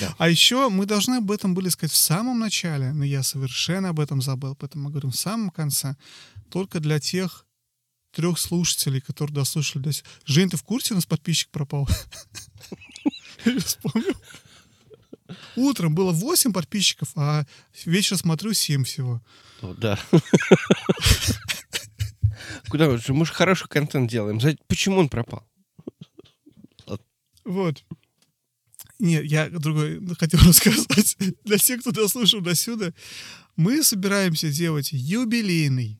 Да. 0.00 0.14
А 0.18 0.28
еще 0.28 0.68
мы 0.68 0.86
должны 0.86 1.16
об 1.16 1.30
этом 1.30 1.54
были 1.54 1.68
сказать 1.68 1.92
в 1.92 1.96
самом 1.96 2.38
начале, 2.38 2.92
но 2.92 3.04
я 3.04 3.22
совершенно 3.22 3.90
об 3.90 4.00
этом 4.00 4.20
забыл, 4.20 4.54
поэтому 4.54 4.84
мы 4.84 4.90
говорим 4.90 5.10
в 5.10 5.16
самом 5.16 5.50
конце. 5.50 5.96
Только 6.50 6.80
для 6.80 7.00
тех 7.00 7.46
трех 8.12 8.38
слушателей, 8.38 9.00
которые 9.00 9.34
дослушали 9.34 9.82
до 9.82 9.92
сих 9.92 10.04
Жень, 10.24 10.50
ты 10.50 10.56
в 10.56 10.62
курсе, 10.62 10.94
у 10.94 10.96
нас 10.96 11.06
подписчик 11.06 11.50
пропал? 11.50 11.88
Я 13.44 13.58
вспомнил. 13.58 14.14
Утром 15.56 15.94
было 15.94 16.12
8 16.12 16.52
подписчиков, 16.52 17.10
а 17.16 17.46
вечером 17.84 18.18
смотрю 18.18 18.52
7 18.52 18.84
всего. 18.84 19.22
О, 19.62 19.74
да. 19.74 19.98
Куда 22.68 22.88
мы 22.88 22.98
же? 22.98 23.14
Мы 23.14 23.26
же 23.26 23.32
хороший 23.32 23.68
контент 23.68 24.10
делаем. 24.10 24.40
Почему 24.66 24.98
он 24.98 25.08
пропал? 25.08 25.46
Вот. 27.44 27.84
Нет, 28.98 29.24
я 29.24 29.48
другой 29.48 30.00
хотел 30.16 30.40
рассказать. 30.46 31.16
Для 31.44 31.58
тех, 31.58 31.80
кто 31.80 31.90
дослушал 31.90 32.40
до 32.40 32.54
сюда, 32.54 32.92
мы 33.56 33.82
собираемся 33.82 34.50
делать 34.50 34.90
юбилейный 34.92 35.99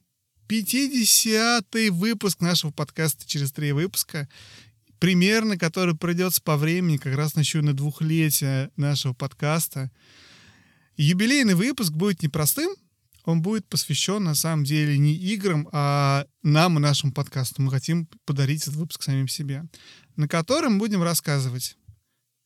50-й 0.51 1.91
выпуск 1.91 2.41
нашего 2.41 2.73
подкаста 2.73 3.25
через 3.25 3.53
три 3.53 3.71
выпуска, 3.71 4.29
примерно 4.99 5.57
который 5.57 5.97
придется 5.97 6.43
по 6.43 6.57
времени 6.57 6.97
как 6.97 7.15
раз 7.15 7.37
еще 7.37 7.61
на 7.61 7.73
двухлетие 7.73 8.71
нашего 8.77 9.13
подкаста. 9.13 9.93
Юбилейный 10.97 11.55
выпуск 11.55 11.93
будет 11.93 12.23
непростым, 12.23 12.75
он 13.25 13.43
будет 13.43 13.69
посвящен 13.69 14.25
на 14.25 14.35
самом 14.35 14.65
деле 14.65 14.99
не 14.99 15.15
играм, 15.15 15.69
а 15.71 16.27
нам 16.43 16.79
и 16.79 16.81
нашему 16.81 17.13
подкасту. 17.13 17.63
Мы 17.63 17.71
хотим 17.71 18.09
подарить 18.25 18.63
этот 18.63 18.75
выпуск 18.75 19.05
самим 19.05 19.29
себе, 19.29 19.67
на 20.17 20.27
котором 20.27 20.81
будем 20.81 21.03
рассказывать 21.03 21.77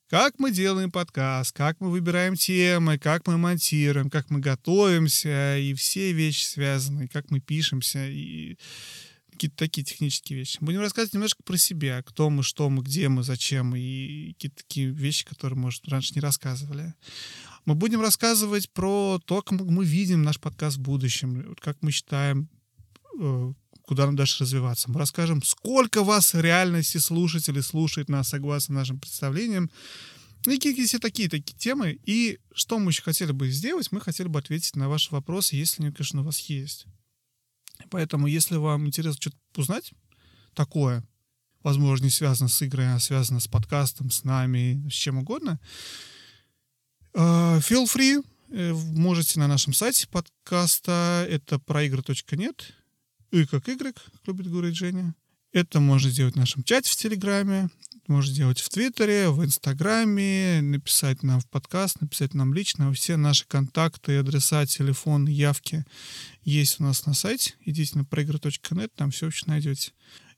как 0.09 0.39
мы 0.39 0.51
делаем 0.51 0.91
подкаст, 0.91 1.53
как 1.53 1.81
мы 1.81 1.91
выбираем 1.91 2.37
темы, 2.37 2.99
как 2.99 3.27
мы 3.27 3.39
монтируем, 3.39 4.11
как 4.11 4.31
мы 4.31 4.41
готовимся, 4.41 5.59
и 5.59 5.75
все 5.75 6.13
вещи 6.13 6.45
связаны, 6.45 7.09
как 7.09 7.31
мы 7.31 7.41
пишемся, 7.41 8.07
и 8.07 8.57
какие-то 9.33 9.57
такие 9.57 9.85
технические 9.85 10.39
вещи. 10.39 10.59
Будем 10.61 10.81
рассказывать 10.81 11.15
немножко 11.15 11.43
про 11.43 11.57
себя, 11.57 12.03
кто 12.03 12.31
мы, 12.31 12.43
что 12.43 12.71
мы, 12.71 12.83
где 12.83 13.09
мы, 13.09 13.23
зачем, 13.23 13.75
и 13.75 14.33
какие-то 14.35 14.59
такие 14.59 14.91
вещи, 14.91 15.25
которые, 15.25 15.59
может, 15.59 15.89
раньше 15.89 16.13
не 16.15 16.21
рассказывали. 16.21 16.95
Мы 17.65 17.75
будем 17.75 18.01
рассказывать 18.01 18.71
про 18.71 19.21
то, 19.25 19.43
как 19.43 19.59
мы 19.61 19.85
видим 19.85 20.23
наш 20.23 20.39
подкаст 20.39 20.77
в 20.77 20.83
будущем, 20.83 21.57
как 21.61 21.79
мы 21.81 21.91
считаем, 21.91 22.49
э, 23.19 23.53
куда 23.87 24.07
нам 24.07 24.17
дальше 24.17 24.45
развиваться. 24.45 24.91
Мы 24.91 24.99
расскажем, 24.99 25.43
сколько 25.43 26.03
вас 26.03 26.33
в 26.33 26.41
реальности 26.41 26.99
слушателей 26.99 27.63
слушает 27.63 28.09
нас 28.09 28.29
согласно 28.29 28.77
нашим 28.77 28.99
представлениям. 28.99 29.71
И 30.47 30.59
какие 30.59 30.87
все 30.87 30.99
такие, 30.99 31.29
такие 31.29 31.57
темы. 31.57 31.99
И 32.05 32.39
что 32.55 32.79
мы 32.79 32.91
еще 32.91 33.03
хотели 33.03 33.33
бы 33.33 33.51
сделать? 33.51 33.93
Мы 33.93 34.01
хотели 34.01 34.29
бы 34.29 34.39
ответить 34.39 34.77
на 34.77 34.89
ваши 34.89 35.11
вопросы, 35.11 35.57
если 35.57 35.83
они, 35.83 35.93
конечно, 35.93 36.21
у 36.21 36.25
вас 36.25 36.39
есть. 36.41 36.87
Поэтому, 37.91 38.27
если 38.27 38.57
вам 38.57 38.87
интересно 38.87 39.21
что-то 39.21 39.37
узнать 39.57 39.93
такое, 40.55 41.03
возможно, 41.63 42.05
не 42.05 42.11
связано 42.11 42.49
с 42.49 42.63
игрой, 42.63 42.93
а 42.95 43.01
связано 43.01 43.41
с 43.41 43.49
подкастом, 43.49 44.11
с 44.11 44.25
нами, 44.25 44.87
с 44.89 44.93
чем 44.93 45.19
угодно, 45.19 45.59
uh, 47.15 47.59
feel 47.61 47.85
free, 47.87 48.25
э, 48.51 48.73
можете 48.73 49.41
на 49.41 49.49
нашем 49.49 49.73
сайте 49.73 50.07
подкаста, 50.09 51.27
это 51.29 51.59
проигры.нет, 51.59 52.75
и 53.31 53.45
как 53.45 53.69
Y, 53.69 53.93
как 53.93 54.27
любит 54.27 54.51
говорить 54.51 54.77
Женя. 54.77 55.15
Это 55.53 55.79
можно 55.81 56.11
сделать 56.11 56.35
в 56.35 56.39
нашем 56.39 56.65
чате 56.65 56.91
в 56.91 56.97
Телеграме, 56.97 57.71
можно 58.09 58.33
сделать 58.33 58.61
в 58.61 58.69
Твиттере, 58.69 59.31
в 59.31 59.45
Инстаграме, 59.45 60.61
написать 60.61 61.23
нам 61.23 61.41
в 61.41 61.49
подкаст, 61.49 62.01
написать 62.01 62.35
нам 62.35 62.53
лично. 62.53 62.93
Все 62.93 63.17
наши 63.17 63.47
контакты, 63.47 64.19
адреса, 64.19 64.67
телефон, 64.67 65.27
явки 65.27 65.85
есть 66.43 66.81
у 66.81 66.83
нас 66.83 67.07
на 67.07 67.15
сайте. 67.15 67.55
Идите 67.61 67.97
на 67.97 68.03
proigr.net, 68.03 68.91
там 68.95 69.11
все 69.11 69.27
вообще 69.27 69.45
найдете. 69.47 69.93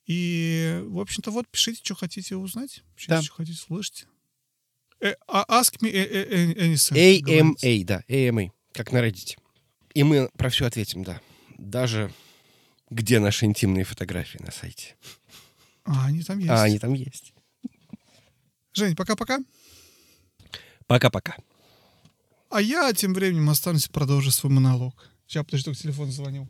И, 0.06 0.80
в 0.86 1.00
общем-то, 1.00 1.30
вот, 1.30 1.48
пишите, 1.48 1.80
что 1.82 1.96
хотите 1.96 2.36
узнать, 2.36 2.84
пишите, 2.94 3.14
да. 3.14 3.22
что 3.22 3.34
хотите 3.34 3.58
слышать. 3.58 4.06
Э, 5.00 5.14
а, 5.26 5.60
ask 5.60 5.80
me 5.80 5.92
anything. 5.92 7.22
AMA, 7.22 7.84
да, 7.84 8.02
AMA, 8.08 8.50
как 8.72 8.92
на 8.92 8.98
Reddit. 8.98 9.36
И 9.94 10.04
мы 10.04 10.28
про 10.36 10.50
все 10.50 10.66
ответим, 10.66 11.02
да. 11.02 11.20
Даже 11.58 12.12
где 12.90 13.18
наши 13.18 13.46
интимные 13.46 13.84
фотографии 13.84 14.38
на 14.38 14.52
сайте? 14.52 14.96
А, 15.84 16.06
они 16.06 16.22
там 16.22 16.38
а, 16.38 16.40
есть. 16.40 16.50
А, 16.50 16.62
они 16.62 16.78
там 16.78 16.94
есть. 16.94 17.32
Жень, 18.74 18.94
пока-пока. 18.94 19.38
Пока-пока. 20.86 21.36
А 22.50 22.60
я 22.60 22.92
тем 22.92 23.12
временем 23.14 23.50
останусь 23.50 23.86
и 23.86 23.90
продолжу 23.90 24.30
свой 24.30 24.52
монолог. 24.52 25.10
Сейчас, 25.26 25.44
подожди, 25.44 25.64
только 25.64 25.80
телефон 25.80 26.12
звонил. 26.12 26.48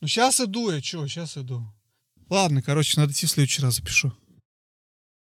Ну, 0.00 0.08
сейчас 0.08 0.40
иду 0.40 0.70
я, 0.70 0.82
что, 0.82 1.06
сейчас 1.06 1.36
иду. 1.36 1.64
Ладно, 2.28 2.62
короче, 2.62 2.98
надо 2.98 3.12
идти 3.12 3.26
в 3.26 3.30
следующий 3.30 3.62
раз 3.62 3.76
запишу. 3.76 4.12